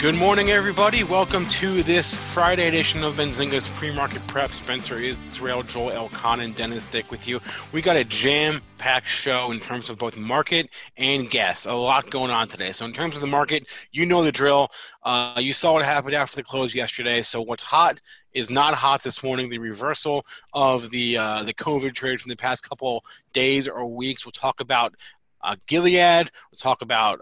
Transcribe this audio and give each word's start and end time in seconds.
Good 0.00 0.14
morning, 0.14 0.48
everybody. 0.48 1.04
Welcome 1.04 1.46
to 1.48 1.82
this 1.82 2.14
Friday 2.14 2.68
edition 2.68 3.04
of 3.04 3.16
Benzinga's 3.16 3.68
Pre-Market 3.68 4.26
Prep. 4.28 4.50
Spencer 4.50 4.98
Israel, 4.98 5.62
Joel 5.62 6.08
Elconin, 6.08 6.42
and 6.42 6.56
Dennis 6.56 6.86
Dick 6.86 7.10
with 7.10 7.28
you. 7.28 7.38
We 7.70 7.82
got 7.82 7.96
a 7.96 8.04
jam-packed 8.04 9.06
show 9.06 9.50
in 9.52 9.60
terms 9.60 9.90
of 9.90 9.98
both 9.98 10.16
market 10.16 10.70
and 10.96 11.28
guests. 11.28 11.66
A 11.66 11.74
lot 11.74 12.08
going 12.08 12.30
on 12.30 12.48
today. 12.48 12.72
So, 12.72 12.86
in 12.86 12.94
terms 12.94 13.14
of 13.14 13.20
the 13.20 13.26
market, 13.26 13.66
you 13.92 14.06
know 14.06 14.24
the 14.24 14.32
drill. 14.32 14.70
Uh, 15.02 15.34
you 15.36 15.52
saw 15.52 15.74
what 15.74 15.84
happened 15.84 16.14
after 16.14 16.36
the 16.36 16.44
close 16.44 16.74
yesterday. 16.74 17.20
So, 17.20 17.42
what's 17.42 17.64
hot 17.64 18.00
is 18.32 18.50
not 18.50 18.72
hot 18.72 19.02
this 19.02 19.22
morning. 19.22 19.50
The 19.50 19.58
reversal 19.58 20.24
of 20.54 20.88
the 20.88 21.18
uh, 21.18 21.42
the 21.42 21.52
COVID 21.52 21.94
trade 21.94 22.22
from 22.22 22.30
the 22.30 22.36
past 22.36 22.66
couple 22.66 23.04
days 23.34 23.68
or 23.68 23.84
weeks. 23.84 24.24
We'll 24.24 24.32
talk 24.32 24.62
about 24.62 24.94
uh, 25.42 25.56
Gilead. 25.66 26.30
We'll 26.50 26.58
talk 26.58 26.82
about 26.82 27.20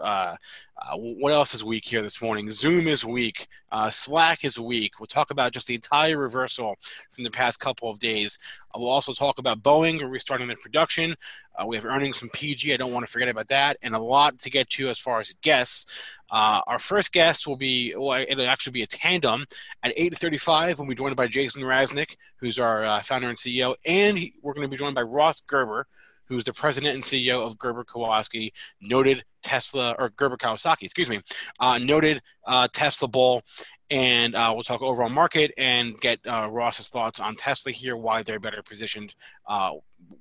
uh, 0.79 0.93
uh, 0.93 0.97
what 0.97 1.33
else 1.33 1.53
is 1.53 1.63
weak 1.63 1.85
here 1.85 2.01
this 2.01 2.21
morning. 2.21 2.49
Zoom 2.51 2.87
is 2.87 3.05
weak. 3.05 3.47
Uh, 3.71 3.89
Slack 3.89 4.43
is 4.43 4.59
weak. 4.59 4.99
We'll 4.99 5.07
talk 5.07 5.31
about 5.31 5.51
just 5.51 5.67
the 5.67 5.75
entire 5.75 6.17
reversal 6.17 6.75
from 7.11 7.23
the 7.23 7.31
past 7.31 7.59
couple 7.59 7.89
of 7.89 7.99
days. 7.99 8.37
Uh, 8.73 8.79
we'll 8.79 8.89
also 8.89 9.13
talk 9.13 9.39
about 9.39 9.61
Boeing 9.61 10.07
restarting 10.09 10.47
their 10.47 10.57
production. 10.57 11.15
Uh, 11.55 11.65
we 11.65 11.75
have 11.75 11.85
earnings 11.85 12.17
from 12.17 12.29
PG. 12.29 12.73
I 12.73 12.77
don't 12.77 12.93
want 12.93 13.05
to 13.05 13.11
forget 13.11 13.29
about 13.29 13.47
that, 13.49 13.77
and 13.81 13.95
a 13.95 13.99
lot 13.99 14.39
to 14.39 14.49
get 14.49 14.69
to 14.71 14.89
as 14.89 14.99
far 14.99 15.19
as 15.19 15.33
guests. 15.41 15.87
our 16.31 16.79
first 16.79 17.11
guest 17.11 17.47
will 17.47 17.57
be 17.57 17.93
well, 17.95 18.23
it'll 18.27 18.47
actually 18.47 18.73
be 18.73 18.83
a 18.83 18.87
tandem 18.87 19.45
at 19.83 19.95
8:35. 19.95 20.79
We'll 20.79 20.87
be 20.87 20.95
joined 20.95 21.15
by 21.15 21.27
Jason 21.27 21.63
Raznick, 21.63 22.15
who's 22.37 22.59
our 22.59 23.01
founder 23.03 23.27
and 23.27 23.37
CEO, 23.37 23.75
and 23.85 24.17
he, 24.17 24.33
we're 24.41 24.53
going 24.53 24.67
to 24.67 24.71
be 24.71 24.77
joined 24.77 24.95
by 24.95 25.03
Ross 25.03 25.41
Gerber 25.41 25.87
who's 26.29 26.43
the 26.43 26.53
president 26.53 26.93
and 26.93 27.03
CEO 27.03 27.45
of 27.45 27.57
Gerber 27.57 27.83
Kowalski, 27.83 28.53
noted 28.79 29.23
Tesla 29.41 29.95
or 29.97 30.09
Gerber 30.09 30.37
Kawasaki, 30.37 30.83
excuse 30.83 31.09
me, 31.09 31.21
uh, 31.59 31.77
noted 31.77 32.21
uh, 32.45 32.67
Tesla 32.71 33.07
bull, 33.07 33.43
and 33.89 34.35
uh, 34.35 34.51
we'll 34.53 34.63
talk 34.63 34.81
overall 34.81 35.09
market 35.09 35.51
and 35.57 35.99
get 35.99 36.19
uh, 36.27 36.47
Ross's 36.49 36.89
thoughts 36.89 37.19
on 37.19 37.35
Tesla 37.35 37.71
here, 37.71 37.97
why 37.97 38.23
they're 38.23 38.39
better 38.39 38.61
positioned, 38.61 39.15
uh, 39.47 39.71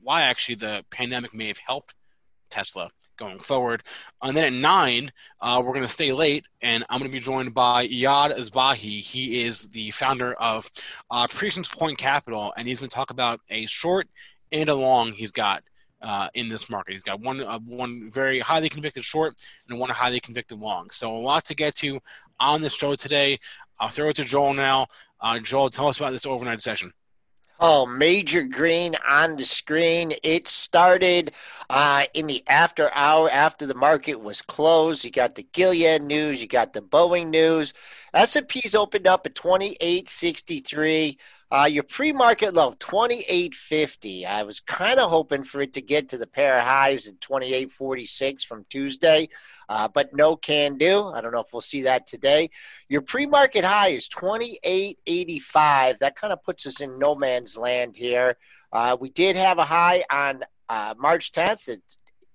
why 0.02 0.22
actually 0.22 0.55
the 0.55 0.84
pandemic 0.91 1.34
may 1.34 1.48
have 1.48 1.58
helped 1.58 1.94
Tesla 2.50 2.91
going 3.19 3.38
forward. 3.38 3.82
And 4.22 4.37
then 4.37 4.44
at 4.44 4.53
nine, 4.53 5.12
uh, 5.41 5.60
we're 5.65 5.75
going 5.75 5.87
to 5.87 5.92
stay 5.92 6.12
late, 6.12 6.47
and 6.62 6.84
I'm 6.88 6.98
going 6.98 7.10
to 7.10 7.16
be 7.16 7.21
joined 7.21 7.53
by 7.53 7.87
Eiad 7.88 8.37
Asbahi. 8.38 9.00
He 9.00 9.44
is 9.44 9.69
the 9.69 9.91
founder 9.91 10.34
of 10.34 10.71
uh, 11.10 11.26
Prescience 11.28 11.69
Point 11.69 11.98
Capital, 11.98 12.53
and 12.56 12.66
he's 12.66 12.81
going 12.81 12.88
to 12.91 12.94
talk 12.94 13.10
about 13.10 13.41
a 13.50 13.66
short 13.66 14.09
and 14.50 14.69
a 14.69 14.75
long 14.75 15.12
he's 15.12 15.32
got 15.32 15.62
uh, 16.03 16.28
in 16.34 16.48
this 16.48 16.70
market. 16.70 16.92
He's 16.92 17.03
got 17.03 17.20
one 17.20 17.41
uh, 17.41 17.59
one 17.60 18.10
very 18.10 18.41
highly 18.41 18.69
convicted 18.69 19.04
short 19.04 19.41
and 19.69 19.78
one 19.78 19.91
highly 19.91 20.20
convicted 20.20 20.59
long. 20.59 20.91
So 20.91 21.14
a 21.14 21.19
lot 21.19 21.44
to 21.47 21.54
get 21.54 21.75
to 21.76 22.00
on 22.41 22.62
the 22.62 22.70
show 22.70 22.94
today. 22.94 23.38
I'll 23.81 23.88
throw 23.88 24.09
it 24.09 24.16
to 24.16 24.25
Joel 24.25 24.54
now. 24.54 24.86
Uh, 25.20 25.38
Joel, 25.41 25.70
tell 25.70 25.88
us 25.88 25.98
about 25.98 26.12
this 26.12 26.26
overnight 26.26 26.60
session. 26.60 26.92
Oh, 27.60 27.86
major 27.86 28.44
green 28.44 28.94
on 29.04 29.34
the 29.34 29.44
screen. 29.44 30.12
It 30.22 30.47
started 30.47 31.32
uh, 31.69 32.04
in 32.15 32.28
the 32.28 32.44
after 32.47 32.88
hour 32.94 33.28
after 33.28 33.66
the 33.66 33.75
market 33.75 34.20
was 34.20 34.42
closed. 34.42 35.04
You 35.04 35.10
got 35.10 35.34
the 35.34 35.42
Gilead 35.53 36.04
news, 36.04 36.41
you 36.41 36.47
got 36.47 36.72
the 36.72 36.82
Boeing 36.82 37.30
news. 37.30 37.75
S&P's 38.14 38.74
opened 38.74 39.06
up 39.06 39.26
at 39.26 39.34
2863. 39.34 41.19
Uh, 41.50 41.69
your 41.70 41.82
pre-market 41.82 42.52
low, 42.52 42.74
2850. 42.78 44.26
I 44.26 44.42
was 44.42 44.60
kind 44.60 45.00
of 45.00 45.08
hoping 45.10 45.42
for 45.44 45.62
it 45.62 45.72
to 45.74 45.80
get 45.80 46.10
to 46.10 46.18
the 46.18 46.26
pair 46.26 46.58
of 46.58 46.64
highs 46.64 47.08
at 47.08 47.20
2846 47.20 48.44
from 48.44 48.66
Tuesday, 48.68 49.28
uh, 49.68 49.88
but 49.88 50.14
no 50.14 50.36
can 50.36 50.76
do. 50.76 51.04
I 51.04 51.20
don't 51.20 51.32
know 51.32 51.41
if 51.41 51.52
we'll 51.52 51.62
see 51.62 51.82
that 51.82 52.06
today. 52.06 52.50
Your 52.88 53.00
pre-market 53.00 53.64
high 53.64 53.88
is 53.88 54.08
2885. 54.08 55.98
That 56.00 56.16
kind 56.16 56.32
of 56.32 56.42
puts 56.42 56.66
us 56.66 56.80
in 56.80 56.98
no 56.98 57.14
man's 57.14 57.56
land 57.56 57.97
here. 57.97 58.36
Uh, 58.72 58.97
we 59.00 59.08
did 59.08 59.36
have 59.36 59.58
a 59.58 59.64
high 59.64 60.04
on 60.10 60.44
uh, 60.68 60.94
March 60.98 61.32
10th 61.32 61.68
at 61.68 61.78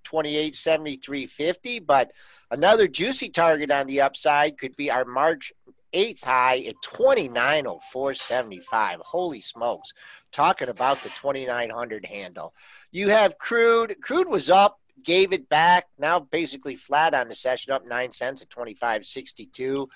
2873.50, 0.06 1.86
but 1.86 2.12
another 2.52 2.88
juicy 2.88 3.30
target 3.30 3.72
on 3.72 3.88
the 3.88 4.02
upside 4.02 4.58
could 4.58 4.76
be 4.76 4.90
our 4.92 5.06
March 5.06 5.54
eighth 5.94 6.24
high 6.24 6.64
at 6.68 6.76
2904.75. 6.84 9.00
Holy 9.00 9.42
smokes. 9.42 9.94
Talking 10.32 10.70
about 10.70 10.98
the 10.98 11.10
2900 11.10 12.06
handle. 12.06 12.54
You 12.92 13.10
have 13.10 13.38
crude. 13.38 14.02
Crude 14.02 14.28
was 14.28 14.50
up, 14.50 14.80
gave 15.04 15.34
it 15.34 15.50
back. 15.50 15.88
Now 15.98 16.20
basically 16.20 16.76
flat 16.76 17.14
on 17.14 17.30
the 17.30 17.36
session, 17.36 17.74
up 17.74 17.86
nine 17.86 18.12
cents 18.12 18.42
at 18.42 18.50
25.62. 18.50 19.88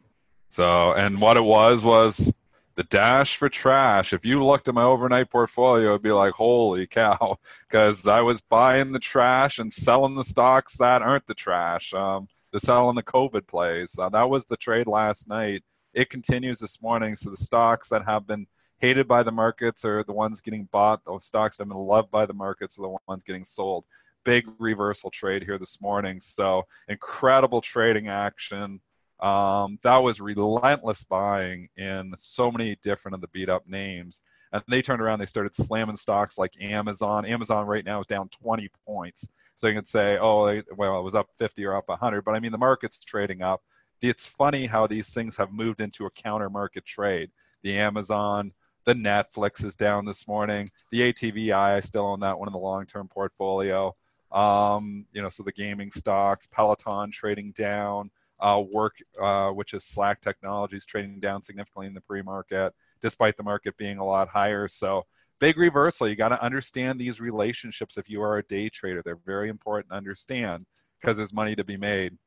So, 0.49 0.93
and 0.93 1.21
what 1.21 1.37
it 1.37 1.43
was 1.43 1.83
was 1.83 2.33
the 2.75 2.83
dash 2.83 3.37
for 3.37 3.49
trash. 3.49 4.13
If 4.13 4.25
you 4.25 4.43
looked 4.43 4.67
at 4.67 4.73
my 4.73 4.83
overnight 4.83 5.29
portfolio, 5.29 5.89
it'd 5.89 6.01
be 6.01 6.11
like, 6.11 6.33
holy 6.33 6.87
cow, 6.87 7.37
because 7.67 8.07
I 8.07 8.21
was 8.21 8.41
buying 8.41 8.91
the 8.91 8.99
trash 8.99 9.59
and 9.59 9.71
selling 9.71 10.15
the 10.15 10.23
stocks 10.23 10.77
that 10.77 11.01
aren't 11.01 11.27
the 11.27 11.35
trash. 11.35 11.93
Um, 11.93 12.27
the 12.51 12.59
selling 12.59 12.95
the 12.95 13.03
COVID 13.03 13.47
plays. 13.47 13.97
Uh, 13.99 14.09
that 14.09 14.29
was 14.29 14.45
the 14.45 14.57
trade 14.57 14.87
last 14.87 15.27
night. 15.27 15.63
It 15.93 16.09
continues 16.09 16.59
this 16.59 16.81
morning. 16.81 17.15
So 17.15 17.29
the 17.29 17.37
stocks 17.37 17.89
that 17.89 18.05
have 18.05 18.27
been 18.27 18.47
hated 18.79 19.07
by 19.07 19.23
the 19.23 19.31
markets 19.31 19.83
are 19.85 20.03
the 20.03 20.13
ones 20.13 20.39
getting 20.39 20.69
bought. 20.71 21.03
The 21.03 21.17
stocks 21.19 21.57
that 21.57 21.63
have 21.63 21.69
been 21.69 21.77
loved 21.77 22.11
by 22.11 22.25
the 22.25 22.33
markets 22.33 22.77
are 22.77 22.83
the 22.83 22.97
ones 23.07 23.23
getting 23.23 23.43
sold. 23.43 23.85
Big 24.23 24.45
reversal 24.59 25.09
trade 25.09 25.43
here 25.43 25.57
this 25.57 25.81
morning. 25.81 26.19
So 26.19 26.67
incredible 26.87 27.61
trading 27.61 28.07
action. 28.07 28.81
Um, 29.23 29.79
that 29.83 30.03
was 30.03 30.19
relentless 30.19 31.05
buying 31.05 31.69
in 31.77 32.13
so 32.17 32.51
many 32.51 32.75
different 32.83 33.15
of 33.15 33.21
the 33.21 33.29
beat 33.29 33.47
up 33.47 33.65
names. 33.65 34.21
And 34.51 34.61
they 34.67 34.81
turned 34.81 35.01
around, 35.01 35.19
they 35.19 35.25
started 35.25 35.55
slamming 35.55 35.95
stocks 35.95 36.37
like 36.37 36.61
Amazon. 36.61 37.25
Amazon 37.25 37.65
right 37.65 37.85
now 37.85 38.01
is 38.01 38.05
down 38.05 38.27
20 38.29 38.69
points. 38.85 39.29
So 39.55 39.67
you 39.67 39.75
can 39.75 39.85
say, 39.85 40.17
oh, 40.19 40.61
well, 40.75 40.99
it 40.99 41.03
was 41.03 41.15
up 41.15 41.29
50 41.37 41.63
or 41.63 41.77
up 41.77 41.87
100. 41.87 42.25
But 42.25 42.35
I 42.35 42.41
mean, 42.41 42.51
the 42.51 42.57
market's 42.57 42.99
trading 42.99 43.41
up. 43.41 43.61
It's 44.01 44.27
funny 44.27 44.65
how 44.65 44.87
these 44.87 45.13
things 45.13 45.37
have 45.37 45.53
moved 45.53 45.79
into 45.79 46.05
a 46.05 46.11
counter 46.11 46.49
market 46.49 46.85
trade. 46.85 47.31
The 47.61 47.79
Amazon, 47.79 48.51
the 48.83 48.93
Netflix 48.93 49.63
is 49.63 49.77
down 49.77 50.03
this 50.03 50.27
morning. 50.27 50.69
The 50.91 51.13
ATVI, 51.13 51.53
I 51.53 51.79
still 51.79 52.07
own 52.07 52.19
that 52.19 52.37
one 52.37 52.49
in 52.49 52.53
the 52.53 52.59
long 52.59 52.85
term 52.85 53.07
portfolio. 53.07 53.95
Um, 54.33 55.05
you 55.13 55.21
know, 55.21 55.29
so 55.29 55.43
the 55.43 55.53
gaming 55.53 55.91
stocks, 55.91 56.45
Peloton 56.47 57.11
trading 57.11 57.53
down 57.53 58.11
uh, 58.43 58.61
work, 58.71 58.97
uh, 59.21 59.49
which 59.49 59.73
is 59.73 59.85
Slack 59.85 60.19
Technologies, 60.21 60.85
trading 60.85 61.19
down 61.19 61.41
significantly 61.41 61.87
in 61.87 61.93
the 61.93 62.01
pre-market, 62.01 62.73
despite 63.01 63.37
the 63.37 63.43
market 63.43 63.77
being 63.77 63.97
a 63.97 64.05
lot 64.05 64.27
higher. 64.27 64.67
So 64.67 65.05
big 65.39 65.57
reversal. 65.57 66.09
You 66.09 66.15
got 66.15 66.29
to 66.29 66.43
understand 66.43 66.99
these 66.99 67.21
relationships 67.21 67.97
if 67.97 68.09
you 68.09 68.21
are 68.21 68.37
a 68.37 68.43
day 68.43 68.67
trader. 68.67 69.01
They're 69.03 69.15
very 69.25 69.49
important 69.49 69.89
to 69.89 69.95
understand 69.95 70.65
because 70.99 71.15
there's 71.15 71.33
money 71.33 71.55
to 71.55 71.63
be 71.63 71.77
made. 71.77 72.17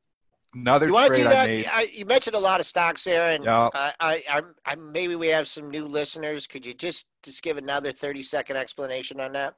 Another 0.55 0.87
you 0.87 0.95
want 0.95 1.13
to 1.13 1.21
do 1.21 1.25
that? 1.25 1.49
made, 1.49 1.67
I, 1.71 1.83
you 1.93 2.07
mentioned 2.07 2.35
a 2.35 2.39
lot 2.39 2.61
of 2.61 2.67
stocks 2.67 3.05
there, 3.05 3.35
and 3.35 3.45
yeah. 3.45 3.69
I, 3.75 3.93
I, 4.01 4.23
I'm, 4.31 4.55
I, 4.65 4.75
maybe 4.77 5.15
we 5.15 5.29
have 5.29 5.49
some 5.49 5.71
new 5.71 5.85
listeners. 5.85 6.47
Could 6.47 6.65
you 6.65 6.73
just 6.73 7.09
just 7.23 7.43
give 7.43 7.59
another 7.59 7.93
30 7.93 8.23
second 8.23 8.57
explanation 8.57 9.21
on 9.21 9.33
that? 9.33 9.55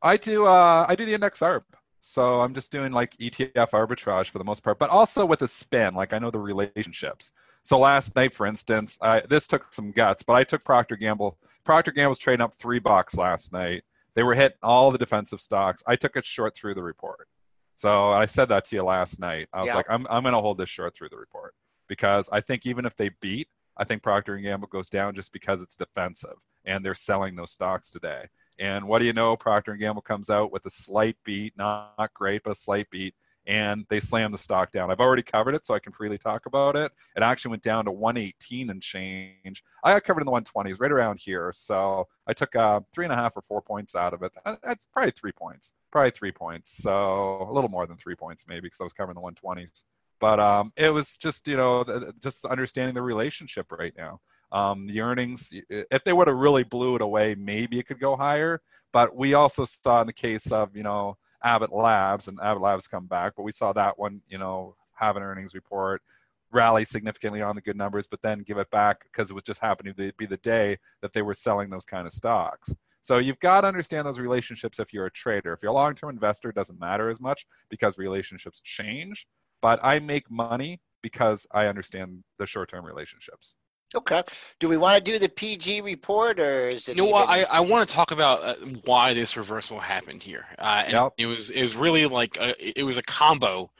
I 0.00 0.16
do. 0.16 0.46
Uh, 0.46 0.86
I 0.88 0.94
do 0.94 1.04
the 1.04 1.12
index 1.12 1.40
ARB. 1.40 1.64
So 2.00 2.40
I'm 2.40 2.54
just 2.54 2.72
doing 2.72 2.92
like 2.92 3.16
ETF 3.16 3.70
arbitrage 3.70 4.30
for 4.30 4.38
the 4.38 4.44
most 4.44 4.62
part, 4.62 4.78
but 4.78 4.90
also 4.90 5.26
with 5.26 5.42
a 5.42 5.48
spin. 5.48 5.94
Like 5.94 6.12
I 6.12 6.18
know 6.18 6.30
the 6.30 6.38
relationships. 6.38 7.32
So 7.62 7.78
last 7.78 8.16
night, 8.16 8.32
for 8.32 8.46
instance, 8.46 8.98
I, 9.02 9.20
this 9.20 9.46
took 9.46 9.72
some 9.74 9.90
guts, 9.90 10.22
but 10.22 10.34
I 10.34 10.44
took 10.44 10.64
Procter 10.64 10.96
Gamble. 10.96 11.38
Procter 11.64 11.92
Gamble 11.92 12.10
was 12.10 12.18
trading 12.18 12.40
up 12.40 12.54
three 12.54 12.78
bucks 12.78 13.16
last 13.16 13.52
night. 13.52 13.82
They 14.14 14.22
were 14.22 14.34
hitting 14.34 14.56
all 14.62 14.90
the 14.90 14.98
defensive 14.98 15.40
stocks. 15.40 15.82
I 15.86 15.96
took 15.96 16.16
it 16.16 16.24
short 16.24 16.56
through 16.56 16.74
the 16.74 16.82
report. 16.82 17.28
So 17.74 18.10
I 18.10 18.26
said 18.26 18.48
that 18.48 18.64
to 18.66 18.76
you 18.76 18.82
last 18.82 19.20
night. 19.20 19.48
I 19.52 19.62
was 19.62 19.72
like, 19.72 19.86
I'm, 19.88 20.06
I'm 20.10 20.22
going 20.22 20.34
to 20.34 20.40
hold 20.40 20.58
this 20.58 20.68
short 20.68 20.96
through 20.96 21.10
the 21.10 21.16
report 21.16 21.54
because 21.86 22.28
I 22.32 22.40
think 22.40 22.66
even 22.66 22.84
if 22.84 22.96
they 22.96 23.10
beat, 23.20 23.48
I 23.76 23.84
think 23.84 24.02
Procter 24.02 24.34
and 24.34 24.42
Gamble 24.42 24.66
goes 24.66 24.88
down 24.88 25.14
just 25.14 25.32
because 25.32 25.62
it's 25.62 25.76
defensive 25.76 26.44
and 26.64 26.84
they're 26.84 26.94
selling 26.94 27.36
those 27.36 27.52
stocks 27.52 27.90
today. 27.90 28.26
And 28.58 28.86
what 28.86 28.98
do 28.98 29.04
you 29.04 29.12
know? 29.12 29.36
Procter 29.36 29.72
and 29.72 29.80
Gamble 29.80 30.02
comes 30.02 30.30
out 30.30 30.52
with 30.52 30.66
a 30.66 30.70
slight 30.70 31.16
beat, 31.24 31.54
not, 31.56 31.94
not 31.98 32.12
great, 32.14 32.42
but 32.42 32.50
a 32.50 32.56
slight 32.56 32.90
beat, 32.90 33.14
and 33.46 33.86
they 33.88 33.98
slam 33.98 34.30
the 34.30 34.38
stock 34.38 34.72
down. 34.72 34.90
I've 34.90 35.00
already 35.00 35.22
covered 35.22 35.54
it, 35.54 35.64
so 35.64 35.74
I 35.74 35.78
can 35.78 35.92
freely 35.92 36.18
talk 36.18 36.46
about 36.46 36.76
it. 36.76 36.92
It 37.16 37.22
actually 37.22 37.50
went 37.50 37.62
down 37.62 37.86
to 37.86 37.90
118 37.90 38.68
and 38.68 38.82
change. 38.82 39.62
I 39.82 39.92
got 39.92 40.04
covered 40.04 40.20
in 40.20 40.26
the 40.26 40.32
120s, 40.32 40.80
right 40.80 40.92
around 40.92 41.18
here. 41.18 41.50
So 41.54 42.06
I 42.26 42.34
took 42.34 42.54
uh, 42.54 42.80
three 42.92 43.06
and 43.06 43.12
a 43.12 43.16
half 43.16 43.36
or 43.36 43.42
four 43.42 43.62
points 43.62 43.94
out 43.94 44.12
of 44.12 44.22
it. 44.22 44.32
That's 44.62 44.86
probably 44.92 45.12
three 45.12 45.32
points, 45.32 45.72
probably 45.90 46.10
three 46.10 46.32
points. 46.32 46.76
So 46.76 47.46
a 47.48 47.52
little 47.52 47.70
more 47.70 47.86
than 47.86 47.96
three 47.96 48.16
points, 48.16 48.44
maybe, 48.46 48.62
because 48.62 48.80
I 48.80 48.84
was 48.84 48.92
covering 48.92 49.14
the 49.14 49.22
120s. 49.22 49.84
But 50.20 50.40
um, 50.40 50.72
it 50.76 50.90
was 50.90 51.16
just, 51.16 51.46
you 51.46 51.56
know, 51.56 51.84
just 52.20 52.44
understanding 52.44 52.94
the 52.94 53.02
relationship 53.02 53.70
right 53.70 53.94
now. 53.96 54.20
Um, 54.50 54.86
the 54.86 55.00
earnings, 55.00 55.52
if 55.68 56.04
they 56.04 56.12
would 56.12 56.28
have 56.28 56.36
really 56.36 56.64
blew 56.64 56.96
it 56.96 57.02
away, 57.02 57.34
maybe 57.34 57.78
it 57.78 57.86
could 57.86 58.00
go 58.00 58.16
higher. 58.16 58.60
But 58.92 59.14
we 59.14 59.34
also 59.34 59.64
saw 59.64 60.00
in 60.00 60.06
the 60.06 60.12
case 60.12 60.50
of, 60.50 60.74
you 60.74 60.82
know, 60.82 61.18
Abbott 61.42 61.72
Labs, 61.72 62.28
and 62.28 62.38
Abbott 62.42 62.62
Labs 62.62 62.88
come 62.88 63.06
back, 63.06 63.34
but 63.36 63.42
we 63.42 63.52
saw 63.52 63.72
that 63.74 63.98
one, 63.98 64.22
you 64.28 64.38
know, 64.38 64.74
have 64.94 65.16
an 65.16 65.22
earnings 65.22 65.54
report, 65.54 66.02
rally 66.50 66.84
significantly 66.84 67.42
on 67.42 67.54
the 67.54 67.60
good 67.60 67.76
numbers, 67.76 68.06
but 68.06 68.22
then 68.22 68.40
give 68.40 68.58
it 68.58 68.70
back 68.70 69.04
because 69.04 69.30
it 69.30 69.34
was 69.34 69.44
just 69.44 69.60
happening 69.60 69.94
to 69.94 70.12
be 70.16 70.26
the 70.26 70.38
day 70.38 70.78
that 71.02 71.12
they 71.12 71.22
were 71.22 71.34
selling 71.34 71.70
those 71.70 71.84
kind 71.84 72.06
of 72.06 72.12
stocks. 72.12 72.74
So 73.00 73.18
you've 73.18 73.38
got 73.38 73.60
to 73.60 73.68
understand 73.68 74.06
those 74.06 74.18
relationships 74.18 74.80
if 74.80 74.92
you're 74.92 75.06
a 75.06 75.10
trader. 75.10 75.52
If 75.52 75.62
you're 75.62 75.70
a 75.70 75.74
long-term 75.74 76.10
investor, 76.10 76.50
it 76.50 76.56
doesn't 76.56 76.80
matter 76.80 77.08
as 77.08 77.20
much 77.20 77.46
because 77.70 77.98
relationships 77.98 78.60
change. 78.60 79.26
But 79.62 79.78
I 79.84 79.98
make 79.98 80.30
money 80.30 80.80
because 81.02 81.46
I 81.52 81.66
understand 81.66 82.24
the 82.38 82.46
short-term 82.46 82.84
relationships. 82.84 83.54
Okay. 83.94 84.22
Do 84.60 84.68
we 84.68 84.76
want 84.76 85.02
to 85.02 85.12
do 85.12 85.18
the 85.18 85.28
PG 85.28 85.80
report 85.80 86.38
or 86.38 86.68
is 86.68 86.88
it? 86.88 86.96
You 86.96 87.04
know 87.04 87.10
what? 87.10 87.28
I, 87.28 87.44
I 87.44 87.60
want 87.60 87.88
to 87.88 87.94
talk 87.94 88.10
about 88.10 88.42
uh, 88.42 88.54
why 88.84 89.14
this 89.14 89.36
reversal 89.36 89.80
happened 89.80 90.22
here. 90.22 90.44
Uh, 90.58 90.82
and 90.84 90.92
yep. 90.92 91.12
it 91.16 91.26
was 91.26 91.50
it 91.50 91.62
was 91.62 91.74
really 91.74 92.06
like 92.06 92.36
a, 92.36 92.80
it 92.80 92.82
was 92.82 92.98
a 92.98 93.02
combo 93.02 93.70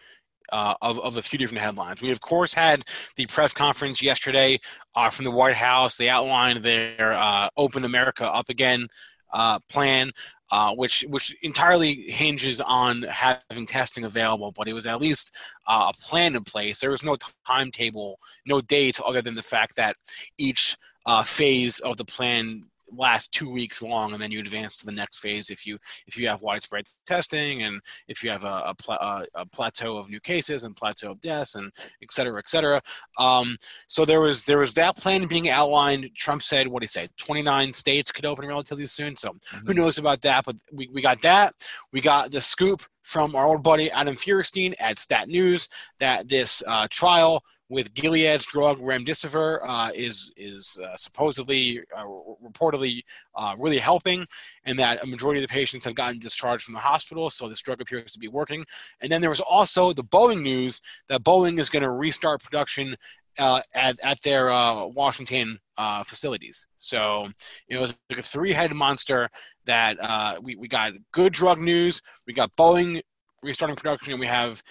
uh, 0.50 0.74
of, 0.80 0.98
of 1.00 1.16
a 1.16 1.22
few 1.22 1.38
different 1.38 1.62
headlines. 1.62 2.00
We, 2.00 2.10
of 2.10 2.20
course, 2.20 2.54
had 2.54 2.84
the 3.16 3.26
press 3.26 3.52
conference 3.52 4.02
yesterday 4.02 4.60
uh, 4.94 5.10
from 5.10 5.26
the 5.26 5.30
White 5.30 5.56
House. 5.56 5.96
They 5.96 6.08
outlined 6.08 6.64
their 6.64 7.12
uh, 7.12 7.50
Open 7.56 7.84
America 7.84 8.24
Up 8.24 8.48
Again 8.48 8.88
uh, 9.32 9.58
plan 9.68 10.12
uh, 10.50 10.74
which 10.74 11.04
which 11.08 11.36
entirely 11.42 11.94
hinges 12.10 12.60
on 12.60 13.02
having 13.02 13.66
testing 13.66 14.04
available. 14.04 14.52
But 14.52 14.68
it 14.68 14.72
was 14.72 14.86
at 14.86 15.00
least 15.00 15.34
uh, 15.66 15.90
a 15.94 15.96
plan 16.08 16.36
in 16.36 16.44
place. 16.44 16.78
There 16.78 16.90
was 16.90 17.02
no 17.02 17.16
timetable, 17.46 18.18
no 18.46 18.60
date, 18.60 19.00
other 19.00 19.22
than 19.22 19.34
the 19.34 19.42
fact 19.42 19.76
that 19.76 19.96
each 20.38 20.76
uh, 21.06 21.22
phase 21.22 21.78
of 21.80 21.96
the 21.96 22.04
plan 22.04 22.62
last 22.96 23.32
two 23.32 23.50
weeks 23.50 23.82
long, 23.82 24.12
and 24.12 24.22
then 24.22 24.30
you 24.30 24.40
advance 24.40 24.78
to 24.78 24.86
the 24.86 24.92
next 24.92 25.18
phase 25.18 25.50
if 25.50 25.66
you 25.66 25.78
if 26.06 26.16
you 26.16 26.28
have 26.28 26.42
widespread 26.42 26.86
testing 27.06 27.62
and 27.62 27.80
if 28.08 28.22
you 28.22 28.30
have 28.30 28.44
a, 28.44 28.62
a, 28.66 28.74
pla- 28.74 29.24
a 29.34 29.46
plateau 29.46 29.98
of 29.98 30.08
new 30.08 30.20
cases 30.20 30.64
and 30.64 30.76
plateau 30.76 31.12
of 31.12 31.20
deaths 31.20 31.54
and 31.54 31.72
et 32.02 32.10
cetera, 32.10 32.38
et 32.38 32.48
cetera. 32.48 32.80
Um, 33.18 33.56
so 33.88 34.04
there 34.04 34.20
was 34.20 34.44
there 34.44 34.58
was 34.58 34.74
that 34.74 34.96
plan 34.96 35.26
being 35.26 35.48
outlined. 35.48 36.10
Trump 36.16 36.42
said 36.42 36.68
what 36.68 36.80
did 36.80 36.84
he 36.84 36.88
said, 36.88 37.10
29 37.18 37.72
states 37.72 38.12
could 38.12 38.24
open 38.24 38.46
relatively 38.46 38.86
soon. 38.86 39.16
So 39.16 39.30
mm-hmm. 39.30 39.66
who 39.66 39.74
knows 39.74 39.98
about 39.98 40.22
that? 40.22 40.44
But 40.44 40.56
we, 40.72 40.88
we 40.92 41.02
got 41.02 41.22
that. 41.22 41.54
We 41.92 42.00
got 42.00 42.30
the 42.30 42.40
scoop 42.40 42.82
from 43.02 43.34
our 43.34 43.46
old 43.46 43.62
buddy 43.62 43.90
Adam 43.90 44.16
Feuerstein 44.16 44.74
at 44.78 44.98
Stat 44.98 45.28
News 45.28 45.68
that 45.98 46.28
this 46.28 46.62
uh, 46.66 46.86
trial 46.90 47.42
with 47.68 47.92
Gilead's 47.94 48.46
drug 48.46 48.78
remdesivir 48.80 49.60
uh, 49.66 49.90
is 49.94 50.32
is 50.36 50.78
uh, 50.82 50.96
supposedly 50.96 51.80
uh, 51.96 52.04
reportedly 52.44 53.02
uh, 53.34 53.54
really 53.58 53.78
helping, 53.78 54.26
and 54.64 54.78
that 54.78 55.02
a 55.02 55.06
majority 55.06 55.42
of 55.42 55.48
the 55.48 55.52
patients 55.52 55.84
have 55.84 55.94
gotten 55.94 56.18
discharged 56.18 56.64
from 56.64 56.74
the 56.74 56.80
hospital. 56.80 57.28
So 57.30 57.48
this 57.48 57.60
drug 57.60 57.80
appears 57.80 58.12
to 58.12 58.18
be 58.18 58.28
working. 58.28 58.64
And 59.00 59.12
then 59.12 59.20
there 59.20 59.30
was 59.30 59.40
also 59.40 59.92
the 59.92 60.04
Boeing 60.04 60.42
news 60.42 60.80
that 61.08 61.22
Boeing 61.22 61.58
is 61.58 61.68
going 61.68 61.82
to 61.82 61.90
restart 61.90 62.42
production 62.42 62.96
uh, 63.38 63.60
at 63.74 64.00
at 64.00 64.22
their 64.22 64.50
uh, 64.50 64.86
Washington 64.86 65.60
facilities. 66.04 66.66
So 66.76 67.28
it 67.68 67.78
was 67.78 67.94
like 68.10 68.18
a 68.18 68.22
three-headed 68.22 68.76
monster 68.76 69.28
that 69.66 70.42
we 70.42 70.56
we 70.56 70.68
got 70.68 70.94
good 71.12 71.32
drug 71.34 71.60
news, 71.60 72.02
we 72.26 72.32
got 72.32 72.56
Boeing 72.56 73.02
restarting 73.42 73.76
production, 73.76 74.12
and 74.12 74.20
we 74.20 74.26
have 74.26 74.62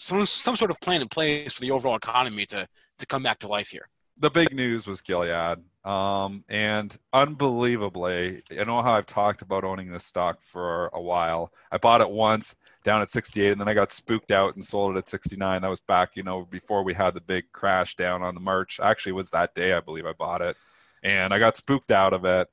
some 0.00 0.24
some 0.24 0.56
sort 0.56 0.70
of 0.70 0.80
plan 0.80 1.02
in 1.02 1.08
place 1.08 1.52
for 1.52 1.60
the 1.60 1.70
overall 1.70 1.96
economy 1.96 2.46
to 2.46 2.66
to 2.98 3.06
come 3.06 3.22
back 3.22 3.38
to 3.40 3.48
life 3.48 3.68
here. 3.68 3.88
The 4.16 4.30
big 4.30 4.54
news 4.54 4.86
was 4.86 5.00
Gilead, 5.00 5.58
um, 5.84 6.44
and 6.48 6.96
unbelievably, 7.12 8.42
I 8.50 8.64
know 8.64 8.82
how 8.82 8.92
I've 8.92 9.06
talked 9.06 9.40
about 9.40 9.64
owning 9.64 9.90
this 9.90 10.04
stock 10.04 10.42
for 10.42 10.90
a 10.92 11.00
while. 11.00 11.52
I 11.72 11.78
bought 11.78 12.02
it 12.02 12.10
once 12.10 12.56
down 12.84 13.00
at 13.00 13.10
68, 13.10 13.52
and 13.52 13.60
then 13.60 13.68
I 13.68 13.74
got 13.74 13.92
spooked 13.92 14.30
out 14.30 14.54
and 14.54 14.64
sold 14.64 14.96
it 14.96 14.98
at 14.98 15.08
69. 15.08 15.62
That 15.62 15.68
was 15.68 15.80
back, 15.80 16.10
you 16.16 16.22
know, 16.22 16.44
before 16.44 16.82
we 16.82 16.92
had 16.92 17.14
the 17.14 17.20
big 17.22 17.50
crash 17.52 17.96
down 17.96 18.22
on 18.22 18.34
the 18.34 18.40
March. 18.40 18.78
Actually, 18.82 19.12
was 19.12 19.30
that 19.30 19.54
day 19.54 19.72
I 19.72 19.80
believe 19.80 20.04
I 20.04 20.12
bought 20.12 20.42
it, 20.42 20.56
and 21.02 21.32
I 21.32 21.38
got 21.38 21.56
spooked 21.56 21.90
out 21.90 22.12
of 22.12 22.26
it 22.26 22.48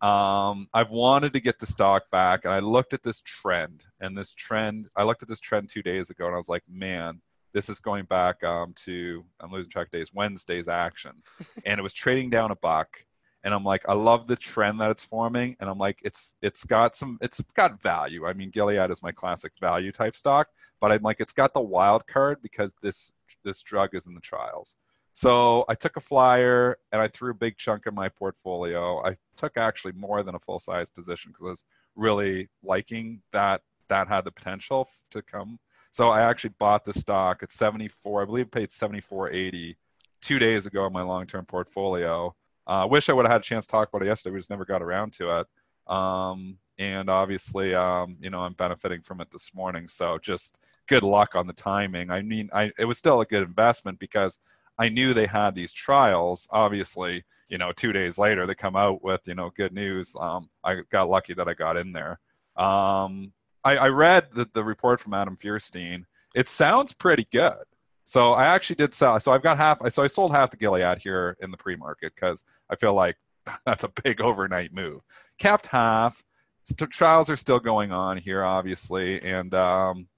um, 0.00 0.68
I've 0.72 0.90
wanted 0.90 1.34
to 1.34 1.40
get 1.40 1.58
the 1.58 1.66
stock 1.66 2.10
back, 2.10 2.44
and 2.44 2.54
I 2.54 2.60
looked 2.60 2.92
at 2.94 3.02
this 3.02 3.20
trend, 3.20 3.84
and 4.00 4.16
this 4.16 4.32
trend, 4.32 4.88
I 4.96 5.02
looked 5.02 5.22
at 5.22 5.28
this 5.28 5.40
trend 5.40 5.68
two 5.68 5.82
days 5.82 6.08
ago, 6.08 6.26
and 6.26 6.34
I 6.34 6.38
was 6.38 6.48
like, 6.48 6.62
man, 6.68 7.20
this 7.52 7.68
is 7.68 7.80
going 7.80 8.06
back 8.06 8.42
um, 8.42 8.72
to 8.84 9.24
I'm 9.40 9.50
losing 9.50 9.70
track 9.70 9.88
of 9.88 9.92
days, 9.92 10.14
Wednesday's 10.14 10.68
action, 10.68 11.12
and 11.66 11.78
it 11.78 11.82
was 11.82 11.92
trading 11.92 12.30
down 12.30 12.50
a 12.50 12.56
buck, 12.56 13.04
and 13.44 13.52
I'm 13.52 13.64
like, 13.64 13.86
I 13.88 13.92
love 13.92 14.26
the 14.26 14.36
trend 14.36 14.80
that 14.80 14.90
it's 14.90 15.04
forming, 15.04 15.56
and 15.60 15.68
I'm 15.68 15.78
like, 15.78 15.98
it's 16.02 16.34
it's 16.40 16.64
got 16.64 16.96
some, 16.96 17.18
it's 17.20 17.42
got 17.54 17.82
value. 17.82 18.26
I 18.26 18.32
mean, 18.32 18.50
Gilead 18.50 18.90
is 18.90 19.02
my 19.02 19.12
classic 19.12 19.52
value 19.60 19.92
type 19.92 20.16
stock, 20.16 20.48
but 20.80 20.92
I'm 20.92 21.02
like, 21.02 21.20
it's 21.20 21.34
got 21.34 21.52
the 21.52 21.60
wild 21.60 22.06
card 22.06 22.38
because 22.42 22.74
this 22.80 23.12
this 23.44 23.60
drug 23.60 23.94
is 23.94 24.06
in 24.06 24.14
the 24.14 24.20
trials. 24.20 24.76
So 25.12 25.64
I 25.68 25.74
took 25.74 25.96
a 25.96 26.00
flyer 26.00 26.76
and 26.92 27.02
I 27.02 27.08
threw 27.08 27.32
a 27.32 27.34
big 27.34 27.56
chunk 27.56 27.86
in 27.86 27.94
my 27.94 28.08
portfolio. 28.08 29.04
I 29.04 29.16
took 29.36 29.56
actually 29.56 29.92
more 29.92 30.22
than 30.22 30.34
a 30.34 30.38
full 30.38 30.60
size 30.60 30.90
position 30.90 31.32
because 31.32 31.44
I 31.44 31.50
was 31.50 31.64
really 31.96 32.48
liking 32.62 33.22
that 33.32 33.62
that 33.88 34.08
had 34.08 34.24
the 34.24 34.30
potential 34.30 34.88
to 35.10 35.20
come. 35.20 35.58
So 35.90 36.10
I 36.10 36.22
actually 36.22 36.54
bought 36.58 36.84
the 36.84 36.92
stock 36.92 37.42
at 37.42 37.52
74. 37.52 38.22
I 38.22 38.24
believe 38.24 38.46
it 38.46 38.52
paid 38.52 38.68
74.80 38.68 39.74
two 40.22 40.38
days 40.38 40.66
ago 40.66 40.86
in 40.86 40.92
my 40.92 41.02
long 41.02 41.26
term 41.26 41.44
portfolio. 41.44 42.34
I 42.66 42.82
uh, 42.82 42.86
wish 42.86 43.08
I 43.08 43.12
would 43.12 43.24
have 43.24 43.32
had 43.32 43.40
a 43.40 43.44
chance 43.44 43.66
to 43.66 43.72
talk 43.72 43.88
about 43.88 44.02
it 44.02 44.06
yesterday. 44.06 44.34
We 44.34 44.38
just 44.38 44.50
never 44.50 44.64
got 44.64 44.82
around 44.82 45.12
to 45.14 45.40
it. 45.40 45.92
Um, 45.92 46.58
and 46.78 47.10
obviously, 47.10 47.74
um, 47.74 48.16
you 48.20 48.30
know, 48.30 48.40
I'm 48.40 48.52
benefiting 48.52 49.02
from 49.02 49.20
it 49.20 49.30
this 49.32 49.52
morning. 49.54 49.88
So 49.88 50.18
just 50.18 50.58
good 50.86 51.02
luck 51.02 51.34
on 51.34 51.46
the 51.46 51.52
timing. 51.52 52.10
I 52.10 52.22
mean, 52.22 52.48
I, 52.52 52.70
it 52.78 52.84
was 52.84 52.96
still 52.96 53.20
a 53.20 53.26
good 53.26 53.42
investment 53.42 53.98
because 53.98 54.38
I 54.80 54.88
knew 54.88 55.12
they 55.12 55.26
had 55.26 55.54
these 55.54 55.74
trials. 55.74 56.48
Obviously, 56.50 57.22
you 57.50 57.58
know, 57.58 57.70
two 57.70 57.92
days 57.92 58.16
later 58.16 58.46
they 58.46 58.54
come 58.54 58.76
out 58.76 59.04
with 59.04 59.20
you 59.26 59.34
know 59.34 59.50
good 59.54 59.74
news. 59.74 60.16
Um, 60.18 60.48
I 60.64 60.76
got 60.90 61.10
lucky 61.10 61.34
that 61.34 61.48
I 61.48 61.54
got 61.54 61.76
in 61.76 61.92
there. 61.92 62.18
Um, 62.56 63.32
I, 63.62 63.76
I, 63.76 63.88
read 63.88 64.28
the, 64.32 64.48
the 64.54 64.64
report 64.64 64.98
from 64.98 65.12
Adam 65.12 65.36
Feuerstein. 65.36 66.06
It 66.34 66.48
sounds 66.48 66.94
pretty 66.94 67.26
good. 67.30 67.62
So 68.04 68.32
I 68.32 68.46
actually 68.46 68.76
did 68.76 68.94
sell. 68.94 69.20
So 69.20 69.32
I've 69.32 69.42
got 69.42 69.58
half. 69.58 69.80
So 69.92 70.02
I 70.02 70.06
sold 70.06 70.32
half 70.32 70.50
the 70.50 70.56
Gilead 70.56 70.98
here 70.98 71.36
in 71.40 71.50
the 71.50 71.56
pre-market 71.58 72.14
because 72.14 72.44
I 72.70 72.76
feel 72.76 72.94
like 72.94 73.16
that's 73.66 73.84
a 73.84 73.92
big 74.02 74.22
overnight 74.22 74.72
move. 74.72 75.02
Kept 75.38 75.66
half. 75.66 76.24
St- 76.64 76.90
trials 76.90 77.28
are 77.28 77.36
still 77.36 77.60
going 77.60 77.92
on 77.92 78.16
here, 78.16 78.44
obviously, 78.44 79.20
and 79.22 79.52
um, 79.54 80.08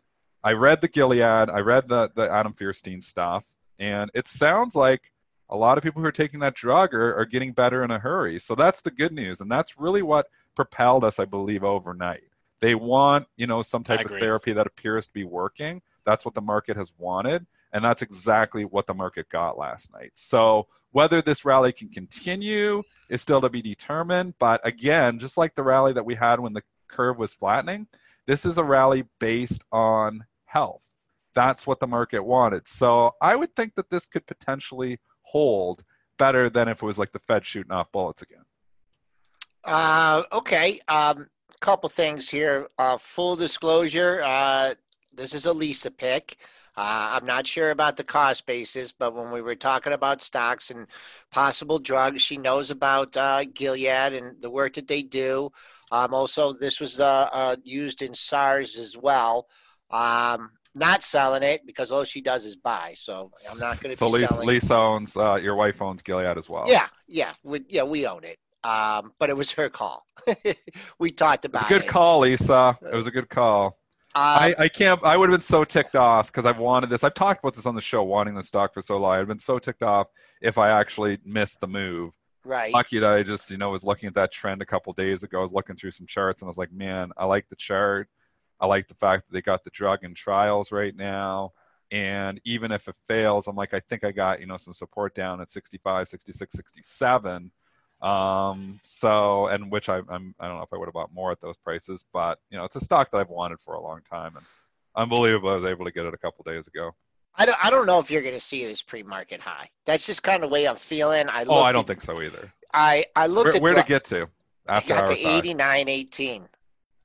I 0.45 0.53
read 0.53 0.81
the 0.81 0.89
Gilead, 0.89 1.51
I 1.51 1.61
read 1.61 1.89
the 1.89 2.11
the 2.15 2.31
Adam 2.31 2.53
Feuerstein 2.53 3.01
stuff, 3.01 3.57
and 3.83 4.13
it 4.15 4.29
sounds 4.29 4.77
like 4.77 5.11
a 5.51 5.57
lot 5.57 5.77
of 5.77 5.83
people 5.83 6.01
who 6.01 6.07
are 6.07 6.13
taking 6.13 6.39
that 6.41 6.55
drug 6.55 6.95
are, 6.95 7.15
are 7.17 7.25
getting 7.25 7.53
better 7.53 7.83
in 7.83 7.91
a 7.91 7.99
hurry. 7.99 8.39
So 8.39 8.55
that's 8.55 8.81
the 8.81 8.93
good 8.93 9.13
news, 9.13 9.41
and 9.41 9.51
that's 9.51 9.79
really 9.79 10.03
what 10.03 10.29
propelled 10.55 11.05
us, 11.05 11.19
I 11.19 11.25
believe, 11.25 11.65
overnight. 11.65 12.23
They 12.61 12.77
want 12.77 13.27
you 13.37 13.49
know 13.49 13.61
some 13.63 13.83
type 13.83 14.05
of 14.05 14.13
therapy 14.13 14.53
that 14.53 14.69
appears 14.69 15.09
to 15.09 15.13
be 15.13 15.25
working. 15.25 15.83
That's 16.07 16.25
what 16.25 16.35
the 16.35 16.41
market 16.41 16.77
has 16.77 16.93
wanted, 16.97 17.45
and 17.73 17.85
that's 17.85 18.03
exactly 18.03 18.65
what 18.65 18.87
the 18.87 18.95
market 18.95 19.29
got 19.29 19.59
last 19.59 19.93
night. 19.93 20.13
So 20.15 20.69
whether 20.93 21.21
this 21.21 21.45
rally 21.45 21.73
can 21.73 21.89
continue 21.89 22.85
is 23.09 23.21
still 23.21 23.41
to 23.41 23.51
be 23.51 23.63
determined. 23.63 24.35
But 24.39 24.65
again, 24.65 25.19
just 25.19 25.37
like 25.37 25.57
the 25.57 25.65
rally 25.65 25.93
that 25.93 26.07
we 26.07 26.15
had 26.15 26.39
when 26.39 26.53
the 26.53 26.63
curve 26.87 27.19
was 27.19 27.35
flattening, 27.35 27.89
this 28.27 28.47
is 28.47 28.59
a 28.59 28.65
rally 28.65 29.07
based 29.19 29.65
on 29.73 30.27
health. 30.45 30.92
That's 31.35 31.67
what 31.67 31.81
the 31.81 31.87
market 31.87 32.23
wanted. 32.23 32.69
So 32.69 33.15
I 33.21 33.37
would 33.37 33.55
think 33.57 33.75
that 33.77 33.91
this 33.91 34.07
could 34.07 34.27
potentially 34.27 35.01
hold 35.23 35.85
better 36.19 36.51
than 36.51 36.69
if 36.69 36.83
it 36.83 36.87
was 36.87 36.99
like 36.99 37.13
the 37.13 37.19
Fed 37.19 37.47
shooting 37.47 37.73
off 37.73 37.91
bullets 37.93 38.23
again. 38.23 38.45
Uh, 39.65 40.23
okay. 40.33 40.81
Um, 40.89 41.27
couple 41.63 41.89
things 41.89 42.29
here. 42.29 42.69
Uh, 42.79 42.99
full 42.99 43.37
disclosure. 43.37 44.21
Uh, 44.23 44.75
this 45.15 45.33
is 45.33 45.47
a 45.47 45.53
Lisa 45.53 45.91
pick. 45.91 46.37
Uh, 46.77 47.15
I'm 47.15 47.27
not 47.27 47.47
sure 47.47 47.71
about 47.71 47.97
the 47.97 48.05
cost 48.05 48.47
basis, 48.47 48.93
but 48.93 49.15
when 49.15 49.31
we 49.31 49.43
were 49.43 49.55
talking 49.55 49.93
about 49.93 50.23
stocks 50.23 50.71
and 50.71 50.87
possible 51.31 51.79
drugs, 51.79 52.23
she 52.23 52.37
knows 52.39 52.71
about 52.71 53.17
uh, 53.17 53.45
Gilead 53.45 54.15
and 54.15 54.41
the 54.41 54.51
work 54.51 54.75
that 54.75 54.89
they 54.89 55.03
do. 55.03 55.51
Um, 55.91 56.15
also, 56.15 56.53
this 56.53 56.81
was 56.81 56.99
uh, 57.01 57.29
uh 57.33 57.57
used 57.63 58.01
in 58.01 58.15
SARS 58.15 58.79
as 58.79 58.97
well. 58.97 59.49
Um, 59.91 60.51
not 60.75 61.03
selling 61.03 61.43
it 61.43 61.63
because 61.67 61.91
all 61.91 62.05
she 62.05 62.21
does 62.21 62.47
is 62.47 62.57
buy. 62.57 62.95
So 62.97 63.31
I'm 63.51 63.59
not 63.59 63.81
going 63.81 63.91
to. 63.91 63.97
So 63.97 64.07
Lisa. 64.07 64.43
Lisa 64.43 64.75
owns 64.75 65.17
uh, 65.17 65.39
your 65.43 65.55
wife 65.55 65.81
owns 65.83 66.03
Gilead 66.03 66.39
as 66.39 66.49
well. 66.49 66.65
Yeah, 66.69 66.87
yeah, 67.07 67.33
we, 67.45 67.65
yeah, 67.69 67.83
we 67.83 68.07
own 68.07 68.25
it. 68.25 68.39
Um, 68.65 69.13
but 69.19 69.29
it 69.29 69.37
was 69.37 69.51
her 69.53 69.69
call. 69.69 70.07
we 70.99 71.11
talked 71.11 71.45
about 71.45 71.63
it. 71.63 71.65
Was 71.65 71.71
a 71.71 71.75
good 71.75 71.85
it. 71.87 71.89
call, 71.89 72.21
Lisa. 72.21 72.79
It 72.83 72.95
was 72.95 73.07
a 73.07 73.11
good 73.11 73.29
call. 73.29 73.79
I, 74.15 74.51
um, 74.51 74.55
I 74.59 74.69
can't. 74.69 75.03
I 75.03 75.17
would 75.17 75.31
have 75.31 75.39
been 75.39 75.43
so 75.43 75.65
ticked 75.65 75.97
off 75.97 76.31
because 76.31 76.47
I've 76.47 76.59
wanted 76.59 76.91
this. 76.91 77.03
I've 77.03 77.15
talked 77.15 77.43
about 77.43 77.55
this 77.55 77.67
on 77.67 77.75
the 77.75 77.81
show, 77.81 78.03
wanting 78.03 78.35
the 78.35 78.43
stock 78.43 78.75
for 78.75 78.83
so 78.83 78.99
long. 78.99 79.15
I've 79.19 79.27
been 79.27 79.39
so 79.39 79.59
ticked 79.59 79.83
off 79.83 80.09
if 80.41 80.59
I 80.59 80.71
actually 80.71 81.19
missed 81.25 81.61
the 81.61 81.67
move. 81.67 82.15
Right. 82.45 82.73
Lucky 82.73 82.99
that 82.99 83.11
I 83.11 83.23
just, 83.23 83.51
you 83.51 83.57
know, 83.57 83.71
was 83.71 83.85
looking 83.85 84.09
at 84.09 84.15
that 84.15 84.33
trend 84.33 84.63
a 84.63 84.67
couple 84.67 84.93
days 84.93 85.23
ago. 85.23 85.39
I 85.39 85.43
was 85.43 85.53
looking 85.53 85.77
through 85.77 85.93
some 85.93 86.07
charts 86.07 86.43
and 86.43 86.49
I 86.49 86.51
was 86.51 86.59
like, 86.59 86.73
man, 86.73 87.13
I 87.17 87.25
like 87.25 87.49
the 87.49 87.57
chart. 87.57 88.09
I 88.63 88.67
like 88.67 88.89
the 88.89 88.95
fact 88.95 89.27
that 89.27 89.35
they 89.35 89.43
got 89.43 89.65
the 89.65 89.71
drug 89.71 90.05
in 90.05 90.15
trials 90.15 90.73
right 90.73 90.97
now. 90.97 91.53
And 91.91 92.41
even 92.47 92.73
if 92.73 92.89
it 92.89 92.97
fails, 93.07 93.47
I'm 93.47 93.57
like, 93.57 93.75
I 93.75 93.81
think 93.81 94.03
I 94.05 94.13
got, 94.13 94.41
you 94.41 94.47
know, 94.47 94.57
some 94.57 94.73
support 94.73 95.15
down 95.15 95.43
at 95.43 95.51
65, 95.51 96.09
66, 96.09 96.55
67 96.55 97.51
um, 98.03 98.81
so, 98.83 99.47
and 99.47 99.71
which 99.71 99.89
I, 99.89 99.99
I'm, 100.09 100.35
I 100.41 100.49
don't 100.49 100.57
know 100.57 100.65
if 100.65 100.73
I 100.73 100.77
would 100.77 100.87
have 100.87 100.95
bought 100.95 101.15
more 101.15 101.31
at 101.31 101.41
those 101.41 101.57
prices, 101.57 102.05
but 102.13 102.41
you 102.51 102.59
know, 102.59 102.65
it's 102.65 102.75
a 102.75 102.81
stock 102.81 103.11
that 103.13 103.19
I've 103.19 103.29
wanted 103.29 103.61
for 103.61 103.75
a 103.75 103.81
long 103.81 104.01
time, 104.03 104.37
and 104.37 104.45
unbelievable 104.97 105.51
I 105.51 105.55
was 105.55 105.65
able 105.65 105.85
to 105.85 105.93
get 105.93 106.05
it 106.05 106.13
a 106.13 106.19
couple 106.19 106.43
days 106.43 106.67
ago. 106.67 106.95
I 107.37 107.47
don't, 107.47 107.57
I 107.63 107.71
don't 107.71 107.87
know 107.87 108.01
if 108.01 108.11
you're 108.11 108.21
going 108.21 108.35
to 108.35 108.41
see 108.41 108.67
this 108.67 108.83
pre-market 108.83 109.41
high. 109.41 109.71
That's 109.87 110.05
just 110.05 110.23
kind 110.23 110.43
of 110.43 110.51
the 110.51 110.53
way 110.53 110.67
I'm 110.67 110.77
feeling. 110.77 111.29
I 111.29 111.45
oh, 111.49 111.63
I 111.63 111.73
don't 111.73 111.83
at, 111.83 111.87
think 111.87 112.03
so 112.03 112.21
either. 112.21 112.53
I, 112.75 113.07
I 113.15 113.29
looked 113.29 113.55
where, 113.55 113.57
at 113.57 113.63
where 113.63 113.75
to 113.75 113.85
get 113.85 114.05
to 114.07 114.27
after 114.69 114.95
I 114.95 115.01
got 115.01 115.09
to 115.09 115.15
89.18. 115.15 116.47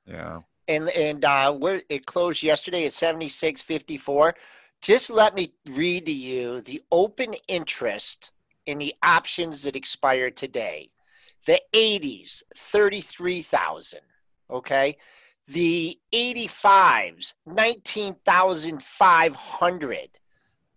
Yeah. 0.04 0.40
And 0.68 0.88
and 0.90 1.24
uh, 1.24 1.52
where 1.52 1.82
it 1.88 2.06
closed 2.06 2.42
yesterday 2.42 2.86
at 2.86 2.92
76.54. 2.92 4.34
Just 4.80 5.10
let 5.10 5.34
me 5.34 5.52
read 5.68 6.06
to 6.06 6.12
you 6.12 6.60
the 6.60 6.80
open 6.92 7.34
interest 7.48 8.30
in 8.66 8.78
the 8.78 8.94
options 9.02 9.64
that 9.64 9.74
expire 9.74 10.30
today. 10.30 10.90
The 11.46 11.60
80s, 11.72 12.44
33,000. 12.54 13.98
Okay. 14.50 14.96
The 15.46 15.98
85s, 16.12 17.32
19,500. 17.46 20.08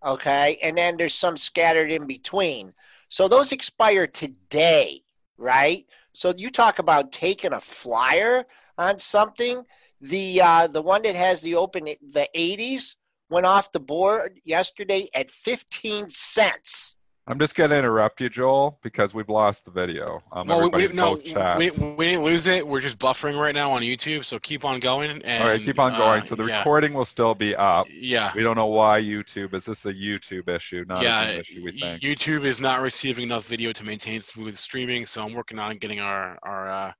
Okay. 0.03 0.59
And 0.63 0.75
then 0.77 0.97
there's 0.97 1.13
some 1.13 1.35
scattered 1.35 1.91
in 1.91 2.07
between. 2.07 2.73
So 3.09 3.27
those 3.27 3.51
expire 3.51 4.07
today, 4.07 5.03
right? 5.37 5.85
So 6.13 6.33
you 6.37 6.49
talk 6.49 6.79
about 6.79 7.11
taking 7.11 7.53
a 7.53 7.59
flyer 7.59 8.45
on 8.77 8.99
something. 8.99 9.63
The 10.01 10.41
uh, 10.41 10.67
the 10.67 10.81
one 10.81 11.03
that 11.03 11.15
has 11.15 11.41
the 11.41 11.55
open 11.55 11.85
the 11.85 12.27
80s 12.35 12.95
went 13.29 13.45
off 13.45 13.71
the 13.71 13.79
board 13.79 14.39
yesterday 14.43 15.07
at 15.13 15.31
15 15.31 16.09
cents. 16.09 16.97
I'm 17.31 17.39
just 17.39 17.55
going 17.55 17.69
to 17.69 17.77
interrupt 17.77 18.19
you, 18.19 18.27
Joel, 18.27 18.77
because 18.83 19.13
we've 19.13 19.29
lost 19.29 19.63
the 19.63 19.71
video. 19.71 20.21
Um, 20.33 20.47
well, 20.47 20.69
we, 20.69 20.87
no, 20.89 21.13
we, 21.57 21.71
we, 21.95 22.05
didn't 22.07 22.23
lose 22.25 22.45
it. 22.45 22.67
We're 22.67 22.81
just 22.81 22.99
buffering 22.99 23.39
right 23.39 23.55
now 23.55 23.71
on 23.71 23.83
YouTube, 23.83 24.25
so 24.25 24.37
keep 24.37 24.65
on 24.65 24.81
going. 24.81 25.09
And, 25.09 25.41
All 25.41 25.49
right, 25.49 25.61
keep 25.61 25.79
on 25.79 25.93
going. 25.93 26.23
Uh, 26.23 26.25
so 26.25 26.35
the 26.35 26.43
yeah. 26.43 26.57
recording 26.57 26.93
will 26.93 27.05
still 27.05 27.33
be 27.33 27.55
up. 27.55 27.87
Yeah. 27.89 28.33
We 28.35 28.43
don't 28.43 28.57
know 28.57 28.65
why 28.65 29.01
YouTube. 29.01 29.53
Is 29.53 29.63
this 29.63 29.85
a 29.85 29.93
YouTube 29.93 30.49
issue? 30.49 30.83
Not 30.89 31.03
yeah, 31.03 31.21
an 31.21 31.39
issue, 31.39 31.63
we 31.63 31.71
think. 31.71 32.01
YouTube 32.01 32.43
is 32.43 32.59
not 32.59 32.81
receiving 32.81 33.23
enough 33.23 33.47
video 33.47 33.71
to 33.71 33.85
maintain 33.85 34.19
smooth 34.19 34.57
streaming, 34.57 35.05
so 35.05 35.23
I'm 35.23 35.33
working 35.33 35.57
on 35.57 35.77
getting 35.77 36.01
our, 36.01 36.37
our 36.43 36.69
uh, 36.69 36.91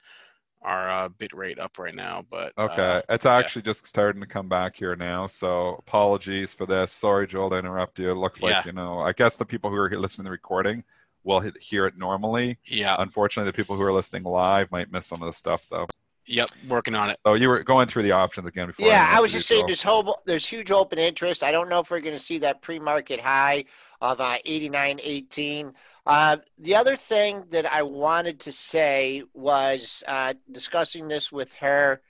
our 0.62 0.90
uh, 0.90 1.10
bit 1.10 1.34
rate 1.34 1.60
up 1.60 1.80
right 1.80 1.96
now. 1.96 2.26
But 2.30 2.54
okay, 2.58 2.82
uh, 2.82 3.02
it's 3.10 3.26
actually 3.26 3.62
yeah. 3.62 3.72
just 3.72 3.88
starting 3.88 4.22
to 4.22 4.28
come 4.28 4.48
back 4.48 4.76
here 4.76 4.96
now. 4.96 5.28
So 5.28 5.76
apologies 5.80 6.54
for 6.54 6.66
this. 6.66 6.92
Sorry, 6.92 7.28
Joel, 7.28 7.52
to 7.52 7.58
interrupt 7.58 8.00
you. 8.00 8.12
It 8.12 8.16
looks 8.16 8.42
like 8.42 8.52
yeah. 8.52 8.64
you 8.66 8.74
know. 8.74 9.00
I 9.00 9.14
guess 9.14 9.36
the 9.36 9.46
people 9.46 9.70
who 9.70 9.78
are 9.78 9.90
listening 9.90 10.24
to 10.24 10.30
the 10.30 10.32
recording 10.32 10.84
will 11.24 11.42
hear 11.60 11.86
it 11.86 11.98
normally. 11.98 12.58
Yeah. 12.66 12.96
Unfortunately, 13.00 13.50
the 13.50 13.56
people 13.56 13.76
who 13.76 13.84
are 13.84 13.94
listening 13.94 14.24
live 14.24 14.72
might 14.72 14.92
miss 14.92 15.06
some 15.06 15.22
of 15.22 15.28
the 15.28 15.34
stuff 15.34 15.68
though. 15.70 15.88
Yep, 16.28 16.50
working 16.70 16.96
on 16.96 17.10
it. 17.10 17.18
So 17.26 17.34
you 17.34 17.50
were 17.50 17.64
going 17.64 17.88
through 17.88 18.04
the 18.04 18.12
options 18.12 18.48
again 18.48 18.68
before. 18.68 18.88
Yeah, 18.88 19.10
I, 19.12 19.18
I 19.18 19.20
was 19.20 19.32
just 19.32 19.48
saying 19.48 19.66
there's 19.66 19.82
whole 19.82 20.22
there's 20.26 20.48
huge 20.48 20.72
open 20.72 21.00
interest. 21.00 21.44
I 21.44 21.52
don't 21.52 21.68
know 21.68 21.80
if 21.80 21.90
we're 21.90 22.00
going 22.00 22.16
to 22.16 22.20
see 22.20 22.38
that 22.40 22.62
pre-market 22.62 23.20
high 23.20 23.66
of 24.02 24.20
uh, 24.20 24.38
89.18. 24.46 25.74
Uh, 26.06 26.38
the 26.58 26.76
other 26.76 26.96
thing 26.96 27.44
that 27.52 27.72
I 27.72 27.84
wanted 27.84 28.40
to 28.42 28.52
say 28.52 29.24
was 29.34 30.04
uh, 30.08 30.34
discussing 30.52 31.08
this 31.08 31.32
with 31.32 31.54
her. 31.56 32.02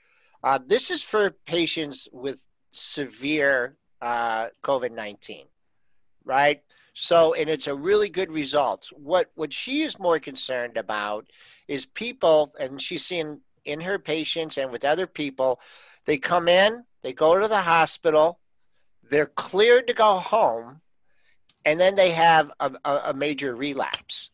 Uh, 0.42 0.58
this 0.64 0.90
is 0.90 1.02
for 1.02 1.30
patients 1.46 2.08
with 2.12 2.48
severe 2.72 3.76
uh, 4.00 4.48
COVID 4.64 4.92
19, 4.92 5.44
right? 6.24 6.62
So, 6.94 7.34
and 7.34 7.48
it's 7.48 7.66
a 7.66 7.74
really 7.74 8.08
good 8.08 8.32
result. 8.32 8.90
What 8.94 9.30
what 9.34 9.52
she 9.52 9.82
is 9.82 9.98
more 9.98 10.18
concerned 10.18 10.76
about 10.76 11.30
is 11.68 11.86
people, 11.86 12.54
and 12.58 12.82
she's 12.82 13.04
seen 13.04 13.40
in 13.64 13.80
her 13.82 13.98
patients 13.98 14.58
and 14.58 14.72
with 14.72 14.84
other 14.84 15.06
people, 15.06 15.60
they 16.06 16.18
come 16.18 16.48
in, 16.48 16.84
they 17.02 17.12
go 17.12 17.38
to 17.38 17.48
the 17.48 17.60
hospital, 17.60 18.40
they're 19.08 19.26
cleared 19.26 19.86
to 19.86 19.94
go 19.94 20.18
home, 20.18 20.80
and 21.64 21.78
then 21.78 21.94
they 21.94 22.10
have 22.10 22.50
a, 22.60 22.72
a, 22.84 23.00
a 23.06 23.14
major 23.14 23.54
relapse 23.54 24.30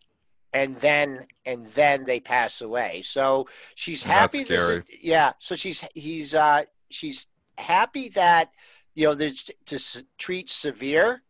and 0.53 0.77
then 0.77 1.27
and 1.45 1.67
then 1.69 2.05
they 2.05 2.21
pass 2.21 2.61
away. 2.61 3.03
So 3.03 3.49
she's 3.75 4.03
happy. 4.03 4.45
That's 4.45 4.65
scary. 4.65 4.83
yeah. 5.01 5.33
So 5.39 5.55
she's 5.55 5.87
he's 5.95 6.35
uh 6.35 6.65
she's 6.91 7.27
happy 7.57 8.09
that 8.11 8.53
you 8.95 9.07
know 9.07 9.15
there's 9.15 9.51
to 9.67 10.05
treat 10.17 10.51
severe, 10.51 11.23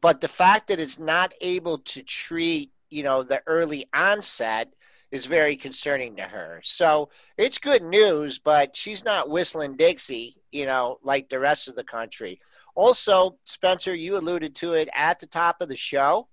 but 0.00 0.20
the 0.20 0.28
fact 0.28 0.68
that 0.68 0.80
it's 0.80 0.98
not 0.98 1.32
able 1.40 1.78
to 1.78 2.02
treat 2.02 2.72
you 2.90 3.02
know 3.02 3.22
the 3.22 3.42
early 3.46 3.86
onset 3.94 4.72
is 5.10 5.24
very 5.24 5.56
concerning 5.56 6.16
to 6.16 6.22
her. 6.22 6.60
So 6.62 7.08
it's 7.38 7.58
good 7.58 7.82
news, 7.82 8.38
but 8.38 8.76
she's 8.76 9.04
not 9.04 9.30
whistling 9.30 9.76
Dixie, 9.76 10.36
you 10.52 10.66
know, 10.66 10.98
like 11.02 11.30
the 11.30 11.38
rest 11.38 11.66
of 11.66 11.76
the 11.76 11.84
country. 11.84 12.40
Also, 12.78 13.36
Spencer, 13.42 13.92
you 13.92 14.16
alluded 14.16 14.54
to 14.54 14.74
it 14.74 14.88
at 14.94 15.18
the 15.18 15.26
top 15.26 15.60
of 15.60 15.68
the 15.68 15.74
show 15.74 16.28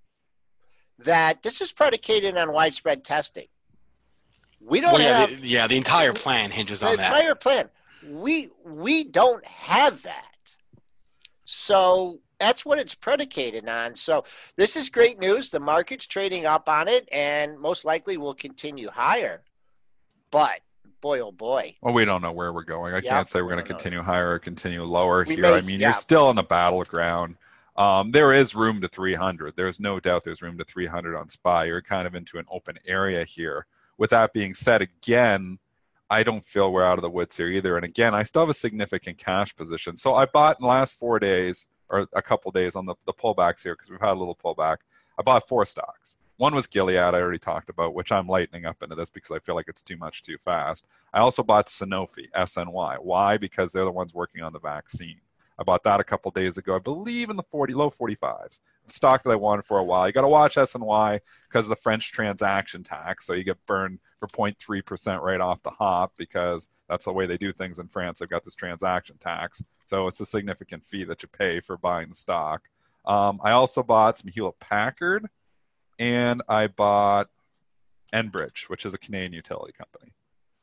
that 0.99 1.41
this 1.41 1.59
is 1.59 1.71
predicated 1.71 2.37
on 2.37 2.53
widespread 2.53 3.03
testing. 3.03 3.47
We 4.61 4.79
don't 4.79 4.93
well, 4.93 5.01
yeah, 5.01 5.19
have 5.25 5.41
the, 5.41 5.47
yeah, 5.47 5.65
the 5.65 5.75
entire 5.75 6.13
plan 6.13 6.51
hinges 6.51 6.83
on 6.83 6.91
that. 6.91 6.97
The 6.97 7.03
entire 7.03 7.33
plan. 7.33 7.69
We 8.07 8.51
we 8.63 9.05
don't 9.05 9.43
have 9.43 10.03
that. 10.03 10.55
So 11.45 12.19
that's 12.39 12.63
what 12.63 12.77
it's 12.77 12.93
predicated 12.93 13.67
on. 13.67 13.95
So 13.95 14.23
this 14.55 14.75
is 14.75 14.91
great 14.91 15.19
news. 15.19 15.49
The 15.49 15.59
market's 15.59 16.05
trading 16.05 16.45
up 16.45 16.69
on 16.69 16.87
it 16.87 17.09
and 17.11 17.59
most 17.59 17.85
likely 17.85 18.17
will 18.17 18.35
continue 18.35 18.89
higher. 18.91 19.41
But 20.29 20.59
boy, 21.05 21.19
oh 21.19 21.31
boy. 21.31 21.75
Well, 21.83 21.93
we 21.93 22.03
don't 22.03 22.23
know 22.23 22.31
where 22.31 22.51
we're 22.51 22.63
going. 22.63 22.95
I 22.95 23.01
can't 23.01 23.27
say 23.27 23.39
we're 23.39 23.51
going 23.51 23.63
to 23.63 23.67
continue 23.67 24.01
higher 24.01 24.33
or 24.33 24.39
continue 24.39 24.83
lower 24.83 25.23
we 25.23 25.35
here. 25.35 25.43
May, 25.43 25.53
I 25.53 25.61
mean, 25.61 25.79
yeah. 25.79 25.89
you're 25.89 25.93
still 25.93 26.25
on 26.25 26.35
the 26.35 26.41
battleground. 26.41 27.35
Um, 27.77 28.09
there 28.09 28.33
is 28.33 28.55
room 28.55 28.81
to 28.81 28.87
300. 28.87 29.55
There's 29.55 29.79
no 29.79 29.99
doubt 29.99 30.23
there's 30.23 30.41
room 30.41 30.57
to 30.57 30.63
300 30.63 31.15
on 31.15 31.29
SPY. 31.29 31.65
You're 31.65 31.83
kind 31.83 32.07
of 32.07 32.15
into 32.15 32.39
an 32.39 32.45
open 32.49 32.79
area 32.87 33.23
here. 33.23 33.67
With 33.99 34.09
that 34.09 34.33
being 34.33 34.55
said, 34.55 34.81
again, 34.81 35.59
I 36.09 36.23
don't 36.23 36.43
feel 36.43 36.73
we're 36.73 36.83
out 36.83 36.97
of 36.97 37.03
the 37.03 37.09
woods 37.11 37.37
here 37.37 37.49
either. 37.49 37.75
And 37.75 37.85
again, 37.85 38.15
I 38.15 38.23
still 38.23 38.41
have 38.41 38.49
a 38.49 38.55
significant 38.55 39.19
cash 39.19 39.55
position. 39.55 39.97
So 39.97 40.15
I 40.15 40.25
bought 40.25 40.57
in 40.59 40.63
the 40.63 40.69
last 40.69 40.95
four 40.95 41.19
days 41.19 41.67
or 41.87 42.07
a 42.13 42.21
couple 42.23 42.49
days 42.49 42.75
on 42.75 42.87
the, 42.87 42.95
the 43.05 43.13
pullbacks 43.13 43.61
here 43.61 43.75
because 43.75 43.91
we've 43.91 44.01
had 44.01 44.13
a 44.13 44.19
little 44.19 44.39
pullback. 44.43 44.77
I 45.19 45.21
bought 45.21 45.47
four 45.47 45.65
stocks. 45.65 46.17
One 46.37 46.53
was 46.53 46.67
Gilead, 46.67 46.97
I 46.97 47.13
already 47.13 47.39
talked 47.39 47.69
about, 47.69 47.93
which 47.93 48.11
I'm 48.11 48.27
lightening 48.27 48.65
up 48.65 48.83
into 48.83 48.95
this 48.95 49.09
because 49.09 49.31
I 49.31 49.39
feel 49.39 49.55
like 49.55 49.69
it's 49.69 49.81
too 49.81 49.95
much 49.95 50.21
too 50.21 50.37
fast. 50.37 50.85
I 51.13 51.19
also 51.19 51.43
bought 51.43 51.67
Sanofi, 51.67 52.29
SNY. 52.35 52.97
Why? 53.01 53.37
Because 53.37 53.71
they're 53.71 53.85
the 53.85 53.91
ones 53.91 54.13
working 54.13 54.43
on 54.43 54.51
the 54.51 54.59
vaccine. 54.59 55.21
I 55.57 55.63
bought 55.63 55.83
that 55.83 56.01
a 56.01 56.03
couple 56.03 56.31
days 56.31 56.57
ago. 56.57 56.75
I 56.75 56.79
believe 56.79 57.29
in 57.29 57.37
the 57.37 57.43
40 57.43 57.73
low 57.73 57.89
45s. 57.89 58.59
Stock 58.87 59.23
that 59.23 59.29
I 59.29 59.35
wanted 59.35 59.63
for 59.63 59.77
a 59.77 59.83
while. 59.83 60.05
You 60.05 60.13
got 60.13 60.21
to 60.21 60.27
watch 60.27 60.55
SNY 60.55 61.21
because 61.47 61.65
of 61.65 61.69
the 61.69 61.77
French 61.77 62.11
transaction 62.11 62.83
tax. 62.83 63.25
So 63.25 63.33
you 63.33 63.45
get 63.45 63.65
burned 63.65 63.99
for 64.19 64.27
0.3% 64.27 65.21
right 65.21 65.39
off 65.39 65.63
the 65.63 65.69
hop 65.69 66.13
because 66.17 66.69
that's 66.89 67.05
the 67.05 67.13
way 67.13 67.25
they 67.25 67.37
do 67.37 67.53
things 67.53 67.79
in 67.79 67.87
France. 67.87 68.19
They've 68.19 68.29
got 68.29 68.43
this 68.43 68.55
transaction 68.55 69.17
tax. 69.17 69.63
So 69.85 70.07
it's 70.07 70.19
a 70.19 70.25
significant 70.25 70.85
fee 70.85 71.05
that 71.05 71.23
you 71.23 71.29
pay 71.29 71.61
for 71.61 71.77
buying 71.77 72.09
the 72.09 72.15
stock. 72.15 72.67
Um, 73.05 73.39
I 73.41 73.51
also 73.51 73.81
bought 73.81 74.17
some 74.17 74.31
Hewlett 74.31 74.59
Packard 74.59 75.29
and 75.99 76.41
I 76.47 76.67
bought 76.67 77.29
Enbridge, 78.13 78.69
which 78.69 78.85
is 78.85 78.93
a 78.93 78.97
Canadian 78.97 79.33
utility 79.33 79.73
company. 79.73 80.13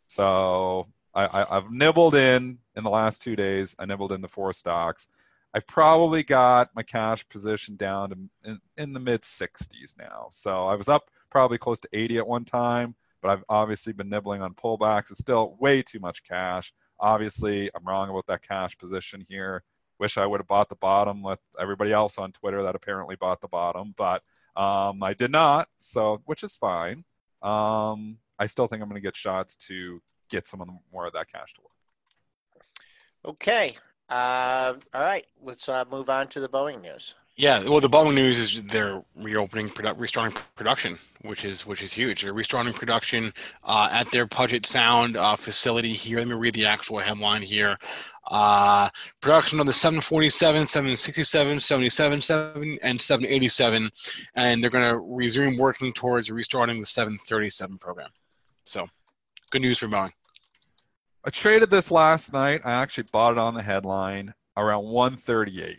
So 0.06 0.88
I, 1.14 1.44
have 1.50 1.70
nibbled 1.70 2.14
in 2.14 2.58
in 2.76 2.84
the 2.84 2.90
last 2.90 3.22
two 3.22 3.36
days. 3.36 3.76
I 3.78 3.84
nibbled 3.84 4.12
in 4.12 4.22
the 4.22 4.28
four 4.28 4.52
stocks. 4.52 5.08
I've 5.54 5.66
probably 5.66 6.22
got 6.22 6.70
my 6.74 6.82
cash 6.82 7.28
position 7.28 7.76
down 7.76 8.10
to 8.10 8.16
in, 8.44 8.60
in 8.78 8.92
the 8.94 9.00
mid 9.00 9.22
60s 9.22 9.98
now. 9.98 10.28
So 10.30 10.66
I 10.66 10.74
was 10.74 10.88
up 10.88 11.10
probably 11.30 11.58
close 11.58 11.80
to 11.80 11.88
80 11.92 12.18
at 12.18 12.26
one 12.26 12.44
time, 12.44 12.94
but 13.20 13.30
I've 13.30 13.44
obviously 13.48 13.92
been 13.92 14.08
nibbling 14.08 14.40
on 14.40 14.54
pullbacks. 14.54 15.10
It's 15.10 15.20
still 15.20 15.56
way 15.58 15.82
too 15.82 16.00
much 16.00 16.24
cash. 16.24 16.72
Obviously, 16.98 17.70
I'm 17.74 17.84
wrong 17.84 18.08
about 18.08 18.26
that 18.28 18.42
cash 18.42 18.78
position 18.78 19.26
here. 19.28 19.62
Wish 19.98 20.16
I 20.16 20.26
would 20.26 20.40
have 20.40 20.48
bought 20.48 20.68
the 20.68 20.76
bottom 20.76 21.22
with 21.22 21.40
everybody 21.60 21.92
else 21.92 22.18
on 22.18 22.32
Twitter 22.32 22.62
that 22.62 22.74
apparently 22.74 23.16
bought 23.16 23.40
the 23.40 23.48
bottom, 23.48 23.94
but 23.96 24.22
um, 24.56 25.02
I 25.02 25.14
did 25.14 25.30
not. 25.30 25.68
So, 25.78 26.22
which 26.26 26.42
is 26.42 26.54
fine. 26.54 27.04
Um, 27.42 28.18
I 28.38 28.46
still 28.46 28.66
think 28.66 28.82
I'm 28.82 28.88
going 28.88 29.00
to 29.00 29.06
get 29.06 29.16
shots 29.16 29.56
to 29.68 30.00
get 30.30 30.48
some 30.48 30.60
of 30.60 30.66
the, 30.66 30.74
more 30.92 31.06
of 31.06 31.12
that 31.12 31.30
cash 31.30 31.54
to 31.54 31.60
work. 31.62 33.34
Okay. 33.34 33.76
Uh, 34.08 34.74
all 34.94 35.02
right. 35.02 35.26
Let's 35.42 35.68
uh, 35.68 35.84
move 35.90 36.10
on 36.10 36.28
to 36.28 36.40
the 36.40 36.48
Boeing 36.48 36.82
news. 36.82 37.14
Yeah, 37.34 37.62
well, 37.62 37.80
the 37.80 37.88
Boeing 37.88 38.14
news 38.14 38.36
is 38.36 38.62
they're 38.64 39.02
reopening, 39.16 39.70
produ- 39.70 39.98
restarting 39.98 40.36
production, 40.54 40.98
which 41.22 41.46
is 41.46 41.64
which 41.64 41.82
is 41.82 41.94
huge. 41.94 42.22
They're 42.22 42.34
restarting 42.34 42.74
production 42.74 43.32
uh, 43.64 43.88
at 43.90 44.10
their 44.10 44.26
Puget 44.26 44.66
Sound 44.66 45.16
uh, 45.16 45.36
facility 45.36 45.94
here. 45.94 46.18
Let 46.18 46.28
me 46.28 46.34
read 46.34 46.54
the 46.54 46.66
actual 46.66 46.98
headline 46.98 47.40
here. 47.40 47.78
Uh, 48.30 48.88
production 49.20 49.58
on 49.58 49.66
the 49.66 49.72
747, 49.72 50.68
767, 50.68 51.58
77, 51.60 52.20
7, 52.20 52.78
and 52.82 53.00
787, 53.00 53.90
and 54.34 54.62
they're 54.62 54.70
going 54.70 54.88
to 54.88 54.98
resume 54.98 55.56
working 55.56 55.92
towards 55.92 56.30
restarting 56.30 56.78
the 56.78 56.86
737 56.86 57.78
program. 57.78 58.10
So, 58.64 58.86
good 59.50 59.62
news 59.62 59.78
for 59.78 59.88
Boeing. 59.88 60.12
I 61.24 61.30
traded 61.30 61.70
this 61.70 61.90
last 61.90 62.32
night. 62.32 62.62
I 62.64 62.72
actually 62.72 63.06
bought 63.12 63.32
it 63.32 63.38
on 63.38 63.54
the 63.54 63.62
headline 63.62 64.34
around 64.56 64.84
138. 64.84 65.78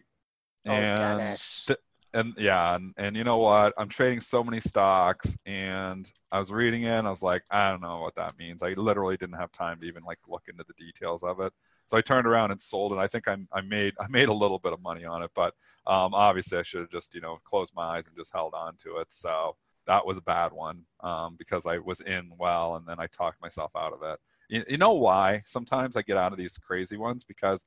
Oh, 0.66 0.72
and 0.72 1.38
th- 1.68 1.80
and 2.14 2.34
yeah, 2.38 2.76
and, 2.76 2.94
and 2.98 3.16
you 3.16 3.24
know 3.24 3.38
what? 3.38 3.74
I'm 3.78 3.90
trading 3.90 4.22
so 4.22 4.44
many 4.44 4.60
stocks 4.60 5.38
and 5.46 6.12
I 6.32 6.40
was 6.40 6.52
reading 6.52 6.84
it 6.84 6.90
and 6.92 7.08
I 7.08 7.12
was 7.12 7.24
like, 7.24 7.44
I 7.50 7.72
don't 7.72 7.82
know 7.82 8.02
what 8.02 8.16
that 8.16 8.38
means. 8.38 8.62
I 8.62 8.74
literally 8.74 9.18
didn't 9.18 9.38
have 9.38 9.52
time 9.52 9.80
to 9.82 9.88
even 9.88 10.04
like 10.04 10.20
look 10.28 10.44
into 10.48 10.64
the 10.68 10.74
details 10.74 11.24
of 11.24 11.40
it. 11.40 11.54
So 11.88 11.98
I 11.98 12.02
turned 12.02 12.28
around 12.28 12.52
and 12.52 12.62
sold 12.62 12.94
it. 12.94 12.98
I 12.98 13.08
think 13.08 13.28
I, 13.28 13.38
I 13.52 13.62
made 13.62 13.94
I 14.00 14.08
made 14.10 14.30
a 14.30 14.34
little 14.34 14.60
bit 14.60 14.74
of 14.74 14.82
money 14.82 15.06
on 15.06 15.24
it, 15.24 15.32
but 15.36 15.54
um, 15.88 16.14
obviously 16.14 16.58
I 16.58 16.62
should 16.62 16.82
have 16.82 16.92
just 16.92 17.16
you 17.16 17.22
know 17.22 17.40
closed 17.44 17.74
my 17.76 17.98
eyes 17.98 18.08
and 18.08 18.16
just 18.16 18.34
held 18.34 18.54
on 18.54 18.76
to 18.84 18.98
it. 18.98 19.08
So 19.12 19.56
that 19.88 20.06
was 20.06 20.18
a 20.18 20.22
bad 20.22 20.54
one 20.54 20.84
um, 21.02 21.36
because 21.38 21.66
I 21.66 21.80
was 21.80 22.00
in 22.02 22.32
well 22.38 22.76
and 22.76 22.88
then 22.88 23.00
I 23.00 23.08
talked 23.08 23.42
myself 23.42 23.76
out 23.76 23.94
of 23.94 24.04
it. 24.04 24.20
You, 24.50 24.64
you 24.68 24.78
know 24.78 24.94
why? 24.94 25.42
Sometimes 25.46 25.96
I 25.96 26.04
get 26.04 26.18
out 26.18 26.32
of 26.32 26.38
these 26.38 26.58
crazy 26.58 26.98
ones 26.98 27.24
because 27.24 27.66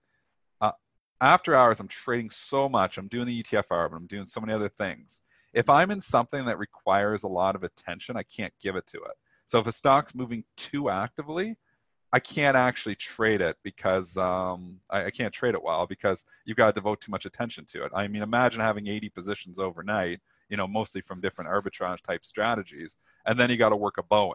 after 1.21 1.55
hours 1.55 1.81
I'm 1.81 1.89
trading 1.89 2.31
so 2.31 2.69
much. 2.69 2.99
I'm 2.99 3.09
doing 3.09 3.27
the 3.27 3.43
ETF 3.43 3.69
arb, 3.69 3.95
I'm 3.95 4.07
doing 4.07 4.27
so 4.27 4.41
many 4.41 4.53
other 4.53 4.69
things. 4.69 5.23
If 5.53 5.71
I'm 5.71 5.91
in 5.91 6.01
something 6.01 6.45
that 6.45 6.59
requires 6.59 7.23
a 7.23 7.29
lot 7.29 7.57
of 7.57 7.63
attention, 7.63 8.17
I 8.17 8.23
can't 8.23 8.53
give 8.61 8.77
it 8.77 8.87
to 8.89 8.99
it. 8.99 9.17
So 9.47 9.59
if 9.59 9.67
a 9.67 9.73
stock's 9.73 10.15
moving 10.15 10.45
too 10.57 10.91
actively, 10.91 11.57
I 12.13 12.21
can't 12.21 12.57
actually 12.57 12.95
trade 12.95 13.41
it 13.41 13.57
because 13.63 14.17
um, 14.17 14.81
I, 14.91 15.07
I, 15.07 15.11
can't 15.11 15.33
trade 15.33 15.55
it 15.55 15.63
well 15.63 15.87
because 15.87 16.25
you've 16.45 16.57
got 16.57 16.67
to 16.67 16.73
devote 16.73 17.01
too 17.01 17.11
much 17.11 17.27
attention 17.27 17.65
to 17.67 17.85
it. 17.85 17.93
I 17.95 18.07
mean, 18.09 18.23
imagine 18.23 18.61
having 18.61 18.87
80 18.87 19.09
positions 19.11 19.59
overnight, 19.59 20.21
you 20.49 20.57
know, 20.57 20.69
mostly 20.69 21.01
from 21.01 21.21
different 21.21 21.51
arbitrage 21.51 22.03
type 22.03 22.25
strategies, 22.25 22.97
and 23.25 23.39
then 23.39 23.51
you 23.51 23.57
got 23.57 23.71
to 23.71 23.77
work 23.77 23.99
a 23.99 24.03
Boeing 24.03 24.35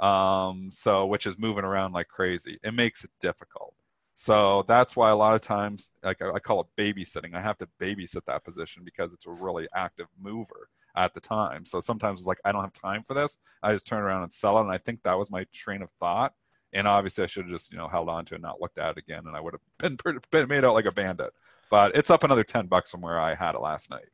um, 0.00 0.70
so 0.70 1.06
which 1.06 1.26
is 1.26 1.38
moving 1.38 1.64
around 1.64 1.92
like 1.92 2.08
crazy. 2.08 2.58
It 2.62 2.74
makes 2.74 3.04
it 3.04 3.10
difficult. 3.20 3.74
So 4.20 4.64
that's 4.66 4.96
why 4.96 5.10
a 5.10 5.16
lot 5.16 5.36
of 5.36 5.42
times, 5.42 5.92
like 6.02 6.20
I 6.20 6.40
call 6.40 6.62
it 6.62 6.66
babysitting. 6.76 7.36
I 7.36 7.40
have 7.40 7.56
to 7.58 7.68
babysit 7.80 8.24
that 8.26 8.42
position 8.42 8.82
because 8.84 9.14
it's 9.14 9.28
a 9.28 9.30
really 9.30 9.68
active 9.72 10.08
mover 10.20 10.70
at 10.96 11.14
the 11.14 11.20
time. 11.20 11.64
So 11.64 11.78
sometimes 11.78 12.18
it's 12.18 12.26
like 12.26 12.40
I 12.44 12.50
don't 12.50 12.64
have 12.64 12.72
time 12.72 13.04
for 13.04 13.14
this. 13.14 13.38
I 13.62 13.72
just 13.72 13.86
turn 13.86 14.02
around 14.02 14.24
and 14.24 14.32
sell 14.32 14.58
it. 14.58 14.62
And 14.62 14.72
I 14.72 14.78
think 14.78 15.04
that 15.04 15.16
was 15.16 15.30
my 15.30 15.46
train 15.52 15.82
of 15.82 15.90
thought. 16.00 16.34
And 16.72 16.88
obviously, 16.88 17.22
I 17.22 17.28
should 17.28 17.44
have 17.44 17.52
just 17.52 17.70
you 17.70 17.78
know 17.78 17.86
held 17.86 18.08
on 18.08 18.24
to 18.24 18.34
it 18.34 18.38
and 18.38 18.42
not 18.42 18.60
looked 18.60 18.78
at 18.78 18.90
it 18.90 18.98
again, 18.98 19.22
and 19.24 19.36
I 19.36 19.40
would 19.40 19.54
have 19.54 19.62
been, 20.02 20.20
been 20.32 20.48
made 20.48 20.64
out 20.64 20.74
like 20.74 20.86
a 20.86 20.90
bandit. 20.90 21.32
But 21.70 21.94
it's 21.94 22.10
up 22.10 22.24
another 22.24 22.42
ten 22.42 22.66
bucks 22.66 22.90
from 22.90 23.02
where 23.02 23.20
I 23.20 23.36
had 23.36 23.54
it 23.54 23.60
last 23.60 23.88
night. 23.88 24.08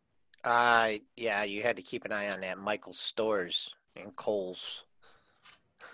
Uh, 0.45 0.99
yeah, 1.17 1.45
you 1.45 1.63
had 1.63 1.77
to 1.77 1.83
keep 1.83 2.05
an 2.05 2.13
eye 2.13 2.29
on 2.29 2.43
that 2.43 2.59
Michael 2.59 2.93
Stores 2.93 3.75
and 3.97 4.15
Kohl's. 4.15 4.85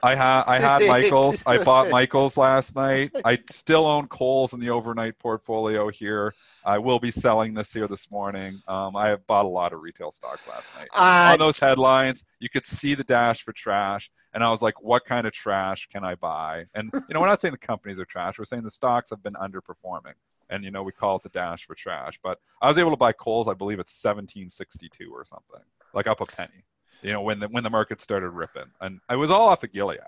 I 0.03 0.15
had 0.15 0.45
I 0.45 0.59
had 0.61 0.87
Michaels. 0.87 1.43
I 1.47 1.63
bought 1.63 1.91
Michaels 1.91 2.37
last 2.37 2.75
night. 2.75 3.11
I 3.25 3.39
still 3.49 3.87
own 3.87 4.09
Kohl's 4.09 4.53
in 4.53 4.61
the 4.61 4.71
overnight 4.71 5.19
portfolio 5.19 5.89
here. 5.89 6.35
I 6.65 6.79
will 6.79 6.99
be 6.99 7.11
selling 7.11 7.55
this 7.55 7.73
here 7.73 7.87
this 7.89 8.11
morning. 8.11 8.63
Um, 8.69 8.97
I 8.97 9.09
have 9.09 9.27
bought 9.27 9.45
a 9.45 9.49
lot 9.49 9.73
of 9.73 9.81
retail 9.83 10.11
stocks 10.11 10.47
last 10.49 10.75
night. 10.77 10.89
Uh, 10.95 11.33
On 11.33 11.39
those 11.39 11.61
headlines, 11.61 12.25
you 12.39 12.49
could 12.49 12.65
see 12.65 12.95
the 12.95 13.05
dash 13.05 13.43
for 13.43 13.53
trash, 13.53 14.11
and 14.33 14.43
I 14.43 14.51
was 14.51 14.63
like, 14.63 14.83
"What 14.83 15.05
kind 15.05 15.27
of 15.27 15.33
trash 15.33 15.89
can 15.93 16.05
I 16.05 16.15
buy?" 16.15 16.65
And 16.75 16.91
you 17.09 17.15
know, 17.15 17.21
we're 17.21 17.27
not 17.27 17.41
saying 17.41 17.53
the 17.53 17.59
companies 17.59 17.99
are 18.01 18.05
trash. 18.05 18.39
We're 18.39 18.45
saying 18.47 18.63
the 18.63 18.71
stocks 18.71 19.11
have 19.11 19.23
been 19.23 19.35
underperforming, 19.35 20.15
and 20.49 20.65
you 20.65 20.71
know, 20.71 20.83
we 20.83 20.93
call 20.93 21.17
it 21.17 21.23
the 21.23 21.29
dash 21.31 21.67
for 21.67 21.75
trash. 21.75 22.19
But 22.23 22.39
I 22.63 22.69
was 22.69 22.79
able 22.79 22.91
to 22.91 22.97
buy 22.97 23.13
Kohl's. 23.13 23.49
I 23.49 23.55
believe 23.55 23.79
it's 23.79 23.93
seventeen 23.95 24.49
sixty 24.49 24.89
two 24.89 25.11
or 25.13 25.25
something, 25.25 25.63
like 25.93 26.07
up 26.07 26.21
a 26.21 26.27
penny 26.27 26.65
you 27.03 27.13
know, 27.13 27.23
when 27.23 27.41
the 27.41 27.49
when 27.49 27.65
the 27.65 27.71
market 27.71 28.01
started 28.01 28.31
ripping. 28.31 28.71
And 28.81 29.01
I 29.09 29.17
was 29.17 29.31
all 29.31 29.49
off 29.49 29.61
the 29.61 29.69
Gilead. 29.69 29.99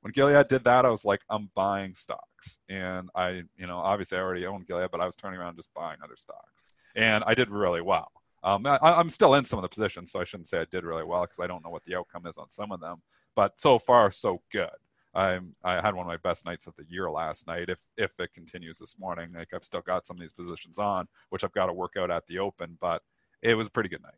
When 0.00 0.12
Gilead 0.12 0.48
did 0.48 0.64
that, 0.64 0.84
I 0.84 0.90
was 0.90 1.04
like, 1.04 1.20
I'm 1.30 1.50
buying 1.54 1.94
stocks. 1.94 2.58
And 2.68 3.08
I, 3.14 3.42
you 3.56 3.66
know, 3.66 3.78
obviously 3.78 4.18
I 4.18 4.20
already 4.20 4.46
owned 4.46 4.66
Gilead, 4.66 4.90
but 4.90 5.00
I 5.00 5.06
was 5.06 5.14
turning 5.14 5.38
around 5.38 5.56
just 5.56 5.72
buying 5.74 5.98
other 6.02 6.16
stocks. 6.16 6.64
And 6.96 7.22
I 7.24 7.34
did 7.34 7.50
really 7.50 7.80
well. 7.80 8.10
Um, 8.42 8.66
I, 8.66 8.78
I'm 8.82 9.08
still 9.08 9.34
in 9.34 9.44
some 9.44 9.60
of 9.60 9.62
the 9.62 9.68
positions, 9.68 10.10
so 10.10 10.20
I 10.20 10.24
shouldn't 10.24 10.48
say 10.48 10.60
I 10.60 10.66
did 10.70 10.84
really 10.84 11.04
well 11.04 11.22
because 11.22 11.38
I 11.38 11.46
don't 11.46 11.62
know 11.62 11.70
what 11.70 11.84
the 11.84 11.94
outcome 11.94 12.26
is 12.26 12.36
on 12.36 12.50
some 12.50 12.72
of 12.72 12.80
them. 12.80 13.02
But 13.36 13.60
so 13.60 13.78
far, 13.78 14.10
so 14.10 14.42
good. 14.50 14.68
I'm, 15.14 15.54
I 15.62 15.74
had 15.74 15.94
one 15.94 16.06
of 16.06 16.08
my 16.08 16.16
best 16.16 16.44
nights 16.44 16.66
of 16.66 16.74
the 16.76 16.84
year 16.88 17.10
last 17.10 17.46
night. 17.46 17.68
If 17.68 17.78
if 17.96 18.10
it 18.18 18.32
continues 18.32 18.78
this 18.78 18.98
morning, 18.98 19.30
like 19.34 19.48
I've 19.54 19.64
still 19.64 19.82
got 19.82 20.06
some 20.06 20.16
of 20.16 20.20
these 20.20 20.32
positions 20.32 20.78
on, 20.78 21.06
which 21.28 21.44
I've 21.44 21.52
got 21.52 21.66
to 21.66 21.72
work 21.72 21.92
out 21.98 22.10
at 22.10 22.26
the 22.26 22.38
open. 22.38 22.78
But 22.80 23.02
it 23.42 23.54
was 23.54 23.66
a 23.66 23.70
pretty 23.70 23.90
good 23.90 24.02
night. 24.02 24.14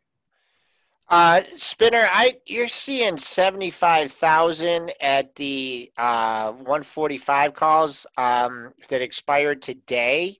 Uh, 1.07 1.41
Spinner, 1.57 2.07
I 2.11 2.35
you're 2.47 2.67
seeing 2.67 3.17
seventy 3.17 3.69
five 3.69 4.11
thousand 4.11 4.91
at 4.99 5.35
the 5.35 5.91
uh, 5.97 6.51
one 6.53 6.81
forty 6.81 7.17
five 7.17 7.53
calls 7.53 8.07
um, 8.17 8.73
that 8.89 9.01
expired 9.01 9.61
today. 9.61 10.37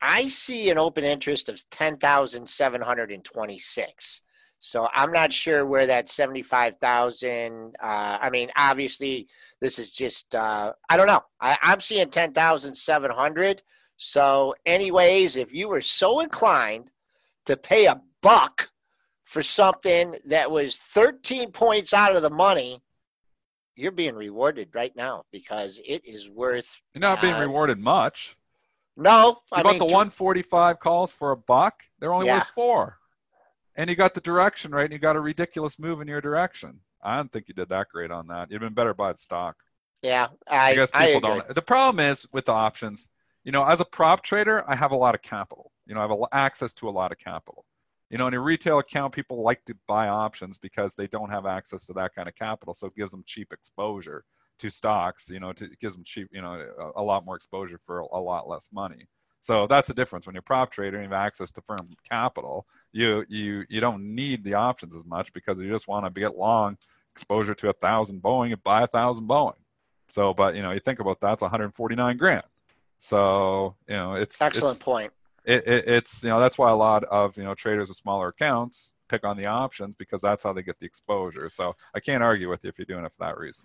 I 0.00 0.28
see 0.28 0.70
an 0.70 0.78
open 0.78 1.02
interest 1.02 1.48
of 1.48 1.68
ten 1.70 1.96
thousand 1.96 2.48
seven 2.48 2.80
hundred 2.80 3.10
and 3.10 3.24
twenty 3.24 3.58
six. 3.58 4.22
So 4.60 4.88
I'm 4.92 5.10
not 5.10 5.32
sure 5.32 5.66
where 5.66 5.86
that 5.88 6.08
seventy 6.08 6.42
five 6.42 6.76
thousand. 6.76 7.74
Uh, 7.82 8.18
I 8.20 8.30
mean, 8.30 8.50
obviously, 8.56 9.26
this 9.60 9.80
is 9.80 9.90
just 9.90 10.32
uh, 10.36 10.74
I 10.88 10.96
don't 10.96 11.08
know. 11.08 11.22
I, 11.40 11.58
I'm 11.60 11.80
seeing 11.80 12.08
ten 12.10 12.32
thousand 12.32 12.76
seven 12.76 13.10
hundred. 13.10 13.62
So, 13.96 14.54
anyways, 14.64 15.34
if 15.34 15.52
you 15.52 15.68
were 15.68 15.80
so 15.80 16.20
inclined 16.20 16.92
to 17.46 17.56
pay 17.56 17.86
a 17.86 18.00
buck 18.22 18.70
for 19.28 19.42
something 19.42 20.14
that 20.24 20.50
was 20.50 20.78
13 20.78 21.52
points 21.52 21.92
out 21.92 22.16
of 22.16 22.22
the 22.22 22.30
money, 22.30 22.80
you're 23.76 23.92
being 23.92 24.14
rewarded 24.14 24.70
right 24.72 24.96
now 24.96 25.24
because 25.30 25.78
it 25.86 26.06
is 26.06 26.30
worth. 26.30 26.80
You're 26.94 27.00
not 27.00 27.20
being 27.20 27.34
uh, 27.34 27.40
rewarded 27.40 27.78
much. 27.78 28.38
No, 28.96 29.42
you 29.52 29.58
I 29.58 29.62
got 29.62 29.72
mean, 29.72 29.80
the 29.80 29.84
145 29.84 30.80
calls 30.80 31.12
for 31.12 31.32
a 31.32 31.36
buck. 31.36 31.82
They're 31.98 32.12
only 32.12 32.26
yeah. 32.26 32.38
worth 32.38 32.48
four, 32.54 32.96
and 33.76 33.90
you 33.90 33.96
got 33.96 34.14
the 34.14 34.22
direction 34.22 34.72
right, 34.72 34.84
and 34.84 34.94
you 34.94 34.98
got 34.98 35.14
a 35.14 35.20
ridiculous 35.20 35.78
move 35.78 36.00
in 36.00 36.08
your 36.08 36.22
direction. 36.22 36.80
I 37.02 37.16
don't 37.16 37.30
think 37.30 37.48
you 37.48 37.54
did 37.54 37.68
that 37.68 37.88
great 37.92 38.10
on 38.10 38.28
that. 38.28 38.50
You'd 38.50 38.62
been 38.62 38.72
better 38.72 38.94
by 38.94 39.12
the 39.12 39.18
stock. 39.18 39.56
Yeah, 40.02 40.28
I, 40.48 40.70
I 40.70 40.74
guess 40.74 40.90
I 40.94 41.12
people 41.12 41.28
agree. 41.28 41.42
don't. 41.42 41.54
The 41.54 41.62
problem 41.62 42.00
is 42.00 42.26
with 42.32 42.46
the 42.46 42.52
options. 42.52 43.10
You 43.44 43.52
know, 43.52 43.64
as 43.64 43.82
a 43.82 43.84
prop 43.84 44.22
trader, 44.22 44.64
I 44.66 44.74
have 44.74 44.92
a 44.92 44.96
lot 44.96 45.14
of 45.14 45.20
capital. 45.20 45.70
You 45.86 45.94
know, 45.94 46.00
I 46.00 46.04
have 46.04 46.12
a, 46.12 46.34
access 46.34 46.72
to 46.74 46.88
a 46.88 46.90
lot 46.90 47.12
of 47.12 47.18
capital. 47.18 47.66
You 48.10 48.18
know, 48.18 48.26
in 48.26 48.34
a 48.34 48.40
retail 48.40 48.78
account, 48.78 49.14
people 49.14 49.42
like 49.42 49.64
to 49.66 49.76
buy 49.86 50.08
options 50.08 50.58
because 50.58 50.94
they 50.94 51.06
don't 51.06 51.30
have 51.30 51.46
access 51.46 51.86
to 51.86 51.92
that 51.94 52.14
kind 52.14 52.28
of 52.28 52.34
capital, 52.34 52.74
so 52.74 52.86
it 52.86 52.96
gives 52.96 53.12
them 53.12 53.22
cheap 53.26 53.52
exposure 53.52 54.24
to 54.58 54.70
stocks. 54.70 55.28
You 55.30 55.40
know, 55.40 55.52
to, 55.52 55.64
it 55.64 55.78
gives 55.80 55.94
them 55.94 56.04
cheap, 56.04 56.28
you 56.32 56.40
know, 56.40 56.66
a, 56.78 57.00
a 57.00 57.02
lot 57.02 57.24
more 57.26 57.36
exposure 57.36 57.78
for 57.78 58.00
a, 58.00 58.06
a 58.12 58.20
lot 58.20 58.48
less 58.48 58.70
money. 58.72 59.06
So 59.40 59.66
that's 59.66 59.88
the 59.88 59.94
difference. 59.94 60.26
When 60.26 60.34
you're 60.34 60.42
prop 60.42 60.70
trader 60.70 60.96
and 60.96 61.06
you 61.06 61.14
have 61.14 61.26
access 61.26 61.50
to 61.52 61.60
firm 61.60 61.90
capital, 62.08 62.66
you 62.92 63.24
you 63.28 63.64
you 63.68 63.80
don't 63.80 64.02
need 64.14 64.44
the 64.44 64.54
options 64.54 64.94
as 64.94 65.04
much 65.04 65.32
because 65.32 65.60
you 65.60 65.70
just 65.70 65.88
want 65.88 66.04
to 66.06 66.20
get 66.20 66.36
long 66.36 66.76
exposure 67.12 67.54
to 67.54 67.68
a 67.68 67.72
thousand 67.72 68.22
Boeing 68.22 68.52
and 68.52 68.62
buy 68.62 68.82
a 68.82 68.86
thousand 68.86 69.28
Boeing. 69.28 69.52
So, 70.10 70.34
but 70.34 70.54
you 70.54 70.62
know, 70.62 70.72
you 70.72 70.80
think 70.80 71.00
about 71.00 71.20
that's 71.20 71.42
149 71.42 72.16
grand. 72.16 72.44
So 72.98 73.76
you 73.88 73.94
know, 73.94 74.14
it's 74.14 74.40
Excellent 74.42 74.76
it's, 74.76 74.82
point. 74.82 75.12
It, 75.48 75.66
it, 75.66 75.84
it's 75.86 76.22
you 76.22 76.28
know 76.28 76.38
that's 76.38 76.58
why 76.58 76.70
a 76.70 76.76
lot 76.76 77.04
of 77.04 77.36
you 77.36 77.44
know 77.44 77.54
traders 77.54 77.88
with 77.88 77.96
smaller 77.96 78.28
accounts 78.28 78.92
pick 79.08 79.24
on 79.24 79.36
the 79.38 79.46
options 79.46 79.94
because 79.94 80.20
that's 80.20 80.44
how 80.44 80.52
they 80.52 80.62
get 80.62 80.78
the 80.78 80.86
exposure. 80.86 81.48
So 81.48 81.74
I 81.94 82.00
can't 82.00 82.22
argue 82.22 82.50
with 82.50 82.62
you 82.64 82.68
if 82.68 82.78
you're 82.78 82.84
doing 82.84 83.04
it 83.04 83.12
for 83.12 83.24
that 83.24 83.38
reason. 83.38 83.64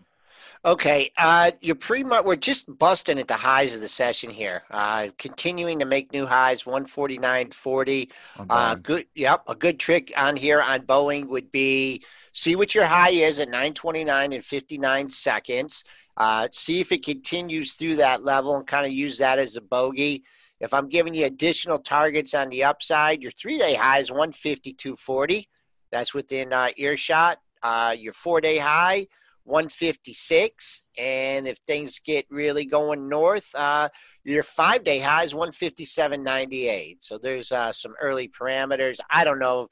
Okay, 0.66 1.12
uh, 1.18 1.52
you're 1.62 1.76
pretty 1.76 2.06
much 2.06 2.26
we're 2.26 2.36
just 2.36 2.66
busting 2.80 3.20
at 3.20 3.28
the 3.28 3.36
highs 3.36 3.76
of 3.76 3.82
the 3.82 3.88
session 3.90 4.32
here. 4.32 4.64
Uh, 4.72 5.10
continuing 5.18 5.78
to 5.80 5.86
make 5.86 6.12
new 6.12 6.26
highs, 6.26 6.66
one 6.66 6.86
forty 6.86 7.18
nine 7.18 7.52
forty. 7.52 8.10
on 8.40 8.48
Uh, 8.50 8.76
good. 8.76 9.06
Yep. 9.16 9.44
A 9.48 9.56
good 9.56 9.80
trick 9.80 10.12
on 10.18 10.36
here 10.36 10.62
on 10.62 10.82
Boeing 10.82 11.28
would 11.28 11.52
be 11.52 12.04
see 12.32 12.56
what 12.56 12.74
your 12.74 12.86
high 12.86 13.12
is 13.12 13.40
at 13.40 13.50
929 13.50 14.34
and 14.34 14.44
59 14.44 15.10
seconds. 15.10 15.84
Uh, 16.18 16.48
see 16.52 16.80
if 16.80 16.92
it 16.92 17.06
continues 17.06 17.74
through 17.74 17.98
that 17.98 18.24
level 18.24 18.56
and 18.56 18.66
kind 18.66 18.86
of 18.86 18.92
use 18.92 19.18
that 19.18 19.40
as 19.40 19.56
a 19.56 19.62
bogey. 19.62 20.24
If 20.64 20.74
I'm 20.74 20.88
giving 20.88 21.14
you 21.14 21.26
additional 21.26 21.78
targets 21.78 22.34
on 22.34 22.48
the 22.48 22.64
upside, 22.64 23.22
your 23.22 23.34
three 23.34 23.58
day 23.58 23.74
high 23.74 24.00
is 24.00 24.10
152.40. 24.10 25.46
That's 25.92 26.14
within 26.14 26.54
uh, 26.54 26.70
earshot. 26.78 27.40
Uh, 27.62 27.94
your 28.00 28.14
four 28.14 28.40
day 28.40 28.58
high, 28.58 29.08
156. 29.44 30.84
And 30.98 31.50
if 31.50 31.58
things 31.68 32.00
get 32.00 32.26
really 32.30 32.64
going 32.64 33.10
north, 33.10 33.54
uh, 33.56 33.90
your 34.24 34.44
five 34.44 34.86
day 34.86 35.00
high 35.00 35.24
is 35.24 35.34
157.98. 35.34 36.96
So 37.02 37.18
there's 37.18 37.52
uh, 37.52 37.74
some 37.74 37.94
early 38.02 38.30
parameters. 38.30 39.00
I 39.12 39.26
don't 39.26 39.40
know. 39.40 39.68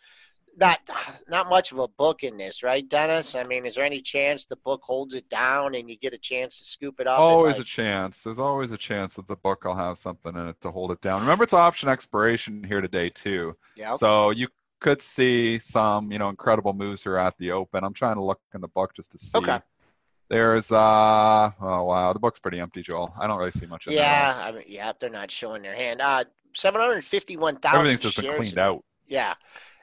Not 0.57 0.79
not 1.29 1.49
much 1.49 1.71
of 1.71 1.79
a 1.79 1.87
book 1.87 2.23
in 2.23 2.37
this, 2.37 2.61
right, 2.61 2.87
Dennis? 2.87 3.35
I 3.35 3.43
mean, 3.43 3.65
is 3.65 3.75
there 3.75 3.85
any 3.85 4.01
chance 4.01 4.45
the 4.45 4.57
book 4.57 4.81
holds 4.83 5.15
it 5.15 5.29
down 5.29 5.75
and 5.75 5.89
you 5.89 5.97
get 5.97 6.13
a 6.13 6.17
chance 6.17 6.57
to 6.59 6.65
scoop 6.65 6.99
it 6.99 7.07
up? 7.07 7.19
Always 7.19 7.57
like- 7.57 7.65
a 7.65 7.69
chance. 7.69 8.23
There's 8.23 8.39
always 8.39 8.69
a 8.71 8.77
chance 8.77 9.15
that 9.15 9.27
the 9.27 9.37
book 9.37 9.63
will 9.63 9.75
have 9.75 9.97
something 9.97 10.35
in 10.35 10.49
it 10.49 10.59
to 10.61 10.69
hold 10.71 10.91
it 10.91 10.99
down. 10.99 11.21
Remember, 11.21 11.45
it's 11.45 11.53
option 11.53 11.87
expiration 11.87 12.63
here 12.63 12.81
today 12.81 13.09
too. 13.09 13.55
Yep. 13.77 13.95
So 13.95 14.31
you 14.31 14.49
could 14.81 15.01
see 15.01 15.57
some, 15.57 16.11
you 16.11 16.19
know, 16.19 16.27
incredible 16.27 16.73
moves 16.73 17.03
here 17.03 17.17
at 17.17 17.37
the 17.37 17.51
open. 17.51 17.83
I'm 17.83 17.93
trying 17.93 18.15
to 18.15 18.23
look 18.23 18.41
in 18.53 18.59
the 18.59 18.67
book 18.67 18.93
just 18.93 19.13
to 19.13 19.17
see. 19.17 19.37
Okay. 19.37 19.59
There's 20.27 20.71
uh 20.71 21.51
oh 21.61 21.83
wow, 21.83 22.13
the 22.13 22.19
book's 22.19 22.39
pretty 22.39 22.59
empty, 22.59 22.81
Joel. 22.81 23.13
I 23.19 23.27
don't 23.27 23.37
really 23.37 23.51
see 23.51 23.65
much 23.65 23.87
yeah, 23.87 24.33
I 24.45 24.51
mean, 24.53 24.63
yeah, 24.67 24.93
they're 24.97 25.09
not 25.09 25.29
showing 25.29 25.61
their 25.61 25.75
hand. 25.75 26.01
Uh, 26.01 26.23
seven 26.53 26.79
hundred 26.79 27.03
fifty-one 27.03 27.57
thousand. 27.57 27.79
Everything's 27.79 28.01
just 28.01 28.15
been 28.21 28.33
cleaned 28.33 28.57
out. 28.57 28.83
Yeah. 29.07 29.33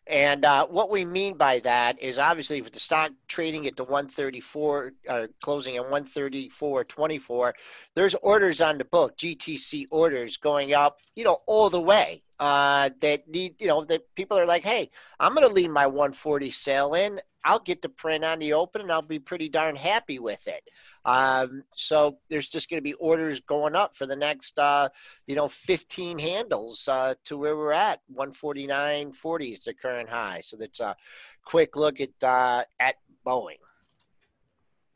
And 0.08 0.44
uh, 0.44 0.66
what 0.66 0.90
we 0.90 1.04
mean 1.04 1.36
by 1.36 1.58
that 1.60 2.00
is 2.00 2.18
obviously 2.18 2.62
with 2.62 2.72
the 2.72 2.80
stock 2.80 3.10
trading 3.28 3.66
at 3.66 3.76
the 3.76 3.84
134, 3.84 4.92
uh, 5.08 5.26
closing 5.42 5.76
at 5.76 5.84
134.24, 5.84 7.52
there's 7.94 8.14
orders 8.16 8.62
on 8.62 8.78
the 8.78 8.84
book, 8.86 9.18
GTC 9.18 9.84
orders 9.90 10.38
going 10.38 10.72
up, 10.72 11.00
you 11.14 11.24
know, 11.24 11.42
all 11.46 11.68
the 11.68 11.80
way. 11.80 12.22
Uh, 12.40 12.90
that 13.00 13.26
need, 13.28 13.54
you 13.60 13.66
know, 13.66 13.84
that 13.84 14.02
people 14.14 14.38
are 14.38 14.46
like, 14.46 14.62
hey, 14.62 14.90
I'm 15.18 15.34
going 15.34 15.46
to 15.46 15.52
leave 15.52 15.70
my 15.70 15.86
140 15.86 16.50
sale 16.50 16.94
in. 16.94 17.20
I'll 17.44 17.58
get 17.58 17.82
the 17.82 17.88
print 17.88 18.24
on 18.24 18.38
the 18.38 18.52
open 18.52 18.82
and 18.82 18.92
I'll 18.92 19.02
be 19.02 19.18
pretty 19.18 19.48
darn 19.48 19.76
happy 19.76 20.18
with 20.18 20.46
it. 20.46 20.62
Um, 21.04 21.64
so 21.74 22.18
there's 22.28 22.48
just 22.48 22.68
going 22.68 22.78
to 22.78 22.82
be 22.82 22.94
orders 22.94 23.40
going 23.40 23.74
up 23.74 23.96
for 23.96 24.06
the 24.06 24.16
next, 24.16 24.58
uh, 24.58 24.88
you 25.26 25.34
know, 25.34 25.48
15 25.48 26.18
handles 26.18 26.88
uh, 26.88 27.14
to 27.24 27.36
where 27.36 27.56
we're 27.56 27.72
at. 27.72 28.00
149.40 28.14 29.52
is 29.52 29.64
the 29.64 29.74
current 29.74 30.08
high. 30.08 30.40
So 30.42 30.56
that's 30.56 30.80
a 30.80 30.96
quick 31.44 31.76
look 31.76 32.00
at 32.00 32.22
uh, 32.22 32.64
at 32.78 32.96
Boeing. 33.26 33.58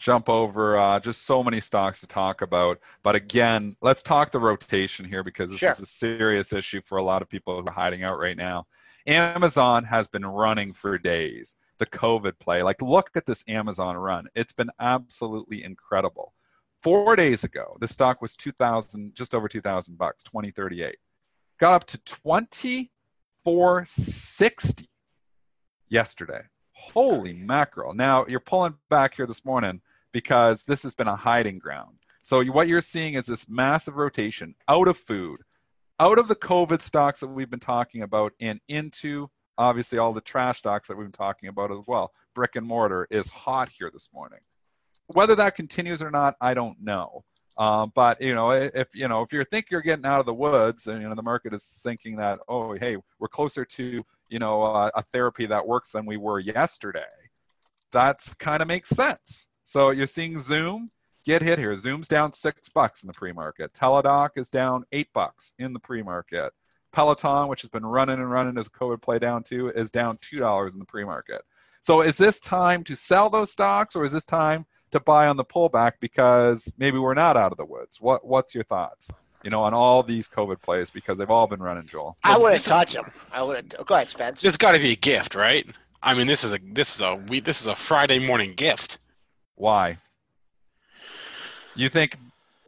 Jump 0.03 0.29
over 0.29 0.77
uh, 0.77 0.99
just 0.99 1.25
so 1.25 1.45
many 1.45 1.61
stocks 1.61 2.01
to 2.01 2.09
talk 2.09 2.43
about. 2.43 2.81
But 3.05 3.15
again, 3.15 3.77
let's 3.81 4.03
talk 4.03 4.33
the 4.33 4.41
rotation 4.41 5.07
here 5.07 5.23
because 5.23 5.51
this 5.51 5.61
Sure. 5.61 5.71
is 5.71 5.79
a 5.79 5.87
serious 5.87 6.53
issue 6.53 6.81
for 6.85 6.99
a 6.99 7.05
lot 7.05 7.23
of 7.23 7.29
people 7.29 7.55
who 7.55 7.61
are 7.69 7.73
hiding 7.73 8.03
out 8.03 8.19
right 8.19 8.37
now. 8.37 8.67
Amazon 9.07 9.85
has 9.85 10.09
been 10.09 10.27
running 10.27 10.73
for 10.73 10.99
days. 10.99 11.55
The 11.79 11.87
COVID 11.87 12.41
play, 12.41 12.65
like 12.65 12.83
look 12.83 13.11
at 13.15 13.27
this 13.27 13.45
Amazon 13.47 13.97
run. 13.97 14.27
It's 14.35 14.53
been 14.53 14.71
absolutely 14.81 15.63
incredible. 15.63 16.35
Four 16.83 17.15
days 17.15 17.45
ago, 17.45 17.77
the 17.81 17.87
stock 17.87 18.21
was 18.21 18.35
2000, 18.35 19.15
just 19.15 19.37
over 19.37 19.47
2000 19.49 19.97
bucks, 19.97 20.25
2038. 20.25 20.97
Got 21.61 21.75
up 21.75 21.85
to 21.87 21.97
2460 21.99 24.89
yesterday. 25.89 26.41
Holy 26.73 27.33
mackerel. 27.33 27.95
Now 27.95 28.27
you're 28.27 28.41
pulling 28.41 28.75
back 28.91 29.15
here 29.15 29.27
this 29.27 29.45
morning 29.45 29.81
because 30.13 30.65
this 30.65 30.83
has 30.83 30.95
been 30.95 31.09
a 31.09 31.17
hiding 31.17 31.59
ground. 31.59 31.99
So 32.23 32.45
what 32.45 32.69
you're 32.69 32.81
seeing 32.81 33.15
is 33.15 33.27
this 33.27 33.49
massive 33.49 33.97
rotation 33.97 34.55
out 34.69 34.87
of 34.87 34.97
food, 34.97 35.41
out 35.99 36.19
of 36.19 36.29
the 36.29 36.37
COVID 36.37 36.81
stocks 36.81 37.21
that 37.21 37.29
we've 37.29 37.51
been 37.51 37.59
talking 37.59 38.03
about, 38.03 38.33
and 38.41 38.61
into 38.69 39.29
obviously 39.59 39.99
all 39.99 40.13
the 40.13 40.21
trash 40.21 40.59
stocks 40.59 40.89
that 40.89 40.97
we've 40.97 41.07
been 41.07 41.13
talking 41.13 41.49
about 41.49 41.73
as 41.73 41.87
well. 41.87 42.13
Brick 42.35 42.57
and 42.57 42.67
mortar 42.67 43.07
is 43.11 43.29
hot 43.29 43.71
here 43.77 43.91
this 43.93 44.09
morning. 44.13 44.39
Whether 45.09 45.35
that 45.35 45.57
continues 45.57 46.01
or 46.01 46.11
not, 46.11 46.37
I 46.41 46.55
don't 46.55 46.81
know. 46.81 47.25
Um, 47.59 47.93
but 47.95 48.21
you 48.21 48.35
know, 48.35 48.51
if 48.53 48.89
you 48.95 49.09
know, 49.09 49.23
if 49.23 49.33
you 49.33 49.45
think 49.45 49.67
you're 49.71 49.83
getting 49.83 50.07
out 50.07 50.21
of 50.21 50.27
the 50.27 50.33
woods, 50.35 50.87
and 50.87 51.03
you 51.03 51.09
know 51.09 51.15
the 51.15 51.23
market 51.23 51.53
is 51.53 51.81
thinking 51.83 52.17
that, 52.17 52.39
oh, 52.49 52.73
hey, 52.73 52.97
we're 53.19 53.29
closer 53.29 53.65
to 53.65 54.03
you 54.31 54.39
know 54.39 54.63
uh, 54.63 54.91
a 54.95 55.03
therapy 55.03 55.47
that 55.47 55.67
works 55.67 55.93
than 55.93 56.07
we 56.07 56.17
were 56.17 56.41
yesterday, 56.41 57.05
that's 57.91 58.33
kind 58.35 58.63
of 58.63 58.69
makes 58.69 58.89
sense. 58.89 59.49
So 59.73 59.89
you're 59.89 60.07
seeing 60.07 60.39
Zoom 60.39 60.91
get 61.25 61.41
hit 61.41 61.59
here. 61.59 61.75
Zoom's 61.79 62.07
down 62.07 62.33
six 62.33 62.69
bucks 62.69 63.03
in 63.03 63.07
the 63.07 63.15
pre-market. 63.15 63.73
Teladoc 63.73 64.33
is 64.37 64.51
down 64.51 64.85
eight 64.93 65.09
bucks 65.15 65.55
in 65.59 65.73
the 65.73 65.79
pre-market. 65.79 66.53
Peloton, 66.93 67.49
which 67.49 67.63
has 67.63 67.71
been 67.71 67.87
running 67.87 68.17
and 68.17 68.31
running 68.31 68.59
as 68.59 68.69
COVID 68.69 69.01
play 69.01 69.19
down 69.19 69.43
too, 69.43 69.71
is 69.71 69.91
down 69.91 70.19
two 70.21 70.39
dollars 70.39 70.75
in 70.75 70.79
the 70.79 70.85
pre-market. 70.85 71.41
So 71.81 72.03
is 72.03 72.19
this 72.19 72.39
time 72.39 72.85
to 72.85 72.95
sell 72.95 73.31
those 73.31 73.51
stocks, 73.51 73.97
or 73.97 74.05
is 74.05 74.13
this 74.13 74.27
time 74.27 74.67
to 74.91 75.01
buy 75.01 75.27
on 75.27 75.39
the 75.39 75.45
pullback 75.45 75.93
because 76.01 76.71
maybe 76.77 76.99
we're 76.99 77.15
not 77.15 77.39
out 77.39 77.51
of 77.51 77.57
the 77.57 77.65
woods? 77.65 77.99
What 77.99 78.27
What's 78.27 78.55
your 78.55 78.65
thoughts? 78.65 79.11
You 79.43 79.49
know, 79.49 79.63
on 79.63 79.73
all 79.73 80.03
these 80.03 80.29
COVID 80.29 80.61
plays 80.61 80.91
because 80.91 81.17
they've 81.17 81.31
all 81.31 81.47
been 81.47 81.63
running, 81.63 81.87
Joel. 81.87 82.19
I 82.23 82.37
wouldn't 82.37 82.57
this 82.57 82.65
is- 82.65 82.69
touch 82.69 82.93
them. 82.93 83.11
I 83.33 83.43
would. 83.43 83.73
Have. 83.79 83.87
Go 83.87 83.95
ahead, 83.95 84.11
Spence. 84.11 84.43
This 84.43 84.59
got 84.59 84.73
to 84.73 84.79
be 84.79 84.93
a 84.93 84.97
gift, 84.97 85.35
right? 85.35 85.67
I 86.03 86.13
mean, 86.13 86.27
this 86.27 86.45
is 86.45 86.53
a 86.53 86.59
this 86.63 86.95
is 86.95 87.01
a 87.01 87.15
we 87.15 87.41
this 87.41 87.63
is 87.63 87.69
a 87.69 87.75
Friday 87.75 88.19
morning 88.19 88.53
gift. 88.53 88.99
Why? 89.55 89.99
You 91.75 91.89
think 91.89 92.19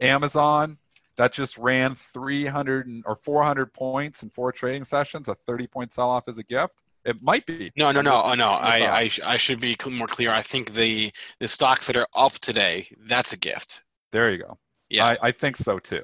Amazon 0.01 0.77
that 1.17 1.31
just 1.33 1.57
ran 1.57 1.95
300 1.95 3.03
or 3.05 3.15
400 3.15 3.73
points 3.73 4.23
in 4.23 4.29
four 4.29 4.51
trading 4.51 4.83
sessions, 4.83 5.27
a 5.27 5.35
30 5.35 5.67
point 5.67 5.93
sell 5.93 6.09
off 6.09 6.27
is 6.27 6.37
a 6.37 6.43
gift? 6.43 6.73
It 7.05 7.21
might 7.21 7.45
be. 7.45 7.71
No, 7.77 7.91
no, 7.91 8.01
no, 8.01 8.19
oh, 8.25 8.33
no. 8.33 8.49
I, 8.49 9.01
I. 9.01 9.09
I 9.23 9.37
should 9.37 9.59
be 9.59 9.77
more 9.91 10.07
clear. 10.07 10.33
I 10.33 10.41
think 10.41 10.73
the 10.73 11.11
the 11.39 11.47
stocks 11.47 11.85
that 11.85 11.95
are 11.95 12.07
up 12.15 12.33
today, 12.33 12.87
that's 12.99 13.31
a 13.31 13.37
gift. 13.37 13.83
There 14.11 14.31
you 14.31 14.39
go. 14.39 14.57
Yeah. 14.89 15.05
I, 15.05 15.17
I 15.21 15.31
think 15.31 15.55
so 15.55 15.77
too. 15.77 16.03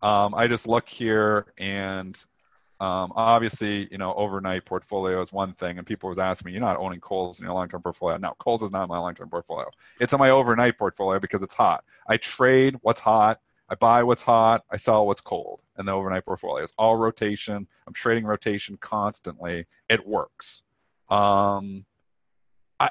Um, 0.00 0.34
I 0.34 0.48
just 0.48 0.66
look 0.66 0.88
here 0.88 1.52
and 1.58 2.16
um, 2.82 3.12
obviously, 3.14 3.86
you 3.92 3.98
know, 3.98 4.12
overnight 4.14 4.64
portfolio 4.64 5.20
is 5.20 5.32
one 5.32 5.52
thing, 5.52 5.78
and 5.78 5.86
people 5.86 6.08
was 6.08 6.18
asking 6.18 6.46
me, 6.46 6.52
"You're 6.52 6.60
not 6.60 6.78
owning 6.78 6.98
Kohl's 6.98 7.38
in 7.38 7.44
your 7.44 7.54
long-term 7.54 7.80
portfolio?" 7.80 8.16
No, 8.16 8.34
Kohl's 8.38 8.64
is 8.64 8.72
not 8.72 8.88
my 8.88 8.98
long-term 8.98 9.30
portfolio. 9.30 9.70
It's 10.00 10.12
in 10.12 10.18
my 10.18 10.30
overnight 10.30 10.76
portfolio 10.76 11.20
because 11.20 11.44
it's 11.44 11.54
hot. 11.54 11.84
I 12.08 12.16
trade 12.16 12.76
what's 12.82 12.98
hot. 12.98 13.38
I 13.68 13.76
buy 13.76 14.02
what's 14.02 14.22
hot. 14.22 14.64
I 14.68 14.78
sell 14.78 15.06
what's 15.06 15.20
cold 15.20 15.62
in 15.78 15.86
the 15.86 15.92
overnight 15.92 16.24
portfolio. 16.24 16.64
It's 16.64 16.74
all 16.76 16.96
rotation. 16.96 17.68
I'm 17.86 17.92
trading 17.92 18.24
rotation 18.24 18.76
constantly. 18.78 19.66
It 19.88 20.04
works. 20.04 20.64
Um, 21.08 21.84
I, 22.80 22.90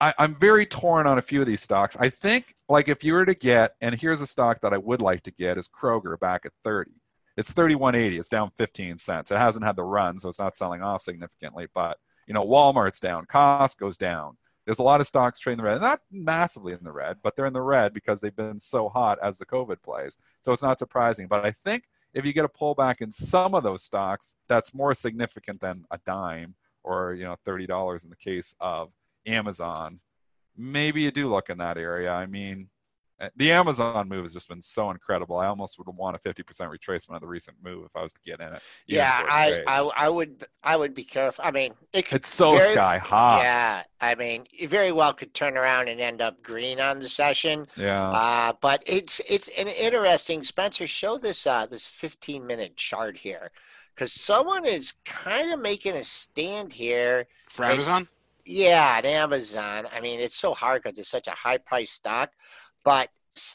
I 0.00 0.14
I'm 0.18 0.36
very 0.36 0.66
torn 0.66 1.08
on 1.08 1.18
a 1.18 1.22
few 1.22 1.40
of 1.40 1.48
these 1.48 1.62
stocks. 1.62 1.96
I 1.98 2.10
think 2.10 2.54
like 2.68 2.86
if 2.86 3.02
you 3.02 3.14
were 3.14 3.26
to 3.26 3.34
get, 3.34 3.74
and 3.80 4.00
here's 4.00 4.20
a 4.20 4.26
stock 4.26 4.60
that 4.60 4.72
I 4.72 4.78
would 4.78 5.02
like 5.02 5.24
to 5.24 5.32
get 5.32 5.58
is 5.58 5.68
Kroger 5.68 6.16
back 6.16 6.46
at 6.46 6.52
30. 6.62 6.92
It's 7.36 7.54
31.80. 7.54 8.18
It's 8.18 8.28
down 8.28 8.50
15 8.56 8.98
cents. 8.98 9.30
It 9.30 9.38
hasn't 9.38 9.64
had 9.64 9.76
the 9.76 9.84
run, 9.84 10.18
so 10.18 10.28
it's 10.28 10.38
not 10.38 10.56
selling 10.56 10.82
off 10.82 11.02
significantly. 11.02 11.66
But 11.74 11.98
you 12.26 12.34
know, 12.34 12.44
Walmart's 12.44 13.00
down, 13.00 13.26
Costco's 13.26 13.96
down. 13.96 14.36
There's 14.64 14.78
a 14.78 14.84
lot 14.84 15.00
of 15.00 15.08
stocks 15.08 15.40
trading 15.40 15.58
the 15.58 15.64
red, 15.64 15.80
not 15.80 16.00
massively 16.10 16.72
in 16.72 16.84
the 16.84 16.92
red, 16.92 17.16
but 17.22 17.34
they're 17.34 17.46
in 17.46 17.52
the 17.52 17.60
red 17.60 17.92
because 17.92 18.20
they've 18.20 18.34
been 18.34 18.60
so 18.60 18.88
hot 18.88 19.18
as 19.20 19.38
the 19.38 19.46
COVID 19.46 19.82
plays. 19.82 20.18
So 20.40 20.52
it's 20.52 20.62
not 20.62 20.78
surprising. 20.78 21.26
But 21.26 21.44
I 21.44 21.50
think 21.50 21.84
if 22.14 22.24
you 22.24 22.32
get 22.32 22.44
a 22.44 22.48
pullback 22.48 23.00
in 23.00 23.10
some 23.10 23.54
of 23.54 23.64
those 23.64 23.82
stocks, 23.82 24.36
that's 24.48 24.74
more 24.74 24.94
significant 24.94 25.60
than 25.60 25.84
a 25.90 25.98
dime 26.06 26.54
or 26.84 27.14
you 27.14 27.24
know 27.24 27.36
thirty 27.44 27.66
dollars 27.66 28.04
in 28.04 28.10
the 28.10 28.16
case 28.16 28.54
of 28.60 28.92
Amazon. 29.26 29.98
Maybe 30.56 31.02
you 31.02 31.10
do 31.10 31.28
look 31.28 31.48
in 31.50 31.58
that 31.58 31.78
area. 31.78 32.12
I 32.12 32.26
mean, 32.26 32.68
the 33.36 33.52
Amazon 33.52 34.08
move 34.08 34.24
has 34.24 34.32
just 34.32 34.48
been 34.48 34.62
so 34.62 34.90
incredible. 34.90 35.38
I 35.38 35.46
almost 35.46 35.78
would 35.78 35.88
want 35.88 36.16
a 36.16 36.20
50% 36.20 36.42
retracement 36.44 37.16
of 37.16 37.20
the 37.20 37.26
recent 37.26 37.56
move 37.62 37.84
if 37.84 37.94
I 37.94 38.02
was 38.02 38.12
to 38.14 38.20
get 38.24 38.40
in 38.40 38.52
it. 38.52 38.62
Yeah, 38.86 39.22
I, 39.28 39.62
I, 39.66 39.90
I 39.96 40.08
would 40.08 40.44
I 40.62 40.76
would 40.76 40.94
be 40.94 41.04
careful. 41.04 41.44
I 41.44 41.50
mean, 41.50 41.74
it 41.92 42.12
it's 42.12 42.28
so 42.28 42.56
very, 42.56 42.74
sky 42.74 42.98
high. 42.98 43.42
Yeah, 43.42 43.82
I 44.00 44.14
mean, 44.14 44.46
it 44.52 44.68
very 44.68 44.92
well 44.92 45.12
could 45.12 45.34
turn 45.34 45.56
around 45.56 45.88
and 45.88 46.00
end 46.00 46.20
up 46.20 46.42
green 46.42 46.80
on 46.80 46.98
the 46.98 47.08
session. 47.08 47.66
Yeah. 47.76 48.08
Uh, 48.08 48.52
but 48.60 48.82
it's 48.86 49.20
it's 49.28 49.48
an 49.48 49.68
interesting. 49.68 50.44
Spencer, 50.44 50.86
show 50.86 51.18
this 51.18 51.46
uh, 51.46 51.66
this 51.66 51.86
15 51.86 52.46
minute 52.46 52.76
chart 52.76 53.18
here, 53.18 53.50
because 53.94 54.12
someone 54.12 54.64
is 54.64 54.94
kind 55.04 55.52
of 55.52 55.60
making 55.60 55.94
a 55.94 56.02
stand 56.02 56.72
here 56.72 57.26
for 57.48 57.64
Amazon. 57.64 57.96
And, 57.98 58.08
yeah, 58.44 58.96
at 58.98 59.04
Amazon. 59.04 59.86
I 59.92 60.00
mean, 60.00 60.18
it's 60.18 60.36
so 60.36 60.52
hard 60.52 60.82
because 60.82 60.98
it's 60.98 61.08
such 61.08 61.28
a 61.28 61.32
high 61.32 61.58
price 61.58 61.92
stock 61.92 62.32
but 62.84 63.08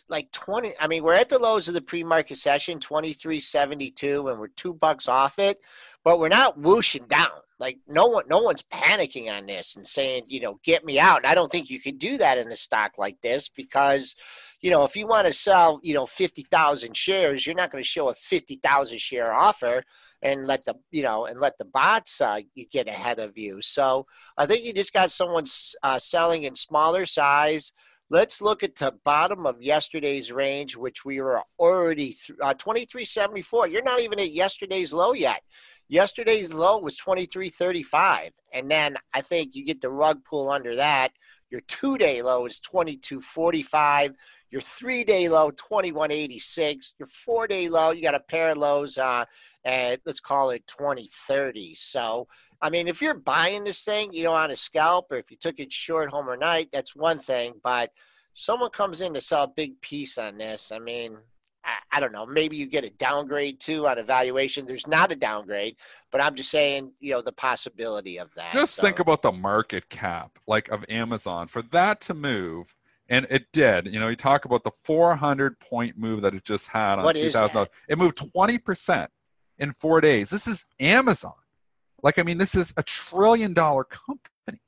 like 0.10 0.32
20 0.32 0.74
i 0.80 0.88
mean 0.88 1.04
we're 1.04 1.14
at 1.14 1.30
the 1.30 1.38
lows 1.38 1.68
of 1.68 1.76
the 1.76 1.82
pre-market 1.82 2.38
session 2.38 2.80
2372 2.80 4.28
and 4.28 4.40
we're 4.40 4.48
two 4.48 4.74
bucks 4.74 5.08
off 5.08 5.38
it 5.38 5.62
but 6.08 6.20
we're 6.20 6.30
not 6.30 6.58
whooshing 6.58 7.06
down. 7.08 7.28
Like 7.60 7.80
no 7.86 8.06
one 8.06 8.24
no 8.30 8.42
one's 8.42 8.64
panicking 8.64 9.30
on 9.30 9.46
this 9.46 9.76
and 9.76 9.86
saying 9.86 10.24
you 10.28 10.40
know 10.40 10.58
get 10.64 10.86
me 10.86 11.00
out. 11.00 11.18
And 11.18 11.26
i 11.26 11.36
don't 11.36 11.52
think 11.52 11.70
you 11.70 11.82
could 11.82 12.00
do 12.00 12.18
that 12.18 12.38
in 12.38 12.50
a 12.50 12.56
stock 12.56 12.94
like 12.98 13.20
this 13.20 13.50
because 13.50 14.16
you 14.62 14.72
know 14.72 14.86
if 14.86 14.96
you 14.96 15.06
want 15.06 15.28
to 15.28 15.34
sell 15.34 15.82
you 15.84 15.94
know 15.94 16.06
50,000 16.06 16.96
shares 16.96 17.46
you're 17.46 17.56
not 17.56 17.72
going 17.72 17.84
to 17.84 17.88
show 17.88 18.08
a 18.08 18.14
50,000 18.14 19.00
share 19.02 19.34
offer 19.34 19.84
and 20.22 20.48
let 20.48 20.64
the 20.64 20.76
you 20.92 21.04
know 21.04 21.26
and 21.26 21.42
let 21.42 21.58
the 21.58 21.66
bots 21.66 22.22
uh, 22.22 22.40
get 22.72 22.88
ahead 22.88 23.20
of 23.20 23.38
you. 23.38 23.60
So 23.60 24.06
i 24.38 24.46
think 24.46 24.64
you 24.64 24.72
just 24.72 24.94
got 24.94 25.12
someone 25.12 25.44
uh, 25.84 26.00
selling 26.00 26.44
in 26.44 26.56
smaller 26.56 27.06
size 27.06 27.74
Let's 28.10 28.42
look 28.42 28.64
at 28.64 28.76
the 28.76 28.96
bottom 29.04 29.46
of 29.46 29.62
yesterday's 29.62 30.32
range, 30.32 30.78
which 30.78 31.04
we 31.04 31.20
were 31.20 31.42
already 31.60 32.14
th- 32.14 32.40
uh, 32.42 32.54
2374. 32.54 33.68
You're 33.68 33.84
not 33.84 34.02
even 34.02 34.18
at 34.20 34.32
yesterday's 34.32 34.94
low 34.94 35.12
yet. 35.12 35.42
Yesterday's 35.90 36.54
low 36.54 36.78
was 36.78 36.96
2335. 36.96 38.32
And 38.54 38.72
then 38.72 38.96
I 39.14 39.20
think 39.20 39.56
you 39.56 39.66
get 39.66 39.82
the 39.82 39.92
rug 39.92 40.24
pull 40.24 40.50
under 40.50 40.76
that. 40.76 41.12
Your 41.50 41.62
two 41.62 41.98
day 41.98 42.22
low 42.22 42.46
is 42.46 42.60
2245. 42.60 44.14
Your 44.52 44.62
three 44.62 45.04
day 45.04 45.28
low, 45.28 45.52
2186. 45.52 46.94
Your 47.00 47.08
four 47.08 47.48
day 47.48 47.68
low, 47.68 47.92
you 47.92 48.02
got 48.02 48.16
a 48.16 48.20
pair 48.22 48.50
of 48.50 48.58
lows 48.58 48.98
uh, 48.98 49.26
at, 49.66 50.00
let's 50.06 50.22
call 50.22 50.52
it 50.52 50.66
2030. 50.68 51.76
So 51.76 52.28
I 52.62 52.70
mean, 52.70 52.88
if 52.88 53.02
you're 53.02 53.14
buying 53.14 53.64
this 53.64 53.84
thing, 53.84 54.14
you 54.14 54.24
know, 54.24 54.34
on 54.34 54.52
a 54.52 54.56
scalp, 54.56 55.12
or 55.12 55.18
if 55.18 55.30
you 55.30 55.38
took 55.38 55.60
it 55.60 55.72
short 55.72 56.10
home 56.10 56.28
or 56.28 56.38
night, 56.38 56.70
that's 56.72 56.96
one 56.96 57.20
thing. 57.20 57.54
But 57.64 57.92
someone 58.34 58.72
comes 58.72 59.02
in 59.02 59.14
to 59.14 59.22
sell 59.22 59.44
a 59.44 59.48
big 59.48 59.80
piece 59.82 60.18
on 60.18 60.38
this. 60.38 60.72
I 60.72 60.80
mean, 60.80 61.18
I, 61.64 61.98
I 61.98 62.00
don't 62.00 62.12
know. 62.12 62.26
Maybe 62.26 62.58
you 62.58 62.66
get 62.66 62.84
a 62.84 62.90
downgrade 62.90 63.60
too 63.60 63.88
on 63.88 63.98
evaluation. 63.98 64.66
There's 64.66 64.88
not 64.88 65.12
a 65.12 65.16
downgrade, 65.16 65.76
but 66.12 66.24
I'm 66.24 66.36
just 66.36 66.50
saying, 66.50 66.94
you 67.00 67.12
know, 67.12 67.22
the 67.22 67.32
possibility 67.32 68.18
of 68.18 68.34
that. 68.36 68.54
Just 68.54 68.76
so. 68.76 68.82
think 68.82 69.00
about 69.00 69.22
the 69.22 69.32
market 69.32 69.90
cap, 69.90 70.40
like 70.48 70.70
of 70.70 70.84
Amazon, 70.90 71.48
for 71.48 71.62
that 71.62 72.02
to 72.02 72.14
move. 72.14 72.76
And 73.10 73.26
it 73.30 73.48
did. 73.54 73.88
You 73.88 74.00
know, 74.00 74.10
you 74.10 74.18
talk 74.18 74.46
about 74.46 74.64
the 74.64 74.72
400 74.84 75.60
point 75.60 75.98
move 75.98 76.24
that 76.24 76.34
it 76.34 76.44
just 76.44 76.68
had 76.68 77.00
on 77.00 77.14
2000. 77.14 77.68
It 77.88 77.98
moved 77.98 78.18
20% 78.18 79.08
in 79.60 79.72
four 79.72 80.02
days. 80.02 80.30
This 80.30 80.48
is 80.48 80.66
Amazon. 80.80 81.34
Like, 82.04 82.20
I 82.20 82.24
mean, 82.24 82.38
this 82.38 82.56
is 82.56 82.74
a 82.78 82.84
trillion 82.84 83.54
dollar 83.54 83.84
company. 83.84 84.62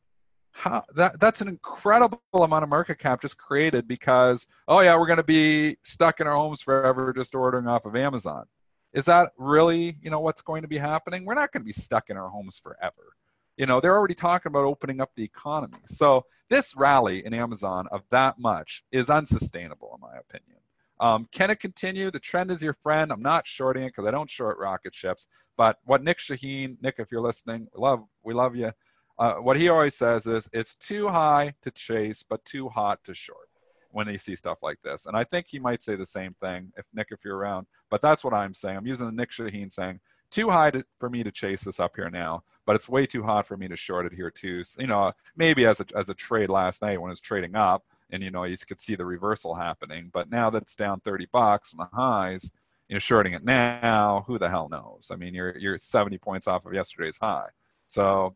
How, 0.51 0.83
that 0.95 1.21
that's 1.21 1.39
an 1.39 1.47
incredible 1.47 2.19
amount 2.33 2.63
of 2.63 2.69
market 2.69 2.99
cap 2.99 3.21
just 3.21 3.37
created 3.37 3.87
because 3.87 4.45
oh 4.67 4.81
yeah 4.81 4.97
we're 4.97 5.07
going 5.07 5.15
to 5.15 5.23
be 5.23 5.77
stuck 5.83 6.19
in 6.19 6.27
our 6.27 6.35
homes 6.35 6.61
forever 6.61 7.13
just 7.13 7.33
ordering 7.33 7.65
off 7.65 7.85
of 7.85 7.95
Amazon. 7.95 8.43
Is 8.91 9.05
that 9.05 9.31
really 9.37 9.95
you 10.01 10.09
know 10.09 10.19
what's 10.19 10.41
going 10.41 10.63
to 10.63 10.67
be 10.67 10.77
happening? 10.77 11.23
We're 11.23 11.35
not 11.35 11.53
going 11.53 11.61
to 11.61 11.65
be 11.65 11.71
stuck 11.71 12.09
in 12.09 12.17
our 12.17 12.27
homes 12.27 12.59
forever. 12.59 13.15
You 13.55 13.67
know 13.67 13.79
they're 13.79 13.95
already 13.95 14.15
talking 14.15 14.49
about 14.49 14.65
opening 14.65 14.99
up 14.99 15.11
the 15.15 15.23
economy. 15.23 15.77
So 15.85 16.25
this 16.49 16.75
rally 16.75 17.25
in 17.25 17.33
Amazon 17.33 17.87
of 17.89 18.01
that 18.11 18.37
much 18.37 18.83
is 18.91 19.09
unsustainable 19.09 19.93
in 19.95 20.01
my 20.01 20.17
opinion. 20.17 20.58
Um, 20.99 21.27
can 21.31 21.49
it 21.49 21.59
continue? 21.59 22.11
The 22.11 22.19
trend 22.19 22.51
is 22.51 22.61
your 22.61 22.73
friend. 22.73 23.11
I'm 23.11 23.21
not 23.21 23.47
shorting 23.47 23.83
it 23.83 23.89
because 23.89 24.05
I 24.05 24.11
don't 24.11 24.29
short 24.29 24.57
rocket 24.57 24.93
ships. 24.93 25.27
But 25.57 25.77
what 25.83 26.03
Nick 26.03 26.19
Shaheen, 26.19 26.77
Nick, 26.81 26.95
if 26.99 27.11
you're 27.11 27.21
listening, 27.21 27.67
we 27.73 27.81
love 27.81 28.03
we 28.23 28.33
love 28.33 28.55
you. 28.55 28.71
Uh, 29.17 29.35
what 29.35 29.57
he 29.57 29.67
always 29.67 29.95
says 29.95 30.25
is 30.25 30.49
it's 30.53 30.75
too 30.75 31.09
high 31.09 31.53
to 31.61 31.71
chase, 31.71 32.23
but 32.23 32.43
too 32.45 32.69
hot 32.69 33.03
to 33.03 33.13
short 33.13 33.49
when 33.91 34.07
you 34.07 34.17
see 34.17 34.35
stuff 34.35 34.63
like 34.63 34.77
this. 34.83 35.05
And 35.05 35.17
I 35.17 35.23
think 35.23 35.47
he 35.49 35.59
might 35.59 35.83
say 35.83 35.95
the 35.95 36.05
same 36.05 36.35
thing 36.41 36.71
if 36.77 36.85
Nick, 36.93 37.07
if 37.11 37.25
you're 37.25 37.35
around. 37.35 37.67
But 37.89 38.01
that's 38.01 38.23
what 38.23 38.33
I'm 38.33 38.53
saying. 38.53 38.77
I'm 38.77 38.87
using 38.87 39.07
the 39.07 39.11
Nick 39.11 39.31
Shaheen 39.31 39.71
saying 39.71 39.99
too 40.31 40.49
high 40.49 40.71
to, 40.71 40.85
for 40.99 41.09
me 41.09 41.23
to 41.23 41.31
chase 41.31 41.63
this 41.63 41.79
up 41.79 41.95
here 41.95 42.09
now, 42.09 42.43
but 42.65 42.75
it's 42.75 42.87
way 42.87 43.05
too 43.05 43.23
hot 43.23 43.47
for 43.47 43.57
me 43.57 43.67
to 43.67 43.75
short 43.75 44.05
it 44.05 44.13
here 44.13 44.29
too. 44.29 44.63
So, 44.63 44.81
you 44.81 44.87
know, 44.87 45.11
maybe 45.35 45.65
as 45.65 45.81
a 45.81 45.85
as 45.95 46.09
a 46.09 46.13
trade 46.13 46.49
last 46.49 46.81
night 46.81 47.01
when 47.01 47.11
it's 47.11 47.19
trading 47.19 47.55
up, 47.55 47.83
and 48.09 48.23
you 48.23 48.31
know 48.31 48.43
you 48.43 48.57
could 48.57 48.81
see 48.81 48.95
the 48.95 49.05
reversal 49.05 49.55
happening. 49.55 50.09
But 50.11 50.29
now 50.29 50.49
that 50.49 50.63
it's 50.63 50.75
down 50.75 50.99
30 51.01 51.27
bucks 51.31 51.71
from 51.71 51.87
the 51.91 51.95
highs, 51.95 52.51
you're 52.87 52.99
shorting 52.99 53.33
it 53.33 53.43
now, 53.43 54.23
who 54.27 54.39
the 54.39 54.49
hell 54.49 54.67
knows? 54.69 55.11
I 55.11 55.15
mean, 55.15 55.33
you're 55.33 55.57
you're 55.57 55.77
70 55.77 56.17
points 56.17 56.47
off 56.47 56.65
of 56.65 56.73
yesterday's 56.73 57.19
high. 57.19 57.49
So 57.87 58.35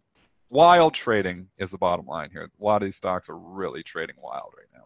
wild 0.49 0.93
trading 0.93 1.49
is 1.57 1.71
the 1.71 1.77
bottom 1.77 2.05
line 2.05 2.29
here. 2.31 2.43
A 2.43 2.63
lot 2.63 2.81
of 2.81 2.85
these 2.85 2.95
stocks 2.95 3.27
are 3.29 3.37
really 3.37 3.83
trading 3.83 4.15
wild 4.21 4.53
right 4.55 4.67
now, 4.73 4.85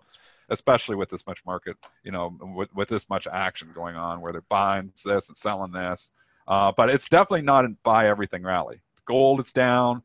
especially 0.49 0.95
with 0.95 1.09
this 1.09 1.27
much 1.27 1.45
market, 1.45 1.75
you 2.03 2.11
know, 2.11 2.35
with, 2.55 2.73
with 2.73 2.87
this 2.87 3.09
much 3.09 3.27
action 3.27 3.69
going 3.75 3.95
on 3.95 4.21
where 4.21 4.31
they're 4.31 4.41
buying 4.49 4.91
this 5.05 5.27
and 5.27 5.35
selling 5.35 5.73
this. 5.73 6.13
Uh, 6.47 6.71
but 6.75 6.89
it's 6.89 7.09
definitely 7.09 7.41
not 7.41 7.65
a 7.65 7.69
buy 7.83 8.07
everything 8.07 8.43
rally. 8.43 8.79
Gold 9.05 9.41
is 9.41 9.51
down, 9.51 10.03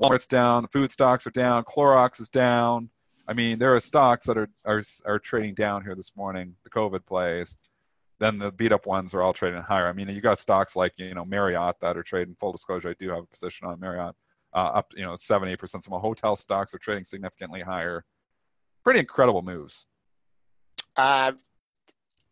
Walmart's 0.00 0.26
down, 0.26 0.62
the 0.62 0.68
food 0.68 0.90
stocks 0.90 1.26
are 1.26 1.30
down, 1.30 1.64
Clorox 1.64 2.20
is 2.20 2.28
down. 2.28 2.90
I 3.28 3.34
mean, 3.34 3.58
there 3.58 3.74
are 3.74 3.80
stocks 3.80 4.24
that 4.26 4.38
are, 4.38 4.48
are, 4.64 4.82
are 5.04 5.18
trading 5.18 5.52
down 5.52 5.84
here 5.84 5.94
this 5.94 6.16
morning, 6.16 6.56
the 6.64 6.70
COVID 6.70 7.04
plays. 7.04 7.58
Then 8.18 8.38
the 8.38 8.50
beat 8.50 8.72
up 8.72 8.86
ones 8.86 9.12
are 9.12 9.22
all 9.22 9.34
trading 9.34 9.60
higher. 9.60 9.86
I 9.86 9.92
mean, 9.92 10.08
you 10.08 10.22
got 10.22 10.40
stocks 10.40 10.74
like, 10.74 10.94
you 10.96 11.14
know, 11.14 11.26
Marriott 11.26 11.76
that 11.82 11.98
are 11.98 12.02
trading, 12.02 12.36
full 12.40 12.52
disclosure, 12.52 12.88
I 12.88 12.94
do 12.98 13.10
have 13.10 13.24
a 13.24 13.26
position 13.26 13.68
on 13.68 13.78
Marriott, 13.78 14.16
uh, 14.54 14.70
up, 14.78 14.92
you 14.96 15.02
know, 15.02 15.14
7 15.14 15.46
8%. 15.46 15.68
Some 15.68 16.00
hotel 16.00 16.36
stocks 16.36 16.74
are 16.74 16.78
trading 16.78 17.04
significantly 17.04 17.60
higher. 17.60 18.04
Pretty 18.82 19.00
incredible 19.00 19.42
moves. 19.42 19.86
Uh, 20.96 21.32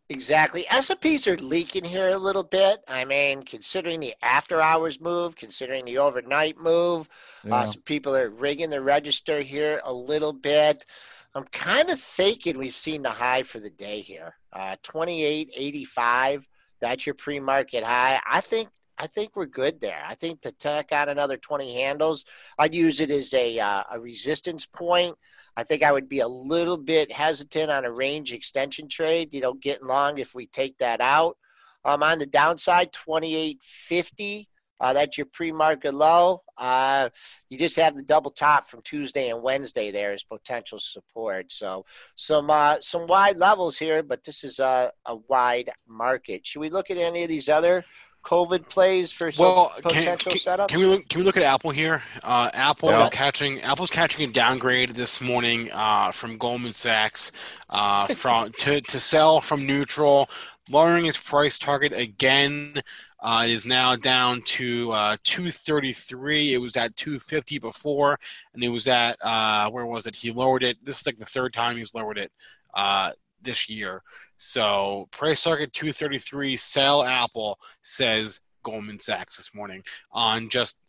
Exactly. 0.08 0.64
S&Ps 0.70 1.26
are 1.26 1.36
leaking 1.38 1.84
here 1.84 2.10
a 2.10 2.18
little 2.18 2.44
bit. 2.44 2.78
I 2.86 3.04
mean, 3.04 3.42
considering 3.42 3.98
the 3.98 4.14
after 4.22 4.60
hours 4.60 5.00
move, 5.00 5.34
considering 5.34 5.84
the 5.84 5.98
overnight 5.98 6.58
move, 6.58 7.08
uh, 7.44 7.48
yeah. 7.48 7.56
uh, 7.56 7.66
some 7.66 7.82
people 7.82 8.14
are 8.14 8.30
rigging 8.30 8.70
the 8.70 8.80
register 8.80 9.40
here 9.40 9.80
a 9.84 9.92
little 9.92 10.32
bit. 10.32 10.86
I'm 11.34 11.44
kind 11.46 11.90
of 11.90 12.00
thinking 12.00 12.56
we've 12.56 12.72
seen 12.72 13.02
the 13.02 13.10
high 13.10 13.42
for 13.42 13.58
the 13.58 13.70
day 13.70 14.00
here. 14.00 14.36
Uh, 14.52 14.76
28.85. 14.84 16.44
That's 16.80 17.04
your 17.04 17.14
pre-market 17.14 17.82
high. 17.82 18.20
I 18.30 18.40
think 18.40 18.68
I 18.98 19.06
think 19.06 19.36
we're 19.36 19.46
good 19.46 19.80
there. 19.80 20.02
I 20.06 20.14
think 20.14 20.40
to 20.42 20.52
tack 20.52 20.88
on 20.92 21.08
another 21.08 21.36
20 21.36 21.74
handles, 21.74 22.24
I'd 22.58 22.74
use 22.74 23.00
it 23.00 23.10
as 23.10 23.34
a, 23.34 23.58
uh, 23.58 23.82
a 23.92 24.00
resistance 24.00 24.64
point. 24.64 25.16
I 25.56 25.64
think 25.64 25.82
I 25.82 25.92
would 25.92 26.08
be 26.08 26.20
a 26.20 26.28
little 26.28 26.76
bit 26.76 27.12
hesitant 27.12 27.70
on 27.70 27.84
a 27.84 27.92
range 27.92 28.32
extension 28.32 28.88
trade, 28.88 29.34
you 29.34 29.40
know, 29.40 29.54
getting 29.54 29.86
long 29.86 30.18
if 30.18 30.34
we 30.34 30.46
take 30.46 30.78
that 30.78 31.00
out. 31.00 31.36
Um, 31.84 32.02
on 32.02 32.18
the 32.18 32.26
downside, 32.26 32.92
2850. 32.92 34.48
Uh, 34.78 34.92
that's 34.92 35.16
your 35.16 35.26
pre-market 35.26 35.94
low. 35.94 36.42
Uh, 36.58 37.08
you 37.48 37.56
just 37.56 37.76
have 37.76 37.96
the 37.96 38.02
double 38.02 38.30
top 38.30 38.68
from 38.68 38.82
Tuesday 38.82 39.30
and 39.30 39.42
Wednesday 39.42 39.90
there 39.90 40.12
as 40.12 40.22
potential 40.22 40.78
support. 40.78 41.52
So 41.52 41.86
some 42.16 42.50
uh, 42.50 42.76
some 42.80 43.06
wide 43.06 43.36
levels 43.36 43.78
here, 43.78 44.02
but 44.02 44.24
this 44.24 44.44
is 44.44 44.58
a, 44.58 44.92
a 45.06 45.16
wide 45.16 45.70
market. 45.86 46.46
Should 46.46 46.60
we 46.60 46.70
look 46.70 46.90
at 46.90 46.98
any 46.98 47.22
of 47.22 47.28
these 47.28 47.48
other 47.48 47.84
COVID 48.26 48.68
plays 48.68 49.12
for 49.12 49.30
some 49.30 49.44
well, 49.44 49.72
potential 49.80 50.32
can, 50.32 50.38
setups? 50.40 50.68
Can 50.68 50.80
we 50.80 50.86
look, 50.86 51.08
can 51.08 51.20
we 51.20 51.24
look 51.24 51.36
at 51.36 51.44
Apple 51.44 51.70
here? 51.70 52.02
Uh, 52.24 52.50
Apple 52.52 52.90
yeah. 52.90 53.02
is 53.02 53.08
catching 53.08 53.60
Apple's 53.60 53.90
catching 53.90 54.28
a 54.28 54.32
downgrade 54.32 54.90
this 54.90 55.20
morning 55.20 55.70
uh, 55.72 56.10
from 56.10 56.36
Goldman 56.36 56.72
Sachs 56.72 57.30
uh, 57.70 58.08
from 58.08 58.50
to 58.58 58.80
to 58.80 58.98
sell 58.98 59.40
from 59.40 59.64
neutral, 59.64 60.28
lowering 60.68 61.06
its 61.06 61.16
price 61.16 61.56
target 61.56 61.92
again. 61.92 62.82
Uh, 63.20 63.44
it 63.46 63.52
is 63.52 63.64
now 63.64 63.94
down 63.94 64.42
to 64.42 64.90
uh, 64.90 65.16
233. 65.22 66.52
It 66.52 66.58
was 66.58 66.76
at 66.76 66.96
250 66.96 67.60
before, 67.60 68.18
and 68.54 68.62
it 68.62 68.68
was 68.68 68.88
at 68.88 69.16
uh, 69.20 69.70
where 69.70 69.86
was 69.86 70.06
it? 70.08 70.16
He 70.16 70.32
lowered 70.32 70.64
it. 70.64 70.84
This 70.84 71.00
is 71.00 71.06
like 71.06 71.18
the 71.18 71.24
third 71.24 71.52
time 71.52 71.76
he's 71.76 71.94
lowered 71.94 72.18
it 72.18 72.32
uh, 72.74 73.12
this 73.40 73.68
year. 73.68 74.02
So 74.36 75.08
price 75.10 75.42
target 75.42 75.72
233. 75.72 76.56
Sell 76.56 77.02
Apple 77.02 77.58
says 77.82 78.40
Goldman 78.62 78.98
Sachs 78.98 79.36
this 79.36 79.54
morning 79.54 79.82
on 80.12 80.48
just 80.48 80.80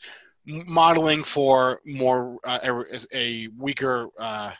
modeling 0.45 1.23
for 1.23 1.81
more 1.85 2.39
uh, 2.43 2.59
a, 2.63 3.17
a, 3.17 3.47
weaker, 3.57 4.07
uh, 4.19 4.51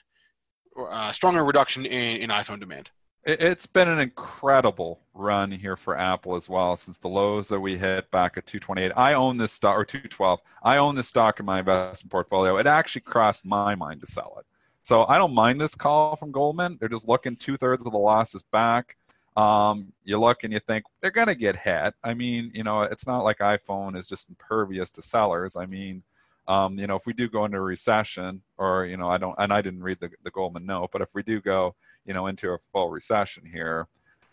uh, 0.77 1.11
stronger 1.11 1.43
reduction 1.43 1.85
in, 1.85 2.21
in 2.21 2.29
iPhone 2.29 2.59
demand. 2.59 2.89
It's 3.23 3.65
been 3.65 3.89
an 3.89 3.99
incredible 3.99 5.01
run 5.13 5.51
here 5.51 5.75
for 5.75 5.97
Apple 5.97 6.35
as 6.35 6.47
well 6.47 6.77
since 6.77 6.97
the 6.97 7.09
lows 7.09 7.49
that 7.49 7.59
we 7.59 7.77
hit 7.77 8.09
back 8.09 8.37
at 8.37 8.45
228. 8.45 8.93
I 8.95 9.13
own 9.15 9.35
this 9.35 9.51
stock 9.51 9.77
or 9.77 9.83
212. 9.83 10.41
I 10.63 10.77
own 10.77 10.95
this 10.95 11.09
stock 11.09 11.37
in 11.39 11.45
my 11.45 11.59
investment 11.59 12.09
portfolio. 12.09 12.57
It 12.57 12.67
actually 12.67 13.01
crossed 13.01 13.45
my 13.45 13.75
mind 13.75 13.99
to 13.99 14.07
sell 14.07 14.37
it. 14.39 14.45
So 14.87 15.03
I 15.09 15.17
don't 15.17 15.33
mind 15.33 15.59
this 15.59 15.75
call 15.75 16.15
from 16.15 16.31
Goldman. 16.31 16.77
They're 16.79 16.87
just 16.87 17.09
looking 17.09 17.35
two 17.35 17.57
thirds 17.57 17.85
of 17.85 17.91
the 17.91 17.97
losses 17.97 18.41
back. 18.53 18.95
Um, 19.35 19.91
you 20.05 20.17
look 20.17 20.45
and 20.45 20.53
you 20.53 20.61
think 20.61 20.85
they're 21.01 21.11
going 21.11 21.27
to 21.27 21.35
get 21.35 21.57
hit. 21.57 21.93
I 22.05 22.13
mean, 22.13 22.51
you 22.53 22.63
know, 22.63 22.83
it's 22.83 23.05
not 23.05 23.25
like 23.25 23.39
iPhone 23.39 23.97
is 23.97 24.07
just 24.07 24.29
impervious 24.29 24.89
to 24.91 25.01
sellers. 25.01 25.57
I 25.57 25.65
mean, 25.65 26.03
um, 26.47 26.79
you 26.79 26.87
know, 26.87 26.95
if 26.95 27.05
we 27.05 27.11
do 27.11 27.27
go 27.27 27.43
into 27.43 27.57
a 27.57 27.61
recession, 27.61 28.43
or 28.57 28.85
you 28.85 28.95
know, 28.95 29.09
I 29.09 29.17
don't, 29.17 29.35
and 29.37 29.51
I 29.51 29.61
didn't 29.61 29.83
read 29.83 29.99
the, 29.99 30.09
the 30.23 30.31
Goldman 30.31 30.65
note, 30.65 30.91
but 30.93 31.01
if 31.01 31.09
we 31.13 31.21
do 31.21 31.41
go, 31.41 31.75
you 32.05 32.13
know, 32.13 32.27
into 32.27 32.51
a 32.51 32.57
full 32.71 32.89
recession 32.89 33.43
here, 33.45 33.89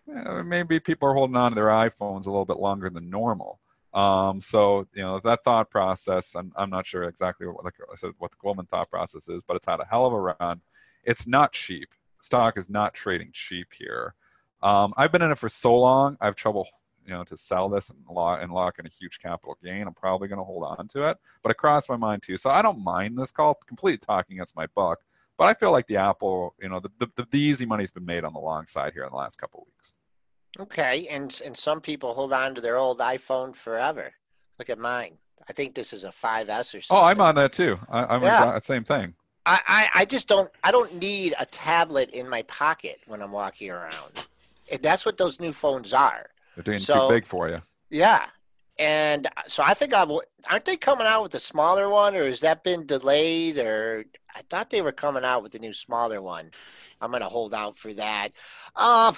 eh, 0.09 0.43
maybe 0.43 0.79
people 0.79 1.09
are 1.09 1.14
holding 1.14 1.35
on 1.35 1.51
to 1.51 1.57
their 1.57 1.67
iPhones 1.67 2.27
a 2.27 2.31
little 2.31 2.45
bit 2.45 2.61
longer 2.61 2.90
than 2.90 3.11
normal. 3.11 3.59
Um, 3.94 4.40
so 4.40 4.88
you 4.92 5.02
know 5.02 5.20
that 5.20 5.44
thought 5.44 5.70
process, 5.70 6.35
I'm, 6.35 6.52
I'm 6.57 6.70
not 6.70 6.87
sure 6.87 7.04
exactly 7.04 7.46
what, 7.46 7.64
like 7.64 7.74
I 7.90 7.94
said, 7.94 8.11
what 8.18 8.33
the 8.33 8.37
Goldman 8.40 8.66
thought 8.66 8.90
process 8.90 9.28
is, 9.28 9.42
but 9.42 9.57
it's 9.57 9.66
had 9.66 9.80
a 9.80 9.85
hell 9.85 10.07
of 10.07 10.12
a 10.12 10.35
run. 10.38 10.61
It's 11.04 11.26
not 11.26 11.52
cheap. 11.52 11.90
Stock 12.20 12.59
is 12.59 12.68
not 12.68 12.94
trading 12.94 13.30
cheap 13.33 13.68
here. 13.72 14.14
Um, 14.62 14.94
I've 14.96 15.12
been 15.12 15.22
in 15.22 15.30
it 15.30 15.38
for 15.38 15.48
so 15.48 15.76
long. 15.78 16.16
I 16.20 16.24
have 16.24 16.35
trouble 16.35 16.66
you 17.07 17.12
know 17.12 17.24
to 17.24 17.37
sell 17.37 17.68
this 17.68 17.90
and 17.90 17.98
lock 18.11 18.42
and 18.42 18.52
lock 18.52 18.78
in 18.78 18.87
a 18.87 18.90
huge 18.90 19.20
capital 19.20 19.57
gain. 19.62 19.87
I'm 19.87 19.94
probably 19.94 20.28
going 20.28 20.38
to 20.38 20.44
hold 20.44 20.64
on 20.64 20.88
to 20.88 21.09
it, 21.11 21.18
but 21.42 21.50
it 21.50 21.57
crossed 21.57 21.88
my 21.88 21.96
mind 21.96 22.22
too. 22.22 22.37
So 22.37 22.50
I 22.50 22.62
don't 22.62 22.83
mind 22.83 23.18
this 23.18 23.30
call. 23.30 23.54
Completely 23.66 23.98
talking 23.98 24.37
against 24.37 24.57
my 24.57 24.66
buck, 24.74 25.00
but 25.37 25.44
I 25.44 25.54
feel 25.54 25.72
like 25.72 25.87
the 25.87 25.96
Apple, 25.96 26.54
you 26.61 26.68
know, 26.68 26.80
the, 26.80 26.90
the, 26.98 27.26
the 27.30 27.38
easy 27.38 27.66
money's 27.66 27.92
been 27.92 28.07
made 28.07 28.24
on 28.24 28.33
the 28.33 28.40
long 28.40 28.66
side 28.66 28.92
here 28.92 29.04
in 29.04 29.11
the 29.11 29.16
last 29.16 29.37
couple 29.37 29.66
weeks. 29.66 29.94
Okay, 30.61 31.09
and 31.09 31.40
and 31.45 31.57
some 31.57 31.81
people 31.81 32.14
hold 32.14 32.33
on 32.33 32.55
to 32.55 32.61
their 32.61 32.77
old 32.77 32.99
iPhone 33.01 33.55
forever. 33.55 34.12
Look 34.59 34.71
at 34.71 34.79
mine. 34.79 35.19
I 35.49 35.53
think 35.53 35.75
this 35.75 35.93
is 35.93 36.05
a 36.05 36.09
5S 36.09 36.49
or 36.49 36.81
something. 36.81 36.87
Oh, 36.90 37.03
I'm 37.03 37.21
on 37.21 37.35
that 37.35 37.53
too. 37.53 37.79
I, 37.88 38.14
am 38.14 38.23
yeah. 38.23 38.59
same 38.61 38.85
thing. 38.85 39.14
I, 39.47 39.61
I, 39.67 39.88
I 39.95 40.05
just 40.05 40.27
don't 40.29 40.51
I 40.62 40.71
don't 40.71 40.95
need 40.99 41.35
a 41.38 41.45
tablet 41.47 42.11
in 42.11 42.29
my 42.29 42.43
pocket 42.43 43.01
when 43.07 43.21
I'm 43.21 43.33
walking 43.33 43.71
around. 43.71 44.27
And 44.71 44.83
that's 44.83 45.05
what 45.05 45.19
those 45.19 45.40
new 45.40 45.53
phones 45.53 45.93
are. 45.93 46.27
They're 46.55 46.64
doing 46.64 46.79
so, 46.79 47.09
too 47.09 47.14
big 47.14 47.27
for 47.27 47.49
you. 47.49 47.61
Yeah. 47.90 48.27
And 48.79 49.29
so 49.47 49.62
I 49.64 49.75
think 49.75 49.93
I 49.93 50.05
aren't 50.51 50.64
they 50.64 50.77
coming 50.77 51.07
out 51.07 51.23
with 51.23 51.35
a 51.35 51.40
smaller 51.40 51.88
one, 51.88 52.17
or 52.17 52.25
has 52.25 52.40
that 52.40 52.64
been 52.64 52.87
delayed? 52.87 53.59
Or 53.59 54.05
I 54.35 54.43
thought 54.49 54.71
they 54.71 54.83
were 54.83 54.93
coming 54.93 55.25
out 55.25 55.43
with 55.43 55.53
the 55.53 55.59
new 55.59 55.73
smaller 55.73 56.21
one. 56.21 56.51
I'm 57.01 57.11
going 57.11 57.23
to 57.23 57.29
hold 57.29 57.55
out 57.55 57.77
for 57.77 57.93
that. 57.95 58.31
Uh, 58.75 59.12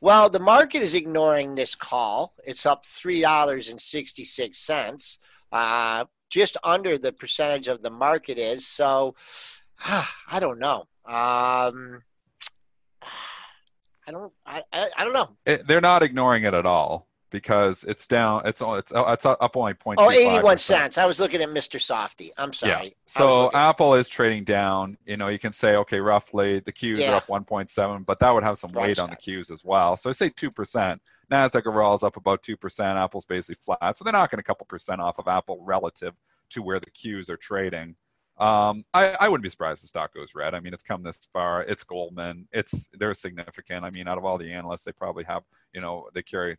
well, 0.00 0.28
the 0.30 0.38
market 0.38 0.82
is 0.82 0.94
ignoring 0.94 1.54
this 1.54 1.74
call. 1.74 2.34
It's 2.44 2.66
up 2.66 2.84
three 2.86 3.20
dollars 3.20 3.68
and 3.68 3.80
sixty 3.80 4.24
six 4.24 4.58
cents, 4.58 5.18
uh, 5.52 6.04
just 6.30 6.56
under 6.62 6.98
the 6.98 7.12
percentage 7.12 7.68
of 7.68 7.82
the 7.82 7.90
market 7.90 8.38
is. 8.38 8.66
So 8.66 9.14
uh, 9.84 10.04
I 10.30 10.40
don't 10.40 10.58
know. 10.58 10.86
Um, 11.04 12.02
I 14.08 14.12
don't. 14.12 14.32
I. 14.46 14.62
I, 14.72 14.86
I 14.98 15.04
don't 15.04 15.14
know. 15.14 15.36
It, 15.44 15.66
they're 15.66 15.80
not 15.80 16.02
ignoring 16.02 16.44
it 16.44 16.54
at 16.54 16.66
all 16.66 17.08
because 17.30 17.84
it's 17.84 18.06
down. 18.06 18.42
It's 18.44 18.62
all. 18.62 18.76
it's 18.76 18.92
it's 18.94 19.26
up 19.26 19.56
only 19.56 19.74
point. 19.74 20.00
Oh, 20.00 20.10
81 20.10 20.58
cents. 20.58 20.98
I 20.98 21.06
was 21.06 21.18
looking 21.18 21.42
at 21.42 21.48
Mr. 21.48 21.80
Softy. 21.80 22.32
I'm 22.38 22.52
sorry. 22.52 22.84
Yeah. 22.84 22.90
So 23.06 23.50
Apple 23.52 23.94
is 23.94 24.08
trading 24.08 24.44
down. 24.44 24.96
You 25.04 25.16
know, 25.16 25.28
you 25.28 25.38
can 25.38 25.52
say 25.52 25.76
okay, 25.76 26.00
roughly 26.00 26.60
the 26.60 26.72
Qs 26.72 26.98
yeah. 26.98 27.12
are 27.12 27.16
up 27.16 27.26
1.7, 27.26 28.06
but 28.06 28.20
that 28.20 28.30
would 28.30 28.44
have 28.44 28.58
some 28.58 28.72
weight 28.72 28.98
on 28.98 29.10
the 29.10 29.16
Qs 29.16 29.50
as 29.50 29.64
well. 29.64 29.96
So 29.96 30.10
I 30.10 30.12
say 30.12 30.28
two 30.28 30.50
percent. 30.50 31.02
Nasdaq 31.30 31.66
overall 31.66 31.94
is 31.94 32.04
up 32.04 32.16
about 32.16 32.42
two 32.42 32.56
percent. 32.56 32.98
Apple's 32.98 33.26
basically 33.26 33.60
flat, 33.60 33.96
so 33.96 34.04
they're 34.04 34.12
knocking 34.12 34.38
a 34.38 34.44
couple 34.44 34.66
percent 34.66 35.00
off 35.00 35.18
of 35.18 35.26
Apple 35.28 35.60
relative 35.62 36.14
to 36.50 36.62
where 36.62 36.78
the 36.78 36.90
Qs 36.90 37.28
are 37.28 37.36
trading. 37.36 37.96
Um, 38.38 38.84
I, 38.92 39.16
I 39.18 39.28
wouldn't 39.28 39.42
be 39.42 39.48
surprised 39.48 39.82
the 39.82 39.88
stock 39.88 40.14
goes 40.14 40.34
red. 40.34 40.54
I 40.54 40.60
mean, 40.60 40.74
it's 40.74 40.82
come 40.82 41.02
this 41.02 41.26
far. 41.32 41.62
It's 41.62 41.84
Goldman. 41.84 42.48
It's 42.52 42.88
they're 42.92 43.14
significant. 43.14 43.84
I 43.84 43.90
mean, 43.90 44.08
out 44.08 44.18
of 44.18 44.24
all 44.24 44.36
the 44.36 44.52
analysts, 44.52 44.84
they 44.84 44.92
probably 44.92 45.24
have 45.24 45.42
you 45.72 45.80
know 45.80 46.08
they 46.12 46.22
carry, 46.22 46.56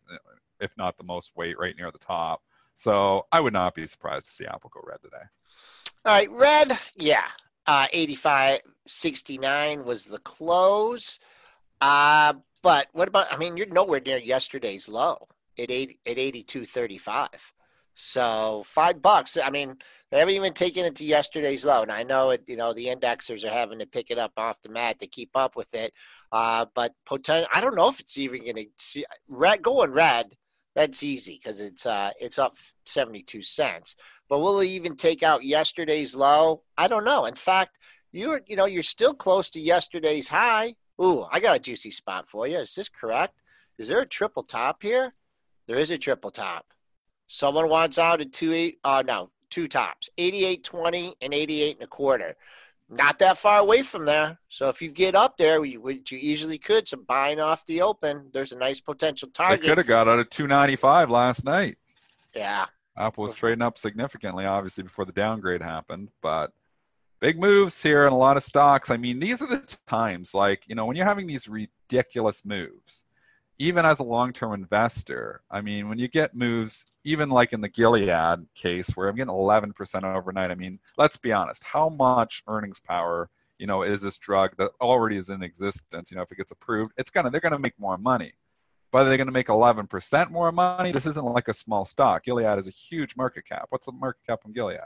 if 0.60 0.76
not 0.76 0.96
the 0.96 1.04
most 1.04 1.36
weight, 1.36 1.58
right 1.58 1.76
near 1.76 1.90
the 1.90 1.98
top. 1.98 2.42
So 2.74 3.26
I 3.32 3.40
would 3.40 3.52
not 3.52 3.74
be 3.74 3.86
surprised 3.86 4.26
to 4.26 4.32
see 4.32 4.46
Apple 4.46 4.70
go 4.72 4.80
red 4.84 5.02
today. 5.02 5.24
All 6.04 6.14
right, 6.14 6.30
red. 6.30 6.78
Yeah, 6.96 7.26
uh, 7.66 7.86
85.69 7.94 9.84
was 9.84 10.04
the 10.04 10.18
close. 10.18 11.18
Uh, 11.80 12.34
but 12.62 12.88
what 12.92 13.08
about? 13.08 13.32
I 13.32 13.36
mean, 13.36 13.56
you're 13.56 13.66
nowhere 13.66 14.00
near 14.00 14.18
yesterday's 14.18 14.88
low 14.88 15.28
at 15.58 15.70
eight 15.70 15.98
at 16.06 16.16
82.35. 16.16 17.28
So 18.00 18.62
five 18.64 19.02
bucks. 19.02 19.36
I 19.36 19.50
mean, 19.50 19.76
they 20.10 20.20
haven't 20.20 20.34
even 20.34 20.52
taken 20.52 20.84
it 20.84 20.94
to 20.96 21.04
yesterday's 21.04 21.64
low. 21.64 21.82
And 21.82 21.90
I 21.90 22.04
know 22.04 22.30
it. 22.30 22.44
You 22.46 22.56
know, 22.56 22.72
the 22.72 22.86
indexers 22.86 23.44
are 23.44 23.52
having 23.52 23.80
to 23.80 23.86
pick 23.86 24.12
it 24.12 24.18
up 24.18 24.32
off 24.36 24.62
the 24.62 24.68
mat 24.68 25.00
to 25.00 25.08
keep 25.08 25.30
up 25.34 25.56
with 25.56 25.74
it. 25.74 25.92
Uh, 26.30 26.66
but 26.76 26.92
potential. 27.06 27.48
I 27.52 27.60
don't 27.60 27.74
know 27.74 27.88
if 27.88 27.98
it's 27.98 28.16
even 28.16 28.42
going 28.44 28.54
to 28.54 28.66
see 28.78 29.04
red 29.28 29.62
going 29.62 29.90
red. 29.90 30.36
That's 30.78 31.02
easy 31.02 31.40
because 31.42 31.60
it's 31.60 31.86
uh, 31.86 32.12
it's 32.20 32.38
up 32.38 32.54
seventy 32.86 33.24
two 33.24 33.42
cents. 33.42 33.96
But 34.28 34.38
will 34.38 34.60
it 34.60 34.68
even 34.68 34.94
take 34.94 35.24
out 35.24 35.42
yesterday's 35.42 36.14
low? 36.14 36.62
I 36.76 36.86
don't 36.86 37.04
know. 37.04 37.24
In 37.24 37.34
fact, 37.34 37.78
you're 38.12 38.42
you 38.46 38.54
know 38.54 38.66
you're 38.66 38.84
still 38.84 39.12
close 39.12 39.50
to 39.50 39.60
yesterday's 39.60 40.28
high. 40.28 40.76
Ooh, 41.02 41.26
I 41.32 41.40
got 41.40 41.56
a 41.56 41.58
juicy 41.58 41.90
spot 41.90 42.28
for 42.28 42.46
you. 42.46 42.58
Is 42.58 42.76
this 42.76 42.88
correct? 42.88 43.34
Is 43.76 43.88
there 43.88 44.02
a 44.02 44.06
triple 44.06 44.44
top 44.44 44.80
here? 44.80 45.14
There 45.66 45.78
is 45.78 45.90
a 45.90 45.98
triple 45.98 46.30
top. 46.30 46.64
Someone 47.26 47.68
wants 47.68 47.98
out 47.98 48.20
at 48.20 48.32
two 48.32 48.52
eight. 48.52 48.78
Uh, 48.84 49.02
no, 49.04 49.30
two 49.50 49.66
tops, 49.66 50.08
eighty-eight 50.16 50.62
twenty 50.62 51.16
and 51.20 51.34
eighty-eight 51.34 51.78
and 51.78 51.84
a 51.84 51.88
quarter. 51.88 52.36
Not 52.90 53.18
that 53.18 53.36
far 53.36 53.60
away 53.60 53.82
from 53.82 54.06
there. 54.06 54.38
So 54.48 54.68
if 54.70 54.80
you 54.80 54.90
get 54.90 55.14
up 55.14 55.36
there, 55.36 55.60
which 55.60 56.10
you 56.10 56.18
easily 56.18 56.56
could, 56.56 56.88
some 56.88 57.04
buying 57.04 57.38
off 57.38 57.66
the 57.66 57.82
open, 57.82 58.30
there's 58.32 58.52
a 58.52 58.58
nice 58.58 58.80
potential 58.80 59.28
target. 59.28 59.60
They 59.60 59.68
could 59.68 59.78
have 59.78 59.86
got 59.86 60.08
out 60.08 60.18
of 60.18 60.30
two 60.30 60.46
ninety-five 60.46 61.10
last 61.10 61.44
night. 61.44 61.76
Yeah. 62.34 62.66
Apple 62.96 63.24
was 63.24 63.34
trading 63.34 63.62
up 63.62 63.76
significantly, 63.76 64.46
obviously, 64.46 64.84
before 64.84 65.04
the 65.04 65.12
downgrade 65.12 65.62
happened, 65.62 66.08
but 66.22 66.52
big 67.20 67.38
moves 67.38 67.82
here 67.82 68.06
in 68.06 68.12
a 68.12 68.18
lot 68.18 68.36
of 68.36 68.42
stocks. 68.42 68.90
I 68.90 68.96
mean, 68.96 69.20
these 69.20 69.42
are 69.42 69.48
the 69.48 69.76
times, 69.86 70.34
like, 70.34 70.64
you 70.66 70.74
know, 70.74 70.86
when 70.86 70.96
you're 70.96 71.04
having 71.04 71.26
these 71.26 71.48
ridiculous 71.48 72.44
moves, 72.44 73.04
even 73.58 73.84
as 73.84 73.98
a 73.98 74.04
long-term 74.04 74.52
investor, 74.52 75.42
I 75.50 75.60
mean, 75.60 75.88
when 75.88 75.98
you 75.98 76.08
get 76.08 76.34
moves, 76.34 76.86
even 77.04 77.28
like 77.28 77.52
in 77.52 77.60
the 77.60 77.68
Gilead 77.68 78.46
case 78.54 78.90
where 78.90 79.08
I'm 79.08 79.16
getting 79.16 79.32
11% 79.32 80.16
overnight, 80.16 80.50
I 80.50 80.54
mean, 80.54 80.78
let's 80.96 81.16
be 81.16 81.32
honest, 81.32 81.64
how 81.64 81.88
much 81.88 82.42
earnings 82.46 82.80
power, 82.80 83.30
you 83.58 83.66
know, 83.66 83.82
is 83.82 84.02
this 84.02 84.18
drug 84.18 84.56
that 84.58 84.70
already 84.80 85.16
is 85.16 85.28
in 85.28 85.42
existence? 85.42 86.10
You 86.10 86.16
know, 86.16 86.22
if 86.22 86.30
it 86.30 86.36
gets 86.36 86.52
approved, 86.52 86.92
it's 86.96 87.10
gonna 87.10 87.30
they're 87.30 87.40
gonna 87.40 87.58
make 87.58 87.78
more 87.78 87.98
money. 87.98 88.32
But 88.90 89.06
are 89.06 89.10
they 89.10 89.16
going 89.16 89.26
to 89.26 89.32
make 89.32 89.48
11% 89.48 90.30
more 90.30 90.50
money? 90.50 90.92
This 90.92 91.06
isn't 91.06 91.24
like 91.24 91.48
a 91.48 91.54
small 91.54 91.84
stock. 91.84 92.24
Gilead 92.24 92.58
is 92.58 92.68
a 92.68 92.70
huge 92.70 93.16
market 93.16 93.44
cap. 93.44 93.66
What's 93.68 93.86
the 93.86 93.92
market 93.92 94.22
cap 94.26 94.40
on 94.46 94.52
Gilead? 94.52 94.78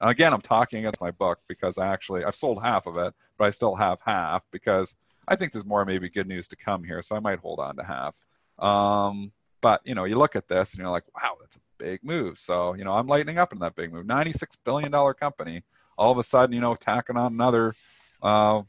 And 0.00 0.10
again, 0.10 0.32
I'm 0.32 0.40
talking 0.40 0.80
against 0.80 1.00
my 1.00 1.12
book 1.12 1.38
because 1.48 1.78
I 1.78 1.86
actually 1.86 2.24
I've 2.24 2.34
sold 2.34 2.62
half 2.62 2.86
of 2.86 2.96
it, 2.96 3.14
but 3.38 3.44
I 3.44 3.50
still 3.50 3.76
have 3.76 4.00
half 4.04 4.42
because 4.50 4.96
I 5.26 5.36
think 5.36 5.52
there's 5.52 5.64
more 5.64 5.84
maybe 5.84 6.08
good 6.08 6.28
news 6.28 6.48
to 6.48 6.56
come 6.56 6.84
here, 6.84 7.02
so 7.02 7.16
I 7.16 7.20
might 7.20 7.38
hold 7.38 7.60
on 7.60 7.76
to 7.76 7.84
half. 7.84 8.24
Um, 8.58 9.32
but 9.60 9.80
you 9.84 9.94
know, 9.94 10.04
you 10.04 10.16
look 10.16 10.36
at 10.36 10.48
this 10.48 10.74
and 10.74 10.82
you're 10.82 10.90
like, 10.90 11.04
wow, 11.14 11.36
that's 11.40 11.56
a 11.56 11.60
big 11.78 12.04
move. 12.04 12.38
So 12.38 12.74
you 12.74 12.84
know, 12.84 12.92
I'm 12.92 13.06
lightening 13.06 13.38
up 13.38 13.52
in 13.52 13.58
that 13.60 13.74
big 13.74 13.92
move. 13.92 14.06
96 14.06 14.56
billion 14.56 14.90
dollar 14.90 15.14
company, 15.14 15.62
all 15.96 16.12
of 16.12 16.18
a 16.18 16.22
sudden, 16.22 16.54
you 16.54 16.60
know, 16.60 16.74
tacking 16.74 17.16
on 17.16 17.32
another 17.32 17.74
uh, 18.22 18.62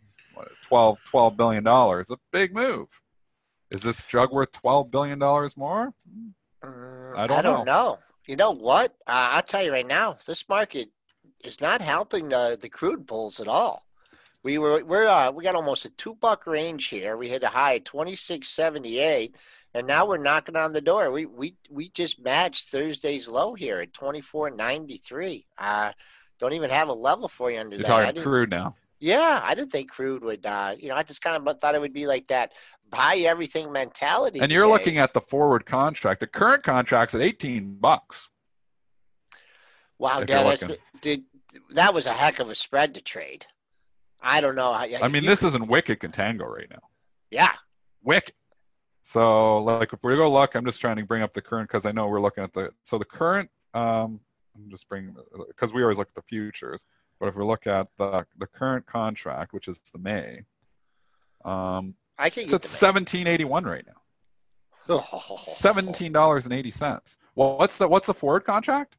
12 0.64 1.00
12 1.06 1.38
billion 1.38 1.64
dollars, 1.64 2.10
a 2.10 2.18
big 2.32 2.54
move. 2.54 2.88
Is 3.72 3.82
this 3.82 4.04
drug 4.04 4.32
worth 4.32 4.52
12 4.52 4.92
billion 4.92 5.20
dollars 5.20 5.58
more? 5.58 5.94
Uh, 6.64 7.14
I 7.16 7.28
don't, 7.28 7.40
I 7.40 7.42
don't 7.42 7.66
know. 7.66 7.74
know. 7.74 8.00
You 8.28 8.36
know 8.36 8.52
what? 8.52 8.96
Uh, 9.06 9.30
I'll 9.32 9.42
tell 9.42 9.64
you 9.64 9.72
right 9.72 9.86
now, 9.86 10.18
this 10.26 10.48
market 10.50 10.90
is 11.44 11.62
not 11.62 11.82
helping 11.82 12.30
the 12.30 12.58
the 12.60 12.70
crude 12.70 13.06
bulls 13.06 13.40
at 13.40 13.48
all. 13.48 13.86
We 14.46 14.60
were 14.60 14.86
we're 14.86 15.08
uh, 15.08 15.32
we 15.32 15.44
got 15.44 15.56
almost 15.56 15.86
a 15.86 15.90
two 15.90 16.14
buck 16.14 16.46
range 16.46 16.86
here. 16.86 17.18
We 17.18 17.28
hit 17.28 17.42
a 17.42 17.48
high 17.48 17.80
twenty 17.80 18.16
six 18.16 18.48
seventy 18.48 19.00
eight, 19.00 19.36
and 19.74 19.88
now 19.88 20.06
we're 20.06 20.18
knocking 20.18 20.56
on 20.56 20.72
the 20.72 20.82
door. 20.82 21.10
We 21.10 21.26
we 21.26 21.56
we 21.68 21.90
just 21.90 22.24
matched 22.24 22.70
Thursday's 22.70 23.28
low 23.28 23.56
here 23.56 23.80
at 23.80 23.92
twenty 23.92 24.22
four 24.22 24.52
ninety 24.52 24.98
three. 24.98 25.48
Uh, 25.58 25.94
don't 26.40 26.54
even 26.54 26.70
have 26.70 26.90
a 26.90 26.94
level 26.94 27.28
for 27.28 27.50
you 27.50 27.60
under 27.60 27.76
You're 27.76 27.88
that. 27.88 28.06
Talking 28.06 28.22
crude 28.22 28.52
now. 28.52 28.76
Yeah, 29.00 29.42
I 29.44 29.56
didn't 29.56 29.72
think 29.72 29.90
crude 29.90 30.24
would. 30.24 30.46
Uh, 30.46 30.76
you 30.78 30.90
know, 30.90 30.96
I 30.96 31.02
just 31.02 31.24
kind 31.24 31.36
of 31.36 31.60
thought 31.60 31.74
it 31.74 31.82
would 31.82 31.92
be 31.92 32.06
like 32.06 32.28
that 32.28 32.54
buy 32.92 33.16
everything 33.26 33.72
mentality. 33.72 34.42
And 34.42 34.52
you're 34.52 34.66
today. 34.66 34.74
looking 34.74 34.98
at 35.00 35.16
the 35.16 35.22
forward 35.22 35.66
contract. 35.66 36.20
The 36.20 36.28
current 36.28 36.62
contract's 36.62 37.16
at 37.16 37.22
18 37.22 37.78
bucks. 37.80 38.30
Wow, 39.98 40.24
Dennis, 40.24 40.78
did 41.02 41.24
that 41.72 41.96
was 41.96 42.06
a 42.06 42.14
heck 42.14 42.38
of 42.38 42.52
a 42.52 42.56
spread 42.56 42.94
to 42.94 43.02
trade. 43.02 43.48
I 44.26 44.42
don't 44.42 44.56
know. 44.56 44.74
How, 44.74 44.86
I 45.02 45.08
mean, 45.08 45.26
this 45.26 45.44
isn't 45.44 45.68
wicked 45.68 46.00
contango 46.00 46.48
right 46.48 46.70
now. 46.70 46.82
yeah, 47.32 47.52
Wicked. 48.04 48.34
So, 49.04 49.60
like, 49.60 49.94
if 49.94 50.04
we 50.04 50.16
go 50.16 50.32
look, 50.32 50.56
I'm 50.56 50.66
just 50.66 50.82
trying 50.82 50.96
to 50.98 51.06
bring 51.06 51.22
up 51.22 51.32
the 51.32 51.42
current 51.42 51.70
because 51.70 51.86
I 51.86 51.92
know 51.92 52.08
we're 52.08 52.20
looking 52.22 52.44
at 52.44 52.54
the. 52.54 52.72
So 52.84 52.98
the 52.98 53.06
current, 53.06 53.50
um, 53.76 54.20
I'm 54.56 54.70
just 54.70 54.90
bringing 54.90 55.16
because 55.48 55.74
we 55.74 55.84
always 55.84 55.98
look 56.00 56.08
at 56.08 56.16
the 56.16 56.24
futures. 56.24 56.86
But 57.20 57.30
if 57.30 57.36
we 57.36 57.44
look 57.46 57.68
at 57.68 57.88
the 57.98 58.26
the 58.38 58.48
current 58.48 58.86
contract, 58.88 59.54
which 59.54 59.68
is 59.68 59.80
the 59.94 60.00
May, 60.00 60.42
um, 61.44 61.92
I 62.18 62.30
can 62.32 62.44
it's 62.46 62.54
at 62.54 62.64
1781 62.66 63.64
right 63.66 63.86
now. 63.86 64.02
the 64.88 65.38
Seventeen 65.38 66.12
dollars 66.12 66.46
and 66.46 66.54
eighty 66.54 66.72
cents. 66.72 67.18
Well, 67.36 67.58
what's 67.58 67.78
the 67.78 67.88
what's 67.88 68.08
the 68.08 68.14
forward 68.14 68.44
contract? 68.46 68.98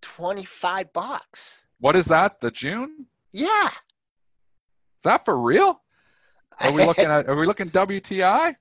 twenty 0.00 0.44
five 0.44 0.92
bucks. 0.92 1.66
What 1.80 1.96
is 1.96 2.06
that? 2.06 2.40
The 2.40 2.50
June? 2.52 3.06
Yeah, 3.32 3.70
that 5.04 5.24
for 5.24 5.38
real? 5.38 5.80
Are 6.60 6.72
we 6.72 6.84
looking 6.84 7.04
at? 7.06 7.28
Are 7.28 7.36
we 7.36 7.46
looking 7.46 7.70
WTI? 7.70 8.54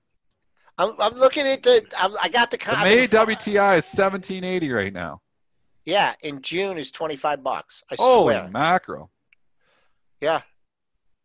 I'm, 0.78 0.92
I'm 1.00 1.14
looking 1.14 1.46
at 1.48 1.64
the. 1.64 1.86
I'm, 1.98 2.14
I 2.22 2.30
got 2.30 2.52
the. 2.52 2.58
The 2.58 2.84
May 2.84 3.08
WTI 3.08 3.80
is 3.80 3.86
seventeen 3.86 4.44
eighty 4.44 4.72
right 4.72 4.94
now. 4.94 5.22
Yeah, 5.86 6.14
in 6.22 6.42
June 6.42 6.78
is 6.78 6.92
twenty 6.92 7.16
five 7.16 7.44
bucks. 7.44 7.84
I 7.92 7.96
Holy 7.98 8.34
swear. 8.36 8.50
mackerel! 8.50 9.12
Yeah. 10.22 10.42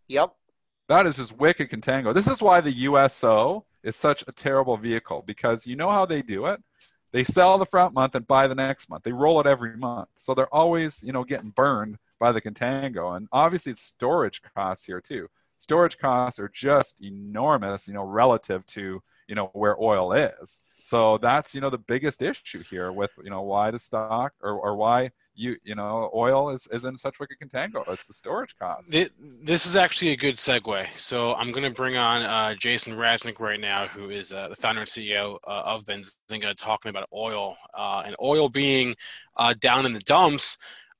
Yep. 0.09 0.35
That 0.89 1.07
is 1.07 1.19
just 1.19 1.37
wicked 1.37 1.69
contango. 1.69 2.15
This 2.15 2.27
is 2.29 2.41
why 2.41 2.63
the 2.63 2.73
USO 2.73 3.67
is 3.83 3.95
such 3.95 4.25
a 4.27 4.33
terrible 4.33 4.77
vehicle 4.79 5.23
because 5.27 5.67
you 5.67 5.77
know 5.77 5.91
how 5.91 6.07
they 6.07 6.23
do 6.23 6.47
it. 6.47 6.63
They 7.13 7.25
sell 7.25 7.59
the 7.59 7.67
front 7.67 7.95
month 7.95 8.15
and 8.15 8.27
buy 8.27 8.47
the 8.49 8.55
next 8.55 8.89
month. 8.91 9.05
They 9.05 9.13
roll 9.13 9.39
it 9.41 9.47
every 9.47 9.77
month, 9.77 10.09
so 10.17 10.35
they're 10.35 10.53
always 10.53 11.03
you 11.03 11.13
know 11.13 11.25
getting 11.25 11.51
burned 11.51 11.99
by 12.19 12.33
the 12.33 12.41
contango. 12.41 13.17
And 13.17 13.29
obviously, 13.33 13.73
it's 13.73 13.81
storage 13.83 14.43
costs 14.55 14.85
here 14.87 15.01
too. 15.01 15.29
Storage 15.59 15.99
costs 15.99 16.39
are 16.39 16.49
just 16.49 17.03
enormous, 17.03 17.89
you 17.89 17.95
know, 17.95 18.03
relative 18.05 18.65
to 18.67 19.01
you 19.27 19.35
know 19.35 19.51
where 19.53 19.77
oil 19.81 20.13
is. 20.13 20.61
So 20.83 21.19
that's 21.19 21.55
you 21.55 21.61
know 21.61 21.69
the 21.71 21.79
biggest 21.79 22.23
issue 22.23 22.63
here 22.63 22.93
with 22.93 23.11
you 23.23 23.29
know 23.31 23.43
why 23.43 23.71
the 23.71 23.79
stock 23.79 24.33
or, 24.41 24.53
or 24.53 24.77
why 24.77 25.11
you 25.35 25.57
you 25.63 25.75
know 25.75 26.11
oil 26.15 26.51
is, 26.51 26.67
is 26.73 26.85
in 26.85 26.97
such 26.97 27.19
wicked 27.21 27.39
contango. 27.41 27.87
It's 27.93 28.07
the 28.07 28.15
storage 28.15 28.57
costs. 28.57 28.91
Thi- 28.91 29.09
This 29.43 29.67
is 29.67 29.77
actually 29.77 30.13
a 30.13 30.17
good 30.17 30.37
segue. 30.37 30.87
So 30.97 31.35
I'm 31.35 31.51
going 31.51 31.65
to 31.65 31.71
bring 31.75 31.97
on 31.97 32.23
uh, 32.23 32.55
Jason 32.55 32.95
Raznick 32.95 33.39
right 33.41 33.61
now, 33.61 33.87
who 33.89 34.09
is 34.11 34.33
uh, 34.33 34.49
the 34.49 34.57
founder 34.57 34.81
and 34.81 34.89
CEO 34.89 35.37
uh, 35.47 35.63
of 35.67 35.85
Benzinga, 35.85 36.55
talking 36.57 36.89
about 36.91 37.09
oil 37.13 37.57
uh, 37.75 38.05
and 38.07 38.17
oil 38.23 38.49
being 38.49 38.95
uh, 39.37 39.55
down 39.61 39.85
in 39.85 39.93
the 39.93 40.01
dumps. 40.01 40.57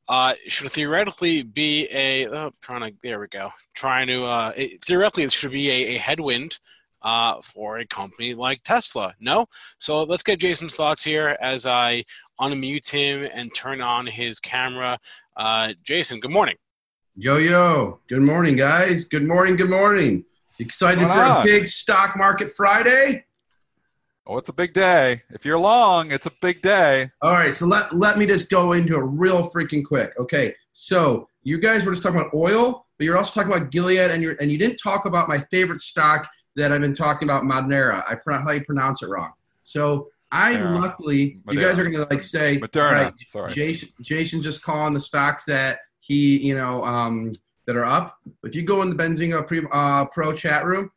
Uh, 0.09 0.33
should 0.47 0.71
theoretically 0.73 1.43
be 1.43 1.87
a 1.93 2.27
oh, 2.29 2.51
trying 2.63 2.81
to 2.81 2.97
there 3.05 3.21
we 3.21 3.27
go 3.29 3.51
trying 3.75 4.07
to 4.07 4.25
uh, 4.25 4.53
it, 4.57 4.83
theoretically 4.83 5.23
it 5.23 5.33
should 5.33 5.53
be 5.53 5.69
a, 5.71 5.97
a 5.97 5.99
headwind 5.99 6.59
uh, 7.03 7.41
for 7.43 7.79
a 7.79 7.87
company 7.87 8.35
like 8.35 8.63
Tesla. 8.65 9.15
No, 9.21 9.47
so 9.79 10.03
let's 10.03 10.23
get 10.23 10.41
Jason's 10.41 10.77
thoughts 10.77 11.05
here 11.05 11.37
as 11.41 11.67
I 11.67 12.05
unmute 12.41 12.91
him 12.91 13.29
and 13.33 13.55
turn 13.55 13.81
on 13.81 14.07
his 14.07 14.41
camera. 14.41 14.99
Uh, 15.37 15.75
Jason, 15.83 16.21
good 16.21 16.31
morning. 16.31 16.57
Yo, 17.17 17.37
yo. 17.37 18.01
Good 18.09 18.23
morning, 18.23 18.57
guys. 18.57 19.05
Good 19.05 19.25
morning. 19.25 19.57
Good 19.57 19.71
morning. 19.71 20.25
Excited 20.61 21.07
for 21.07 21.23
a 21.23 21.43
big 21.45 21.69
stock 21.69 22.17
market 22.17 22.51
Friday? 22.51 23.25
Oh, 24.31 24.37
it's 24.37 24.51
a 24.51 24.53
big 24.53 24.75
day. 24.75 25.23
If 25.31 25.47
you're 25.47 25.59
long, 25.59 26.11
it's 26.11 26.27
a 26.27 26.31
big 26.43 26.61
day. 26.61 27.11
All 27.23 27.33
right, 27.33 27.55
so 27.55 27.65
let, 27.65 27.97
let 27.97 28.19
me 28.19 28.27
just 28.27 28.51
go 28.51 28.73
into 28.73 28.95
it 28.97 29.01
real 29.01 29.49
freaking 29.51 29.83
quick. 29.83 30.13
Okay, 30.19 30.55
so 30.71 31.27
you 31.45 31.59
guys 31.59 31.87
were 31.87 31.93
just 31.93 32.03
talking 32.03 32.21
about 32.21 32.35
oil, 32.35 32.87
but 32.99 33.05
you're 33.05 33.17
also 33.17 33.33
talking 33.33 33.51
about 33.51 33.71
Gilead, 33.71 34.11
and, 34.11 34.23
you're, 34.23 34.37
and 34.39 34.53
you 34.53 34.59
didn't 34.59 34.77
talk 34.77 35.07
about 35.07 35.29
my 35.29 35.41
favorite 35.51 35.81
stock 35.81 36.29
that 36.57 36.73
I've 36.73 36.83
been 36.83 36.93
talking 36.93 37.27
about, 37.27 37.45
Modernera. 37.45 38.05
I 38.07 38.17
pro- 38.17 38.43
how 38.43 38.51
you 38.51 38.63
pronounce 38.63 39.03
it 39.03 39.09
wrong. 39.09 39.33
So 39.63 40.09
I 40.31 40.57
Moderna. 40.57 40.81
luckily, 40.83 41.41
you 41.49 41.61
guys 41.61 41.79
are 41.79 41.85
going 41.85 41.95
to 41.95 42.07
like 42.11 42.23
say, 42.23 42.59
Moderna. 42.59 42.93
right, 42.93 43.15
Sorry. 43.25 43.55
Jason, 43.55 43.89
Jason 44.03 44.43
just 44.43 44.63
calling 44.63 44.93
the 44.93 45.01
stocks 45.01 45.47
that 45.47 45.79
he, 46.01 46.37
you 46.47 46.55
know, 46.55 46.85
um, 46.85 47.33
that 47.65 47.77
are 47.77 47.85
up. 47.87 48.19
If 48.43 48.55
you 48.55 48.63
go 48.63 48.83
in 48.83 48.91
the 48.91 48.97
Benzinga 48.97 49.47
pre, 49.47 49.63
uh, 49.71 50.05
Pro 50.07 50.35
chat 50.35 50.67
room, 50.67 50.91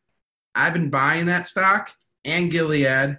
I've 0.54 0.74
been 0.74 0.90
buying 0.90 1.24
that 1.26 1.46
stock 1.46 1.90
and 2.24 2.50
Gilead, 2.50 3.18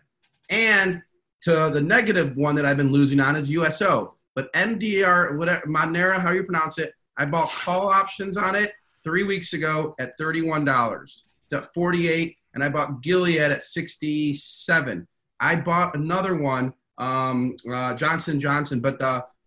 and 0.54 1.02
to 1.42 1.70
the 1.74 1.82
negative 1.82 2.38
one 2.38 2.56
that 2.56 2.66
I've 2.66 2.78
been 2.78 2.92
losing 2.92 3.20
on 3.20 3.36
is 3.36 3.50
USO. 3.50 4.16
But 4.36 4.54
MDR, 4.54 5.38
whatever, 5.38 5.66
Monera, 5.66 6.20
how 6.20 6.32
you 6.32 6.44
pronounce 6.44 6.78
it, 6.78 6.94
I 7.18 7.26
bought 7.26 7.50
call 7.50 7.90
options 7.90 8.38
on 8.38 8.56
it 8.56 8.72
three 9.04 9.24
weeks 9.24 9.54
ago 9.54 9.96
at 10.00 10.18
$31. 10.18 11.04
It's 11.44 11.54
at 11.54 11.74
48, 11.74 12.38
and 12.54 12.64
I 12.64 12.70
bought 12.70 13.02
Gilead 13.02 13.40
at 13.40 13.64
67. 13.64 15.08
I 15.40 15.56
bought 15.56 15.96
another 15.96 16.36
one, 16.36 16.74
um, 17.00 17.56
uh, 17.72 17.96
Johnson 17.96 18.40
Johnson, 18.40 18.80
but 18.80 19.00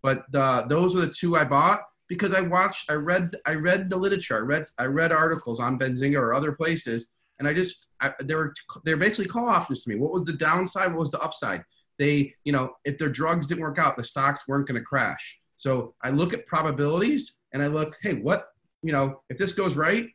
but 0.03 0.25
those 0.31 0.95
are 0.95 1.01
the 1.01 1.09
two 1.11 1.37
I 1.37 1.45
bought 1.45 1.83
because 2.09 2.33
I 2.33 2.41
watched, 2.41 2.91
I 2.91 2.95
read, 2.95 3.37
I 3.47 3.55
read 3.55 3.91
the 3.91 3.97
literature, 3.97 4.37
I 4.37 4.41
read, 4.41 4.67
I 4.79 4.85
read 4.85 5.11
articles 5.11 5.59
on 5.59 5.79
Benzinga 5.79 6.21
or 6.21 6.35
other 6.35 6.53
places, 6.53 7.11
and 7.39 7.47
I 7.47 7.53
just, 7.53 7.89
I, 8.01 8.13
they 8.23 8.35
were, 8.35 8.53
they're 8.85 8.97
basically 8.97 9.27
call 9.27 9.49
options 9.49 9.83
to 9.83 9.91
me. 9.91 9.97
What 9.97 10.13
was 10.13 10.25
the 10.25 10.33
downside? 10.33 10.89
What 10.89 11.01
was 11.01 11.11
the 11.11 11.21
upside? 11.21 11.63
They, 11.99 12.35
you 12.45 12.53
know, 12.53 12.73
if 12.85 12.99
their 12.99 13.09
drugs 13.09 13.47
didn't 13.47 13.63
work 13.63 13.79
out, 13.79 13.97
the 13.97 14.05
stocks 14.05 14.47
weren't 14.49 14.69
going 14.69 14.81
to 14.81 14.85
crash. 14.85 15.39
So 15.57 15.95
I 16.03 16.11
look 16.11 16.35
at 16.35 16.47
probabilities 16.47 17.39
and 17.53 17.63
I 17.63 17.67
look, 17.69 17.97
hey, 18.03 18.15
what, 18.15 18.49
you 18.83 18.93
know, 18.93 19.23
if 19.31 19.39
this 19.39 19.53
goes 19.53 19.77
right, 19.77 20.07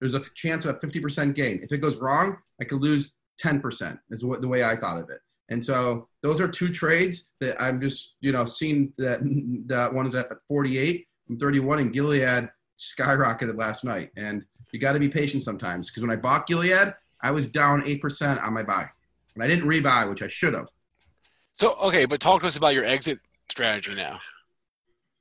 there's 0.00 0.14
a 0.14 0.22
chance 0.34 0.64
of 0.64 0.76
a 0.76 0.78
50% 0.78 1.34
gain. 1.34 1.60
If 1.62 1.72
it 1.72 1.78
goes 1.78 1.98
wrong, 1.98 2.36
I 2.60 2.64
could 2.64 2.80
lose 2.80 3.12
10%. 3.42 3.98
Is 4.10 4.24
what 4.24 4.40
the 4.40 4.48
way 4.48 4.64
I 4.64 4.76
thought 4.76 4.98
of 4.98 5.10
it. 5.10 5.20
And 5.48 5.64
so 5.64 6.08
those 6.22 6.40
are 6.40 6.48
two 6.48 6.68
trades 6.68 7.30
that 7.40 7.60
I'm 7.60 7.80
just, 7.80 8.16
you 8.20 8.32
know, 8.32 8.44
seeing 8.44 8.92
that 8.98 9.20
that 9.66 9.92
one 9.92 10.06
is 10.06 10.14
at 10.14 10.28
48 10.46 11.06
from 11.26 11.38
31 11.38 11.78
and 11.78 11.92
Gilead 11.92 12.48
skyrocketed 12.76 13.58
last 13.58 13.84
night. 13.84 14.10
And 14.16 14.44
you 14.72 14.78
got 14.80 14.92
to 14.92 14.98
be 14.98 15.08
patient 15.08 15.44
sometimes 15.44 15.90
because 15.90 16.02
when 16.02 16.10
I 16.10 16.16
bought 16.16 16.46
Gilead, 16.46 16.94
I 17.22 17.30
was 17.30 17.48
down 17.48 17.82
8% 17.82 18.42
on 18.42 18.52
my 18.52 18.62
buy. 18.62 18.88
And 19.34 19.42
I 19.44 19.46
didn't 19.46 19.68
rebuy, 19.68 20.08
which 20.08 20.22
I 20.22 20.28
should 20.28 20.54
have. 20.54 20.68
So 21.54 21.74
okay, 21.74 22.04
but 22.06 22.20
talk 22.20 22.40
to 22.42 22.46
us 22.46 22.56
about 22.56 22.74
your 22.74 22.84
exit 22.84 23.18
strategy 23.48 23.94
now, 23.94 24.20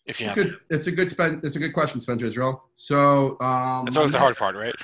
if 0.06 0.20
you 0.22 0.28
It's 0.28 0.36
have. 0.36 0.46
a 0.46 0.50
good, 0.50 0.60
it's 0.70 0.88
a 0.88 0.92
good, 0.92 1.10
spen- 1.10 1.42
it's 1.44 1.56
a 1.56 1.60
good 1.60 1.74
question, 1.74 2.00
Spencer 2.02 2.26
Israel. 2.26 2.64
So 2.76 3.40
um, 3.42 3.86
That's 3.86 3.98
always 3.98 4.12
the 4.12 4.20
hard 4.20 4.38
part, 4.38 4.56
right? 4.56 4.76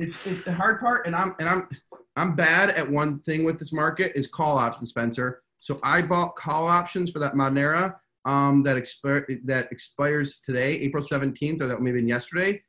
it's 0.00 0.24
it's 0.26 0.44
the 0.44 0.52
hard 0.52 0.78
part 0.78 1.08
and 1.08 1.16
i'm 1.16 1.34
and 1.40 1.48
i'm 1.48 1.68
i'm 2.14 2.36
bad 2.36 2.70
at 2.70 2.88
one 2.88 3.18
thing 3.20 3.42
with 3.42 3.58
this 3.58 3.72
market 3.72 4.12
is 4.14 4.28
call 4.28 4.56
options 4.56 4.90
spencer 4.90 5.42
so 5.58 5.80
i 5.82 6.00
bought 6.00 6.36
call 6.36 6.68
options 6.68 7.10
for 7.10 7.18
that 7.18 7.34
monera 7.34 7.92
um 8.24 8.62
that 8.62 8.76
expire 8.76 9.26
that 9.44 9.66
expires 9.72 10.38
today 10.38 10.74
april 10.78 11.02
17th 11.02 11.60
or 11.62 11.66
that 11.66 11.82
maybe 11.82 12.00
yesterday 12.02 12.62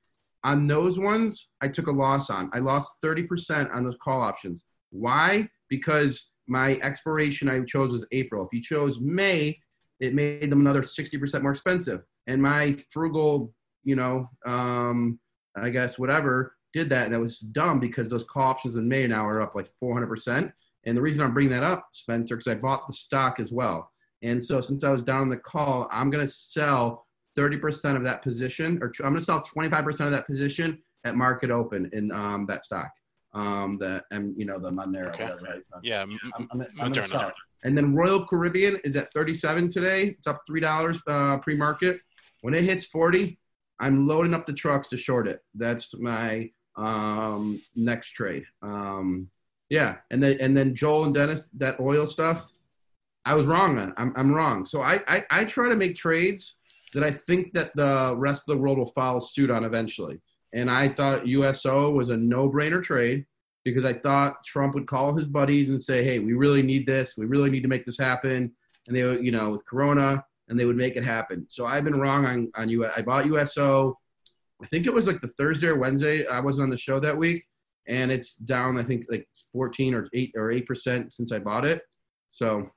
on 0.44 0.68
those 0.68 0.98
ones 1.00 1.50
i 1.62 1.68
took 1.68 1.88
a 1.88 1.92
loss 1.92 2.30
on. 2.30 2.50
I 2.54 2.60
lost 2.60 2.92
30% 3.04 3.74
on 3.74 3.84
those 3.84 3.98
call 4.02 4.22
options. 4.22 4.64
Why? 4.92 5.48
Because 5.70 6.32
my 6.48 6.76
expiration 6.82 7.50
i 7.50 7.62
chose 7.64 7.92
was 7.92 8.06
april. 8.12 8.46
If 8.46 8.54
you 8.54 8.62
chose 8.62 9.00
may 9.00 9.58
it 10.00 10.14
made 10.14 10.50
them 10.50 10.62
another 10.62 10.82
60% 10.82 11.42
more 11.42 11.52
expensive. 11.52 12.02
And 12.28 12.42
my 12.42 12.78
frugal 12.92 13.54
you 13.84 13.96
know 13.96 14.30
um 14.46 15.20
i 15.58 15.70
guess 15.70 15.98
whatever 15.98 16.54
did 16.74 16.90
that, 16.90 17.06
and 17.06 17.14
that 17.14 17.20
was 17.20 17.40
dumb 17.40 17.80
because 17.80 18.10
those 18.10 18.24
call 18.24 18.44
options 18.44 18.76
in 18.76 18.88
May 18.88 19.08
now 19.08 19.26
are 19.26 19.42
up 19.42 19.56
like 19.56 19.70
400%. 19.82 20.52
And 20.86 20.98
the 20.98 21.02
reason 21.02 21.22
I'm 21.22 21.34
bringing 21.34 21.54
that 21.54 21.64
up, 21.64 21.88
Spencer, 21.94 22.36
because 22.36 22.48
I 22.52 22.56
bought 22.56 22.88
the 22.88 22.94
stock 22.94 23.40
as 23.40 23.52
well. 23.52 23.92
And 24.22 24.44
so 24.44 24.62
since 24.62 24.84
I 24.84 24.92
was 24.92 25.04
down 25.04 25.30
the 25.30 25.38
call, 25.38 25.88
I'm 25.92 26.10
going 26.10 26.26
to 26.26 26.32
sell 26.32 27.08
30% 27.50 27.96
of 27.96 28.04
that 28.04 28.22
position, 28.22 28.80
or 28.82 28.92
I'm 29.00 29.12
going 29.12 29.16
to 29.20 29.22
sell 29.22 29.42
25% 29.44 30.02
of 30.02 30.12
that 30.12 30.26
position 30.28 30.78
at 31.06 31.16
market 31.16 31.50
open 31.50 31.90
in 31.94 32.12
um, 32.12 32.46
that 32.48 32.66
stock. 32.66 32.90
Um, 33.34 33.78
the 33.80 34.04
and 34.10 34.34
you 34.40 34.46
know 34.46 34.60
the 34.60 34.72
Monero, 34.72 35.10
Okay. 35.10 35.24
whatever. 35.26 35.42
Right? 35.44 35.62
Yeah. 35.84 36.02
I'm, 36.02 36.20
I'm, 36.52 36.62
I'm 36.80 36.92
gonna 36.92 37.04
sell 37.08 37.28
it. 37.30 37.36
And 37.64 37.78
then 37.78 37.94
Royal 37.94 38.26
Caribbean 38.26 38.80
is 38.84 38.96
at 38.96 39.14
37 39.14 39.68
today. 39.68 40.08
It's 40.18 40.26
up 40.26 40.42
three 40.48 40.60
dollars 40.60 41.00
uh, 41.08 41.38
pre-market. 41.38 42.00
When 42.42 42.56
it 42.56 42.64
hits 42.64 42.86
40, 42.88 43.38
I'm 43.80 44.08
loading 44.08 44.34
up 44.34 44.46
the 44.48 44.54
trucks 44.54 44.90
to 44.90 44.98
short 44.98 45.28
it. 45.28 45.42
That's 45.54 45.94
my 46.00 46.50
um, 46.76 47.62
next 47.76 48.10
trade. 48.12 48.46
Um, 48.64 49.30
Yeah, 49.70 49.98
and 50.10 50.24
then 50.24 50.38
and 50.42 50.58
then 50.58 50.74
Joel 50.74 51.06
and 51.06 51.14
Dennis, 51.14 51.50
that 51.60 51.80
oil 51.80 52.08
stuff, 52.08 52.50
I 53.26 53.36
was 53.36 53.46
wrong 53.46 53.78
on. 53.78 53.94
I'm 53.98 54.12
I'm 54.16 54.34
wrong. 54.34 54.66
So 54.66 54.82
I, 54.82 55.02
I 55.08 55.24
I 55.30 55.46
try 55.46 55.70
to 55.70 55.76
make 55.76 55.96
trades 55.96 56.56
that 56.94 57.04
I 57.04 57.12
think 57.12 57.54
that 57.54 57.76
the 57.76 58.14
rest 58.18 58.44
of 58.48 58.56
the 58.56 58.62
world 58.62 58.78
will 58.78 58.92
follow 58.92 59.20
suit 59.20 59.52
on 59.52 59.64
eventually. 59.64 60.20
And 60.54 60.70
I 60.70 60.90
thought 60.90 61.28
USO 61.28 61.92
was 61.92 62.10
a 62.10 62.18
no-brainer 62.18 62.82
trade 62.82 63.26
because 63.64 63.86
I 63.86 63.94
thought 63.94 64.44
Trump 64.44 64.74
would 64.74 64.88
call 64.88 65.16
his 65.16 65.28
buddies 65.28 65.70
and 65.70 65.80
say, 65.82 66.04
"Hey, 66.04 66.20
we 66.20 66.34
really 66.34 66.64
need 66.64 66.88
this. 66.88 67.16
We 67.18 67.26
really 67.26 67.50
need 67.50 67.62
to 67.62 67.68
make 67.68 67.86
this 67.86 67.98
happen." 67.98 68.52
And 68.88 68.96
they, 68.96 69.04
would, 69.04 69.24
you 69.24 69.32
know, 69.32 69.52
with 69.52 69.66
Corona, 69.66 70.24
and 70.48 70.60
they 70.60 70.66
would 70.66 70.78
make 70.78 70.96
it 70.96 71.04
happen. 71.04 71.46
So 71.50 71.66
I've 71.66 71.84
been 71.84 72.00
wrong 72.00 72.26
on 72.26 72.52
on 72.56 72.70
you. 72.70 72.88
I 72.88 73.02
bought 73.02 73.28
USO. 73.28 73.98
I 74.64 74.68
think 74.68 74.88
it 74.88 74.94
was 74.94 75.06
like 75.08 75.22
the 75.22 75.32
Thursday 75.38 75.68
or 75.68 75.78
Wednesday. 75.78 76.26
I 76.26 76.40
wasn't 76.40 76.64
on 76.64 76.70
the 76.70 76.78
show 76.78 77.00
that 77.00 77.16
week, 77.16 77.46
and 77.88 78.12
it's 78.12 78.34
down. 78.34 78.78
I 78.78 78.84
think 78.84 79.06
like 79.10 79.28
14 79.54 79.94
or 79.94 80.10
eight 80.14 80.32
or 80.36 80.52
eight 80.52 80.66
percent 80.66 81.14
since 81.14 81.32
I 81.32 81.40
bought 81.40 81.66
it. 81.66 81.84
So 82.30 82.70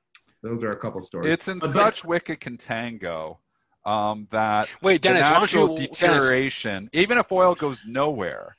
those 0.43 0.63
are 0.63 0.73
a 0.73 0.77
couple 0.77 1.01
stories. 1.03 1.33
It's 1.33 1.49
in 1.49 1.59
But- 1.59 1.71
such 1.71 2.05
wicked 2.05 2.41
contango 2.41 3.39
um, 3.85 4.29
that 4.31 4.69
Wait, 4.81 5.01
Dennis, 5.03 5.27
the 5.27 5.33
natural 5.39 5.71
you 5.71 5.77
Dennis, 5.77 5.99
deterioration, 5.99 6.91
even 6.93 7.19
if 7.19 7.31
oil 7.33 7.55
goes 7.55 7.85
nowhere, 7.87 8.57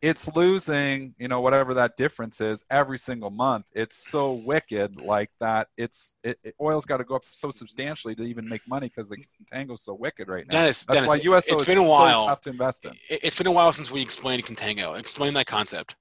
it's 0.00 0.34
losing, 0.34 1.14
you 1.18 1.28
know, 1.28 1.40
whatever 1.40 1.74
that 1.74 1.96
difference 1.96 2.40
is 2.40 2.64
every 2.70 2.98
single 2.98 3.30
month. 3.30 3.66
It's 3.72 3.96
so 3.96 4.32
wicked 4.32 5.00
like 5.00 5.30
that. 5.40 5.68
It's 5.76 6.14
it, 6.24 6.38
it- 6.42 6.54
oil's 6.60 6.84
got 6.84 6.96
to 6.96 7.04
go 7.04 7.14
up 7.16 7.24
so 7.30 7.50
substantially 7.50 8.14
to 8.16 8.22
even 8.24 8.48
make 8.48 8.66
money 8.66 8.88
because 8.88 9.08
the 9.08 9.16
contango's 9.40 9.82
so 9.84 9.94
wicked 9.94 10.26
right 10.28 10.44
now. 10.48 10.58
Dennis, 10.58 10.84
That's 10.84 10.96
Dennis, 10.96 11.08
why 11.08 11.16
USO 11.16 11.52
it's 11.54 11.62
is 11.62 11.66
been 11.68 11.78
a 11.78 11.82
so 11.82 11.88
while. 11.88 12.26
tough 12.26 12.40
to 12.42 12.50
invest 12.50 12.84
in. 12.84 12.92
It- 13.08 13.20
It's 13.22 13.38
been 13.38 13.46
a 13.46 13.52
while 13.52 13.72
since 13.72 13.90
we 13.92 14.00
explained 14.02 14.44
contango. 14.44 14.98
Explain 14.98 15.34
that 15.34 15.46
concept. 15.46 15.94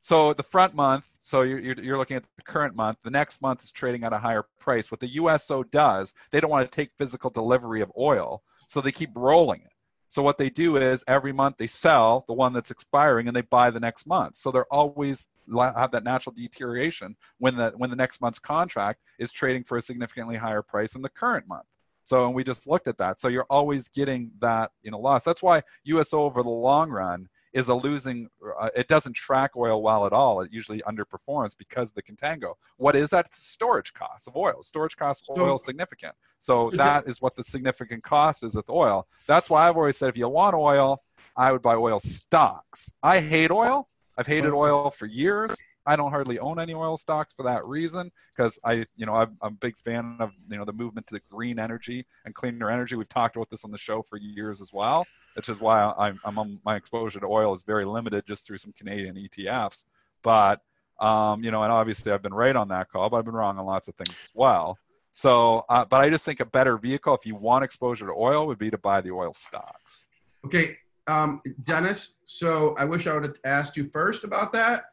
So 0.00 0.32
the 0.34 0.42
front 0.42 0.74
month, 0.74 1.11
so 1.24 1.42
you're, 1.42 1.60
you're, 1.60 1.96
looking 1.96 2.16
at 2.16 2.24
the 2.36 2.42
current 2.42 2.74
month. 2.74 2.98
The 3.04 3.10
next 3.10 3.40
month 3.40 3.62
is 3.62 3.70
trading 3.70 4.02
at 4.02 4.12
a 4.12 4.18
higher 4.18 4.44
price. 4.58 4.90
What 4.90 5.00
the 5.00 5.14
USO 5.14 5.62
does, 5.62 6.14
they 6.32 6.40
don't 6.40 6.50
want 6.50 6.70
to 6.70 6.76
take 6.76 6.90
physical 6.98 7.30
delivery 7.30 7.80
of 7.80 7.92
oil, 7.96 8.42
so 8.66 8.80
they 8.80 8.90
keep 8.90 9.10
rolling 9.14 9.60
it. 9.60 9.72
So 10.08 10.22
what 10.22 10.36
they 10.36 10.50
do 10.50 10.76
is 10.76 11.04
every 11.06 11.32
month 11.32 11.56
they 11.56 11.68
sell 11.68 12.24
the 12.26 12.34
one 12.34 12.52
that's 12.52 12.70
expiring 12.70 13.28
and 13.28 13.36
they 13.36 13.40
buy 13.40 13.70
the 13.70 13.80
next 13.80 14.06
month. 14.06 14.36
So 14.36 14.50
they're 14.50 14.70
always 14.70 15.28
have 15.56 15.92
that 15.92 16.04
natural 16.04 16.34
deterioration 16.36 17.16
when 17.38 17.56
the 17.56 17.72
when 17.76 17.88
the 17.88 17.96
next 17.96 18.20
month's 18.20 18.38
contract 18.38 19.00
is 19.18 19.32
trading 19.32 19.64
for 19.64 19.78
a 19.78 19.82
significantly 19.82 20.36
higher 20.36 20.60
price 20.60 20.92
than 20.92 21.02
the 21.02 21.08
current 21.08 21.48
month. 21.48 21.64
So 22.02 22.26
and 22.26 22.34
we 22.34 22.44
just 22.44 22.66
looked 22.66 22.88
at 22.88 22.98
that. 22.98 23.20
So 23.20 23.28
you're 23.28 23.46
always 23.48 23.88
getting 23.88 24.32
that 24.40 24.72
you 24.82 24.90
know 24.90 24.98
loss. 24.98 25.24
That's 25.24 25.42
why 25.42 25.62
USO 25.84 26.24
over 26.24 26.42
the 26.42 26.50
long 26.50 26.90
run 26.90 27.28
is 27.52 27.68
a 27.68 27.74
losing 27.74 28.28
uh, 28.58 28.70
it 28.74 28.88
doesn't 28.88 29.14
track 29.14 29.52
oil 29.56 29.82
well 29.82 30.06
at 30.06 30.12
all. 30.12 30.40
It 30.40 30.52
usually 30.52 30.82
underperforms 30.82 31.56
because 31.56 31.90
of 31.90 31.94
the 31.94 32.02
contango. 32.02 32.54
What 32.76 32.96
is 32.96 33.10
that? 33.10 33.26
It's 33.26 33.44
storage 33.44 33.92
costs 33.92 34.26
of 34.26 34.36
oil. 34.36 34.62
Storage 34.62 34.96
costs 34.96 35.28
of 35.28 35.38
oil 35.38 35.56
is 35.56 35.64
significant. 35.64 36.14
So 36.38 36.52
So 36.52 36.76
that 36.76 37.06
is 37.06 37.20
what 37.20 37.36
the 37.36 37.44
significant 37.44 38.02
cost 38.02 38.42
is 38.42 38.54
with 38.54 38.68
oil. 38.68 39.06
That's 39.26 39.48
why 39.50 39.68
i've 39.68 39.76
always 39.76 39.96
said 39.96 40.08
if 40.08 40.16
you 40.16 40.28
want 40.28 40.54
oil 40.54 41.02
i 41.36 41.50
would 41.52 41.62
buy 41.62 41.74
oil 41.74 42.00
stocks. 42.00 42.92
I 43.02 43.20
hate 43.20 43.50
oil. 43.50 43.88
I've 44.18 44.26
hated 44.26 44.52
oil 44.52 44.90
for 44.90 45.06
years 45.06 45.56
i 45.86 45.96
don't 45.96 46.10
hardly 46.10 46.38
own 46.38 46.58
any 46.58 46.74
oil 46.74 46.96
stocks 46.96 47.34
for 47.34 47.42
that 47.42 47.66
reason 47.66 48.10
because 48.34 48.58
i 48.64 48.84
you 48.96 49.06
know 49.06 49.12
I'm, 49.12 49.36
I'm 49.42 49.54
a 49.54 49.56
big 49.56 49.76
fan 49.76 50.16
of 50.20 50.32
you 50.48 50.56
know 50.56 50.64
the 50.64 50.72
movement 50.72 51.06
to 51.08 51.14
the 51.14 51.22
green 51.30 51.58
energy 51.58 52.06
and 52.24 52.34
cleaner 52.34 52.70
energy 52.70 52.96
we've 52.96 53.08
talked 53.08 53.36
about 53.36 53.50
this 53.50 53.64
on 53.64 53.70
the 53.70 53.78
show 53.78 54.02
for 54.02 54.18
years 54.18 54.60
as 54.60 54.72
well 54.72 55.06
which 55.34 55.48
is 55.48 55.60
why 55.60 55.82
I'm, 55.98 56.20
I'm 56.24 56.38
on, 56.38 56.60
my 56.64 56.76
exposure 56.76 57.20
to 57.20 57.26
oil 57.26 57.52
is 57.52 57.62
very 57.62 57.84
limited 57.84 58.26
just 58.26 58.46
through 58.46 58.58
some 58.58 58.72
Canadian 58.72 59.16
ETFs. 59.16 59.86
But 60.22 60.60
um, 61.00 61.42
you 61.42 61.50
know, 61.50 61.62
and 61.62 61.72
obviously 61.72 62.12
I've 62.12 62.22
been 62.22 62.34
right 62.34 62.54
on 62.54 62.68
that 62.68 62.90
call, 62.90 63.10
but 63.10 63.16
I've 63.16 63.24
been 63.24 63.34
wrong 63.34 63.58
on 63.58 63.66
lots 63.66 63.88
of 63.88 63.94
things 63.96 64.10
as 64.10 64.30
well. 64.34 64.78
So, 65.10 65.64
uh, 65.68 65.84
but 65.84 66.00
I 66.00 66.08
just 66.08 66.24
think 66.24 66.40
a 66.40 66.44
better 66.44 66.78
vehicle 66.78 67.14
if 67.14 67.26
you 67.26 67.34
want 67.34 67.64
exposure 67.64 68.06
to 68.06 68.12
oil 68.12 68.46
would 68.46 68.58
be 68.58 68.70
to 68.70 68.78
buy 68.78 69.00
the 69.00 69.10
oil 69.10 69.34
stocks. 69.34 70.06
Okay, 70.46 70.76
um, 71.06 71.42
Dennis. 71.64 72.18
So 72.24 72.74
I 72.78 72.84
wish 72.84 73.06
I 73.06 73.14
would 73.14 73.24
have 73.24 73.36
asked 73.44 73.76
you 73.76 73.90
first 73.90 74.24
about 74.24 74.52
that. 74.52 74.84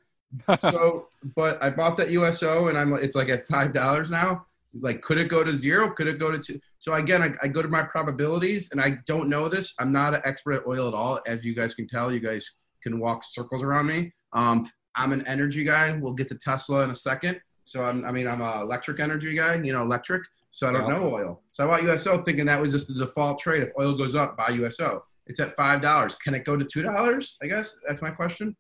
So, 0.60 1.08
but 1.36 1.62
I 1.62 1.70
bought 1.70 1.98
that 1.98 2.10
USO, 2.12 2.68
and 2.68 2.78
I'm 2.78 2.92
like 2.92 3.04
it's 3.04 3.16
like 3.16 3.30
at 3.30 3.48
five 3.48 3.74
dollars 3.74 4.10
now. 4.10 4.46
Like, 4.80 5.02
could 5.02 5.18
it 5.18 5.30
go 5.30 5.44
to 5.44 5.58
zero? 5.58 5.90
Could 5.92 6.08
it 6.08 6.20
go 6.20 6.30
to 6.32 6.38
two? 6.38 6.60
So 6.78 6.94
again, 6.94 7.24
I, 7.24 7.34
I 7.42 7.48
go 7.48 7.62
to 7.64 7.68
my 7.68 7.82
probabilities, 7.82 8.70
and 8.72 8.80
I 8.80 8.98
don't 9.08 9.28
know 9.28 9.50
this. 9.50 9.74
I'm 9.80 9.92
not 9.92 10.14
an 10.14 10.22
expert 10.26 10.54
at 10.54 10.68
oil 10.68 10.88
at 10.88 10.94
all, 10.94 11.20
as 11.26 11.44
you 11.44 11.56
guys 11.56 11.74
can 11.74 11.88
tell. 11.88 12.12
You 12.12 12.20
guys 12.20 12.50
can 12.84 13.00
walk 13.00 13.24
circles 13.24 13.64
around 13.64 13.88
me. 13.88 14.14
Um, 14.34 14.70
I'm 14.96 15.12
an 15.12 15.26
energy 15.28 15.64
guy. 15.64 15.98
We'll 15.98 16.14
get 16.14 16.28
to 16.30 16.36
Tesla 16.36 16.84
in 16.84 16.92
a 16.92 16.96
second. 16.96 17.42
So 17.64 17.84
I'm, 17.84 18.06
I 18.06 18.12
mean, 18.12 18.28
I'm 18.28 18.42
an 18.42 18.62
electric 18.62 19.00
energy 19.00 19.34
guy. 19.36 19.56
You 19.56 19.74
know, 19.74 19.82
electric. 19.82 20.24
So 20.52 20.68
I 20.68 20.72
don't 20.72 20.88
Yeah. 20.88 20.98
know 21.00 21.14
oil. 21.14 21.42
So 21.52 21.64
I 21.64 21.68
bought 21.68 21.84
USO 21.84 22.24
thinking 22.24 22.46
that 22.46 22.62
was 22.62 22.72
just 22.72 22.88
the 22.88 22.94
default 22.94 23.40
trade. 23.40 23.64
If 23.64 23.70
oil 23.80 23.96
goes 23.98 24.14
up, 24.16 24.38
buy 24.38 24.50
USO. 24.50 25.04
It's 25.28 25.40
at 25.40 25.52
five 25.56 25.82
dollars. 25.82 26.16
Can 26.16 26.34
it 26.36 26.44
go 26.46 26.56
to 26.58 26.66
two 26.66 26.82
dollars? 26.84 27.38
I 27.42 27.48
guess 27.48 27.76
that's 27.88 28.02
my 28.02 28.10
question. 28.12 28.56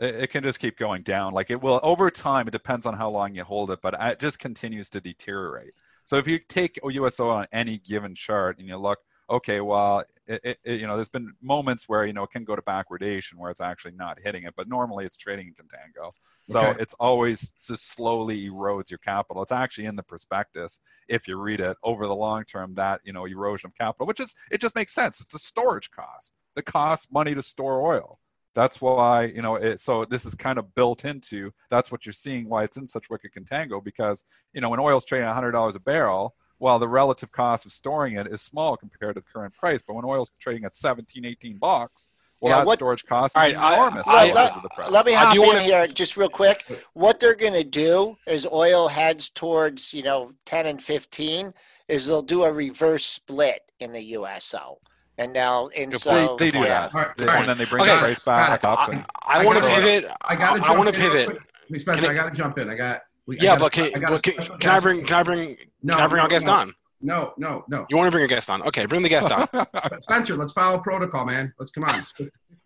It, 0.00 0.14
it 0.16 0.26
can 0.30 0.42
just 0.42 0.60
keep 0.60 0.76
going 0.78 1.02
down. 1.02 1.32
Like 1.32 1.50
it 1.50 1.62
will 1.62 1.80
over 1.82 2.10
time. 2.10 2.48
It 2.48 2.52
depends 2.52 2.86
on 2.86 2.94
how 2.94 3.10
long 3.10 3.34
you 3.34 3.44
hold 3.44 3.70
it, 3.70 3.80
but 3.82 3.94
it 4.00 4.18
just 4.20 4.38
continues 4.38 4.90
to 4.90 5.00
deteriorate. 5.00 5.72
So 6.04 6.16
if 6.16 6.26
you 6.26 6.38
take 6.38 6.78
USO 6.82 7.28
on 7.28 7.46
any 7.52 7.78
given 7.78 8.14
chart 8.14 8.58
and 8.58 8.66
you 8.66 8.76
look, 8.76 8.98
okay, 9.28 9.60
well, 9.60 10.04
it, 10.26 10.40
it, 10.44 10.58
it- 10.64 10.80
you 10.80 10.86
know, 10.86 10.96
there's 10.96 11.08
been 11.08 11.34
moments 11.42 11.88
where 11.88 12.04
you 12.04 12.12
know 12.12 12.24
it 12.24 12.30
can 12.30 12.44
go 12.44 12.56
to 12.56 12.62
backwardation 12.62 13.34
where 13.36 13.50
it's 13.50 13.60
actually 13.60 13.92
not 13.92 14.18
hitting 14.20 14.44
it, 14.44 14.54
but 14.56 14.68
normally 14.68 15.04
it's 15.04 15.16
trading 15.16 15.48
in 15.48 15.54
contango. 15.54 16.12
So 16.44 16.72
Okay. 16.72 16.78
it's 16.78 16.94
always 16.94 17.52
just 17.52 17.90
slowly 17.92 18.48
erodes 18.48 18.90
your 18.90 18.98
capital. 18.98 19.42
It's 19.42 19.52
actually 19.52 19.86
in 19.86 19.94
the 19.94 20.02
prospectus 20.02 20.80
if 21.08 21.28
you 21.28 21.36
read 21.38 21.60
it 21.60 21.76
over 21.84 22.06
the 22.06 22.14
long 22.16 22.44
term 22.44 22.74
that 22.74 23.00
you 23.04 23.12
know 23.12 23.26
erosion 23.26 23.68
of 23.68 23.74
capital, 23.76 24.06
which 24.06 24.20
is 24.20 24.34
it 24.50 24.60
just 24.60 24.74
makes 24.74 24.92
sense. 24.92 25.20
It's 25.20 25.34
a 25.34 25.38
storage 25.38 25.90
cost. 25.90 26.34
It 26.56 26.64
costs 26.64 27.12
money 27.12 27.34
to 27.34 27.42
store 27.42 27.82
oil. 27.86 28.18
That's 28.54 28.80
why 28.80 29.26
you 29.26 29.42
know 29.42 29.56
it. 29.56 29.80
So 29.80 30.04
this 30.04 30.26
is 30.26 30.34
kind 30.34 30.58
of 30.58 30.74
built 30.74 31.04
into. 31.04 31.52
That's 31.70 31.92
what 31.92 32.04
you're 32.04 32.12
seeing 32.12 32.48
why 32.48 32.64
it's 32.64 32.76
in 32.76 32.88
such 32.88 33.08
wicked 33.10 33.30
contango 33.32 33.82
because 33.82 34.24
you 34.52 34.60
know 34.60 34.68
when 34.70 34.80
oil's 34.80 35.04
trading 35.04 35.28
at 35.28 35.34
hundred 35.34 35.52
dollars 35.52 35.76
a 35.76 35.80
barrel, 35.80 36.34
well 36.58 36.78
the 36.78 36.88
relative 36.88 37.30
cost 37.30 37.64
of 37.66 37.72
storing 37.72 38.16
it 38.16 38.26
is 38.26 38.42
small 38.42 38.76
compared 38.76 39.14
to 39.14 39.20
the 39.20 39.26
current 39.32 39.54
price. 39.54 39.82
But 39.86 39.94
when 39.94 40.04
oil's 40.04 40.32
trading 40.40 40.64
at 40.64 40.74
17, 40.74 41.24
18 41.24 41.58
bucks, 41.58 42.10
well 42.40 42.50
Yeah, 42.50 42.58
that 42.58 42.66
what- 42.66 42.74
storage 42.78 43.04
cost 43.06 43.36
is 43.36 43.40
right, 43.40 43.56
I- 43.56 43.74
enormous. 43.74 44.08
I- 44.08 44.32
relative 44.32 44.62
let, 44.76 44.86
the 44.86 44.90
let 44.92 45.06
me 45.06 45.14
I 45.14 45.24
hop 45.26 45.34
in 45.36 45.42
wanna- 45.42 45.60
here 45.60 45.86
just 45.86 46.16
real 46.16 46.28
quick. 46.28 46.64
What 46.94 47.20
they're 47.20 47.36
going 47.36 47.52
to 47.52 47.62
do 47.64 48.16
as 48.26 48.46
oil 48.46 48.88
heads 48.88 49.30
towards, 49.30 49.92
you 49.94 50.02
know, 50.02 50.32
10 50.44 50.66
and 50.66 50.82
15 50.82 51.52
is 51.86 52.06
they'll 52.06 52.22
do 52.22 52.42
a 52.44 52.52
reverse 52.52 53.04
split 53.06 53.70
in 53.78 53.92
the 53.92 54.02
USO. 54.18 54.78
And 55.20 55.34
now, 55.34 55.68
and 55.76 55.92
If 55.92 56.00
so 56.00 56.36
they, 56.38 56.46
they 56.46 56.50
do 56.50 56.58
yeah. 56.64 56.88
that, 56.88 56.94
All 56.94 57.00
right, 57.02 57.16
They- 57.16 57.24
all 57.26 57.28
right. 57.34 57.40
and 57.40 57.48
then 57.50 57.58
they 57.58 57.66
bring 57.66 57.82
Okay. 57.82 57.92
the 57.92 57.98
price 57.98 58.20
back 58.20 58.62
Got 58.62 58.72
up. 58.80 58.88
I, 58.88 58.92
And, 58.92 59.04
I, 59.26 59.40
I 59.40 59.44
want 59.44 59.62
to 59.62 59.68
pivot. 59.68 60.10
I 60.22 60.34
gotta. 60.34 60.62
I, 60.62 60.64
jump 60.66 60.78
want 60.78 60.94
to 60.94 61.04
in 61.04 61.10
pivot. 61.10 61.38
Spencer, 61.80 62.06
I- 62.06 62.10
I 62.10 62.14
gotta 62.14 62.34
jump 62.34 62.58
in. 62.58 62.70
I 62.70 62.74
got. 62.74 63.02
We, 63.26 63.38
I 63.38 63.42
Yeah, 63.44 63.48
gotta- 63.50 63.60
but 63.60 63.72
can, 63.72 63.84
I 64.04 64.08
but 64.08 64.22
can, 64.22 64.58
can 64.58 64.70
I 64.70 64.80
bring 64.80 65.04
can 65.04 65.16
I 65.16 65.22
bring 65.22 65.56
No, 65.82 65.94
can 65.96 66.02
I 66.02 66.06
bring 66.08 66.16
no, 66.18 66.22
our 66.22 66.28
guest 66.28 66.46
no. 66.46 66.52
on? 66.52 66.74
No, 67.02 67.34
no, 67.36 67.64
no. 67.68 67.86
You 67.90 67.96
want 67.98 68.06
to 68.08 68.10
bring 68.10 68.24
a 68.24 68.28
guest 68.28 68.48
on? 68.50 68.62
Okay, 68.62 68.86
bring 68.86 69.02
the 69.02 69.08
guest 69.10 69.30
on. 69.30 69.46
Spencer, 70.00 70.36
let's 70.36 70.52
follow 70.52 70.78
protocol, 70.78 71.24
man. 71.26 71.52
Let's 71.58 71.70
come 71.70 71.84
on. 71.84 72.02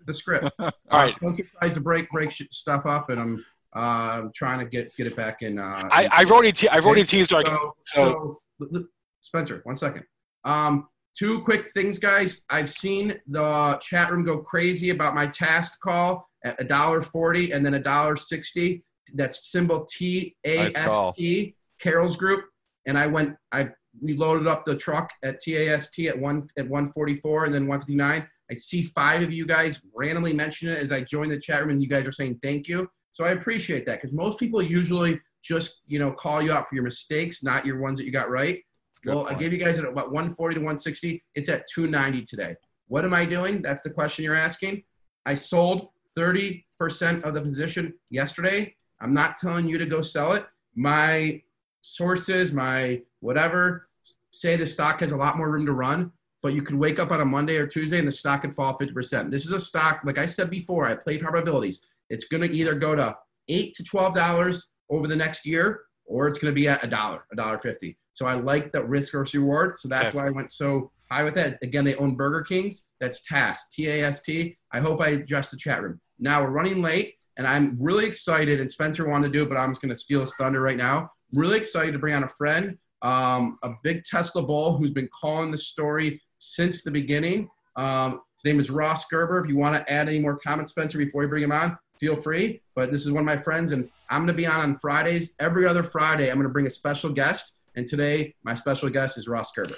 The 0.06 0.14
script. 0.14 0.50
All 0.60 0.72
Uh. 0.90 1.08
Spencer 1.08 1.42
tries 1.60 1.74
to 1.74 1.80
break 1.80 2.08
break 2.10 2.30
stuff 2.30 2.86
up, 2.86 3.10
and 3.10 3.20
I'm 3.20 3.44
uh, 3.74 4.28
trying 4.32 4.60
to 4.60 4.64
get 4.64 4.94
get 4.96 5.08
it 5.08 5.16
back 5.16 5.42
in. 5.42 5.58
Uh, 5.58 5.88
I, 5.90 6.08
I've 6.12 6.30
already 6.30 6.52
te- 6.52 6.68
I've 6.68 6.86
already 6.86 7.02
teased 7.04 7.32
our 7.34 7.42
So, 7.42 7.74
so 7.84 8.04
so, 8.04 8.40
l- 8.60 8.68
l- 8.76 8.84
Spencer, 9.22 9.60
one 9.64 9.74
second. 9.76 10.04
Um, 10.44 10.86
two 11.14 11.42
quick 11.42 11.68
things, 11.68 11.98
guys. 11.98 12.42
I've 12.50 12.70
seen 12.70 13.18
the 13.26 13.78
chat 13.80 14.10
room 14.10 14.24
go 14.24 14.38
crazy 14.38 14.90
about 14.90 15.14
my 15.14 15.26
task 15.26 15.80
call 15.80 16.28
at 16.44 16.60
a 16.60 16.64
dollar 16.64 17.00
forty 17.00 17.52
and 17.52 17.64
then 17.64 17.74
a 17.74 17.80
dollar 17.80 18.16
sixty. 18.16 18.84
That's 19.14 19.50
symbol 19.50 19.86
T 19.90 20.36
A 20.44 20.64
Nice 20.64 20.74
call. 20.74 21.14
Carrols 21.80 22.16
group, 22.16 22.44
and 22.86 22.98
I 22.98 23.06
went. 23.06 23.36
I 23.52 23.70
we 24.00 24.16
loaded 24.16 24.46
up 24.46 24.64
the 24.64 24.76
truck 24.76 25.10
at 25.22 25.40
TAST 25.40 25.98
at 26.00 26.18
one 26.18 26.48
at 26.58 26.68
one 26.68 26.90
forty 26.92 27.16
four 27.20 27.44
and 27.44 27.54
then 27.54 27.66
one 27.66 27.80
fifty 27.80 27.94
nine. 27.94 28.26
I 28.50 28.54
see 28.54 28.82
five 28.82 29.22
of 29.22 29.32
you 29.32 29.46
guys 29.46 29.80
randomly 29.94 30.32
mention 30.32 30.68
it 30.68 30.78
as 30.78 30.92
I 30.92 31.02
join 31.02 31.28
the 31.28 31.38
chat 31.38 31.60
room, 31.60 31.70
and 31.70 31.82
you 31.82 31.88
guys 31.88 32.06
are 32.06 32.12
saying 32.12 32.40
thank 32.42 32.68
you. 32.68 32.88
So 33.12 33.24
I 33.24 33.30
appreciate 33.30 33.86
that 33.86 34.00
because 34.00 34.12
most 34.12 34.38
people 34.38 34.60
usually 34.60 35.20
just 35.42 35.82
you 35.86 35.98
know 35.98 36.12
call 36.12 36.42
you 36.42 36.52
out 36.52 36.68
for 36.68 36.74
your 36.74 36.84
mistakes, 36.84 37.42
not 37.42 37.64
your 37.66 37.80
ones 37.80 37.98
that 37.98 38.04
you 38.04 38.12
got 38.12 38.30
right. 38.30 38.62
Good 39.04 39.14
well, 39.14 39.26
I 39.26 39.34
gave 39.34 39.52
you 39.52 39.58
guys 39.58 39.78
at 39.78 39.84
about 39.84 40.12
140 40.12 40.54
to 40.54 40.60
160. 40.60 41.22
It's 41.34 41.48
at 41.48 41.66
290 41.72 42.24
today. 42.24 42.56
What 42.88 43.04
am 43.04 43.12
I 43.12 43.24
doing? 43.26 43.60
That's 43.60 43.82
the 43.82 43.90
question 43.90 44.24
you're 44.24 44.34
asking. 44.34 44.82
I 45.26 45.34
sold 45.34 45.88
30% 46.18 46.64
of 47.22 47.34
the 47.34 47.42
position 47.42 47.94
yesterday. 48.10 48.74
I'm 49.00 49.12
not 49.12 49.36
telling 49.36 49.68
you 49.68 49.78
to 49.78 49.86
go 49.86 50.00
sell 50.00 50.32
it. 50.32 50.46
My 50.74 51.42
sources, 51.82 52.52
my 52.52 53.02
whatever, 53.20 53.88
say 54.30 54.56
the 54.56 54.66
stock 54.66 55.00
has 55.00 55.12
a 55.12 55.16
lot 55.16 55.36
more 55.36 55.50
room 55.50 55.66
to 55.66 55.72
run, 55.72 56.10
but 56.42 56.54
you 56.54 56.62
could 56.62 56.76
wake 56.76 56.98
up 56.98 57.10
on 57.10 57.20
a 57.20 57.24
Monday 57.24 57.56
or 57.56 57.66
Tuesday 57.66 57.98
and 57.98 58.08
the 58.08 58.12
stock 58.12 58.42
could 58.42 58.54
fall 58.54 58.78
50%. 58.78 59.30
This 59.30 59.44
is 59.44 59.52
a 59.52 59.60
stock, 59.60 60.00
like 60.04 60.18
I 60.18 60.26
said 60.26 60.50
before, 60.50 60.86
I 60.86 60.94
play 60.94 61.18
probabilities. 61.18 61.80
It's 62.10 62.24
going 62.24 62.48
to 62.48 62.54
either 62.54 62.74
go 62.74 62.94
to 62.94 63.16
eight 63.48 63.74
to 63.74 63.84
twelve 63.84 64.14
dollars 64.14 64.68
over 64.90 65.06
the 65.06 65.16
next 65.16 65.46
year, 65.46 65.82
or 66.06 66.28
it's 66.28 66.38
going 66.38 66.54
to 66.54 66.54
be 66.54 66.68
at 66.68 66.84
a 66.84 66.86
dollar, 66.86 67.24
a 67.32 67.36
dollar 67.36 67.58
fifty. 67.58 67.96
So 68.14 68.26
I 68.26 68.34
like 68.34 68.72
the 68.72 68.82
risk 68.82 69.12
versus 69.12 69.34
reward. 69.34 69.76
So 69.76 69.88
that's 69.88 70.10
Okay. 70.10 70.18
why 70.18 70.28
I 70.28 70.30
went 70.30 70.50
so 70.50 70.90
high 71.10 71.24
with 71.24 71.34
that. 71.34 71.58
Again, 71.62 71.84
they 71.84 71.96
own 71.96 72.14
Burger 72.14 72.42
Kings. 72.42 72.84
That's 73.00 73.20
TAST, 73.22 73.72
T 73.72 73.88
A 73.88 74.04
S 74.04 74.22
T. 74.22 74.56
I 74.72 74.80
hope 74.80 75.00
I 75.00 75.08
addressed 75.10 75.50
the 75.50 75.56
chat 75.56 75.82
room. 75.82 76.00
Now 76.18 76.42
we're 76.42 76.50
running 76.50 76.80
late, 76.80 77.16
and 77.36 77.46
I'm 77.46 77.76
really 77.80 78.06
excited. 78.06 78.60
And 78.60 78.70
Spencer 78.70 79.06
wanted 79.08 79.26
to 79.26 79.32
do 79.32 79.42
it, 79.42 79.48
but 79.48 79.58
I'm 79.58 79.72
just 79.72 79.82
going 79.82 79.90
to 79.92 80.00
steal 80.00 80.20
his 80.20 80.32
thunder 80.36 80.60
right 80.60 80.76
now. 80.76 81.10
Really 81.32 81.58
excited 81.58 81.92
to 81.92 81.98
bring 81.98 82.14
on 82.14 82.22
a 82.22 82.28
friend, 82.28 82.78
um, 83.02 83.58
a 83.64 83.70
big 83.82 84.04
Tesla 84.04 84.42
bull 84.44 84.78
who's 84.78 84.92
been 84.92 85.08
calling 85.12 85.50
the 85.50 85.58
story 85.58 86.22
since 86.38 86.84
the 86.84 86.90
beginning. 86.92 87.50
Um, 87.76 88.20
his 88.36 88.44
name 88.44 88.60
is 88.60 88.70
Ross 88.70 89.06
Gerber. 89.06 89.42
If 89.42 89.48
you 89.50 89.56
want 89.56 89.74
to 89.76 89.92
add 89.92 90.08
any 90.08 90.20
more 90.20 90.36
comments, 90.38 90.70
Spencer, 90.70 90.98
before 90.98 91.22
we 91.22 91.26
bring 91.26 91.42
him 91.42 91.50
on, 91.50 91.76
feel 91.98 92.14
free. 92.14 92.62
But 92.76 92.92
this 92.92 93.04
is 93.04 93.10
one 93.10 93.22
of 93.22 93.26
my 93.26 93.42
friends, 93.42 93.72
and 93.72 93.90
I'm 94.08 94.20
going 94.20 94.28
to 94.28 94.34
be 94.34 94.46
on 94.46 94.60
on 94.60 94.76
Fridays. 94.76 95.34
Every 95.40 95.66
other 95.66 95.82
Friday, 95.82 96.30
I'm 96.30 96.36
going 96.36 96.46
to 96.46 96.52
bring 96.52 96.68
a 96.68 96.70
special 96.70 97.10
guest. 97.10 97.50
And 97.76 97.86
today, 97.86 98.34
my 98.44 98.54
special 98.54 98.88
guest 98.88 99.18
is 99.18 99.26
Ross 99.28 99.52
Gerber. 99.52 99.76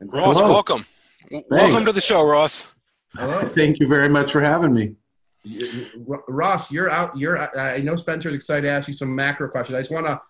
And 0.00 0.12
Ross, 0.12 0.38
Hello. 0.38 0.52
welcome. 0.52 0.84
W- 1.30 1.44
Welcome 1.50 1.84
to 1.86 1.92
the 1.92 2.00
show, 2.00 2.24
Ross. 2.26 2.72
Hello. 3.16 3.40
Thank 3.48 3.80
you 3.80 3.88
very 3.88 4.08
much 4.08 4.32
for 4.32 4.40
having 4.40 4.72
me. 4.72 4.94
You- 5.42 5.66
you- 5.66 6.06
R- 6.10 6.24
Ross, 6.28 6.70
you're 6.70 6.90
out. 6.90 7.16
You're. 7.16 7.38
I 7.38 7.78
know 7.78 7.96
Spencer's 7.96 8.34
excited 8.34 8.62
to 8.62 8.70
ask 8.70 8.88
you 8.88 8.94
some 8.94 9.14
macro 9.14 9.48
questions. 9.48 9.76
I 9.76 9.80
just 9.80 9.90
want 9.92 10.06
to. 10.06 10.20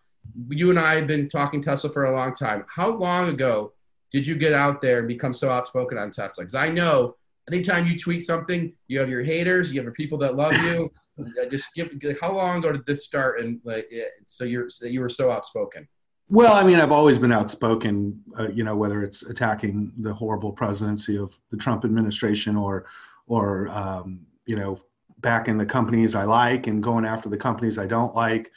You 0.49 0.71
and 0.71 0.79
I 0.79 0.95
have 0.97 1.07
been 1.07 1.29
talking 1.29 1.62
Tesla 1.62 1.91
for 1.91 2.05
a 2.07 2.12
long 2.12 2.35
time. 2.35 2.65
How 2.75 2.89
long 2.91 3.29
ago 3.29 3.75
did 4.11 4.27
you 4.27 4.35
get 4.37 4.53
out 4.55 4.81
there 4.81 5.01
and 5.01 5.09
become 5.09 5.33
so 5.35 5.51
outspoken 5.51 5.99
on 5.99 6.11
Tesla? 6.11 6.45
Because 6.45 6.55
I 6.55 6.69
know 6.71 7.17
anytime 7.51 7.87
you 7.87 7.99
tweet 7.99 8.25
something, 8.25 8.73
you 8.89 8.99
have 9.01 9.11
your 9.11 9.23
haters, 9.23 9.73
you 9.73 9.81
have 9.81 9.85
your 9.85 9.93
people 9.93 10.17
that 10.19 10.35
love 10.35 10.55
you. 10.55 10.91
Just 11.51 11.69
give. 11.75 11.91
How 12.21 12.33
long 12.33 12.59
ago 12.59 12.73
did 12.73 12.87
this 12.87 13.05
start? 13.05 13.41
And 13.41 13.61
like, 13.65 13.87
so 14.25 14.45
you're 14.45 14.69
so 14.71 14.87
you 14.87 15.01
were 15.01 15.09
so 15.11 15.31
outspoken. 15.31 15.87
Well, 16.31 16.55
I 16.55 16.64
mean, 16.64 16.81
I've 16.81 16.93
always 16.93 17.18
been 17.18 17.33
outspoken, 17.33 18.22
uh, 18.39 18.49
you 18.49 18.64
know, 18.64 18.77
whether 18.77 19.03
it's 19.03 19.22
attacking 19.22 19.93
the 19.99 20.12
horrible 20.12 20.53
presidency 20.53 21.18
of 21.18 21.39
the 21.51 21.57
Trump 21.57 21.85
administration 21.85 22.57
or, 22.57 22.87
or 23.27 23.68
um, 23.68 24.20
you 24.47 24.57
know, 24.57 24.79
backing 25.18 25.59
the 25.59 25.66
companies 25.66 26.14
I 26.14 26.25
like 26.25 26.66
and 26.66 26.83
going 26.83 27.05
after 27.05 27.29
the 27.29 27.37
companies 27.37 27.79
I 27.79 27.87
don't 27.87 28.14
like. 28.14 28.51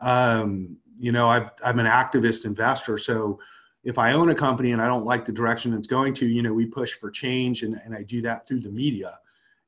Um, 0.00 0.76
you 0.96 1.12
know, 1.12 1.28
I've, 1.28 1.52
I'm 1.64 1.78
an 1.78 1.86
activist 1.86 2.44
investor, 2.44 2.98
so 2.98 3.40
if 3.82 3.98
I 3.98 4.12
own 4.12 4.28
a 4.28 4.34
company 4.34 4.72
and 4.72 4.82
I 4.82 4.86
don't 4.86 5.06
like 5.06 5.24
the 5.24 5.32
direction 5.32 5.72
it's 5.72 5.86
going 5.86 6.12
to, 6.14 6.26
you 6.26 6.42
know, 6.42 6.52
we 6.52 6.66
push 6.66 6.92
for 6.92 7.10
change, 7.10 7.62
and, 7.62 7.80
and 7.84 7.94
I 7.94 8.02
do 8.02 8.20
that 8.22 8.46
through 8.46 8.60
the 8.60 8.70
media. 8.70 9.18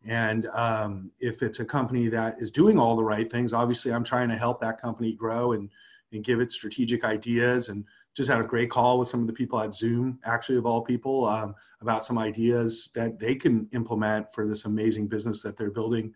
And 0.05 0.47
um, 0.49 1.11
if 1.19 1.43
it's 1.43 1.61
a 1.61 1.65
company 1.65 2.09
that 2.09 2.41
is 2.41 2.51
doing 2.51 2.79
all 2.79 2.95
the 2.95 3.05
right 3.05 3.31
things, 3.31 3.55
obviously 3.55 3.93
I'm 3.93 4.05
trying 4.05 4.29
to 4.29 4.37
help 4.37 4.61
that 4.61 4.81
company 4.81 5.13
grow 5.13 5.53
and 5.53 5.71
and 6.13 6.25
give 6.25 6.41
it 6.41 6.53
strategic 6.53 7.05
ideas 7.05 7.69
and 7.69 7.85
just 8.15 8.29
had 8.29 8.41
a 8.41 8.45
great 8.45 8.71
call 8.71 8.99
with 8.99 9.09
some 9.09 9.21
of 9.21 9.27
the 9.27 9.33
people 9.33 9.59
at 9.61 9.75
zoom 9.75 10.19
actually 10.25 10.59
of 10.59 10.67
all 10.67 10.83
people 10.83 11.25
um, 11.27 11.55
about 11.81 12.05
some 12.05 12.19
ideas 12.19 12.91
that 12.95 13.19
they 13.19 13.35
can 13.35 13.69
implement 13.73 14.31
for 14.33 14.47
this 14.47 14.65
amazing 14.65 15.07
business 15.07 15.41
that 15.43 15.57
they're 15.57 15.71
building. 15.71 16.13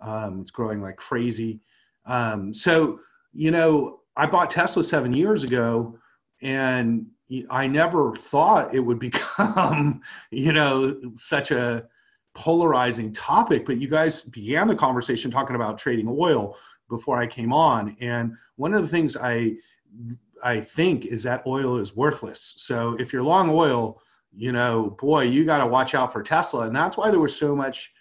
Um, 0.00 0.40
it's 0.40 0.50
growing 0.50 0.80
like 0.80 0.96
crazy. 0.96 1.60
Um, 2.04 2.54
so 2.54 3.00
you 3.36 3.50
know 3.50 4.00
i 4.16 4.26
bought 4.26 4.50
tesla 4.50 4.82
seven 4.82 5.12
years 5.12 5.44
ago 5.44 5.96
and 6.42 7.06
i 7.50 7.66
never 7.66 8.16
thought 8.16 8.74
it 8.74 8.80
would 8.80 8.98
become 9.10 10.00
you 10.30 10.52
know 10.52 10.98
such 11.16 11.50
a 11.50 11.86
polarizing 12.34 13.12
topic 13.12 13.64
but 13.64 13.78
you 13.78 13.88
guys 13.88 14.22
began 14.22 14.66
the 14.66 14.74
conversation 14.74 15.30
talking 15.30 15.56
about 15.56 15.78
trading 15.78 16.06
oil 16.08 16.56
before 16.88 17.20
I 17.20 17.26
came 17.26 17.52
on. 17.52 17.96
And 18.00 18.32
one 18.56 18.74
of 18.74 18.82
the 18.82 18.88
things 18.88 19.16
I 19.16 19.56
I 20.42 20.60
think 20.60 21.06
is 21.06 21.22
that 21.22 21.46
oil 21.46 21.78
is 21.78 21.96
worthless. 21.96 22.54
So 22.58 22.94
if 22.98 23.12
you're 23.12 23.22
long 23.22 23.48
oil, 23.50 24.02
you 24.34 24.52
know, 24.52 24.96
boy, 25.00 25.22
you 25.22 25.44
got 25.44 25.58
to 25.58 25.66
watch 25.66 25.94
out 25.94 26.12
for 26.12 26.22
Tesla. 26.22 26.66
And 26.66 26.76
that's 26.76 26.96
why 26.96 27.10
there 27.10 27.20
was 27.20 27.36
so 27.36 27.56
much 27.56 27.92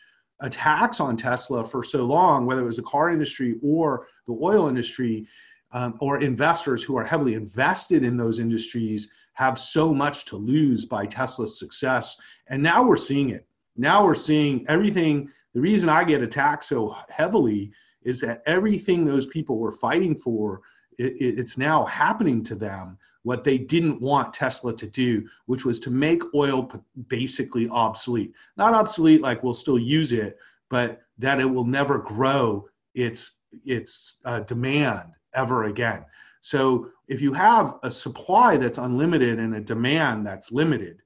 attacks 0.41 0.99
on 0.99 1.15
Tesla 1.15 1.63
for 1.63 1.83
so 1.83 2.03
long, 2.03 2.45
whether 2.45 2.61
it 2.61 2.65
was 2.65 2.75
the 2.75 2.83
car 2.83 3.09
industry 3.09 3.55
or 3.63 4.07
the 4.27 4.37
oil 4.41 4.67
industry, 4.67 5.25
um, 5.71 5.97
or 6.01 6.21
investors 6.21 6.83
who 6.83 6.97
are 6.97 7.05
heavily 7.05 7.35
invested 7.35 8.03
in 8.03 8.17
those 8.17 8.39
industries 8.39 9.09
have 9.33 9.57
so 9.57 9.93
much 9.93 10.25
to 10.25 10.35
lose 10.35 10.85
by 10.85 11.05
Tesla's 11.05 11.57
success. 11.59 12.17
And 12.47 12.61
now 12.61 12.85
we're 12.85 12.97
seeing 12.97 13.29
it. 13.29 13.47
Now 13.77 14.05
we're 14.05 14.15
seeing 14.15 14.65
everything. 14.67 15.29
The 15.53 15.61
reason 15.61 15.89
I 15.89 16.03
get 16.03 16.21
attacked 16.21 16.65
so 16.65 16.95
heavily 17.09 17.71
is 18.05 18.21
that 18.21 18.41
everything 18.45 19.03
those 19.03 19.25
people 19.25 19.57
were 19.57 19.71
fighting 19.71 20.15
for 20.15 20.61
it, 20.97 21.13
it- 21.17 21.37
it's 21.39 21.57
now 21.57 21.83
happening 21.85 22.43
to 22.43 22.55
them 22.55 22.97
what 23.23 23.43
they 23.43 23.57
didn't 23.57 23.99
want 23.99 24.33
tesla 24.33 24.73
to 24.75 24.87
do 24.87 25.27
which 25.47 25.65
was 25.65 25.79
to 25.79 25.89
make 25.89 26.21
oil 26.33 26.71
basically 27.07 27.67
obsolete. 27.69 28.33
Not 28.55 28.73
obsolete 28.73 29.21
like 29.21 29.43
we'll 29.43 29.53
still 29.53 29.79
use 29.79 30.13
it 30.13 30.37
but 30.69 31.01
that 31.17 31.39
it 31.39 31.45
will 31.45 31.65
never 31.65 31.97
grow 31.97 32.67
its 32.93 33.31
its 33.65 34.15
uh, 34.25 34.41
demand 34.41 35.13
ever 35.33 35.65
again. 35.65 36.05
So 36.41 36.89
if 37.07 37.21
you 37.21 37.33
have 37.33 37.75
a 37.83 37.89
supply 37.91 38.57
that's 38.57 38.77
unlimited 38.77 39.39
and 39.39 39.55
a 39.55 39.61
demand 39.61 40.25
that's 40.25 40.51
limited 40.51 41.01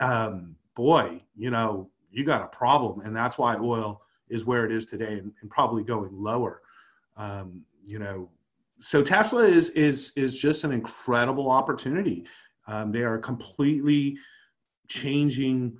um, 0.00 0.56
boy 0.74 1.22
you 1.36 1.50
know 1.50 1.90
you 2.10 2.24
got 2.24 2.42
a 2.42 2.46
problem. 2.46 3.00
And 3.00 3.14
that's 3.14 3.36
why 3.36 3.56
oil 3.56 4.00
is 4.28 4.44
where 4.44 4.64
it 4.64 4.72
is 4.72 4.86
today 4.86 5.18
and, 5.18 5.32
and 5.40 5.50
probably 5.50 5.82
going 5.82 6.10
lower. 6.12 6.62
Um, 7.16 7.62
you 7.84 7.98
know, 7.98 8.28
so 8.80 9.02
Tesla 9.02 9.44
is 9.44 9.70
is 9.70 10.12
is 10.16 10.38
just 10.38 10.64
an 10.64 10.72
incredible 10.72 11.50
opportunity. 11.50 12.24
Um, 12.66 12.92
they 12.92 13.02
are 13.02 13.18
completely 13.18 14.16
changing 14.88 15.78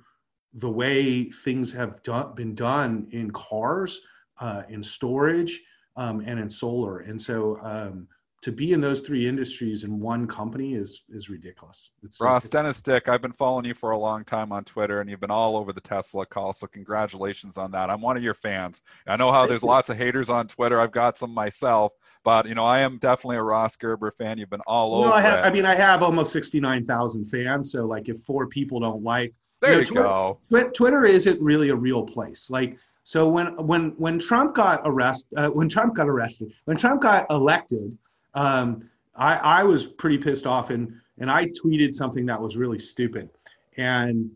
the 0.53 0.69
way 0.69 1.25
things 1.25 1.71
have 1.73 2.01
done, 2.03 2.33
been 2.33 2.55
done 2.55 3.07
in 3.11 3.29
cars, 3.31 3.99
uh, 4.39 4.63
in 4.69 4.81
storage, 4.81 5.61
um, 5.95 6.21
and 6.21 6.39
in 6.39 6.49
solar. 6.49 6.99
And 6.99 7.21
so 7.21 7.57
um, 7.61 8.07
to 8.47 8.51
be 8.53 8.71
in 8.71 8.79
those 8.79 9.01
three 9.01 9.27
industries 9.27 9.83
in 9.83 9.99
one 9.99 10.25
company 10.25 10.73
is 10.73 11.03
is 11.09 11.29
ridiculous. 11.29 11.91
It's 12.01 12.21
Ross 12.21 12.47
Dennis 12.49 12.81
Dick, 12.81 13.09
I've 13.09 13.21
been 13.21 13.33
following 13.33 13.65
you 13.65 13.73
for 13.73 13.91
a 13.91 13.97
long 13.97 14.23
time 14.23 14.53
on 14.53 14.63
Twitter, 14.63 15.01
and 15.01 15.09
you've 15.09 15.19
been 15.19 15.29
all 15.31 15.57
over 15.57 15.73
the 15.73 15.81
Tesla 15.81 16.25
call. 16.25 16.53
So 16.53 16.65
congratulations 16.65 17.57
on 17.57 17.71
that. 17.71 17.89
I'm 17.89 17.99
one 17.99 18.15
of 18.15 18.23
your 18.23 18.33
fans. 18.33 18.81
I 19.05 19.17
know 19.17 19.33
how 19.33 19.47
there's 19.47 19.63
lots 19.63 19.89
of 19.89 19.97
haters 19.97 20.29
on 20.29 20.47
Twitter. 20.47 20.79
I've 20.79 20.93
got 20.93 21.17
some 21.17 21.31
myself, 21.33 21.91
but 22.23 22.47
you 22.47 22.55
know 22.55 22.63
I 22.63 22.79
am 22.79 22.99
definitely 22.99 23.35
a 23.35 23.43
Ross 23.43 23.75
Gerber 23.75 24.11
fan. 24.11 24.37
You've 24.37 24.49
been 24.49 24.61
all 24.65 25.01
No, 25.01 25.07
over 25.07 25.15
I 25.15 25.21
have. 25.21 25.43
I 25.45 25.51
mean, 25.51 25.65
I 25.65 25.75
have 25.75 26.01
almost 26.01 26.31
sixty-nine 26.31 26.85
thousand 26.85 27.25
fans. 27.25 27.73
So, 27.73 27.85
like, 27.85 28.07
if 28.07 28.15
four 28.23 28.47
people 28.47 28.79
don't 28.79 29.03
like, 29.03 29.33
there 29.61 29.73
know, 29.73 29.79
you 29.79 29.85
Twitter- 29.87 30.03
go. 30.03 30.39
Twi- 30.47 30.69
Twitter 30.73 31.03
isn't 31.05 31.41
really 31.41 31.67
a 31.67 31.75
real 31.75 32.03
place. 32.05 32.49
Like, 32.49 32.77
so 33.03 33.27
when 33.27 33.47
when 33.57 33.89
when 33.97 34.19
Trump 34.19 34.55
got 34.55 34.83
arrested, 34.85 35.27
uh, 35.35 35.49
when 35.49 35.67
Trump 35.67 35.97
got 35.97 36.07
arrested, 36.07 36.53
when 36.63 36.77
Trump 36.77 37.01
got 37.01 37.25
elected, 37.29 37.97
um, 38.37 38.89
I 39.15 39.35
I 39.35 39.63
was 39.63 39.87
pretty 39.87 40.17
pissed 40.17 40.45
off, 40.45 40.69
and 40.69 40.93
and 41.17 41.29
I 41.29 41.47
tweeted 41.47 41.93
something 41.93 42.25
that 42.27 42.39
was 42.39 42.55
really 42.55 42.79
stupid, 42.79 43.29
and 43.77 44.29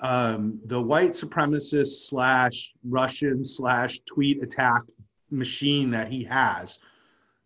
um, 0.00 0.60
the 0.66 0.80
white 0.80 1.12
supremacist 1.12 2.08
slash 2.08 2.72
Russian 2.84 3.44
slash 3.44 3.98
tweet 4.00 4.42
attack 4.42 4.82
machine 5.30 5.90
that 5.90 6.08
he 6.08 6.24
has 6.24 6.78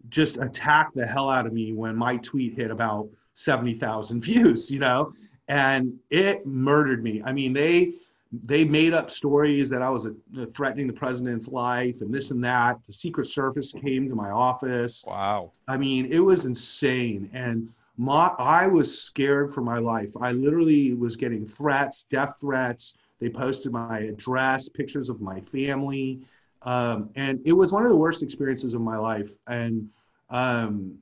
just 0.09 0.37
attacked 0.37 0.95
the 0.95 1.07
hell 1.07 1.31
out 1.31 1.47
of 1.47 1.53
me 1.53 1.73
when 1.73 1.97
my 1.97 2.17
tweet 2.19 2.55
hit 2.55 2.71
about 2.71 3.09
70,000 3.35 4.21
views, 4.25 4.71
you 4.71 4.81
know, 4.81 5.13
and 5.49 5.99
it 6.11 6.45
murdered 6.47 7.03
me. 7.03 7.23
I 7.25 7.33
mean, 7.33 7.53
they 7.53 7.95
they 8.33 8.65
made 8.65 8.95
up 8.95 9.11
stories 9.11 9.69
that 9.71 9.83
I 9.83 9.91
was 9.91 10.07
uh, 10.07 10.11
threatening 10.55 10.87
the 10.87 10.93
president's 10.93 11.49
life 11.49 12.01
and 12.01 12.13
this 12.13 12.31
and 12.31 12.43
that. 12.45 12.79
The 12.87 12.93
Secret 12.93 13.27
Service 13.27 13.73
came 13.73 14.09
to 14.09 14.15
my 14.15 14.31
office. 14.31 15.05
Wow. 15.07 15.53
I 15.69 15.77
mean, 15.77 16.11
it 16.11 16.21
was 16.21 16.47
insane. 16.47 17.29
And 17.35 17.69
my, 17.99 18.29
I 18.39 18.67
was 18.67 19.03
scared 19.03 19.53
for 19.53 19.61
my 19.61 19.79
life. 19.79 20.17
I 20.19 20.33
literally 20.33 20.95
was 20.95 21.15
getting 21.15 21.47
threats, 21.47 22.05
death 22.11 22.37
threats. 22.41 22.95
They 23.21 23.29
posted 23.29 23.71
my 23.71 24.01
address, 24.01 24.69
pictures 24.69 25.11
of 25.11 25.21
my 25.21 25.41
family. 25.41 26.21
Um, 26.63 27.11
and 27.17 27.41
it 27.45 27.53
was 27.53 27.71
one 27.71 27.83
of 27.83 27.91
the 27.91 27.97
worst 27.97 28.23
experiences 28.23 28.73
of 28.73 28.81
my 28.81 28.97
life. 28.97 29.37
And 29.47 29.91
um, 30.31 30.97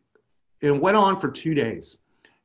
it 0.61 0.73
went 0.73 0.97
on 0.97 1.21
for 1.21 1.31
two 1.31 1.55
days. 1.55 1.99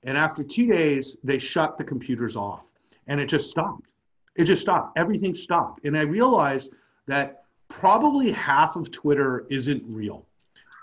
And 0.04 0.16
after 0.16 0.44
two 0.44 0.68
days, 0.68 1.18
they 1.24 1.40
shut 1.40 1.80
the 1.80 1.84
computers 1.84 2.36
off 2.36 2.66
and 3.08 3.20
it 3.20 3.26
just 3.26 3.50
stopped. 3.50 3.88
It 4.36 4.46
just 4.46 4.62
stopped. 4.62 4.98
Everything 4.98 5.34
stopped. 5.34 5.86
And 5.86 5.98
I 5.98 6.02
realized 6.02 6.72
that 7.08 7.44
probably 7.68 8.32
half 8.32 8.76
of 8.76 8.92
Twitter 8.92 9.46
isn't 9.50 9.84
real. 9.88 10.26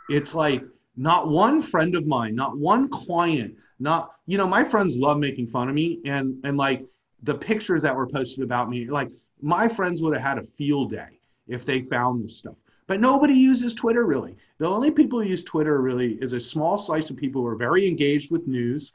It's 0.08 0.34
like 0.34 0.62
not 0.96 1.28
one 1.28 1.62
friend 1.62 1.94
of 1.94 2.06
mine, 2.06 2.34
not 2.34 2.58
one 2.58 2.88
client, 2.88 3.54
not, 3.78 4.12
you 4.26 4.38
know, 4.38 4.46
my 4.46 4.64
friends 4.64 4.96
love 4.96 5.18
making 5.18 5.46
fun 5.46 5.68
of 5.68 5.74
me 5.74 6.00
and, 6.04 6.36
and 6.44 6.56
like 6.56 6.84
the 7.22 7.34
pictures 7.34 7.82
that 7.82 7.94
were 7.94 8.06
posted 8.06 8.42
about 8.42 8.68
me, 8.68 8.86
like 8.88 9.10
my 9.40 9.68
friends 9.68 10.02
would 10.02 10.14
have 10.14 10.22
had 10.22 10.38
a 10.38 10.42
field 10.42 10.90
day 10.90 11.18
if 11.48 11.64
they 11.64 11.82
found 11.82 12.24
this 12.24 12.36
stuff. 12.36 12.56
but 12.86 13.00
nobody 13.00 13.34
uses 13.34 13.74
Twitter 13.74 14.04
really. 14.04 14.36
The 14.58 14.68
only 14.68 14.90
people 14.90 15.20
who 15.20 15.26
use 15.26 15.42
Twitter 15.42 15.80
really 15.80 16.14
is 16.20 16.32
a 16.32 16.40
small 16.40 16.76
slice 16.78 17.10
of 17.10 17.16
people 17.16 17.42
who 17.42 17.48
are 17.48 17.56
very 17.56 17.88
engaged 17.88 18.30
with 18.30 18.46
news, 18.46 18.92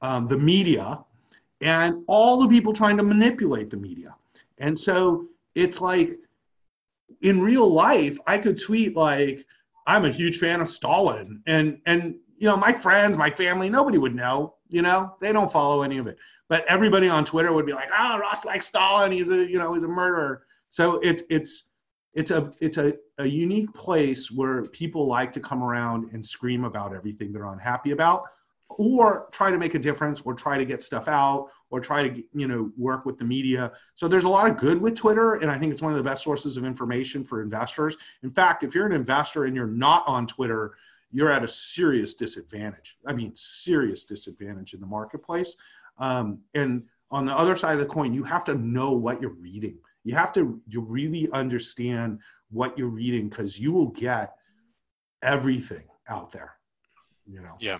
um, 0.00 0.24
the 0.26 0.38
media, 0.38 0.98
and 1.62 2.02
all 2.08 2.40
the 2.40 2.48
people 2.48 2.72
trying 2.72 2.96
to 2.96 3.02
manipulate 3.02 3.70
the 3.70 3.76
media. 3.76 4.14
And 4.58 4.78
so 4.78 5.28
it's 5.54 5.80
like 5.80 6.18
in 7.22 7.40
real 7.40 7.72
life, 7.72 8.18
I 8.26 8.38
could 8.38 8.60
tweet 8.60 8.96
like, 8.96 9.46
I'm 9.86 10.04
a 10.04 10.10
huge 10.10 10.38
fan 10.38 10.60
of 10.60 10.68
Stalin. 10.68 11.42
And 11.46 11.80
and 11.86 12.16
you 12.36 12.48
know, 12.48 12.56
my 12.56 12.72
friends, 12.72 13.16
my 13.16 13.30
family, 13.30 13.70
nobody 13.70 13.98
would 13.98 14.14
know, 14.14 14.54
you 14.68 14.82
know, 14.82 15.14
they 15.20 15.32
don't 15.32 15.50
follow 15.50 15.82
any 15.82 15.98
of 15.98 16.06
it. 16.08 16.18
But 16.48 16.64
everybody 16.66 17.08
on 17.08 17.24
Twitter 17.24 17.52
would 17.52 17.66
be 17.66 17.72
like, 17.72 17.88
oh, 17.96 18.18
Ross 18.18 18.44
likes 18.44 18.66
Stalin, 18.66 19.12
he's 19.12 19.30
a, 19.30 19.48
you 19.48 19.58
know, 19.58 19.72
he's 19.74 19.84
a 19.84 19.88
murderer. 19.88 20.42
So 20.70 20.94
it's 21.00 21.22
it's 21.30 21.64
it's 22.14 22.30
a 22.30 22.52
it's 22.60 22.76
a, 22.76 22.94
a 23.18 23.26
unique 23.26 23.72
place 23.74 24.30
where 24.30 24.62
people 24.66 25.06
like 25.06 25.32
to 25.34 25.40
come 25.40 25.62
around 25.62 26.12
and 26.12 26.26
scream 26.26 26.64
about 26.64 26.94
everything 26.94 27.32
they're 27.32 27.46
unhappy 27.46 27.92
about 27.92 28.24
or 28.78 29.28
try 29.30 29.50
to 29.50 29.58
make 29.58 29.74
a 29.74 29.78
difference 29.78 30.20
or 30.22 30.34
try 30.34 30.58
to 30.58 30.64
get 30.64 30.82
stuff 30.82 31.08
out 31.08 31.48
or 31.70 31.80
try 31.80 32.08
to 32.08 32.22
you 32.34 32.46
know 32.46 32.70
work 32.76 33.04
with 33.04 33.18
the 33.18 33.24
media. 33.24 33.72
So 33.94 34.08
there's 34.08 34.24
a 34.24 34.28
lot 34.28 34.48
of 34.48 34.56
good 34.58 34.80
with 34.80 34.94
twitter 34.94 35.34
and 35.34 35.50
i 35.50 35.58
think 35.58 35.72
it's 35.72 35.82
one 35.82 35.92
of 35.92 35.98
the 35.98 36.04
best 36.04 36.22
sources 36.22 36.56
of 36.56 36.64
information 36.64 37.24
for 37.24 37.42
investors. 37.42 37.96
In 38.22 38.30
fact 38.30 38.62
if 38.62 38.74
you're 38.74 38.86
an 38.86 38.92
investor 38.92 39.44
and 39.44 39.56
you're 39.56 39.66
not 39.66 40.04
on 40.06 40.26
twitter 40.26 40.74
you're 41.14 41.30
at 41.30 41.44
a 41.44 41.48
serious 41.48 42.14
disadvantage. 42.14 42.96
I 43.06 43.12
mean 43.12 43.32
serious 43.34 44.04
disadvantage 44.04 44.74
in 44.74 44.80
the 44.80 44.86
marketplace. 44.86 45.56
Um, 45.98 46.38
and 46.54 46.84
on 47.10 47.26
the 47.26 47.36
other 47.36 47.56
side 47.56 47.74
of 47.74 47.80
the 47.80 47.92
coin 47.92 48.14
you 48.14 48.24
have 48.24 48.44
to 48.46 48.54
know 48.54 48.92
what 48.92 49.20
you're 49.20 49.30
reading. 49.30 49.78
You 50.04 50.14
have 50.14 50.32
to 50.34 50.60
you 50.68 50.80
really 50.80 51.28
understand 51.32 52.18
what 52.50 52.76
you're 52.76 52.88
reading 52.88 53.28
because 53.28 53.58
you 53.58 53.72
will 53.72 53.88
get 53.88 54.34
everything 55.22 55.84
out 56.08 56.32
there 56.32 56.52
you 57.26 57.40
know? 57.40 57.56
Yeah 57.60 57.78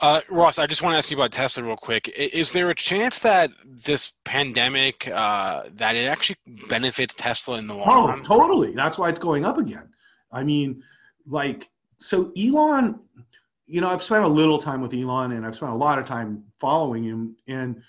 uh, 0.00 0.20
ross 0.28 0.58
i 0.58 0.66
just 0.66 0.82
want 0.82 0.92
to 0.94 0.98
ask 0.98 1.10
you 1.10 1.16
about 1.16 1.32
tesla 1.32 1.64
real 1.64 1.76
quick. 1.76 2.08
Is 2.08 2.52
there 2.52 2.70
a 2.70 2.74
chance 2.74 3.18
that 3.20 3.50
this 3.64 4.12
pandemic 4.24 5.08
uh, 5.08 5.64
that 5.74 5.96
it 5.96 6.06
actually 6.06 6.36
benefits 6.68 7.14
tesla 7.14 7.58
in 7.58 7.66
the 7.66 7.74
long 7.74 7.86
run? 7.86 7.98
oh, 7.98 8.08
run? 8.08 8.22
totally. 8.22 8.72
That's 8.74 8.98
why 8.98 9.08
it's 9.08 9.18
going 9.18 9.44
up 9.44 9.58
again. 9.58 9.88
I 10.32 10.42
mean 10.44 10.82
like 11.26 11.68
so 11.98 12.30
elon 12.38 13.00
you 13.66 13.80
know 13.80 13.88
i've 13.88 14.02
spent 14.02 14.22
a 14.22 14.28
little 14.28 14.58
time 14.58 14.80
with 14.80 14.94
elon 14.94 15.32
and 15.32 15.44
i've 15.44 15.56
spent 15.56 15.72
a 15.72 15.76
lot 15.76 15.98
of 15.98 16.04
time 16.04 16.44
following 16.60 17.02
him 17.02 17.34
and 17.48 17.82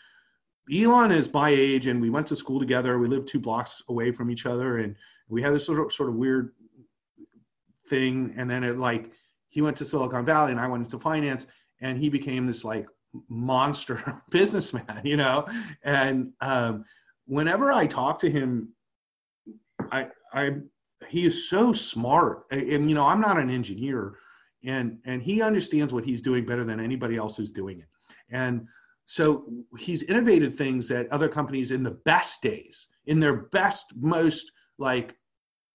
elon 0.72 1.12
is 1.12 1.32
my 1.34 1.50
age 1.50 1.88
and 1.88 2.02
we 2.02 2.10
went 2.10 2.28
to 2.28 2.36
school 2.36 2.60
together. 2.60 2.98
We 3.00 3.08
lived 3.08 3.28
two 3.28 3.40
blocks 3.40 3.82
away 3.90 4.12
from 4.12 4.30
each 4.30 4.46
other 4.46 4.80
and 4.80 4.96
we 5.30 5.42
had 5.42 5.54
this 5.54 5.66
sort 5.66 5.80
of 5.80 5.92
sort 5.92 6.10
of 6.10 6.16
weird 6.16 6.54
thing 7.88 8.34
and 8.38 8.50
then 8.50 8.64
it 8.64 8.78
like 8.78 9.12
he 9.50 9.62
went 9.62 9.78
to 9.78 9.86
Silicon 9.86 10.26
Valley 10.26 10.52
and 10.52 10.60
I 10.60 10.68
went 10.68 10.84
into 10.84 11.00
finance 11.00 11.48
and 11.82 11.98
he 11.98 12.10
became 12.10 12.48
this 12.48 12.64
like 12.64 12.88
monster 13.30 14.22
businessman, 14.30 15.02
you 15.04 15.18
know? 15.18 15.46
And 15.84 16.34
um, 16.42 16.86
whenever 17.26 17.72
I 17.72 17.88
talk 17.88 18.20
to 18.20 18.30
him, 18.30 18.70
I, 19.92 20.08
I, 20.34 20.58
he 21.08 21.26
is 21.26 21.50
so 21.50 21.74
smart. 21.74 22.46
And, 22.52 22.90
you 22.90 22.96
know, 22.96 23.06
I'm 23.06 23.22
not 23.22 23.38
an 23.38 23.50
engineer 23.50 24.18
and, 24.64 24.98
and 25.06 25.22
he 25.22 25.42
understands 25.42 25.94
what 25.94 26.04
he's 26.04 26.22
doing 26.22 26.46
better 26.46 26.64
than 26.64 26.80
anybody 26.80 27.16
else 27.16 27.38
who's 27.38 27.52
doing 27.52 27.80
it. 27.80 27.88
And 28.30 28.68
so 29.06 29.46
he's 29.78 30.04
innovated 30.04 30.56
things 30.56 30.88
that 30.90 31.08
other 31.12 31.30
companies 31.30 31.72
in 31.72 31.84
the 31.84 31.92
best 31.92 32.42
days, 32.42 32.88
in 33.06 33.20
their 33.20 33.34
best, 33.34 33.86
most 33.96 34.52
like 34.78 35.16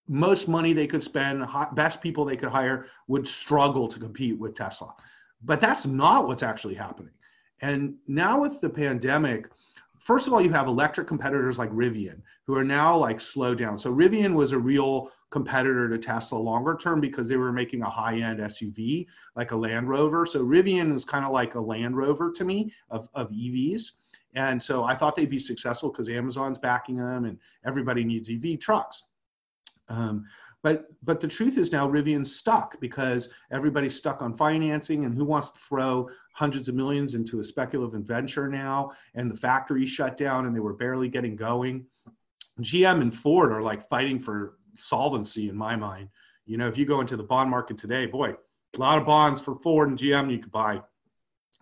most 0.09 0.49
money 0.49 0.73
they 0.73 0.87
could 0.87 1.03
spend, 1.03 1.47
best 1.75 2.03
people 2.03 2.25
they 2.25 2.37
could 2.37 2.51
hire 2.51 2.87
would 3.09 3.27
struggle 3.27 3.89
to 3.89 3.99
compete 3.99 4.39
with 4.39 4.55
Tesla. 4.55 4.95
But 5.45 5.61
that's 5.61 5.86
not 5.86 6.28
what's 6.28 6.43
actually 6.43 6.74
happening. 6.74 7.12
And 7.61 7.95
now 8.09 8.40
with 8.40 8.61
the 8.61 8.68
pandemic, 8.68 9.49
first 9.99 10.26
of 10.26 10.32
all, 10.32 10.40
you 10.40 10.51
have 10.51 10.66
electric 10.66 11.07
competitors 11.07 11.59
like 11.59 11.70
Rivian 11.70 12.20
who 12.47 12.57
are 12.57 12.64
now 12.64 12.97
like 12.97 13.20
slowed 13.20 13.59
down. 13.59 13.78
So 13.78 13.93
Rivian 13.93 14.34
was 14.34 14.53
a 14.53 14.59
real 14.59 15.11
competitor 15.30 15.88
to 15.88 15.99
Tesla 15.99 16.36
longer 16.36 16.76
term 16.76 17.01
because 17.01 17.28
they 17.28 17.36
were 17.36 17.53
making 17.53 17.82
a 17.82 17.88
high 17.88 18.18
end 18.18 18.40
SUV 18.40 19.07
like 19.36 19.53
a 19.53 19.57
Land 19.57 19.88
Rover. 19.88 20.26
So 20.26 20.45
Rivian 20.45 20.95
is 20.95 21.05
kind 21.05 21.24
of 21.24 21.32
like 21.32 21.55
a 21.55 21.61
Land 21.61 21.97
Rover 21.97 22.30
to 22.32 22.45
me 22.45 22.72
of, 22.90 23.09
of 23.14 23.30
EVs. 23.30 23.93
And 24.34 24.61
so 24.61 24.84
I 24.84 24.95
thought 24.95 25.14
they'd 25.14 25.30
be 25.30 25.38
successful 25.38 25.90
because 25.90 26.09
Amazon's 26.09 26.59
backing 26.59 26.97
them 26.97 27.24
and 27.24 27.38
everybody 27.64 28.05
needs 28.05 28.30
EV 28.30 28.59
trucks. 28.59 29.05
Um, 29.88 30.24
but 30.63 30.87
but 31.03 31.21
the 31.21 31.29
truth 31.29 31.59
is 31.59 31.73
now 31.73 31.89
Rivian's 31.89 32.35
stuck 32.35 32.81
because 32.81 33.29
everybody's 33.51 33.97
stuck 33.97 34.23
on 34.23 34.37
financing, 34.37 35.05
and 35.05 35.15
who 35.15 35.25
wants 35.25 35.51
to 35.51 35.59
throw 35.59 36.09
hundreds 36.35 36.69
of 36.69 36.75
millions 36.75 37.15
into 37.15 37.41
a 37.41 37.45
speculative 37.45 38.03
venture 38.03 38.49
now? 38.49 38.93
And 39.15 39.31
the 39.31 39.37
factory 39.37 39.87
shut 39.87 40.17
down, 40.17 40.47
and 40.47 40.55
they 40.55 40.61
were 40.61 40.75
barely 40.75 41.09
getting 41.09 41.37
going. 41.37 41.85
GM 42.61 43.01
and 43.01 43.15
Ford 43.15 43.53
are 43.53 43.63
like 43.63 43.89
fighting 43.89 44.19
for 44.19 44.59
solvency 44.75 45.49
in 45.49 45.57
my 45.57 45.75
mind. 45.75 46.09
You 46.47 46.59
know, 46.59 46.69
if 46.69 46.79
you 46.79 46.87
go 46.87 47.01
into 47.01 47.17
the 47.17 47.23
bond 47.23 47.51
market 47.51 47.79
today, 47.79 48.07
boy, 48.07 48.35
a 48.77 48.81
lot 48.81 48.99
of 48.99 49.07
bonds 49.07 49.41
for 49.41 49.57
Ford 49.57 49.89
and 49.89 49.99
GM 49.99 50.31
you 50.31 50.39
could 50.39 50.53
buy. 50.53 50.75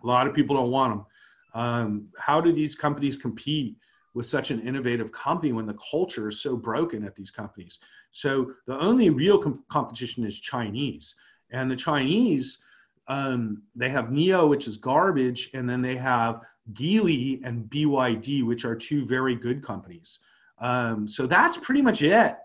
A 0.03 0.07
lot 0.07 0.27
of 0.27 0.33
people 0.33 0.55
don't 0.55 0.71
want 0.71 0.93
them. 0.93 1.05
Um, 1.53 2.07
how 2.17 2.39
do 2.41 2.51
these 2.51 2.75
companies 2.75 3.17
compete 3.17 3.77
with 4.13 4.25
such 4.25 4.51
an 4.51 4.61
innovative 4.61 5.11
company 5.11 5.53
when 5.53 5.65
the 5.65 5.77
culture 5.91 6.29
is 6.29 6.41
so 6.41 6.55
broken 6.55 7.03
at 7.03 7.15
these 7.15 7.31
companies? 7.31 7.79
So 8.11 8.53
the 8.67 8.79
only 8.79 9.09
real 9.09 9.37
com- 9.37 9.63
competition 9.69 10.25
is 10.25 10.39
Chinese, 10.39 11.15
and 11.49 11.69
the 11.69 11.75
Chinese 11.75 12.59
um, 13.07 13.63
they 13.75 13.89
have 13.89 14.05
NIO, 14.05 14.47
which 14.47 14.67
is 14.67 14.77
garbage, 14.77 15.49
and 15.53 15.69
then 15.69 15.81
they 15.81 15.97
have 15.97 16.41
Geely 16.73 17.41
and 17.43 17.69
BYD, 17.69 18.45
which 18.45 18.63
are 18.63 18.75
two 18.75 19.05
very 19.05 19.35
good 19.35 19.63
companies. 19.63 20.19
Um, 20.59 21.07
so 21.07 21.25
that's 21.25 21.57
pretty 21.57 21.81
much 21.81 22.01
it. 22.03 22.35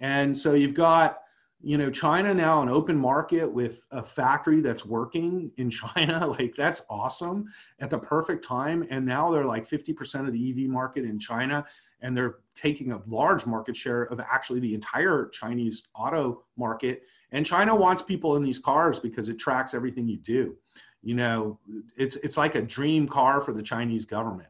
And 0.00 0.36
so 0.36 0.54
you've 0.54 0.74
got 0.74 1.20
you 1.62 1.78
know 1.78 1.90
china 1.90 2.34
now 2.34 2.60
an 2.60 2.68
open 2.68 2.96
market 2.96 3.50
with 3.50 3.86
a 3.90 4.02
factory 4.02 4.60
that's 4.60 4.84
working 4.84 5.50
in 5.56 5.70
china 5.70 6.26
like 6.38 6.54
that's 6.54 6.82
awesome 6.90 7.46
at 7.80 7.88
the 7.88 7.98
perfect 7.98 8.44
time 8.44 8.86
and 8.90 9.06
now 9.06 9.30
they're 9.30 9.46
like 9.46 9.66
50% 9.66 10.26
of 10.26 10.32
the 10.34 10.50
ev 10.50 10.68
market 10.68 11.04
in 11.04 11.18
china 11.18 11.64
and 12.00 12.16
they're 12.16 12.36
taking 12.54 12.92
a 12.92 13.00
large 13.06 13.46
market 13.46 13.76
share 13.76 14.04
of 14.04 14.20
actually 14.20 14.60
the 14.60 14.74
entire 14.74 15.28
Chinese 15.28 15.84
auto 15.94 16.44
market. 16.56 17.02
And 17.32 17.44
China 17.44 17.74
wants 17.74 18.02
people 18.02 18.36
in 18.36 18.42
these 18.42 18.58
cars 18.58 18.98
because 18.98 19.28
it 19.28 19.38
tracks 19.38 19.74
everything 19.74 20.08
you 20.08 20.18
do. 20.18 20.56
You 21.02 21.14
know, 21.14 21.58
it's 21.96 22.16
it's 22.16 22.36
like 22.36 22.54
a 22.54 22.62
dream 22.62 23.06
car 23.08 23.40
for 23.40 23.52
the 23.52 23.62
Chinese 23.62 24.04
government. 24.04 24.48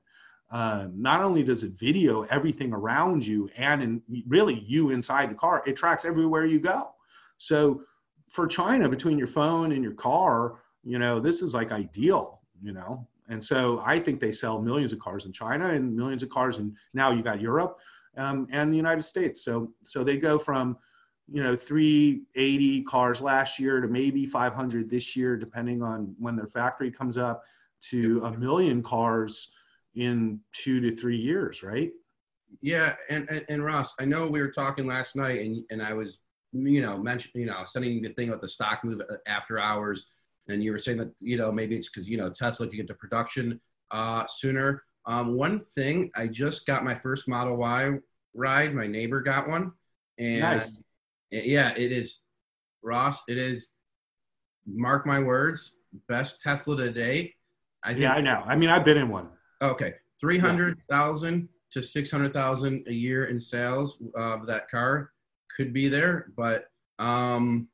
Uh, 0.51 0.87
not 0.95 1.23
only 1.23 1.43
does 1.43 1.65
it 1.65 1.73
video 1.73 2.23
everything 2.25 2.73
around 2.73 3.27
you 3.27 3.51
and 3.57 3.83
in, 3.83 4.03
really 4.29 4.61
you 4.61 4.91
inside 4.91 5.29
the 5.29 5.35
car, 5.35 5.63
it 5.67 5.77
tracks 5.77 6.05
everywhere 6.05 6.47
you 6.47 6.61
go. 6.61 6.95
So 7.39 7.83
for 8.31 8.47
China, 8.47 8.89
between 8.89 9.19
your 9.19 9.27
phone 9.27 9.73
and 9.73 9.83
your 9.83 9.95
car, 9.95 10.61
you 10.85 10.99
know, 10.99 11.19
this 11.19 11.43
is 11.43 11.53
like 11.53 11.73
ideal. 11.73 12.41
You 12.63 12.73
know, 12.73 13.07
and 13.29 13.43
so 13.43 13.83
I 13.85 13.99
think 13.99 14.21
they 14.21 14.33
sell 14.33 14.61
millions 14.61 14.93
of 14.93 14.99
cars 14.99 15.25
in 15.27 15.33
China 15.33 15.71
and 15.71 15.95
millions 15.95 16.23
of 16.23 16.29
cars 16.29 16.59
and 16.59 16.77
now 16.95 17.11
you 17.11 17.23
got 17.23 17.41
Europe 17.41 17.79
um, 18.17 18.47
and 18.51 18.73
the 18.73 18.77
United 18.77 19.05
States. 19.05 19.45
So 19.45 19.73
so 19.83 20.05
they 20.05 20.17
go 20.17 20.39
from 20.39 20.77
you 21.31 21.43
know 21.43 21.57
380 21.57 22.83
cars 22.85 23.21
last 23.21 23.59
year 23.59 23.81
to 23.81 23.89
maybe 23.89 24.27
500 24.27 24.89
this 24.91 25.17
year, 25.17 25.37
depending 25.37 25.83
on 25.83 26.15
when 26.19 26.37
their 26.37 26.47
factory 26.47 26.91
comes 26.91 27.17
up, 27.17 27.43
to 27.91 28.23
a 28.25 28.37
million 28.37 28.83
cars 28.83 29.51
in 29.95 30.41
two 30.53 30.81
to 30.81 30.97
three 30.97 31.17
years, 31.17 31.63
right? 31.63 31.91
Yeah, 32.61 32.95
and, 33.11 33.29
and, 33.29 33.45
and 33.49 33.65
Ross, 33.65 33.95
I 33.99 34.05
know 34.05 34.29
we 34.29 34.41
were 34.41 34.51
talking 34.51 34.87
last 34.87 35.17
night, 35.17 35.41
and 35.41 35.65
and 35.71 35.83
I 35.83 35.93
was 35.93 36.19
you 36.53 36.81
know 36.81 36.99
mentioning 36.99 37.47
you 37.47 37.47
know 37.47 37.65
sending 37.67 38.03
the 38.03 38.11
thing 38.11 38.29
about 38.29 38.41
the 38.41 38.49
stock 38.49 38.85
move 38.85 39.03
after 39.27 39.59
hours 39.59 40.07
and 40.49 40.63
you 40.63 40.73
were 40.73 40.79
saying 40.79 40.99
that 40.99 41.13
you 41.21 41.37
know 41.37 41.51
maybe 41.51 41.77
it's 41.77 41.89
because 41.89 42.09
you 42.09 42.17
know 42.17 42.31
Tesla 42.31 42.67
can 42.67 42.77
get 42.77 42.87
to 42.89 42.95
production 42.95 43.61
uh, 43.91 44.27
sooner. 44.27 44.83
Um, 45.07 45.37
one 45.37 45.65
thing, 45.75 46.11
I 46.17 46.27
just 46.27 46.67
got 46.67 46.85
my 46.85 46.95
first 46.95 47.29
Model 47.29 47.57
Y 47.57 47.93
ride. 48.35 48.75
My 48.75 48.87
neighbor 48.87 49.21
got 49.21 49.49
one, 49.49 49.73
and 50.19 50.41
nice. 50.41 50.79
yeah, 51.31 51.73
it 51.77 51.93
is 51.93 52.21
Ross. 52.83 53.23
It 53.29 53.39
is. 53.39 53.69
Mark 54.69 55.07
my 55.07 55.21
words, 55.21 55.77
best 56.09 56.41
Tesla 56.41 56.77
today. 56.77 57.33
I 57.85 57.91
think, 57.91 58.01
yeah, 58.01 58.15
I 58.15 58.21
know. 58.21 58.43
I 58.45 58.57
mean, 58.57 58.69
I've 58.69 58.85
been 58.85 58.97
in 58.97 59.09
one. 59.09 59.29
Okay, 59.63 59.95
three 60.21 60.39
hundred 60.39 60.81
thousand 60.91 61.43
yeah. 61.43 61.47
to 61.71 61.83
six 61.83 62.11
hundred 62.11 62.33
thousand 62.33 62.85
a 62.89 62.93
year 62.93 63.27
in 63.27 63.39
sales 63.39 64.03
of 64.17 64.47
that 64.49 64.69
car 64.69 65.13
could 65.57 65.73
be 65.73 65.89
there, 65.89 66.33
but 66.37 66.67
um, 66.99 67.69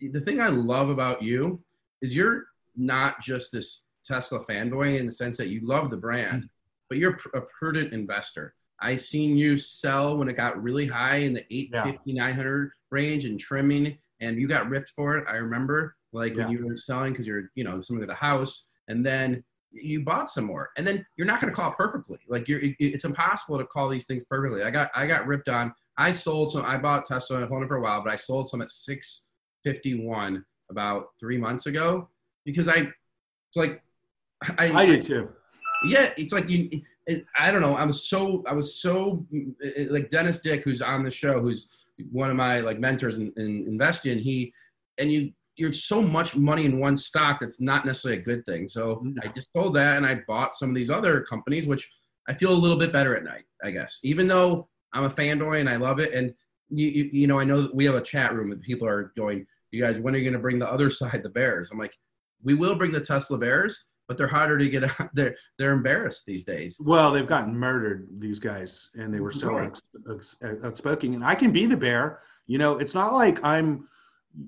the 0.00 0.20
thing 0.20 0.40
I 0.40 0.48
love 0.48 0.88
about 0.88 1.22
you 1.22 1.60
is 2.02 2.14
you're 2.14 2.44
not 2.76 3.20
just 3.20 3.52
this 3.52 3.82
Tesla 4.04 4.40
fanboy 4.44 4.98
in 4.98 5.06
the 5.06 5.12
sense 5.12 5.36
that 5.36 5.48
you 5.48 5.60
love 5.66 5.90
the 5.90 5.96
brand, 5.96 6.42
hmm. 6.42 6.46
but 6.88 6.98
you're 6.98 7.16
a 7.34 7.40
prudent 7.58 7.92
investor. 7.92 8.54
I 8.80 8.96
seen 8.96 9.36
you 9.36 9.56
sell 9.56 10.16
when 10.18 10.28
it 10.28 10.34
got 10.36 10.62
really 10.62 10.86
high 10.86 11.16
in 11.18 11.32
the 11.32 11.44
850, 11.50 12.00
Yeah. 12.12 12.24
900 12.24 12.70
range 12.90 13.24
and 13.24 13.38
trimming, 13.40 13.96
and 14.20 14.38
you 14.38 14.46
got 14.46 14.68
ripped 14.68 14.92
for 14.94 15.16
it. 15.16 15.24
I 15.28 15.36
remember, 15.36 15.96
like 16.12 16.36
Yeah. 16.36 16.46
when 16.46 16.56
you 16.56 16.66
were 16.66 16.76
selling 16.76 17.12
because 17.12 17.26
you're, 17.26 17.50
you 17.54 17.64
know, 17.64 17.80
something 17.80 18.02
of 18.02 18.08
the 18.08 18.14
house, 18.14 18.66
and 18.88 19.04
then 19.04 19.42
you 19.72 20.00
bought 20.04 20.30
some 20.30 20.44
more, 20.44 20.70
and 20.76 20.86
then 20.86 21.04
you're 21.16 21.26
not 21.26 21.40
going 21.40 21.50
to 21.52 21.56
call 21.56 21.70
it 21.72 21.76
perfectly. 21.76 22.18
Like 22.28 22.48
you're, 22.48 22.60
it- 22.60 22.76
it's 22.78 23.04
impossible 23.04 23.58
to 23.58 23.64
call 23.66 23.88
these 23.88 24.06
things 24.06 24.24
perfectly. 24.24 24.62
I 24.62 24.70
got, 24.70 24.90
I 24.94 25.06
got 25.06 25.26
ripped 25.26 25.48
on. 25.48 25.74
I 25.98 26.12
sold 26.12 26.50
some. 26.50 26.64
I 26.64 26.76
bought 26.76 27.06
Tesla 27.06 27.36
and 27.36 27.44
I've 27.46 27.52
owned 27.52 27.64
it 27.64 27.68
for 27.68 27.76
a 27.76 27.80
while, 27.82 28.02
but 28.04 28.12
I 28.12 28.16
sold 28.16 28.48
some 28.48 28.60
at 28.60 28.70
651 28.70 30.44
about 30.70 31.08
three 31.18 31.38
months 31.38 31.66
ago 31.66 32.08
because 32.44 32.68
I, 32.68 32.74
it's 33.48 33.56
like, 33.56 33.82
I, 34.58 34.72
I 34.82 34.86
did 34.86 35.06
too. 35.06 35.28
yeah, 35.84 36.12
it's 36.16 36.32
like 36.32 36.48
you. 36.48 36.82
It, 37.06 37.24
I 37.38 37.50
don't 37.52 37.60
know. 37.62 37.74
I 37.74 37.84
was 37.84 38.08
so 38.08 38.42
I 38.48 38.52
was 38.52 38.80
so 38.82 39.24
it- 39.60 39.90
like 39.92 40.08
Dennis 40.08 40.40
Dick, 40.40 40.62
who's 40.64 40.82
on 40.82 41.04
the 41.04 41.10
show, 41.10 41.40
who's 41.40 41.68
one 42.10 42.30
of 42.30 42.36
my 42.36 42.60
like 42.60 42.78
mentors 42.78 43.16
in, 43.16 43.32
in 43.36 43.64
investing. 43.66 44.18
He 44.18 44.52
and 44.98 45.10
you 45.12 45.32
you're 45.56 45.72
so 45.72 46.02
much 46.02 46.36
money 46.36 46.66
in 46.66 46.78
one 46.80 46.96
stock 46.98 47.38
that's 47.40 47.60
not 47.62 47.86
necessarily 47.86 48.20
a 48.20 48.24
good 48.24 48.44
thing. 48.44 48.68
So 48.68 49.00
No. 49.04 49.22
I 49.24 49.28
just 49.28 49.46
sold 49.56 49.74
that 49.76 49.96
and 49.96 50.04
I 50.04 50.20
bought 50.28 50.54
some 50.54 50.68
of 50.68 50.74
these 50.74 50.90
other 50.90 51.22
companies, 51.22 51.66
which 51.66 51.90
I 52.28 52.34
feel 52.34 52.52
a 52.52 52.54
little 52.54 52.76
bit 52.76 52.92
better 52.92 53.16
at 53.16 53.24
night. 53.24 53.44
I 53.64 53.70
guess 53.70 54.00
even 54.02 54.26
though 54.28 54.68
I'm 54.92 55.04
a 55.04 55.08
fanboy 55.10 55.60
and 55.60 55.68
I 55.70 55.76
love 55.76 55.98
it, 56.00 56.12
and 56.12 56.34
you 56.68 56.88
you, 56.88 57.04
you 57.12 57.26
know 57.28 57.38
I 57.38 57.44
know 57.44 57.62
that 57.62 57.74
we 57.74 57.84
have 57.86 57.94
a 57.94 58.02
chat 58.02 58.34
room 58.34 58.50
and 58.52 58.60
people 58.60 58.86
are 58.88 59.12
going, 59.16 59.46
you 59.76 59.82
guys, 59.82 59.98
when 59.98 60.14
are 60.14 60.18
you 60.18 60.24
going 60.24 60.32
to 60.32 60.38
bring 60.40 60.58
the 60.58 60.70
other 60.70 60.90
side, 61.00 61.22
the 61.22 61.28
Bears? 61.28 61.70
I'm 61.70 61.78
like, 61.78 61.94
we 62.42 62.54
will 62.54 62.74
bring 62.76 62.92
the 62.92 63.00
Tesla 63.00 63.38
Bears, 63.38 63.86
but 64.08 64.16
they're 64.16 64.26
harder 64.26 64.56
to 64.58 64.68
get 64.68 64.84
out. 64.84 65.10
They're 65.14 65.34
they're 65.58 65.72
embarrassed 65.72 66.24
these 66.26 66.44
days. 66.44 66.78
Well, 66.80 67.12
they've 67.12 67.26
gotten 67.26 67.56
murdered, 67.56 68.08
these 68.18 68.38
guys, 68.38 68.90
and 68.94 69.12
they 69.12 69.20
were 69.20 69.32
so 69.32 69.50
Right. 69.54 69.66
outs- 69.68 69.82
outs- 70.10 70.36
outspoken. 70.64 71.14
And 71.14 71.24
I 71.24 71.34
can 71.34 71.50
be 71.52 71.66
the 71.66 71.76
bear. 71.76 72.20
You 72.46 72.58
know, 72.58 72.78
it's 72.78 72.94
not 72.94 73.12
like 73.14 73.42
I'm, 73.44 73.88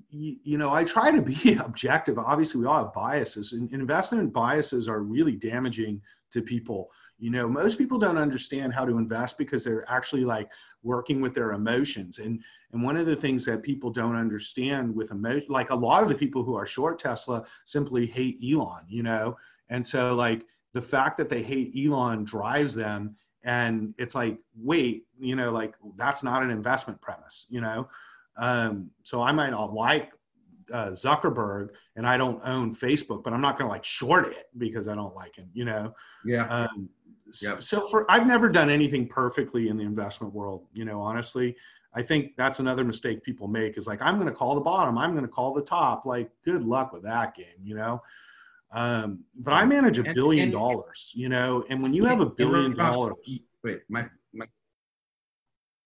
you, 0.09 0.37
you 0.43 0.57
know, 0.57 0.71
I 0.71 0.83
try 0.83 1.11
to 1.11 1.21
be 1.21 1.55
objective. 1.65 2.17
Obviously, 2.19 2.61
we 2.61 2.67
all 2.67 2.83
have 2.85 2.93
biases, 2.93 3.51
and 3.53 3.71
investment 3.73 4.31
biases 4.31 4.87
are 4.87 5.01
really 5.01 5.35
damaging 5.35 6.01
to 6.31 6.41
people. 6.41 6.89
You 7.19 7.29
know, 7.31 7.47
most 7.47 7.77
people 7.77 7.97
don't 7.97 8.17
understand 8.17 8.73
how 8.73 8.85
to 8.85 8.97
invest 8.97 9.37
because 9.37 9.63
they're 9.63 9.89
actually 9.89 10.23
like 10.23 10.49
working 10.83 11.21
with 11.21 11.33
their 11.33 11.51
emotions. 11.51 12.19
And 12.19 12.41
and 12.71 12.83
one 12.83 12.97
of 12.97 13.05
the 13.05 13.15
things 13.15 13.45
that 13.45 13.61
people 13.63 13.91
don't 13.91 14.15
understand 14.15 14.95
with 14.95 15.11
emotion, 15.11 15.47
like 15.49 15.69
a 15.69 15.75
lot 15.75 16.03
of 16.03 16.09
the 16.09 16.15
people 16.15 16.43
who 16.43 16.55
are 16.55 16.65
short 16.65 16.99
Tesla 16.99 17.45
simply 17.65 18.05
hate 18.05 18.39
Elon. 18.43 18.85
You 18.87 19.03
know, 19.03 19.37
and 19.69 19.85
so 19.85 20.15
like 20.15 20.45
the 20.73 20.81
fact 20.81 21.17
that 21.17 21.29
they 21.29 21.41
hate 21.41 21.73
Elon 21.75 22.23
drives 22.23 22.73
them. 22.73 23.15
And 23.43 23.93
it's 23.97 24.15
like, 24.15 24.37
wait, 24.57 25.05
you 25.19 25.35
know, 25.35 25.51
like 25.51 25.73
that's 25.95 26.23
not 26.23 26.43
an 26.43 26.49
investment 26.49 27.01
premise, 27.01 27.45
you 27.49 27.61
know? 27.61 27.87
Um, 28.37 28.91
so 29.03 29.21
I 29.21 29.31
might 29.31 29.51
not 29.51 29.73
like 29.73 30.11
uh, 30.71 30.89
Zuckerberg 30.89 31.69
and 31.95 32.05
I 32.05 32.17
don't 32.17 32.41
own 32.43 32.75
Facebook, 32.75 33.23
but 33.23 33.33
I'm 33.33 33.41
not 33.41 33.57
going 33.57 33.67
to 33.67 33.71
like 33.71 33.85
short 33.85 34.27
it 34.27 34.47
because 34.57 34.87
I 34.87 34.95
don't 34.95 35.15
like 35.15 35.35
him, 35.35 35.49
you 35.53 35.65
know? 35.65 35.93
Yeah. 36.25 36.47
Um, 36.47 36.89
Yep. 37.41 37.63
So 37.63 37.87
for 37.87 38.09
I've 38.09 38.27
never 38.27 38.49
done 38.49 38.69
anything 38.69 39.07
perfectly 39.07 39.69
in 39.69 39.77
the 39.77 39.83
investment 39.83 40.33
world. 40.33 40.67
You 40.73 40.85
know, 40.85 40.99
honestly, 40.99 41.55
I 41.93 42.01
think 42.01 42.35
that's 42.37 42.59
another 42.59 42.83
mistake 42.83 43.23
people 43.23 43.47
make 43.47 43.77
is 43.77 43.87
like 43.87 44.01
I'm 44.01 44.15
going 44.15 44.27
to 44.27 44.33
call 44.33 44.55
the 44.55 44.61
bottom, 44.61 44.97
I'm 44.97 45.11
going 45.11 45.25
to 45.25 45.31
call 45.31 45.53
the 45.53 45.61
top. 45.61 46.05
Like, 46.05 46.29
good 46.43 46.63
luck 46.63 46.93
with 46.93 47.03
that 47.03 47.35
game. 47.35 47.61
You 47.63 47.75
know. 47.75 48.01
Um, 48.71 49.23
but 49.35 49.51
I 49.51 49.65
manage 49.65 49.97
a 49.97 50.13
billion 50.13 50.43
and- 50.43 50.51
dollars. 50.51 51.11
You 51.15 51.29
know, 51.29 51.63
and 51.69 51.81
when 51.81 51.93
you 51.93 52.05
have 52.05 52.19
a 52.19 52.25
billion 52.25 52.75
dollars, 52.75 53.15
Wait, 53.63 53.81
my, 53.89 54.07
my 54.33 54.45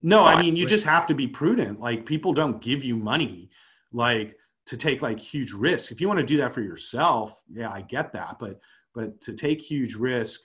no, 0.04 0.24
I 0.24 0.40
mean 0.40 0.56
you 0.56 0.66
Wait. 0.66 0.70
just 0.70 0.86
have 0.86 1.08
to 1.08 1.14
be 1.14 1.28
prudent. 1.28 1.80
Like 1.80 2.06
people 2.06 2.34
don't 2.34 2.62
give 2.62 2.84
you 2.84 2.96
money, 2.96 3.50
like 3.92 4.36
to 4.66 4.78
take 4.78 5.02
like 5.02 5.20
huge 5.20 5.54
risks. 5.54 5.92
If 5.92 6.02
you 6.02 6.08
want 6.08 6.20
to 6.20 6.26
do 6.26 6.38
that 6.38 6.54
for 6.54 6.62
yourself, 6.62 7.42
yeah, 7.52 7.72
I 7.72 7.82
get 7.82 8.12
that. 8.14 8.38
But 8.40 8.60
but 8.94 9.20
to 9.22 9.34
take 9.34 9.62
huge 9.62 9.96
risk, 9.96 10.42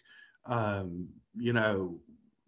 um, 0.49 1.09
you 1.37 1.53
know, 1.53 1.99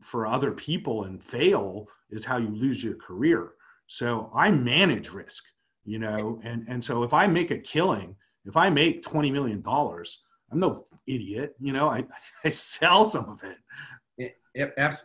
for 0.00 0.26
other 0.26 0.50
people 0.50 1.04
and 1.04 1.22
fail 1.22 1.86
is 2.10 2.24
how 2.24 2.38
you 2.38 2.48
lose 2.48 2.82
your 2.82 2.96
career. 2.96 3.52
So 3.86 4.30
I 4.34 4.50
manage 4.50 5.10
risk, 5.10 5.44
you 5.84 5.98
know, 5.98 6.40
and 6.42 6.66
and 6.68 6.82
so 6.82 7.02
if 7.02 7.12
I 7.12 7.26
make 7.26 7.50
a 7.50 7.58
killing, 7.58 8.16
if 8.46 8.56
I 8.56 8.70
make 8.70 9.02
twenty 9.02 9.30
million 9.30 9.60
dollars, 9.60 10.22
I'm 10.50 10.60
no 10.60 10.86
idiot, 11.06 11.54
you 11.60 11.72
know. 11.72 11.88
I 11.88 12.04
I 12.44 12.50
sell 12.50 13.04
some 13.04 13.28
of 13.28 13.40
it. 13.44 14.34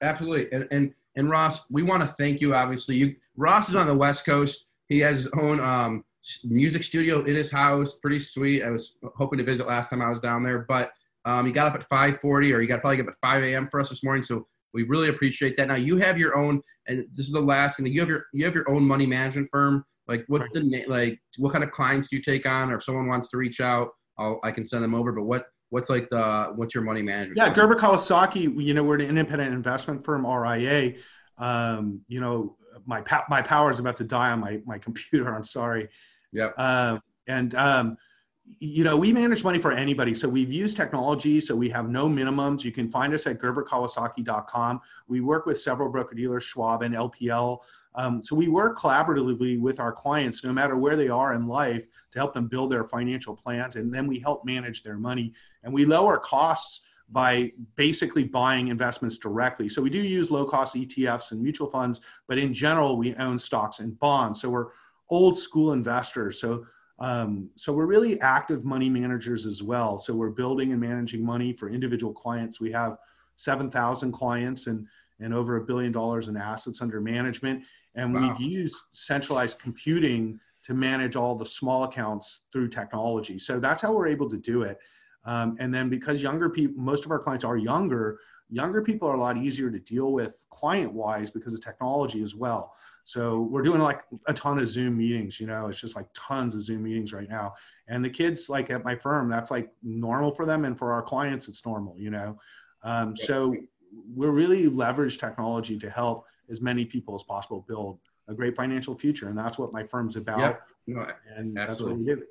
Absolutely. 0.01 0.51
And 0.51 0.67
and 0.71 0.93
and 1.15 1.29
Ross, 1.29 1.69
we 1.69 1.83
want 1.83 2.01
to 2.01 2.07
thank 2.07 2.41
you. 2.41 2.55
Obviously, 2.55 2.95
you 2.95 3.15
Ross 3.35 3.69
is 3.69 3.75
on 3.75 3.87
the 3.87 3.95
West 3.95 4.25
Coast. 4.25 4.67
He 4.87 4.99
has 4.99 5.17
his 5.17 5.27
own 5.39 5.59
um, 5.59 6.03
music 6.43 6.83
studio 6.83 7.23
in 7.23 7.35
his 7.35 7.51
house. 7.51 7.95
Pretty 7.95 8.19
sweet. 8.19 8.63
I 8.63 8.69
was 8.69 8.95
hoping 9.15 9.39
to 9.39 9.43
visit 9.43 9.67
last 9.67 9.89
time 9.89 10.01
I 10.01 10.09
was 10.09 10.19
down 10.19 10.43
there, 10.43 10.59
but 10.59 10.91
um, 11.25 11.45
he 11.45 11.51
got 11.51 11.67
up 11.67 11.75
at 11.75 11.89
5:40, 11.89 12.23
or 12.53 12.61
you 12.61 12.67
got 12.67 12.81
probably 12.81 13.01
up 13.01 13.07
at 13.07 13.15
5 13.21 13.43
a.m. 13.43 13.67
for 13.69 13.79
us 13.79 13.89
this 13.89 14.03
morning. 14.03 14.23
So 14.23 14.47
we 14.73 14.83
really 14.83 15.09
appreciate 15.09 15.57
that. 15.57 15.67
Now 15.67 15.75
you 15.75 15.97
have 15.97 16.17
your 16.17 16.37
own, 16.37 16.61
and 16.87 17.05
this 17.13 17.25
is 17.25 17.31
the 17.31 17.41
last 17.41 17.77
thing. 17.77 17.87
You 17.87 17.99
have 17.99 18.09
your 18.09 18.25
you 18.33 18.45
have 18.45 18.53
your 18.53 18.69
own 18.69 18.83
money 18.83 19.05
management 19.05 19.49
firm. 19.51 19.83
Like, 20.07 20.23
what's 20.27 20.49
the 20.53 20.61
na- 20.63 20.87
like? 20.87 21.19
What 21.39 21.51
kind 21.51 21.63
of 21.63 21.71
clients 21.71 22.09
do 22.09 22.15
you 22.15 22.21
take 22.21 22.45
on? 22.45 22.71
Or 22.71 22.75
if 22.75 22.83
someone 22.83 23.07
wants 23.07 23.29
to 23.29 23.37
reach 23.37 23.59
out, 23.59 23.89
I'll, 24.19 24.39
I 24.43 24.51
can 24.51 24.65
send 24.65 24.83
them 24.83 24.93
over. 24.93 25.11
But 25.11 25.23
what 25.23 25.47
what's 25.69 25.89
like 25.89 26.07
the 26.11 26.53
what's 26.55 26.75
your 26.75 26.83
money 26.83 27.01
management? 27.01 27.37
Yeah? 27.37 27.53
Gerber 27.53 27.75
Kawasaki. 27.75 28.63
You 28.63 28.73
know, 28.75 28.83
we're 28.83 28.95
an 28.95 29.01
independent 29.01 29.53
investment 29.53 30.05
firm, 30.05 30.27
RIA. 30.27 30.93
Um, 31.37 32.01
you 32.07 32.21
know, 32.21 32.55
my 32.85 33.01
pa- 33.01 33.25
my 33.29 33.41
power 33.41 33.71
is 33.71 33.79
about 33.79 33.97
to 33.97 34.03
die 34.03 34.31
on 34.31 34.39
my 34.39 34.61
my 34.65 34.77
computer. 34.77 35.35
I'm 35.35 35.43
sorry. 35.43 35.89
Yeah. 36.31 36.49
Uh, 36.57 36.99
and 37.27 37.55
um, 37.55 37.97
you 38.59 38.83
know, 38.83 38.95
we 38.95 39.11
manage 39.11 39.43
money 39.43 39.59
for 39.59 39.71
anybody. 39.71 40.13
So 40.13 40.29
we've 40.29 40.51
used 40.51 40.77
technology, 40.77 41.41
so 41.41 41.55
we 41.55 41.69
have 41.69 41.89
no 41.89 42.07
minimums. 42.07 42.63
You 42.63 42.71
can 42.71 42.87
find 42.87 43.13
us 43.13 43.25
at 43.27 43.39
gerberkawasaki.com. 43.39 44.81
We 45.07 45.21
work 45.21 45.45
with 45.45 45.59
several 45.59 45.89
broker 45.89 46.15
dealers, 46.15 46.43
Schwab 46.43 46.83
and 46.83 46.93
LPL. 46.93 47.59
Um, 47.95 48.21
so 48.21 48.35
we 48.35 48.47
work 48.47 48.77
collaboratively 48.77 49.59
with 49.59 49.79
our 49.79 49.91
clients, 49.91 50.43
no 50.43 50.53
matter 50.53 50.75
where 50.75 50.95
they 50.95 51.07
are 51.07 51.33
in 51.33 51.47
life, 51.47 51.85
to 52.11 52.19
help 52.19 52.33
them 52.33 52.47
build 52.47 52.71
their 52.71 52.83
financial 52.83 53.35
plans, 53.35 53.77
and 53.77 53.93
then 53.93 54.05
we 54.05 54.19
help 54.19 54.45
manage 54.45 54.83
their 54.83 54.97
money. 54.97 55.33
And 55.63 55.73
we 55.73 55.85
lower 55.85 56.17
costs 56.17 56.81
by 57.09 57.51
basically 57.75 58.23
buying 58.23 58.67
investments 58.67 59.17
directly. 59.17 59.69
So 59.69 59.81
we 59.81 59.89
do 59.89 59.99
use 59.99 60.31
low 60.31 60.45
cost 60.45 60.75
ETFs 60.75 61.31
and 61.31 61.41
mutual 61.41 61.69
funds, 61.69 62.01
but 62.27 62.37
in 62.37 62.53
general, 62.53 62.97
we 62.97 63.15
own 63.15 63.39
stocks 63.39 63.79
and 63.79 63.97
bonds. 63.99 64.41
So 64.41 64.49
we're 64.49 64.67
old 65.09 65.37
school 65.37 65.73
investors. 65.73 66.39
So 66.39 66.65
um, 66.99 67.49
so 67.55 67.73
we're 67.73 67.85
really 67.85 68.19
active 68.21 68.63
money 68.63 68.89
managers 68.89 69.45
as 69.45 69.61
well. 69.61 69.99
So 69.99 70.13
we're 70.13 70.29
building 70.29 70.71
and 70.71 70.79
managing 70.79 71.23
money 71.25 71.51
for 71.53 71.69
individual 71.69 72.13
clients. 72.13 72.59
We 72.61 72.71
have 72.71 72.97
7,000 73.35 74.11
clients 74.11 74.67
and 74.67 74.87
and 75.19 75.33
over 75.33 75.55
a 75.55 75.61
billion 75.61 75.93
dollars 75.93 76.27
in 76.27 76.35
assets 76.35 76.81
under 76.81 76.99
management. 76.99 77.63
And 77.95 78.13
Wow. 78.13 78.35
we've 78.37 78.49
used 78.49 78.75
centralized 78.91 79.59
computing 79.59 80.39
to 80.63 80.73
manage 80.73 81.15
all 81.15 81.35
the 81.35 81.45
small 81.45 81.83
accounts 81.83 82.41
through 82.51 82.69
technology. 82.69 83.39
So 83.39 83.59
that's 83.59 83.81
how 83.81 83.93
we're 83.93 84.07
able 84.07 84.29
to 84.29 84.37
do 84.37 84.63
it. 84.63 84.77
Um, 85.23 85.55
and 85.59 85.73
then 85.73 85.89
because 85.89 86.21
younger 86.21 86.49
people, 86.49 86.81
most 86.81 87.05
of 87.05 87.11
our 87.11 87.19
clients 87.19 87.45
are 87.45 87.57
younger, 87.57 88.19
younger 88.49 88.81
people 88.81 89.07
are 89.07 89.15
a 89.15 89.19
lot 89.19 89.37
easier 89.37 89.71
to 89.71 89.79
deal 89.79 90.11
with 90.11 90.43
client 90.49 90.91
wise 90.91 91.31
because 91.31 91.53
of 91.53 91.61
technology 91.61 92.21
as 92.21 92.35
well. 92.35 92.75
So 93.05 93.41
we're 93.41 93.61
doing 93.61 93.81
like 93.81 94.01
a 94.25 94.33
ton 94.33 94.57
of 94.57 94.67
Zoom 94.67 94.97
meetings, 94.97 95.39
you 95.39 95.45
know, 95.45 95.67
it's 95.67 95.79
just 95.79 95.95
like 95.95 96.07
tons 96.15 96.55
of 96.55 96.63
Zoom 96.63 96.83
meetings 96.83 97.13
right 97.13 97.29
now. 97.29 97.53
And 97.87 98.03
the 98.03 98.09
kids, 98.09 98.49
like 98.49 98.71
at 98.71 98.83
my 98.83 98.95
firm, 98.95 99.29
that's 99.29 99.51
like 99.51 99.71
normal 99.83 100.31
for 100.31 100.45
them. 100.45 100.65
And 100.65 100.77
for 100.77 100.91
our 100.91 101.03
clients, 101.03 101.47
it's 101.47 101.63
normal, 101.63 101.95
you 101.99 102.09
know. 102.09 102.39
Um, 102.81 103.15
so 103.15 103.55
we're 104.15 104.31
really 104.31 104.67
leverage 104.67 105.19
technology 105.19 105.77
to 105.77 105.89
help 105.89 106.25
as 106.49 106.61
many 106.61 106.83
people 106.83 107.13
as 107.15 107.21
possible 107.21 107.63
build 107.67 107.99
a 108.27 108.33
great 108.33 108.55
financial 108.55 108.97
future. 108.97 109.29
And 109.29 109.37
that's 109.37 109.59
what 109.59 109.71
my 109.71 109.83
firm's 109.83 110.15
about. 110.15 110.39
Yep. 110.39 110.61
No, 110.87 111.07
And 111.35 111.55
that's 111.55 111.81
what 111.81 111.95
we 111.95 112.05
do. 112.05 112.23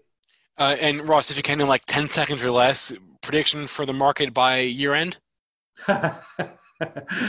Uh, 0.58 0.76
and 0.80 1.08
Ross, 1.08 1.30
if 1.30 1.36
you 1.36 1.42
can, 1.44 1.60
in 1.60 1.68
like 1.68 1.84
10 1.86 2.08
seconds 2.08 2.42
or 2.42 2.50
less, 2.50 2.92
prediction 3.22 3.68
for 3.68 3.86
the 3.86 3.92
market 3.92 4.34
by 4.34 4.58
year 4.58 4.92
end? 4.92 5.18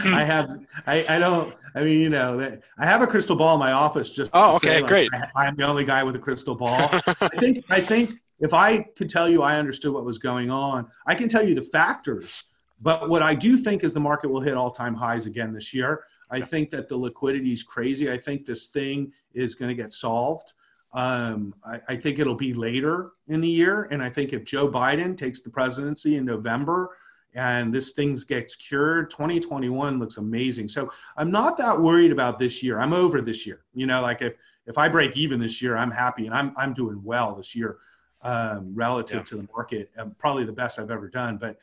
I 0.05 0.23
have, 0.23 0.59
I, 0.87 1.05
I 1.07 1.19
don't, 1.19 1.55
I 1.75 1.83
mean, 1.83 2.01
you 2.01 2.09
know, 2.09 2.37
that- 2.37 2.61
I 2.77 2.85
have 2.85 3.01
a 3.01 3.07
crystal 3.07 3.35
ball 3.35 3.55
in 3.55 3.59
my 3.59 3.71
office 3.71 4.09
just. 4.09 4.31
Oh, 4.33 4.57
say, 4.57 4.67
okay, 4.67 4.81
like, 4.81 4.89
great. 4.89 5.09
I, 5.13 5.45
I'm 5.45 5.55
the 5.55 5.63
only 5.63 5.83
guy 5.83 6.03
with 6.03 6.15
a 6.15 6.19
crystal 6.19 6.55
ball. 6.55 6.89
I 7.21 7.29
think, 7.37 7.65
I 7.69 7.81
think 7.81 8.13
if 8.39 8.53
I 8.53 8.79
could 8.79 9.09
tell 9.09 9.29
you 9.29 9.41
I 9.41 9.57
understood 9.57 9.93
what 9.93 10.05
was 10.05 10.17
going 10.17 10.49
on, 10.49 10.87
I 11.05 11.15
can 11.15 11.29
tell 11.29 11.45
you 11.45 11.55
the 11.55 11.63
factors. 11.63 12.43
But 12.81 13.09
what 13.09 13.21
I 13.21 13.33
do 13.33 13.57
think 13.57 13.83
is 13.83 13.93
the 13.93 13.99
market 13.99 14.29
will 14.29 14.41
hit 14.41 14.55
all 14.55 14.71
time 14.71 14.93
highs 14.93 15.25
again 15.25 15.53
this 15.53 15.73
year. 15.73 16.03
I 16.29 16.41
think 16.41 16.69
that 16.71 16.89
the 16.89 16.97
liquidity 16.97 17.53
is 17.53 17.63
crazy. 17.63 18.11
I 18.11 18.17
think 18.17 18.45
this 18.45 18.67
thing 18.67 19.11
is 19.33 19.55
going 19.55 19.69
to 19.75 19.81
get 19.81 19.93
solved. 19.93 20.53
Um, 20.93 21.53
I, 21.65 21.79
I 21.89 21.95
think 21.97 22.19
it'll 22.19 22.35
be 22.35 22.53
later 22.53 23.11
in 23.27 23.41
the 23.41 23.49
year. 23.49 23.83
And 23.91 24.01
I 24.01 24.09
think 24.09 24.33
if 24.33 24.43
Joe 24.43 24.67
Biden 24.67 25.17
takes 25.17 25.41
the 25.41 25.49
presidency 25.49 26.15
in 26.15 26.25
November 26.25 26.97
and 27.35 27.73
this 27.73 27.91
thing 27.91 28.15
gets 28.27 28.55
cured, 28.55 29.09
2021 29.09 29.99
looks 29.99 30.17
amazing. 30.17 30.69
So 30.69 30.91
I'm 31.17 31.29
not 31.29 31.57
that 31.57 31.79
worried 31.79 32.13
about 32.13 32.39
this 32.39 32.63
year. 32.63 32.79
I'm 32.79 32.93
over 32.93 33.21
this 33.21 33.45
year. 33.45 33.65
You 33.73 33.85
know, 33.85 34.01
like 34.01 34.21
if 34.21 34.35
if 34.65 34.77
I 34.77 34.87
break 34.87 35.15
even 35.17 35.39
this 35.39 35.61
year, 35.61 35.75
I'm 35.75 35.91
happy 35.91 36.25
and 36.25 36.33
I'm 36.33 36.53
I'm 36.55 36.73
doing 36.73 36.99
well 37.03 37.35
this 37.35 37.53
year 37.53 37.77
um, 38.21 38.73
relative 38.73 39.17
yeah. 39.17 39.23
to 39.23 39.35
the 39.35 39.47
market. 39.53 39.91
Um, 39.97 40.15
probably 40.17 40.45
the 40.45 40.53
best 40.53 40.79
I've 40.79 40.91
ever 40.91 41.09
done. 41.09 41.37
But 41.37 41.57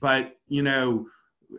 but 0.00 0.38
you 0.46 0.62
know, 0.62 1.06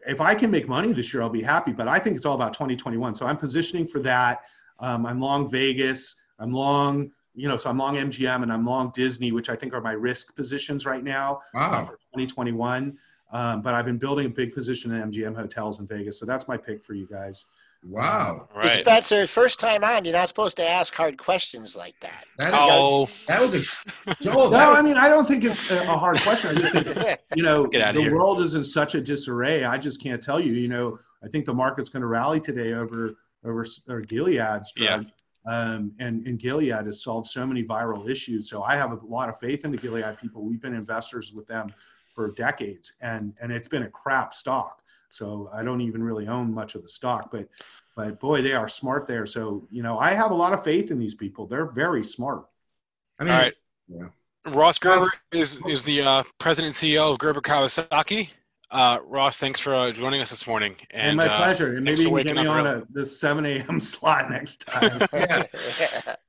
if 0.07 0.22
I 0.22 0.34
can 0.34 0.49
make 0.49 0.70
money 0.70 0.93
this 0.93 1.13
year, 1.13 1.22
I'll 1.22 1.30
be 1.30 1.43
happy. 1.43 1.74
But 1.74 1.89
I 1.89 1.99
think 1.99 2.15
it's 2.15 2.26
all 2.26 2.36
about 2.36 2.53
2021. 2.53 3.15
So 3.15 3.26
I'm 3.26 3.38
positioning 3.38 3.86
for 3.86 3.99
that. 3.99 4.43
Um, 4.80 5.05
I'm 5.05 5.20
long 5.20 5.49
Vegas. 5.49 6.15
I'm 6.39 6.53
long 6.53 7.11
you 7.38 7.47
know, 7.47 7.55
so 7.55 7.70
I'm 7.70 7.78
long 7.78 7.95
MGM 7.95 8.41
and 8.41 8.51
I'm 8.51 8.65
long 8.65 8.91
Disney, 8.95 9.32
which 9.32 9.47
I 9.47 9.55
think 9.55 9.72
are 9.74 9.80
my 9.80 9.91
risk 9.91 10.36
positions 10.36 10.88
right 10.88 11.03
now 11.03 11.36
uh, 11.53 11.59
wow. 11.59 11.72
uh, 11.72 11.84
for 11.84 11.93
2021. 12.15 12.97
Um, 13.32 13.61
but 13.61 13.73
I've 13.73 13.86
been 13.86 13.97
building 13.97 14.25
a 14.25 14.30
big 14.30 14.53
position 14.53 14.93
in 14.93 15.11
MGM 15.11 15.36
hotels 15.36 15.80
in 15.80 15.88
Vegas, 15.88 16.19
so 16.19 16.25
that's 16.25 16.47
my 16.47 16.55
pick 16.55 16.84
for 16.84 16.93
you 16.93 17.07
guys. 17.07 17.45
Wow! 17.84 18.47
Right. 18.55 18.71
Spencer, 18.71 19.28
first 19.28 19.59
time 19.59 19.84
on, 19.84 20.03
you're 20.03 20.13
not 20.13 20.28
supposed 20.28 20.57
to 20.57 20.67
ask 20.67 20.93
hard 20.93 21.17
questions 21.17 21.75
like 21.75 21.99
that. 21.99 22.25
that 22.38 22.51
oh, 22.53 23.07
that 23.28 23.39
was 23.39 23.53
a 23.53 24.15
Joel, 24.23 24.49
no. 24.49 24.71
I 24.71 24.82
mean, 24.82 24.97
I 24.97 25.09
don't 25.09 25.28
think 25.28 25.43
it's 25.43 25.69
a 25.71 25.86
hard 25.86 26.19
question. 26.21 26.57
I 26.57 26.59
just 26.59 26.88
think 26.88 27.19
you 27.36 27.43
know 27.43 27.67
the 27.67 27.93
here. 27.93 28.15
world 28.15 28.41
is 28.41 28.55
in 28.55 28.63
such 28.63 28.95
a 28.95 29.01
disarray. 29.01 29.63
I 29.63 29.78
just 29.78 30.01
can't 30.01 30.23
tell 30.23 30.39
you. 30.39 30.53
You 30.53 30.69
know, 30.69 30.99
I 31.23 31.28
think 31.28 31.45
the 31.45 31.53
market's 31.53 31.89
going 31.89 32.01
to 32.01 32.07
rally 32.07 32.39
today 32.39 32.73
over 32.73 33.15
over 33.45 33.65
or 33.88 34.01
Gilead's 34.01 34.71
drug. 34.71 35.05
Yeah. 35.05 35.11
Um, 35.47 35.93
and, 35.99 36.28
and 36.28 36.38
Gilead 36.38 36.86
has 36.86 37.03
solved 37.03 37.28
so 37.28 37.47
many 37.47 37.63
viral 37.63 38.09
issues. 38.09 38.49
So 38.49 38.63
I 38.63 38.75
have 38.75 38.91
a 38.91 38.99
lot 39.05 39.30
of 39.30 39.39
faith 39.39 39.63
in 39.63 39.71
the 39.71 39.78
Gilead 39.78 40.17
people. 40.19 40.43
We've 40.43 40.61
been 40.61 40.73
investors 40.73 41.32
with 41.34 41.47
them 41.47 41.73
for 42.18 42.32
decades, 42.32 42.93
and 42.99 43.32
and 43.39 43.51
it's 43.51 43.68
been 43.68 43.84
a 43.84 43.89
crap 43.89 44.34
stock. 44.34 44.82
So 45.11 45.51
I 45.53 45.61
don't 45.61 45.82
even 45.82 46.03
really 46.03 46.28
own 46.28 46.51
much 46.51 46.74
of 46.74 46.82
the 46.82 46.89
stock, 46.89 47.30
but 47.32 47.47
but 47.95 48.20
boy, 48.20 48.41
they 48.41 48.53
are 48.53 48.68
smart 48.68 49.07
there. 49.07 49.28
So 49.28 49.68
you 49.70 49.84
know, 49.84 49.99
I 49.99 50.13
have 50.13 50.32
a 50.32 50.34
lot 50.34 50.51
of 50.51 50.63
faith 50.63 50.89
in 50.89 50.97
these 50.97 51.13
people. 51.13 51.45
They're 51.45 51.68
very 51.68 52.03
smart. 52.03 52.45
I 53.20 53.24
mean, 53.24 53.34
All 53.34 53.39
right. 53.39 53.53
Yeah. 53.88 54.07
Ross 54.47 54.80
Gerber 54.80 55.13
is 55.32 55.59
is 55.68 55.84
the 55.84 56.01
uh, 56.01 56.24
president 56.39 56.76
and 56.82 56.91
CEO 56.91 57.11
of 57.11 57.20
Gerber 57.20 57.41
Kawasaki. 57.41 58.30
Uh, 58.70 58.99
Ross, 59.05 59.38
thanks 59.38 59.61
for 59.61 59.74
uh, 59.74 59.91
joining 59.91 60.20
us 60.20 60.32
this 60.32 60.45
morning. 60.45 60.76
And, 60.89 61.09
and 61.09 61.18
my 61.18 61.28
uh, 61.28 61.38
pleasure. 61.38 61.76
And 61.76 61.86
maybe 61.86 62.01
you 62.01 62.09
can 62.09 62.24
get 62.24 62.36
me 62.36 62.47
on 62.47 62.68
a, 62.68 62.84
this 62.89 63.18
7 63.18 63.45
a.m. 63.45 63.80
slot 63.80 64.30
next 64.30 64.68
time. 64.68 64.99
yeah. 65.13 65.43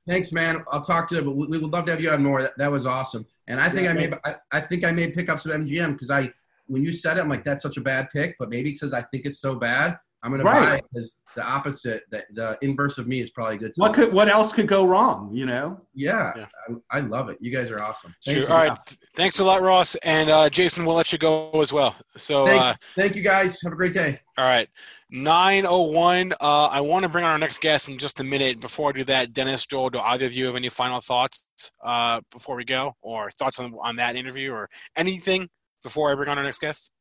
Thanks, 0.07 0.31
man. 0.31 0.63
I'll 0.71 0.81
talk 0.81 1.09
to 1.09 1.15
you, 1.15 1.21
but 1.21 1.35
we, 1.35 1.47
we 1.47 1.57
would 1.57 1.73
love 1.73 1.85
to 1.85 1.91
have 1.91 1.99
you 1.99 2.11
on 2.11 2.23
more. 2.23 2.41
That, 2.41 2.57
that 2.57 2.71
was 2.71 2.85
awesome. 2.85 3.25
And 3.49 3.59
I 3.59 3.67
think 3.67 3.83
yeah, 3.83 3.91
I 3.91 3.93
may, 3.93 4.11
I, 4.23 4.35
I, 4.51 4.61
think 4.61 4.85
I 4.85 4.91
may 4.91 5.11
pick 5.11 5.27
up 5.27 5.39
some 5.39 5.51
MGM 5.51 5.93
because 5.93 6.11
I, 6.11 6.31
when 6.67 6.83
you 6.83 6.91
said 6.91 7.17
it, 7.17 7.21
I'm 7.21 7.29
like, 7.29 7.43
that's 7.43 7.63
such 7.63 7.77
a 7.77 7.81
bad 7.81 8.09
pick, 8.11 8.35
but 8.39 8.49
maybe 8.49 8.71
because 8.71 8.93
I 8.93 9.01
think 9.01 9.25
it's 9.25 9.39
so 9.39 9.55
bad, 9.55 9.97
I'm 10.21 10.31
going 10.31 10.43
right. 10.43 10.59
to 10.59 10.65
buy 10.65 10.75
it 10.75 10.85
because 10.91 11.19
the 11.35 11.43
opposite, 11.43 12.03
the, 12.11 12.23
the 12.33 12.57
inverse 12.61 12.97
of 12.97 13.07
me 13.07 13.21
is 13.21 13.31
probably 13.31 13.57
good. 13.57 13.71
What 13.77 13.93
could, 13.93 14.13
what 14.13 14.27
else 14.27 14.53
could 14.53 14.67
go 14.67 14.85
wrong? 14.85 15.31
You 15.33 15.47
know? 15.47 15.81
Yeah, 15.95 16.33
yeah. 16.35 16.45
I, 16.91 16.97
I, 16.97 16.99
love 16.99 17.29
it. 17.29 17.37
You 17.41 17.55
guys 17.55 17.71
are 17.71 17.81
awesome. 17.81 18.13
Thank 18.25 18.37
sure. 18.37 18.45
You. 18.45 18.53
All 18.53 18.57
right. 18.57 18.77
Thanks 19.15 19.39
a 19.39 19.45
lot, 19.45 19.61
Ross. 19.61 19.95
And 19.95 20.29
uh, 20.29 20.49
Jason, 20.49 20.85
we'll 20.85 20.95
let 20.95 21.11
you 21.11 21.17
go 21.17 21.49
as 21.61 21.73
well. 21.73 21.95
So 22.17 22.45
thank, 22.45 22.61
uh, 22.61 22.75
thank 22.95 23.15
you 23.15 23.23
guys. 23.23 23.61
Have 23.63 23.73
a 23.73 23.77
great 23.77 23.93
day. 23.93 24.19
All 24.37 24.45
right. 24.45 24.69
901. 25.11 26.33
Uh, 26.33 26.67
I 26.67 26.81
want 26.81 27.03
to 27.03 27.09
bring 27.09 27.25
on 27.25 27.31
our 27.31 27.37
next 27.37 27.61
guest 27.61 27.89
in 27.89 27.97
just 27.97 28.19
a 28.19 28.23
minute. 28.23 28.59
Before 28.59 28.89
I 28.89 28.91
do 28.93 29.03
that, 29.05 29.33
Dennis, 29.33 29.65
Joel, 29.65 29.89
do 29.89 29.99
either 29.99 30.25
of 30.25 30.33
you 30.33 30.45
have 30.45 30.55
any 30.55 30.69
final 30.69 31.01
thoughts 31.01 31.43
uh, 31.83 32.21
before 32.31 32.55
we 32.55 32.63
go 32.63 32.93
or 33.01 33.31
thoughts 33.31 33.59
on, 33.59 33.73
on 33.81 33.95
that 33.95 34.15
interview 34.15 34.51
or 34.51 34.69
anything 34.95 35.49
before 35.81 36.11
I 36.11 36.15
bring 36.15 36.29
on 36.29 36.37
our 36.37 36.43
next 36.43 36.59
guest? 36.59 36.91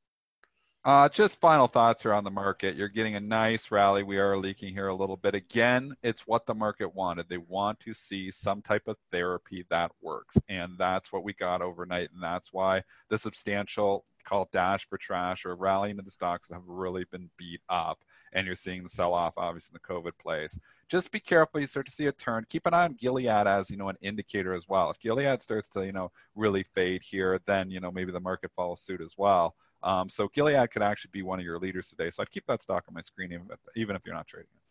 Uh, 0.84 1.06
just 1.06 1.38
final 1.38 1.66
thoughts 1.66 2.06
around 2.06 2.24
the 2.24 2.30
market. 2.30 2.76
You're 2.76 2.88
getting 2.88 3.14
a 3.14 3.20
nice 3.20 3.70
rally. 3.70 4.02
We 4.02 4.16
are 4.16 4.38
leaking 4.38 4.72
here 4.72 4.88
a 4.88 4.94
little 4.94 5.18
bit. 5.18 5.34
Again, 5.34 5.94
it's 6.02 6.26
what 6.26 6.46
the 6.46 6.54
market 6.54 6.94
wanted. 6.94 7.28
They 7.28 7.36
want 7.36 7.80
to 7.80 7.92
see 7.92 8.30
some 8.30 8.62
type 8.62 8.84
of 8.86 8.96
therapy 9.12 9.66
that 9.68 9.90
works. 10.00 10.38
And 10.48 10.78
that's 10.78 11.12
what 11.12 11.24
we 11.24 11.34
got 11.34 11.60
overnight. 11.60 12.08
And 12.14 12.22
that's 12.22 12.54
why 12.54 12.84
the 13.10 13.18
substantial 13.18 14.06
call 14.28 14.48
dash 14.52 14.86
for 14.88 14.98
trash 14.98 15.46
or 15.46 15.54
rally 15.56 15.90
into 15.90 16.02
the 16.02 16.10
stocks 16.10 16.48
that 16.48 16.54
have 16.54 16.66
really 16.66 17.04
been 17.10 17.30
beat 17.36 17.60
up. 17.68 17.98
And 18.32 18.46
you're 18.46 18.54
seeing 18.54 18.82
the 18.82 18.88
sell 18.88 19.14
off, 19.14 19.34
obviously, 19.38 19.74
in 19.74 19.80
the 19.82 19.94
COVID 19.94 20.12
plays. 20.20 20.58
Just 20.88 21.10
be 21.10 21.20
careful. 21.20 21.60
You 21.60 21.66
start 21.66 21.86
to 21.86 21.92
see 21.92 22.06
a 22.06 22.12
turn. 22.12 22.44
Keep 22.48 22.66
an 22.66 22.74
eye 22.74 22.84
on 22.84 22.92
Gilead 22.92 23.46
as, 23.46 23.70
you 23.70 23.76
know, 23.76 23.88
an 23.88 23.96
indicator 24.02 24.52
as 24.52 24.68
well. 24.68 24.90
If 24.90 24.98
Gilead 25.00 25.40
starts 25.40 25.68
to, 25.70 25.86
you 25.86 25.92
know, 25.92 26.10
really 26.34 26.62
fade 26.62 27.02
here, 27.02 27.40
then, 27.46 27.70
you 27.70 27.80
know, 27.80 27.90
maybe 27.90 28.12
the 28.12 28.20
market 28.20 28.50
follows 28.54 28.82
suit 28.82 29.00
as 29.00 29.14
well. 29.16 29.54
Um, 29.82 30.08
so 30.08 30.28
Gilead 30.28 30.70
could 30.70 30.82
actually 30.82 31.10
be 31.12 31.22
one 31.22 31.38
of 31.38 31.44
your 31.44 31.58
leaders 31.58 31.88
today. 31.88 32.10
So 32.10 32.22
I'd 32.22 32.30
keep 32.30 32.46
that 32.46 32.62
stock 32.62 32.84
on 32.88 32.94
my 32.94 33.00
screen, 33.00 33.32
even 33.32 33.46
if, 33.50 33.58
even 33.76 33.96
if 33.96 34.02
you're 34.04 34.14
not 34.14 34.26
trading 34.26 34.50
it. 34.54 34.67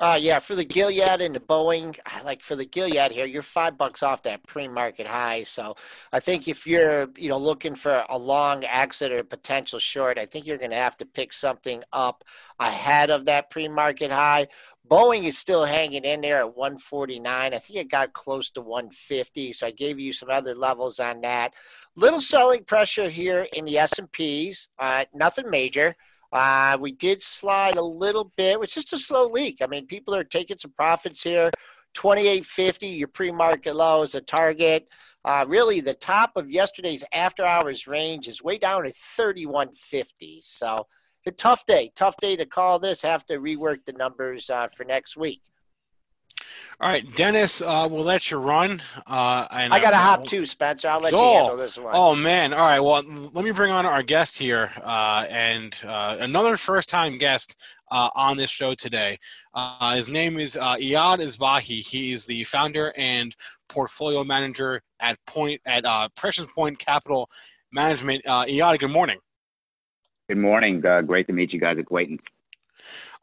Uh, 0.00 0.16
yeah, 0.18 0.38
for 0.38 0.54
the 0.54 0.64
Gilead 0.64 1.20
and 1.20 1.36
the 1.36 1.40
Boeing, 1.40 1.98
like 2.24 2.42
for 2.42 2.56
the 2.56 2.64
Gilead 2.64 3.12
here, 3.12 3.26
you're 3.26 3.42
five 3.42 3.76
bucks 3.76 4.02
off 4.02 4.22
that 4.22 4.46
pre-market 4.46 5.06
high. 5.06 5.42
So 5.42 5.76
I 6.10 6.20
think 6.20 6.48
if 6.48 6.66
you're, 6.66 7.08
you 7.18 7.28
know, 7.28 7.36
looking 7.36 7.74
for 7.74 8.04
a 8.08 8.16
long 8.16 8.64
exit 8.64 9.12
or 9.12 9.22
potential 9.22 9.78
short, 9.78 10.16
I 10.16 10.24
think 10.24 10.46
you're 10.46 10.56
going 10.56 10.70
to 10.70 10.76
have 10.78 10.96
to 10.98 11.06
pick 11.06 11.34
something 11.34 11.82
up 11.92 12.24
ahead 12.58 13.10
of 13.10 13.26
that 13.26 13.50
pre-market 13.50 14.10
high. 14.10 14.46
Boeing 14.88 15.24
is 15.24 15.36
still 15.36 15.66
hanging 15.66 16.04
in 16.04 16.22
there 16.22 16.38
at 16.38 16.56
149. 16.56 17.54
I 17.54 17.58
think 17.58 17.78
it 17.78 17.90
got 17.90 18.14
close 18.14 18.48
to 18.52 18.62
150. 18.62 19.52
So 19.52 19.66
I 19.66 19.70
gave 19.70 20.00
you 20.00 20.14
some 20.14 20.30
other 20.30 20.54
levels 20.54 20.98
on 20.98 21.20
that. 21.20 21.52
Little 21.94 22.20
selling 22.20 22.64
pressure 22.64 23.10
here 23.10 23.46
in 23.52 23.66
the 23.66 23.76
S&Ps. 23.76 24.70
Uh, 24.78 25.04
nothing 25.12 25.50
major. 25.50 25.94
Uh, 26.32 26.76
we 26.80 26.92
did 26.92 27.20
slide 27.20 27.76
a 27.76 27.82
little 27.82 28.32
bit, 28.36 28.60
which 28.60 28.76
is 28.76 28.84
just 28.84 28.92
a 28.92 28.98
slow 28.98 29.26
leak. 29.26 29.58
I 29.62 29.66
mean, 29.66 29.86
people 29.86 30.14
are 30.14 30.24
taking 30.24 30.58
some 30.58 30.72
profits 30.72 31.22
here. 31.22 31.50
2850, 31.94 32.86
your 32.86 33.08
pre-market 33.08 33.74
low 33.74 34.02
is 34.02 34.14
a 34.14 34.20
target. 34.20 34.88
Uh, 35.24 35.44
really, 35.48 35.80
the 35.80 35.94
top 35.94 36.32
of 36.36 36.50
yesterday's 36.50 37.04
after-hours 37.12 37.86
range 37.86 38.28
is 38.28 38.42
way 38.42 38.58
down 38.58 38.86
at 38.86 38.94
3150. 38.94 40.40
So, 40.40 40.86
a 41.26 41.30
tough 41.32 41.66
day, 41.66 41.92
tough 41.94 42.16
day 42.16 42.36
to 42.36 42.46
call 42.46 42.78
this. 42.78 43.02
Have 43.02 43.26
to 43.26 43.38
rework 43.38 43.84
the 43.84 43.92
numbers 43.92 44.48
uh, 44.48 44.68
for 44.68 44.84
next 44.84 45.16
week. 45.16 45.42
All 46.80 46.88
right, 46.88 47.04
Dennis, 47.14 47.60
uh, 47.60 47.86
we'll 47.90 48.04
let 48.04 48.30
you 48.30 48.38
run. 48.38 48.82
Uh, 49.06 49.46
and 49.50 49.74
I 49.74 49.80
got 49.80 49.92
a 49.92 49.98
hop 49.98 50.24
too, 50.24 50.46
Spencer. 50.46 50.88
I'll 50.88 51.00
let 51.00 51.12
you 51.12 51.18
handle 51.18 51.58
this 51.58 51.76
one. 51.76 51.92
Oh 51.94 52.14
man! 52.14 52.54
All 52.54 52.60
right. 52.60 52.80
Well, 52.80 53.02
let 53.34 53.44
me 53.44 53.50
bring 53.50 53.70
on 53.70 53.84
our 53.84 54.02
guest 54.02 54.38
here, 54.38 54.72
uh, 54.82 55.26
and 55.28 55.76
uh, 55.84 56.16
another 56.20 56.56
first-time 56.56 57.18
guest 57.18 57.54
uh, 57.90 58.08
on 58.14 58.38
this 58.38 58.48
show 58.48 58.72
today. 58.72 59.18
Uh, 59.52 59.94
his 59.94 60.08
name 60.08 60.38
is 60.38 60.56
Eiad 60.56 61.18
Asbahi. 61.18 61.86
He 61.86 62.12
is 62.12 62.24
the 62.24 62.44
founder 62.44 62.94
and 62.96 63.36
portfolio 63.68 64.24
manager 64.24 64.80
at 65.00 65.18
Point 65.26 65.60
at 65.66 65.84
Prescience 66.16 66.48
Point 66.50 66.78
Capital 66.78 67.28
Management. 67.72 68.24
Eiad, 68.24 68.78
good 68.78 68.90
morning. 68.90 69.18
Good 70.30 70.38
morning. 70.38 70.80
great 70.80 71.26
to 71.26 71.34
meet 71.34 71.52
you 71.52 71.60
guys 71.60 71.76
at 71.78 71.92
Waiting. 71.92 72.20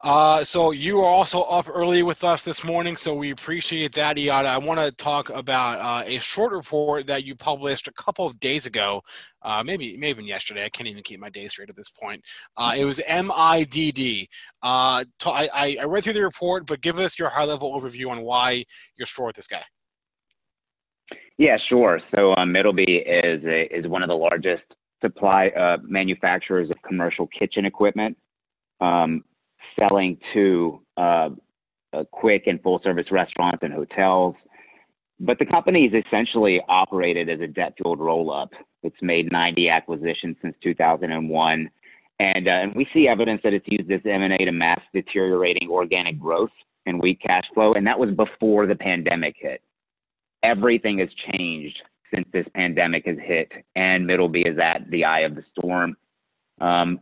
Uh, 0.04 0.44
so 0.44 0.70
you 0.70 1.00
are 1.00 1.10
also 1.10 1.42
up 1.42 1.68
early 1.68 2.04
with 2.04 2.24
us 2.24 2.44
this 2.44 2.64
morning, 2.64 2.96
so 2.96 3.16
we 3.16 3.32
appreciate 3.32 3.94
that, 3.94 4.16
Eiad. 4.18 4.46
I 4.46 4.58
want 4.60 4.80
to 4.80 4.92
talk 4.92 5.30
about 5.32 5.80
uh, 5.80 6.04
a 6.06 6.20
short 6.20 6.52
report 6.54 7.08
that 7.08 7.24
you 7.24 7.36
published 7.36 7.88
a 7.88 7.94
couple 7.94 8.24
of 8.24 8.40
days 8.40 8.68
ago, 8.68 9.02
uh, 9.42 9.64
maybe 9.64 9.98
maybe 9.98 10.10
even 10.10 10.26
yesterday. 10.26 10.66
I 10.66 10.70
can't 10.70 10.88
even 10.88 11.02
keep 11.02 11.20
my 11.20 11.30
days 11.30 11.54
straight 11.54 11.70
at 11.70 11.76
this 11.76 11.90
point. 11.90 12.24
Uh, 12.56 12.76
it 12.78 12.86
was 12.86 13.02
MIDD. 13.10 14.28
Uh, 14.62 15.04
I, 15.26 15.78
I 15.82 15.86
read 15.86 16.04
through 16.04 16.14
the 16.14 16.22
report, 16.22 16.68
but 16.68 16.82
give 16.82 17.00
us 17.00 17.18
your 17.18 17.30
high 17.30 17.46
level 17.46 17.74
overview 17.74 18.12
on 18.12 18.22
why 18.22 18.66
you're 18.98 19.08
short 19.08 19.36
this 19.36 19.48
guy. 19.48 19.64
Yeah, 21.40 21.58
sure. 21.70 22.02
So 22.16 22.36
um, 22.36 22.54
Middleby 22.54 23.02
is 23.08 23.44
a, 23.46 23.76
is 23.76 23.88
one 23.88 24.04
of 24.04 24.10
the 24.10 24.16
largest 24.16 24.64
supply 25.02 25.48
uh, 25.50 25.78
manufacturers 25.82 26.70
of 26.70 26.78
commercial 26.88 27.28
kitchen 27.28 27.66
equipment. 27.66 28.16
Um, 28.80 29.24
selling 29.80 30.18
to 30.34 30.82
uh, 30.98 31.30
quick 32.12 32.44
and 32.48 32.62
full 32.62 32.80
service 32.84 33.08
restaurants 33.12 33.60
and 33.62 33.74
hotels. 33.74 34.36
But 35.20 35.40
the 35.40 35.46
company 35.46 35.86
is 35.86 36.04
essentially 36.06 36.62
operated 36.68 37.30
as 37.30 37.40
a 37.40 37.48
debt 37.48 37.74
fueled 37.78 38.00
roll 38.00 38.32
up. 38.32 38.52
It's 38.84 38.96
made 39.02 39.32
90 39.32 39.70
acquisitions 39.70 40.38
since 40.42 40.56
2001. 40.62 41.70
And, 42.20 42.48
uh, 42.48 42.52
and 42.52 42.76
we 42.76 42.88
see 42.94 43.08
evidence 43.08 43.42
that 43.44 43.54
it's 43.54 43.66
used 43.68 43.88
this 43.88 44.02
M&A 44.06 44.38
to 44.38 44.52
mask 44.52 44.82
deteriorating 44.94 45.70
organic 45.70 46.20
growth 46.20 46.52
and 46.86 47.02
weak 47.02 47.20
cash 47.22 47.46
flow. 47.54 47.74
And 47.74 47.86
that 47.88 48.00
was 48.00 48.12
before 48.12 48.66
the 48.66 48.76
pandemic 48.76 49.36
hit. 49.40 49.62
Everything 50.44 51.00
has 51.00 51.10
changed 51.32 51.82
since 52.14 52.28
this 52.32 52.46
pandemic 52.56 53.06
has 53.06 53.18
hit, 53.22 53.52
and 53.76 54.08
Middleby 54.08 54.48
is 54.48 54.58
at 54.60 54.90
the 54.90 55.04
eye 55.04 55.22
of 55.22 55.36
the 55.36 55.44
storm. 55.52 55.98
Um, 56.62 57.02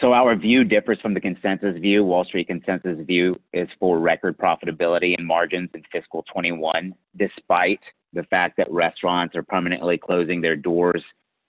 so 0.00 0.12
our 0.12 0.36
view 0.36 0.64
differs 0.64 0.98
from 1.00 1.14
the 1.14 1.20
consensus 1.20 1.76
view. 1.78 2.04
Wall 2.04 2.24
Street 2.24 2.46
consensus 2.46 2.98
view 3.06 3.40
is 3.52 3.68
for 3.80 3.98
record 3.98 4.36
profitability 4.36 5.14
and 5.16 5.26
margins 5.26 5.70
in 5.74 5.82
fiscal 5.90 6.24
21, 6.32 6.94
despite 7.16 7.80
the 8.12 8.22
fact 8.24 8.56
that 8.58 8.70
restaurants 8.70 9.34
are 9.34 9.42
permanently 9.42 9.98
closing 9.98 10.40
their 10.40 10.56
doors 10.56 11.02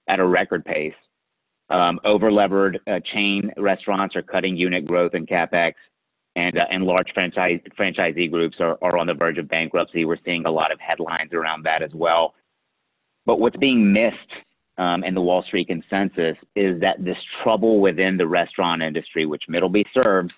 at 0.07 0.19
a 0.19 0.25
record 0.25 0.65
pace. 0.65 0.93
Um, 1.69 1.99
over-levered 2.03 2.79
uh, 2.87 2.99
chain 3.13 3.51
restaurants 3.57 4.15
are 4.15 4.23
cutting 4.23 4.57
unit 4.57 4.85
growth 4.85 5.13
and 5.13 5.27
capex, 5.27 5.73
and 6.35 6.57
uh, 6.57 6.65
and 6.71 6.83
large 6.83 7.11
franchise 7.13 7.59
franchisee 7.77 8.31
groups 8.31 8.57
are, 8.59 8.77
are 8.81 8.97
on 8.97 9.05
the 9.05 9.13
verge 9.13 9.37
of 9.37 9.47
bankruptcy. 9.47 10.05
We're 10.05 10.17
seeing 10.25 10.45
a 10.45 10.51
lot 10.51 10.71
of 10.71 10.79
headlines 10.79 11.33
around 11.33 11.63
that 11.63 11.83
as 11.83 11.91
well. 11.93 12.33
But 13.25 13.39
what's 13.39 13.57
being 13.57 13.93
missed 13.93 14.15
um, 14.79 15.03
in 15.03 15.13
the 15.13 15.21
Wall 15.21 15.43
Street 15.43 15.67
consensus 15.67 16.37
is 16.55 16.79
that 16.79 17.03
this 17.03 17.17
trouble 17.43 17.81
within 17.81 18.17
the 18.17 18.25
restaurant 18.25 18.81
industry, 18.81 19.25
which 19.25 19.43
Middleby 19.49 19.83
serves, 19.93 20.33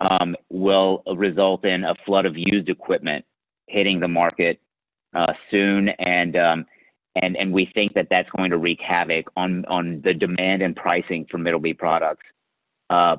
um, 0.00 0.36
will 0.50 1.02
result 1.16 1.64
in 1.64 1.82
a 1.84 1.94
flood 2.04 2.26
of 2.26 2.34
used 2.36 2.68
equipment 2.68 3.24
hitting 3.66 3.98
the 3.98 4.08
market 4.08 4.60
uh, 5.16 5.32
soon, 5.50 5.88
and 5.98 6.36
um, 6.36 6.66
and 7.22 7.36
and 7.36 7.52
we 7.52 7.70
think 7.74 7.94
that 7.94 8.08
that's 8.10 8.28
going 8.36 8.50
to 8.50 8.58
wreak 8.58 8.80
havoc 8.86 9.26
on 9.36 9.64
on 9.66 10.02
the 10.04 10.12
demand 10.12 10.60
and 10.60 10.76
pricing 10.76 11.26
for 11.30 11.38
Middleby 11.38 11.78
products. 11.78 12.26
Uh, 12.90 13.16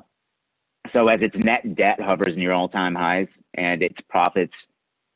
so 0.92 1.08
as 1.08 1.20
its 1.22 1.34
net 1.36 1.74
debt 1.74 2.00
hovers 2.00 2.36
near 2.36 2.52
all-time 2.52 2.94
highs 2.94 3.26
and 3.54 3.82
its 3.82 3.96
profits 4.08 4.52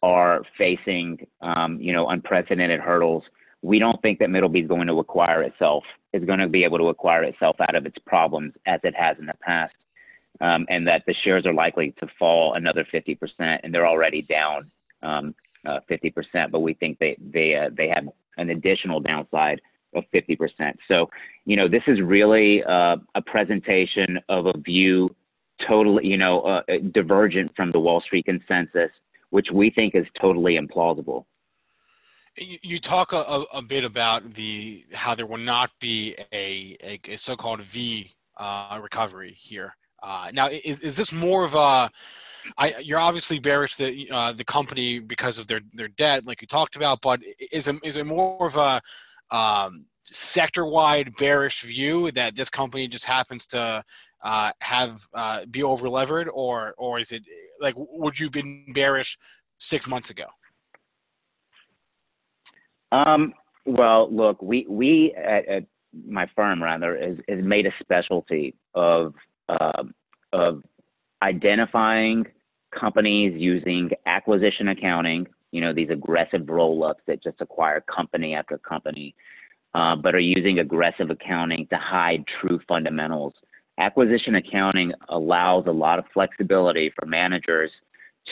are 0.02 0.42
facing 0.58 1.24
um, 1.40 1.78
you 1.80 1.92
know 1.92 2.08
unprecedented 2.08 2.80
hurdles, 2.80 3.22
we 3.62 3.78
don't 3.78 4.00
think 4.02 4.18
that 4.18 4.30
Middleby 4.30 4.62
is 4.62 4.68
going 4.68 4.86
to 4.86 4.98
acquire 4.98 5.42
itself 5.42 5.84
is 6.12 6.24
going 6.24 6.38
to 6.38 6.48
be 6.48 6.64
able 6.64 6.78
to 6.78 6.88
acquire 6.88 7.24
itself 7.24 7.56
out 7.60 7.74
of 7.74 7.86
its 7.86 7.98
problems 8.06 8.54
as 8.66 8.80
it 8.84 8.94
has 8.96 9.18
in 9.18 9.26
the 9.26 9.34
past 9.42 9.74
um, 10.40 10.66
and 10.68 10.86
that 10.86 11.02
the 11.06 11.14
shares 11.22 11.46
are 11.46 11.52
likely 11.52 11.92
to 11.98 12.06
fall 12.18 12.54
another 12.54 12.84
50%, 12.92 13.16
and 13.62 13.74
they're 13.74 13.86
already 13.86 14.22
down 14.22 14.70
um, 15.02 15.34
uh, 15.66 15.80
50%. 15.90 16.50
But 16.50 16.60
we 16.60 16.74
think 16.74 16.98
they 16.98 17.16
they 17.20 17.54
uh, 17.54 17.70
they 17.76 17.88
have 17.88 18.08
an 18.38 18.50
additional 18.50 19.00
downside 19.00 19.60
of 19.94 20.04
50%. 20.14 20.74
So, 20.88 21.10
you 21.44 21.56
know, 21.56 21.68
this 21.68 21.82
is 21.86 22.00
really 22.00 22.62
uh, 22.62 22.96
a 23.14 23.22
presentation 23.26 24.18
of 24.28 24.46
a 24.46 24.56
view 24.56 25.14
totally, 25.66 26.06
you 26.06 26.16
know, 26.16 26.40
uh, 26.42 26.62
divergent 26.92 27.54
from 27.56 27.72
the 27.72 27.80
Wall 27.80 28.00
Street 28.00 28.24
consensus, 28.24 28.90
which 29.30 29.48
we 29.52 29.68
think 29.68 29.94
is 29.94 30.06
totally 30.18 30.58
implausible. 30.58 31.24
You 32.36 32.78
talk 32.78 33.12
a, 33.12 33.44
a, 33.52 33.60
bit 33.60 33.84
about 33.84 34.34
the 34.34 34.84
how 34.92 35.14
there 35.14 35.26
will 35.26 35.36
not 35.36 35.70
be 35.80 36.16
a, 36.32 36.76
a, 36.82 37.00
a 37.08 37.16
so-called 37.16 37.60
V 37.60 38.14
uh, 38.36 38.78
recovery 38.80 39.32
here. 39.32 39.74
Uh, 40.02 40.30
now, 40.32 40.48
is, 40.48 40.80
is, 40.80 40.96
this 40.96 41.12
more 41.12 41.44
of 41.44 41.54
a? 41.54 41.90
I, 42.56 42.76
you're 42.82 43.00
obviously 43.00 43.38
bearish 43.38 43.74
the 43.76 44.08
uh, 44.10 44.32
the 44.32 44.44
company 44.44 44.98
because 45.00 45.38
of 45.38 45.46
their 45.48 45.60
their 45.74 45.88
debt, 45.88 46.24
like 46.24 46.40
you 46.40 46.46
talked 46.46 46.76
about, 46.76 47.02
but 47.02 47.20
is 47.52 47.68
it, 47.68 47.76
is 47.82 47.96
it 47.96 48.06
more 48.06 48.46
of 48.46 48.56
a 48.56 48.80
um, 49.36 49.86
sector 50.06 50.64
wide 50.64 51.16
bearish 51.16 51.62
view 51.62 52.10
that 52.12 52.36
this 52.36 52.48
company 52.48 52.88
just 52.88 53.04
happens 53.04 53.46
to 53.48 53.84
uh, 54.22 54.52
have 54.60 55.06
uh, 55.14 55.44
be 55.50 55.62
over 55.62 55.88
levered, 55.88 56.28
or 56.32 56.74
or 56.78 56.98
is 56.98 57.12
it 57.12 57.24
like 57.60 57.74
would 57.76 58.18
you 58.18 58.30
been 58.30 58.72
bearish 58.72 59.18
six 59.58 59.86
months 59.86 60.10
ago? 60.10 60.26
Um, 62.92 63.34
well, 63.66 64.12
look, 64.12 64.40
we 64.42 64.66
we 64.68 65.14
at, 65.14 65.46
at 65.48 65.64
my 66.06 66.28
firm 66.34 66.62
rather 66.62 66.98
has, 66.98 67.16
has 67.28 67.44
made 67.44 67.66
a 67.66 67.72
specialty 67.80 68.54
of 68.74 69.14
uh, 69.48 69.84
of 70.32 70.62
identifying 71.22 72.26
companies 72.78 73.34
using 73.36 73.90
acquisition 74.06 74.68
accounting, 74.68 75.26
you 75.50 75.60
know, 75.60 75.72
these 75.74 75.90
aggressive 75.90 76.48
roll 76.48 76.84
ups 76.84 77.02
that 77.06 77.22
just 77.22 77.40
acquire 77.40 77.80
company 77.80 78.34
after 78.34 78.58
company, 78.58 79.14
uh, 79.74 79.96
but 79.96 80.14
are 80.14 80.20
using 80.20 80.60
aggressive 80.60 81.10
accounting 81.10 81.66
to 81.68 81.76
hide 81.76 82.24
true 82.40 82.60
fundamentals. 82.68 83.34
Acquisition 83.78 84.36
accounting 84.36 84.92
allows 85.08 85.66
a 85.66 85.72
lot 85.72 85.98
of 85.98 86.04
flexibility 86.12 86.92
for 86.98 87.06
managers 87.06 87.70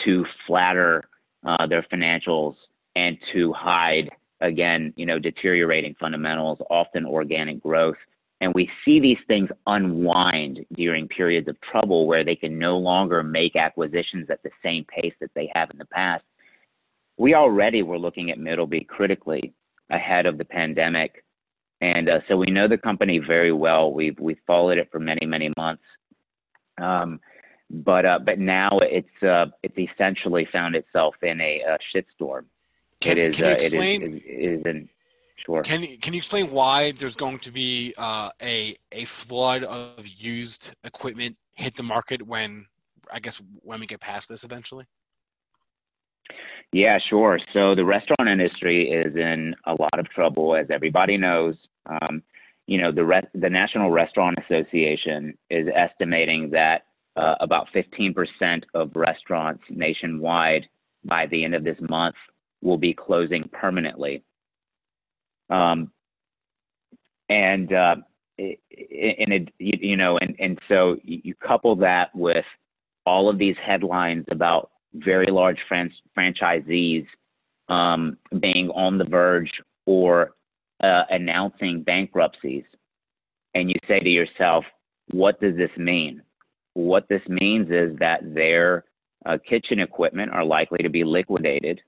to 0.05 0.25
flatter 0.47 1.03
uh, 1.45 1.65
their 1.67 1.85
financials 1.91 2.55
and 2.95 3.17
to 3.33 3.51
hide, 3.53 4.09
again, 4.41 4.93
you 4.95 5.05
know, 5.05 5.19
deteriorating 5.19 5.95
fundamentals, 5.99 6.59
often 6.69 7.05
organic 7.05 7.61
growth. 7.61 7.97
And 8.41 8.53
we 8.53 8.69
see 8.85 8.99
these 8.99 9.17
things 9.27 9.49
unwind 9.67 10.65
during 10.73 11.07
periods 11.09 11.49
of 11.49 11.59
trouble 11.59 12.07
where 12.07 12.23
they 12.23 12.35
can 12.35 12.57
no 12.57 12.77
longer 12.77 13.21
make 13.21 13.55
acquisitions 13.57 14.29
at 14.29 14.41
the 14.43 14.51
same 14.63 14.85
pace 14.85 15.13
that 15.19 15.31
they 15.35 15.51
have 15.53 15.69
in 15.71 15.77
the 15.77 15.85
past. 15.85 16.23
We 17.17 17.35
already 17.35 17.83
were 17.83 17.99
looking 17.99 18.31
at 18.31 18.39
Middleby 18.39 18.87
critically 18.87 19.53
ahead 19.89 20.25
of 20.25 20.37
the 20.37 20.45
pandemic. 20.45 21.25
And 21.81 22.07
uh, 22.09 22.19
so 22.29 22.37
we 22.37 22.47
know 22.47 22.67
the 22.67 22.77
company 22.77 23.19
very 23.19 23.51
well. 23.51 23.91
We've, 23.91 24.17
we've 24.19 24.39
followed 24.47 24.77
it 24.77 24.89
for 24.89 24.99
many, 24.99 25.25
many 25.25 25.51
months. 25.57 25.83
Um, 26.81 27.19
but, 27.69 28.05
uh, 28.05 28.19
but 28.25 28.39
now 28.39 28.79
it's, 28.81 29.23
uh, 29.23 29.47
it's 29.63 29.77
essentially 29.77 30.47
found 30.51 30.75
itself 30.75 31.15
in 31.21 31.41
a, 31.41 31.61
a 31.67 31.77
shitstorm. 31.93 32.45
Can, 33.01 33.17
it 33.17 33.29
is, 33.29 33.37
can 33.37 33.45
you 33.45 33.53
explain, 33.53 34.01
uh, 34.01 34.05
it 34.05 34.13
is, 34.13 34.21
it 34.25 34.59
is 34.59 34.61
an, 34.65 34.89
Sure. 35.45 35.61
Can 35.61 35.97
can 35.97 36.13
you 36.13 36.17
explain 36.17 36.51
why 36.51 36.91
there's 36.91 37.15
going 37.15 37.39
to 37.39 37.51
be 37.51 37.93
uh, 37.97 38.29
a 38.41 38.75
a 38.91 39.05
flood 39.05 39.63
of 39.63 40.05
used 40.05 40.73
equipment 40.83 41.37
hit 41.53 41.75
the 41.75 41.83
market 41.83 42.21
when 42.21 42.65
I 43.11 43.19
guess 43.19 43.41
when 43.61 43.79
we 43.79 43.85
get 43.85 44.01
past 44.01 44.27
this 44.27 44.43
eventually? 44.43 44.85
Yeah, 46.71 46.99
sure. 47.09 47.39
So 47.53 47.73
the 47.73 47.85
restaurant 47.85 48.29
industry 48.29 48.89
is 48.89 49.15
in 49.15 49.55
a 49.65 49.71
lot 49.71 49.97
of 49.97 50.07
trouble, 50.09 50.55
as 50.55 50.67
everybody 50.69 51.17
knows. 51.17 51.55
Um, 51.87 52.21
you 52.67 52.79
know, 52.79 52.91
the 52.91 53.03
rest, 53.03 53.27
the 53.33 53.49
National 53.49 53.89
Restaurant 53.89 54.37
Association 54.45 55.35
is 55.49 55.67
estimating 55.73 56.51
that 56.51 56.83
uh, 57.15 57.33
about 57.39 57.67
15% 57.73 58.63
of 58.75 58.91
restaurants 58.95 59.63
nationwide 59.71 60.67
by 61.03 61.25
the 61.27 61.43
end 61.43 61.55
of 61.55 61.63
this 61.63 61.77
month 61.89 62.15
will 62.61 62.77
be 62.77 62.93
closing 62.93 63.49
permanently. 63.51 64.23
Um, 65.49 65.91
and 67.29 67.71
uh, 67.73 67.95
you 68.37 69.97
know, 69.97 70.17
and, 70.17 70.35
and 70.39 70.59
so 70.67 70.97
you 71.03 71.33
couple 71.35 71.75
that 71.77 72.13
with 72.15 72.45
all 73.05 73.29
of 73.29 73.37
these 73.37 73.55
headlines 73.65 74.25
about 74.31 74.71
very 74.93 75.31
large 75.31 75.57
fran- 75.67 75.91
franchisees 76.17 77.05
um, 77.67 78.17
being 78.39 78.69
on 78.69 78.97
the 78.97 79.05
verge 79.05 79.51
or 79.85 80.31
uh, 80.81 81.03
announcing 81.09 81.83
bankruptcies, 81.83 82.63
and 83.53 83.69
you 83.69 83.75
say 83.87 83.99
to 83.99 84.09
yourself, 84.09 84.63
what 85.11 85.39
does 85.41 85.55
this 85.57 85.71
mean? 85.77 86.21
What 86.73 87.07
this 87.09 87.21
means 87.27 87.69
is 87.69 87.97
that 87.99 88.33
their 88.33 88.85
uh, 89.25 89.37
kitchen 89.47 89.79
equipment 89.79 90.31
are 90.31 90.45
likely 90.45 90.79
to 90.79 90.89
be 90.89 91.03
liquidated, 91.03 91.81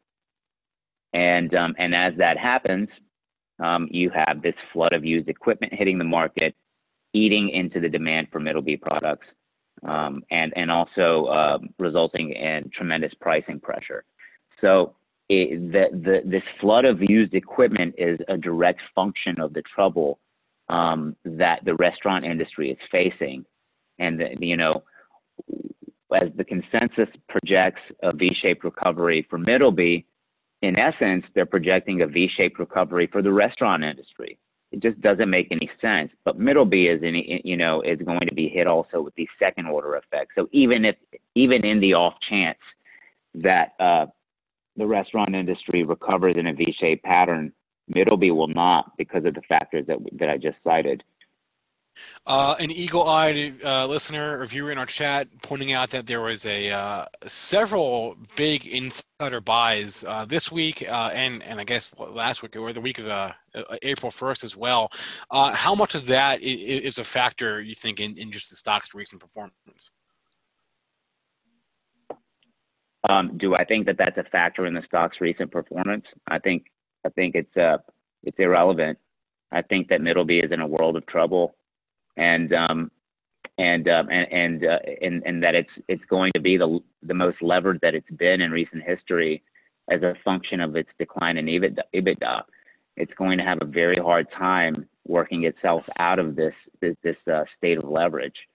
and 1.13 1.53
um, 1.53 1.75
and 1.77 1.93
as 1.93 2.13
that 2.17 2.37
happens, 2.37 2.87
um, 3.61 3.87
you 3.91 4.09
have 4.09 4.41
this 4.41 4.55
flood 4.71 4.93
of 4.93 5.03
used 5.03 5.27
equipment 5.27 5.73
hitting 5.73 5.97
the 5.97 6.03
market, 6.03 6.55
eating 7.13 7.49
into 7.49 7.79
the 7.79 7.89
demand 7.89 8.27
for 8.31 8.39
Middleby 8.39 8.81
products, 8.81 9.27
um, 9.87 10.23
and 10.31 10.53
and 10.55 10.71
also 10.71 11.25
uh, 11.25 11.57
resulting 11.79 12.31
in 12.31 12.69
tremendous 12.73 13.13
pricing 13.19 13.59
pressure. 13.59 14.03
So 14.61 14.95
it, 15.27 15.71
the, 15.71 15.85
the, 15.91 16.29
this 16.29 16.43
flood 16.59 16.85
of 16.85 17.01
used 17.01 17.33
equipment 17.33 17.95
is 17.97 18.19
a 18.27 18.37
direct 18.37 18.81
function 18.93 19.39
of 19.39 19.53
the 19.53 19.63
trouble 19.63 20.19
um, 20.69 21.15
that 21.25 21.65
the 21.65 21.75
restaurant 21.75 22.25
industry 22.25 22.71
is 22.71 22.77
facing, 22.91 23.45
and 23.99 24.19
the, 24.19 24.35
you 24.39 24.57
know. 24.57 24.83
As 26.13 26.27
the 26.35 26.43
consensus 26.43 27.07
projects 27.29 27.79
a 28.03 28.11
V-shaped 28.11 28.65
recovery 28.65 29.25
for 29.29 29.39
Middleby, 29.39 30.03
in 30.61 30.77
essence, 30.77 31.25
they're 31.33 31.45
projecting 31.45 32.01
a 32.01 32.07
V-shaped 32.07 32.59
recovery 32.59 33.07
for 33.11 33.21
the 33.21 33.31
restaurant 33.31 33.83
industry. 33.83 34.37
It 34.71 34.81
just 34.81 35.01
doesn't 35.01 35.29
make 35.29 35.47
any 35.51 35.69
sense. 35.81 36.11
But 36.23 36.39
Middleby 36.39 36.95
is, 36.95 37.03
in, 37.03 37.15
you 37.43 37.57
know, 37.57 37.81
is 37.81 37.99
going 38.05 38.27
to 38.27 38.33
be 38.33 38.47
hit 38.47 38.67
also 38.67 39.01
with 39.01 39.15
these 39.15 39.27
second 39.37 39.65
order 39.65 39.95
effects. 39.95 40.33
So 40.35 40.47
even 40.51 40.85
if, 40.85 40.95
even 41.35 41.65
in 41.65 41.79
the 41.79 41.93
off 41.93 42.13
chance 42.29 42.59
that 43.35 43.73
uh, 43.79 44.05
the 44.77 44.85
restaurant 44.85 45.35
industry 45.35 45.83
recovers 45.83 46.35
in 46.37 46.47
a 46.47 46.53
V-shaped 46.53 47.03
pattern, 47.03 47.51
Middleby 47.93 48.33
will 48.33 48.47
not 48.47 48.95
because 48.97 49.25
of 49.25 49.33
the 49.33 49.41
factors 49.49 49.85
that 49.87 49.97
that 50.19 50.29
I 50.29 50.37
just 50.37 50.57
cited. 50.63 51.03
Uh, 52.25 52.55
an 52.59 52.71
eagle-eyed 52.71 53.63
uh, 53.63 53.85
listener 53.85 54.39
or 54.39 54.45
viewer 54.45 54.71
in 54.71 54.77
our 54.77 54.85
chat 54.85 55.27
pointing 55.41 55.73
out 55.73 55.89
that 55.89 56.07
there 56.07 56.21
was 56.21 56.45
a 56.45 56.69
uh, 56.69 57.05
several 57.27 58.15
big 58.35 58.65
insider 58.65 59.41
buys 59.41 60.05
uh, 60.07 60.23
this 60.25 60.51
week 60.51 60.87
uh, 60.87 61.09
and 61.13 61.43
and 61.43 61.59
I 61.59 61.63
guess 61.63 61.93
last 61.97 62.43
week 62.43 62.55
or 62.55 62.71
the 62.73 62.81
week 62.81 62.99
of 62.99 63.07
uh, 63.07 63.31
April 63.81 64.11
1st 64.11 64.43
as 64.43 64.55
well. 64.55 64.89
how 65.31 65.75
much 65.75 65.95
of 65.95 66.05
that 66.05 66.41
is 66.41 66.97
a 66.97 67.03
factor 67.03 67.61
you 67.61 67.73
think 67.73 67.99
in, 67.99 68.17
in 68.17 68.31
just 68.31 68.49
the 68.49 68.55
stock's 68.55 68.93
recent 68.93 69.19
performance? 69.19 69.91
Um, 73.09 73.37
do 73.37 73.55
I 73.55 73.65
think 73.65 73.87
that 73.87 73.97
that's 73.97 74.17
a 74.17 74.23
factor 74.23 74.67
in 74.67 74.75
the 74.75 74.83
stock's 74.85 75.19
recent 75.19 75.51
performance? 75.51 76.05
I 76.27 76.39
think 76.39 76.67
I 77.05 77.09
think 77.09 77.35
it's 77.35 77.83
it's 78.23 78.37
irrelevant. 78.37 78.99
I 79.51 79.63
think 79.63 79.89
that 79.89 80.01
Middleby 80.01 80.45
is 80.45 80.51
in 80.51 80.61
a 80.61 80.67
world 80.67 80.95
of 80.95 81.05
trouble 81.07 81.55
and 82.17 82.53
um, 82.53 82.91
and 83.57 83.87
um, 83.87 84.07
and 84.09 84.31
and, 84.31 84.65
uh, 84.65 84.79
and 85.01 85.23
and 85.25 85.43
that 85.43 85.55
it's 85.55 85.69
it's 85.87 86.03
going 86.05 86.31
to 86.33 86.41
be 86.41 86.57
the 86.57 86.79
the 87.03 87.13
most 87.13 87.41
levered 87.41 87.79
that 87.81 87.95
it's 87.95 88.09
been 88.11 88.41
in 88.41 88.51
recent 88.51 88.83
history 88.83 89.43
as 89.89 90.01
a 90.03 90.15
function 90.23 90.61
of 90.61 90.75
its 90.75 90.89
decline 90.97 91.37
in 91.37 91.45
EBITDA. 91.45 92.43
It's 92.97 93.13
going 93.13 93.37
to 93.37 93.43
have 93.43 93.59
a 93.61 93.65
very 93.65 93.97
hard 93.97 94.27
time 94.31 94.87
working 95.07 95.43
itself 95.43 95.89
out 95.97 96.19
of 96.19 96.35
this 96.35 96.53
this, 96.79 96.95
this 97.03 97.17
uh, 97.31 97.43
state 97.57 97.77
of 97.77 97.85
leverage. 97.85 98.47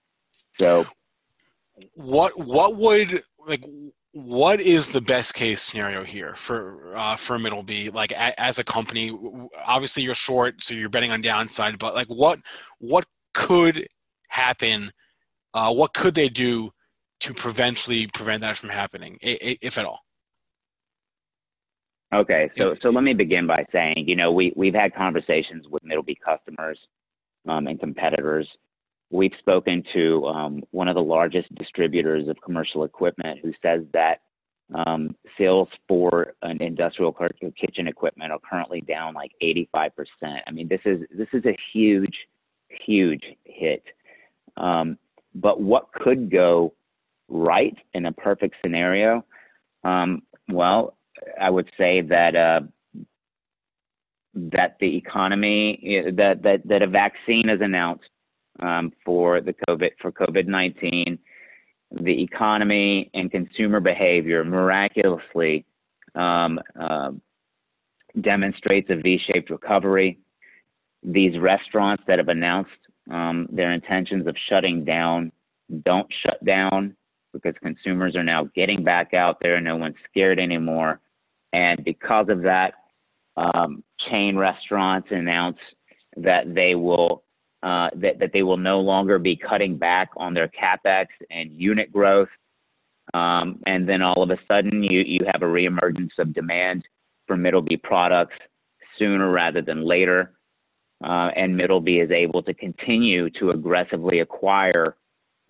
So, 0.59 0.87
what 1.95 2.39
what 2.39 2.77
would 2.77 3.23
like 3.47 3.65
what 4.13 4.63
is 4.63 4.93
the 4.93 5.03
best 5.03 5.35
case 5.35 5.61
scenario 5.61 6.03
here 6.03 6.35
for 6.35 6.97
uh, 6.97 7.17
for 7.17 7.39
Middleby? 7.39 7.93
Like 7.93 8.13
a, 8.13 8.41
as 8.41 8.59
a 8.59 8.65
company, 8.65 9.17
obviously 9.67 10.03
you're 10.03 10.15
short, 10.15 10.63
so 10.63 10.75
you're 10.75 10.89
betting 10.89 11.11
on 11.11 11.21
downside. 11.21 11.79
But 11.79 11.95
like, 11.95 12.09
what 12.09 12.41
what 12.79 13.05
could 13.37 13.87
happen? 14.29 14.91
Uh, 15.55 15.73
what 15.73 15.93
could 15.93 16.15
they 16.15 16.29
do 16.29 16.71
to 17.21 17.35
prevently 17.35 18.07
prevent 18.13 18.41
that 18.41 18.57
from 18.57 18.71
happening, 18.71 19.19
if 19.21 19.79
at 19.79 19.85
all? 19.85 20.01
Okay, 22.15 22.51
so 22.57 22.75
so 22.83 22.89
let 22.89 23.05
me 23.05 23.13
begin 23.13 23.47
by 23.47 23.65
saying, 23.73 24.05
you 24.07 24.17
know, 24.17 24.33
we 24.33 24.53
we've 24.57 24.75
had 24.75 24.95
conversations 24.95 25.67
with 25.69 25.83
Middleby 25.85 26.17
customers 26.25 26.79
um, 27.47 27.67
and 27.67 27.79
competitors. 27.79 28.49
We've 29.11 29.33
spoken 29.39 29.83
to 29.93 30.27
um, 30.27 30.63
one 30.71 30.89
of 30.89 30.95
the 30.95 31.03
largest 31.03 31.55
distributors 31.57 32.29
of 32.29 32.37
commercial 32.45 32.85
equipment 32.85 33.41
who 33.43 33.53
says 33.63 33.83
that 33.93 34.21
um, 34.75 35.15
sales 35.39 35.69
for 35.87 36.35
an 36.43 36.61
industrial 36.63 37.15
kitchen 37.61 37.87
equipment 37.87 38.33
are 38.33 38.39
currently 38.39 38.81
down 38.81 39.15
like 39.15 39.31
85%. 39.43 39.91
I 40.25 40.51
mean, 40.51 40.69
this 40.69 40.81
is 40.85 41.01
this 41.17 41.29
is 41.33 41.45
a 41.45 41.57
huge, 41.73 42.15
huge 42.69 43.25
hit. 43.45 43.85
Um, 44.57 44.99
but 45.35 45.61
what 45.61 45.93
could 45.93 46.31
go 46.31 46.73
right 47.29 47.77
in 47.95 48.07
a 48.07 48.13
perfect 48.13 48.55
scenario? 48.63 49.25
Um, 49.85 50.23
well, 50.49 50.97
I 51.41 51.51
would 51.51 51.71
say 51.77 52.01
that 52.03 52.37
uh, 52.37 52.61
that 54.35 54.77
the 54.81 54.97
economy 54.97 56.05
that 56.17 56.43
that 56.43 56.67
that 56.67 56.83
a 56.83 56.87
vaccine 56.87 57.49
is 57.49 57.61
announced 57.61 58.09
um, 58.61 58.93
for 59.05 59.41
the 59.41 59.55
COVID 59.69 59.91
for 60.01 60.13
COVID 60.13 60.47
nineteen, 60.47 61.19
the 61.91 62.23
economy 62.23 63.11
and 63.15 63.31
consumer 63.31 63.81
behavior 63.81 64.45
miraculously 64.45 65.65
um, 66.15 66.59
uh, 66.79 67.13
demonstrates 68.21 68.89
a 68.91 68.97
V-shaped 68.97 69.51
recovery. 69.51 70.19
These 71.07 71.39
restaurants 71.39 72.03
that 72.07 72.19
have 72.19 72.29
announced 72.29 72.71
um, 73.11 73.49
their 73.51 73.73
intentions 73.73 74.27
of 74.27 74.37
shutting 74.49 74.85
down 74.85 75.33
don't 75.85 76.09
shut 76.23 76.45
down 76.45 76.95
because 77.33 77.55
consumers 77.63 78.17
are 78.17 78.25
now 78.25 78.51
getting 78.55 78.85
back 78.85 79.15
out 79.15 79.39
there. 79.41 79.61
No 79.61 79.77
one's 79.77 79.97
scared 80.11 80.39
anymore. 80.39 81.01
And 81.53 81.83
because 81.85 82.27
of 82.29 82.43
that, 82.43 82.75
um, 83.37 83.83
chain 84.11 84.37
restaurants 84.37 85.09
announce 85.11 85.59
that 86.17 86.55
they 86.55 86.75
will 86.75 87.23
uh, 87.63 87.89
that, 87.97 88.19
that 88.21 88.31
they 88.33 88.43
will 88.43 88.57
no 88.57 88.81
longer 88.81 89.19
be 89.19 89.35
cutting 89.35 89.77
back 89.77 90.11
on 90.17 90.35
their 90.35 90.49
capex 90.49 91.07
and 91.31 91.51
unit 91.53 91.91
growth. 91.91 92.29
Um, 93.13 93.61
and 93.67 93.89
then 93.89 94.03
all 94.03 94.23
of 94.23 94.31
a 94.31 94.39
sudden, 94.47 94.85
you, 94.85 95.01
you 95.01 95.21
have 95.33 95.43
a 95.43 95.47
reemergence 95.47 96.17
of 96.19 96.33
demand 96.33 96.85
for 97.27 97.37
Middleby 97.37 97.83
products 97.83 98.37
sooner 98.99 99.31
rather 99.31 99.63
than 99.63 99.85
later. 99.85 100.36
Uh, 101.05 101.31
and 101.37 101.57
Middleby 101.57 102.03
is 102.03 102.11
able 102.11 102.43
to 102.43 102.55
continue 102.55 103.29
to 103.31 103.51
aggressively 103.51 104.21
acquire 104.21 104.97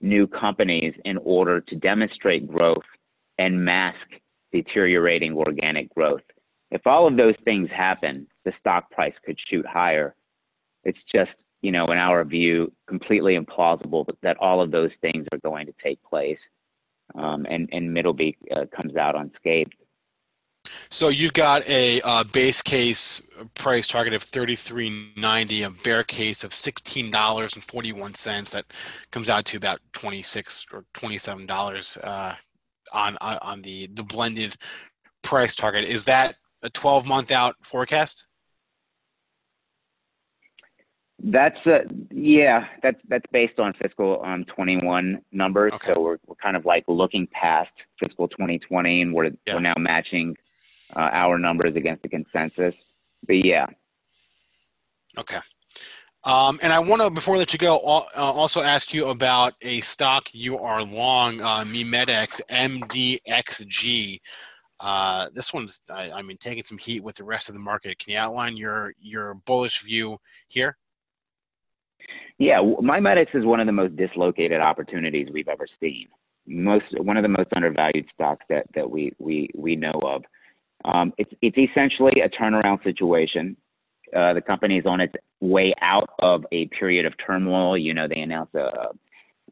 new 0.01 0.27
companies 0.27 0.95
in 1.05 1.19
order 1.19 1.61
to 1.61 1.77
demonstrate 1.77 2.49
growth 2.49 2.85
and 3.39 3.65
mask 3.65 4.07
deteriorating 4.53 5.35
organic 5.35 5.93
growth. 5.95 6.23
If 6.71 6.87
all 6.87 7.07
of 7.07 7.17
those 7.17 7.37
things 7.45 7.71
happen, 7.71 8.27
the 8.45 8.53
stock 8.59 8.91
price 8.91 9.15
could 9.25 9.39
shoot 9.49 9.65
higher. 9.67 10.15
It's 10.85 10.99
just, 11.13 11.31
you 11.63 11.71
know, 11.71 11.87
in 11.93 11.99
our 11.99 12.25
view, 12.25 12.73
completely 12.89 13.39
implausible 13.39 14.07
that 14.23 14.37
all 14.39 14.61
of 14.61 14.71
those 14.71 14.91
things 15.01 15.27
are 15.33 15.39
going 15.39 15.67
to 15.67 15.75
take 15.83 16.03
place. 16.03 16.39
Um, 17.15 17.47
and, 17.49 17.69
and 17.73 17.97
Middleby 17.97 18.37
uh, 18.55 18.65
comes 18.75 18.97
out 18.97 19.17
unscathed. 19.17 19.75
So 20.91 21.09
you've 21.09 21.33
got 21.33 21.67
a 21.69 22.01
uh, 22.03 22.25
base 22.25 22.63
case 22.63 23.23
price 23.55 23.87
target 23.87 24.15
of 24.15 24.23
thirty 24.23 24.57
three 24.57 25.13
ninety, 25.17 25.63
a 25.63 25.71
bear 25.71 26.03
case 26.05 26.45
of 26.45 26.55
sixteen 26.55 27.11
dollars 27.11 27.55
and 27.55 27.65
forty 27.65 27.93
one 27.93 28.15
cents. 28.15 28.53
That 28.53 28.67
comes 29.11 29.29
out 29.29 29.45
to 29.47 29.57
about 29.57 29.81
twenty 29.93 30.23
six 30.23 30.67
or 30.73 30.85
twenty 30.95 31.19
seven 31.19 31.47
dollars 31.47 31.97
uh, 31.99 32.35
on 32.93 33.17
on 33.21 33.63
the 33.63 33.89
the 33.89 34.03
blended 34.03 34.57
price 35.23 35.55
target. 35.55 35.85
Is 35.85 36.05
that 36.05 36.37
a 36.63 36.71
12 36.71 37.07
month 37.07 37.31
out 37.31 37.57
forecast? 37.63 38.27
That's 41.23 41.57
uh, 41.67 41.79
yeah, 42.11 42.67
that's 42.83 43.01
that's 43.09 43.25
based 43.33 43.59
on 43.59 43.73
fiscal 43.81 44.23
um 44.23 44.45
21 44.45 45.23
numbers. 45.33 45.73
Okay. 45.75 45.95
So 45.95 46.01
we're 46.01 46.19
we're 46.27 46.37
kind 46.37 46.57
of 46.57 46.67
like 46.67 46.85
looking 46.89 47.27
past 47.29 47.71
fiscal 47.99 48.29
2020, 48.29 49.01
and 49.01 49.15
we're 49.15 49.31
yeah. 49.47 49.55
we're 49.55 49.61
now 49.61 49.75
matching 49.79 50.37
uh, 50.95 51.11
our 51.13 51.39
numbers 51.39 51.75
against 51.77 52.03
the 52.03 52.09
consensus. 52.09 52.75
But 53.27 53.45
yeah. 53.45 53.67
Okay. 55.19 55.39
Um, 56.25 56.59
and 56.61 56.73
I 56.73 56.81
want 56.81 57.03
to, 57.03 57.11
before 57.11 57.37
I 57.37 57.39
let 57.39 57.53
you 57.53 57.59
go, 57.59 57.77
uh, 57.77 58.03
also 58.17 58.61
ask 58.61 58.93
you 58.93 59.09
about 59.09 59.55
a 59.63 59.81
stock 59.81 60.29
you 60.35 60.59
are 60.59 60.83
long, 60.83 61.41
uh, 61.41 61.65
MiMedx 61.65 62.41
MDXG. 62.51 64.19
Uh, 64.81 65.29
this 65.33 65.53
one's, 65.53 65.83
I, 65.89 66.11
I, 66.11 66.23
mean, 66.23 66.37
taking 66.39 66.65
some 66.65 66.79
heat 66.79 67.03
with 67.05 67.17
the 67.17 67.25
rest 67.25 67.49
of 67.49 67.55
the 67.55 67.61
market. 67.61 68.01
Can 68.01 68.13
you 68.13 68.19
outline 68.19 68.57
your 68.57 68.93
your 69.01 69.35
bullish 69.35 69.83
view 69.83 70.19
here? 70.49 70.77
Yeah, 72.39 72.59
MiMedx 72.61 73.35
is 73.35 73.45
one 73.45 73.61
of 73.61 73.67
the 73.67 73.73
most 73.73 73.97
dislocated 73.97 74.61
opportunities 74.61 75.29
we've 75.33 75.49
ever 75.49 75.67
seen. 75.81 76.09
Most 76.47 76.85
one 76.99 77.17
of 77.17 77.23
the 77.23 77.29
most 77.29 77.49
undervalued 77.55 78.07
stocks 78.13 78.45
that 78.49 78.67
that 78.75 78.91
we 78.91 79.13
we 79.19 79.49
we 79.55 79.77
know 79.77 79.99
of. 80.03 80.25
Um, 80.87 81.13
it's 81.19 81.33
it's 81.43 81.59
essentially 81.59 82.23
a 82.25 82.29
turnaround 82.29 82.83
situation. 82.85 83.57
Uh, 84.17 84.33
the 84.33 84.41
company 84.41 84.79
is 84.79 84.87
on 84.87 85.01
its 85.01 85.15
way 85.41 85.75
out 85.83 86.11
of 86.21 86.47
a 86.53 86.67
period 86.69 87.05
of 87.05 87.13
turmoil. 87.25 87.77
You 87.77 87.93
know, 87.93 88.07
they 88.07 88.21
announced 88.21 88.55
a, 88.55 88.91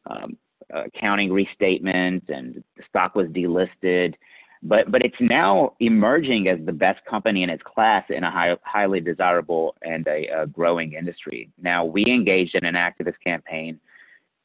um, 0.06 0.36
accounting 0.70 1.32
restatement, 1.32 2.24
and 2.28 2.62
the 2.76 2.82
stock 2.88 3.14
was 3.14 3.26
delisted. 3.28 4.14
But 4.62 4.90
but 4.90 5.02
it's 5.02 5.16
now 5.20 5.74
emerging 5.80 6.48
as 6.48 6.64
the 6.64 6.72
best 6.72 7.04
company 7.04 7.42
in 7.42 7.50
its 7.50 7.62
class 7.62 8.04
in 8.08 8.22
a 8.22 8.30
high, 8.30 8.56
highly 8.62 9.00
desirable 9.00 9.76
and 9.82 10.06
a, 10.06 10.26
a, 10.42 10.46
growing 10.46 10.92
industry. 10.92 11.50
Now 11.60 11.84
we 11.84 12.04
engaged 12.06 12.54
in 12.54 12.64
an 12.64 12.74
activist 12.74 13.20
campaign 13.22 13.78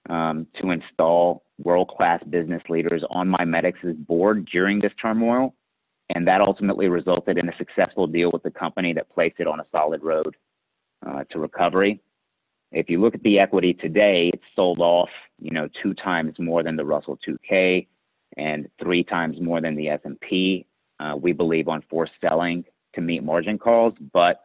um, 0.10 0.48
to 0.60 0.72
install 0.72 1.44
world-class 1.64 2.24
business 2.30 2.64
leaders 2.68 3.04
on 3.10 3.30
MiMedx's 3.30 3.96
board 3.98 4.46
during 4.52 4.80
this 4.80 4.92
turmoil 5.02 5.54
and 6.16 6.28
that 6.28 6.42
ultimately 6.42 6.88
resulted 6.88 7.38
in 7.38 7.50
a 7.50 7.58
successful 7.58 8.08
deal 8.08 8.32
with 8.32 8.44
the 8.44 8.52
company 8.52 8.94
that 8.94 9.10
placed 9.10 9.40
it 9.40 9.48
on 9.48 9.60
a 9.60 9.66
solid 9.72 10.04
road 10.04 10.36
uh, 11.06 11.24
to 11.30 11.40
recovery. 11.40 12.02
If 12.72 12.90
you 12.90 13.00
look 13.00 13.16
at 13.16 13.24
the 13.24 13.40
equity 13.40 13.74
today, 13.74 14.30
it's 14.34 14.44
sold 14.56 14.80
off, 14.80 15.10
you 15.40 15.52
know, 15.52 15.68
two 15.82 15.94
times 15.94 16.36
more 16.40 16.64
than 16.64 16.76
the 16.76 16.86
Russell 16.86 17.18
2K 17.28 17.88
and 18.38 18.68
three 18.82 19.04
times 19.04 19.40
more 19.40 19.62
than 19.62 19.76
the 19.76 19.90
S&P. 19.90 20.66
Uh, 21.00 21.16
we 21.16 21.32
believe 21.32 21.68
on 21.68 21.84
forced 21.90 22.14
selling 22.22 22.64
to 22.94 23.02
meet 23.02 23.24
margin 23.24 23.58
calls, 23.58 23.94
but 24.14 24.42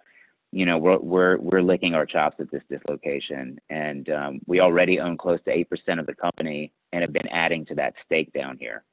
you 0.52 0.64
know 0.64 0.78
we're 0.78 0.98
we're 0.98 1.36
we're 1.38 1.62
licking 1.62 1.94
our 1.94 2.06
chops 2.06 2.36
at 2.38 2.50
this 2.50 2.62
dislocation, 2.70 3.58
and 3.70 4.08
um, 4.10 4.40
we 4.46 4.60
already 4.60 5.00
own 5.00 5.16
close 5.16 5.40
to 5.46 5.50
eight 5.50 5.68
percent 5.68 5.98
of 5.98 6.06
the 6.06 6.14
company 6.14 6.72
and 6.92 7.02
have 7.02 7.12
been 7.12 7.28
adding 7.28 7.66
to 7.66 7.74
that 7.74 7.94
stake 8.04 8.32
down 8.32 8.56
here. 8.58 8.84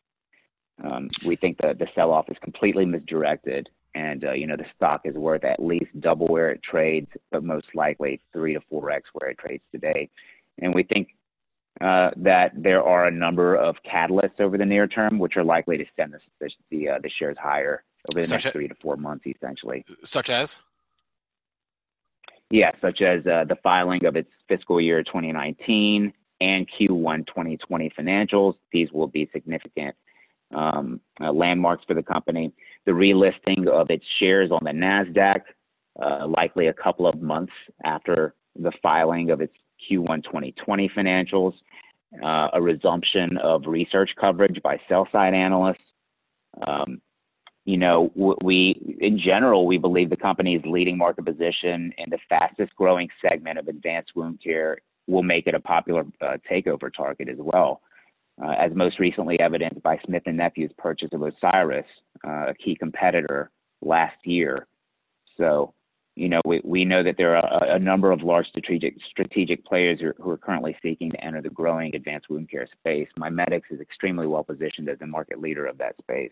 Um, 0.84 1.10
we 1.26 1.36
think 1.36 1.58
that 1.62 1.80
the 1.80 1.88
sell-off 1.94 2.30
is 2.30 2.38
completely 2.42 2.86
misdirected, 2.86 3.70
and 3.94 4.24
uh, 4.24 4.32
you 4.32 4.48
know 4.48 4.56
the 4.56 4.66
stock 4.76 5.02
is 5.06 5.16
worth 5.16 5.44
at 5.44 5.62
least 5.62 6.00
double 6.00 6.28
where 6.28 6.50
it 6.50 6.64
trades, 6.64 7.10
but 7.32 7.44
most 7.44 7.68
likely 7.76 8.22
three 8.34 8.54
to 8.54 8.62
four 8.70 8.90
x 8.90 9.10
where 9.14 9.30
it 9.30 9.38
trades 9.38 9.64
today. 9.72 10.10
And 10.60 10.74
we 10.74 10.84
think 10.84 11.10
uh, 11.80 12.12
that 12.18 12.52
there 12.56 12.84
are 12.84 13.06
a 13.06 13.12
number 13.12 13.56
of 13.56 13.76
catalysts 13.90 14.40
over 14.40 14.58
the 14.58 14.66
near 14.66 14.88
term, 14.88 15.20
which 15.20 15.38
are 15.38 15.44
likely 15.44 15.78
to 15.78 15.86
send 15.96 16.14
the 16.40 16.50
the, 16.70 16.90
uh, 16.90 17.00
the 17.02 17.10
shares 17.10 17.38
higher 17.40 17.84
over 18.12 18.22
the 18.22 18.28
such 18.28 18.46
next 18.46 18.54
three 18.54 18.68
to 18.68 18.76
four 18.76 18.98
months, 18.98 19.26
essentially. 19.26 19.86
Such 20.04 20.30
as. 20.30 20.58
Yeah, 22.50 22.72
such 22.82 23.02
as 23.02 23.26
uh, 23.26 23.46
the 23.48 23.56
filing 23.64 24.06
of 24.06 24.18
its 24.18 24.30
fiscal 24.50 24.82
year 24.82 25.04
2019 25.04 26.12
and 26.42 26.68
Q1 26.70 27.28
2020 27.28 27.92
financials. 27.98 28.56
These 28.74 28.92
will 28.92 29.08
be 29.08 29.30
significant 29.32 29.96
um, 30.54 31.00
uh, 31.20 31.32
landmarks 31.32 31.84
for 31.88 31.94
the 31.94 32.04
company. 32.04 32.54
The 32.86 32.92
relisting 32.92 33.68
of 33.68 33.90
its 33.90 34.06
shares 34.20 34.52
on 34.52 34.62
the 34.64 34.72
NASDAQ, 34.72 35.42
uh, 36.02 36.28
likely 36.28 36.68
a 36.68 36.74
couple 36.74 37.08
of 37.08 37.22
months 37.22 37.54
after 37.84 38.34
the 38.56 38.72
filing 38.82 39.30
of 39.32 39.42
its 39.42 39.54
Q1 39.90 40.24
2020 40.24 40.90
financials, 40.90 41.54
uh, 42.24 42.50
a 42.54 42.62
resumption 42.62 43.38
of 43.38 43.64
research 43.66 44.12
coverage 44.20 44.62
by 44.64 44.80
sell 44.88 45.08
side 45.12 45.34
analysts. 45.34 45.84
Um, 46.66 47.02
you 47.66 47.78
know, 47.78 48.12
we 48.44 48.98
in 49.00 49.20
general 49.20 49.68
we 49.68 49.78
believe 49.78 50.10
the 50.10 50.16
company's 50.16 50.62
leading 50.66 50.98
market 50.98 51.26
position 51.26 51.94
in 51.98 52.10
the 52.10 52.18
fastest 52.28 52.76
growing 52.76 53.08
segment 53.22 53.60
of 53.60 53.68
advanced 53.68 54.12
wound 54.16 54.40
care 54.44 54.80
will 55.08 55.24
make 55.24 55.48
it 55.48 55.54
a 55.54 55.60
popular 55.60 56.04
uh, 56.22 56.38
takeover 56.50 56.92
target 56.94 57.30
as 57.30 57.38
well, 57.38 57.82
uh, 58.44 58.52
as 58.52 58.72
most 58.76 59.00
recently 59.00 59.40
evidenced 59.40 59.82
by 59.84 60.00
Smith 60.06 60.24
and 60.26 60.38
Nephew's 60.38 60.72
purchase 60.78 61.10
of 61.14 61.22
Osiris, 61.22 61.86
uh, 62.26 62.48
a 62.50 62.54
key 62.54 62.76
competitor 62.76 63.52
last 63.82 64.18
year. 64.26 64.68
So, 65.38 65.74
you 66.16 66.30
know, 66.30 66.42
we, 66.46 66.62
we 66.64 66.86
know 66.86 67.04
that 67.04 67.16
there 67.18 67.36
are 67.36 67.64
a, 67.64 67.76
a 67.76 67.80
number 67.80 68.12
of 68.12 68.22
large 68.22 68.48
strategic 68.48 68.96
strategic 69.10 69.66
players 69.66 70.00
who 70.00 70.08
are, 70.08 70.16
who 70.20 70.30
are 70.32 70.38
currently 70.38 70.76
seeking 70.82 71.12
to 71.12 71.24
enter 71.24 71.42
the 71.42 71.50
growing 71.50 71.96
advanced 71.96 72.30
wound 72.30 72.50
care 72.50 72.68
space. 72.80 73.08
MiMedx 73.18 73.62
is 73.70 73.80
extremely 73.80 74.28
well 74.28 74.44
positioned 74.44 74.90
as 74.90 75.00
the 75.00 75.08
market 75.08 75.40
leader 75.40 75.66
of 75.66 75.78
that 75.78 75.98
space. 75.98 76.32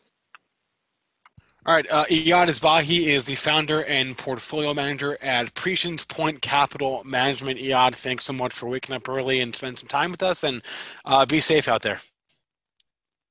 All 1.66 1.76
right, 1.76 1.86
uh, 1.92 2.06
Eiad 2.06 2.48
Asbahi 2.48 3.08
is 3.08 3.26
the 3.26 3.36
founder 3.36 3.84
and 3.84 4.18
portfolio 4.18 4.74
manager 4.74 5.18
at 5.22 5.54
Prescience 5.56 6.06
Point 6.06 6.42
Capital 6.42 7.04
Management. 7.04 7.60
Eiad, 7.60 7.96
thanks 7.96 8.24
so 8.24 8.34
much 8.34 8.54
for 8.54 8.70
waking 8.70 8.96
up 8.96 9.10
early 9.10 9.42
and 9.42 9.54
spending 9.54 9.76
some 9.76 9.90
time 9.90 10.12
with 10.12 10.24
us, 10.24 10.44
and 10.44 10.62
uh, 11.04 11.26
be 11.26 11.42
safe 11.42 11.68
out 11.68 11.82
there. 11.82 12.00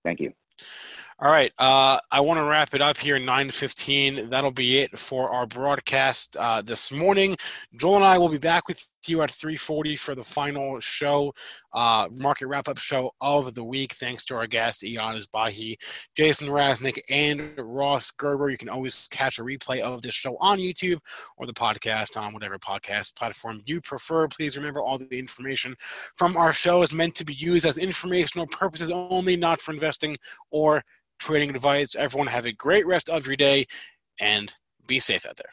Thank 0.04 0.20
you. 0.20 0.34
All 1.20 1.32
right, 1.32 1.50
uh, 1.58 1.98
I 2.12 2.20
want 2.20 2.38
to 2.38 2.44
wrap 2.44 2.74
it 2.74 2.82
up 2.82 2.98
here. 2.98 3.18
Nine 3.18 3.50
fifteen. 3.50 4.28
That'll 4.28 4.52
be 4.52 4.78
it 4.78 4.96
for 4.98 5.30
our 5.30 5.46
broadcast 5.46 6.36
uh, 6.36 6.62
this 6.62 6.92
morning. 6.92 7.36
Joel 7.76 7.96
and 7.96 8.04
I 8.04 8.18
will 8.18 8.28
be 8.28 8.38
back 8.38 8.68
with 8.68 8.86
you 9.06 9.22
at 9.22 9.30
three 9.30 9.56
forty 9.56 9.94
for 9.94 10.14
the 10.14 10.22
final 10.22 10.80
show, 10.80 11.32
uh, 11.72 12.08
market 12.10 12.48
wrap 12.48 12.68
up 12.68 12.78
show 12.78 13.12
of 13.20 13.54
the 13.54 13.62
week. 13.62 13.92
Thanks 13.92 14.24
to 14.26 14.34
our 14.34 14.46
guests 14.46 14.82
Eiad 14.82 15.24
Asbahi, 15.24 15.76
Jason 16.16 16.48
Raznick, 16.48 16.98
and 17.08 17.52
Ross 17.56 18.10
Gerber. 18.10 18.50
You 18.50 18.58
can 18.58 18.68
always 18.68 19.06
catch 19.10 19.38
a 19.38 19.42
replay 19.42 19.80
of 19.80 20.02
this 20.02 20.14
show 20.14 20.36
on 20.40 20.58
YouTube 20.58 20.98
or 21.36 21.46
the 21.46 21.52
podcast 21.52 22.20
on 22.20 22.32
whatever 22.32 22.58
podcast 22.58 23.14
platform 23.14 23.62
you 23.66 23.80
prefer. 23.80 24.26
Please 24.26 24.56
remember 24.56 24.82
all 24.82 24.98
the 24.98 25.18
information 25.18 25.76
from 26.16 26.36
our 26.36 26.52
show 26.52 26.82
is 26.82 26.92
meant 26.92 27.14
to 27.14 27.24
be 27.24 27.34
used 27.34 27.66
as 27.66 27.78
informational 27.78 28.46
purposes 28.46 28.90
only, 28.90 29.36
not 29.36 29.60
for 29.60 29.72
investing 29.72 30.16
or 30.50 30.82
trading 31.18 31.50
advice. 31.50 31.94
Everyone 31.94 32.28
have 32.28 32.46
a 32.46 32.52
great 32.52 32.86
rest 32.86 33.08
of 33.08 33.26
your 33.26 33.36
day 33.36 33.66
and 34.20 34.52
be 34.86 34.98
safe 34.98 35.26
out 35.26 35.36
there. 35.36 35.52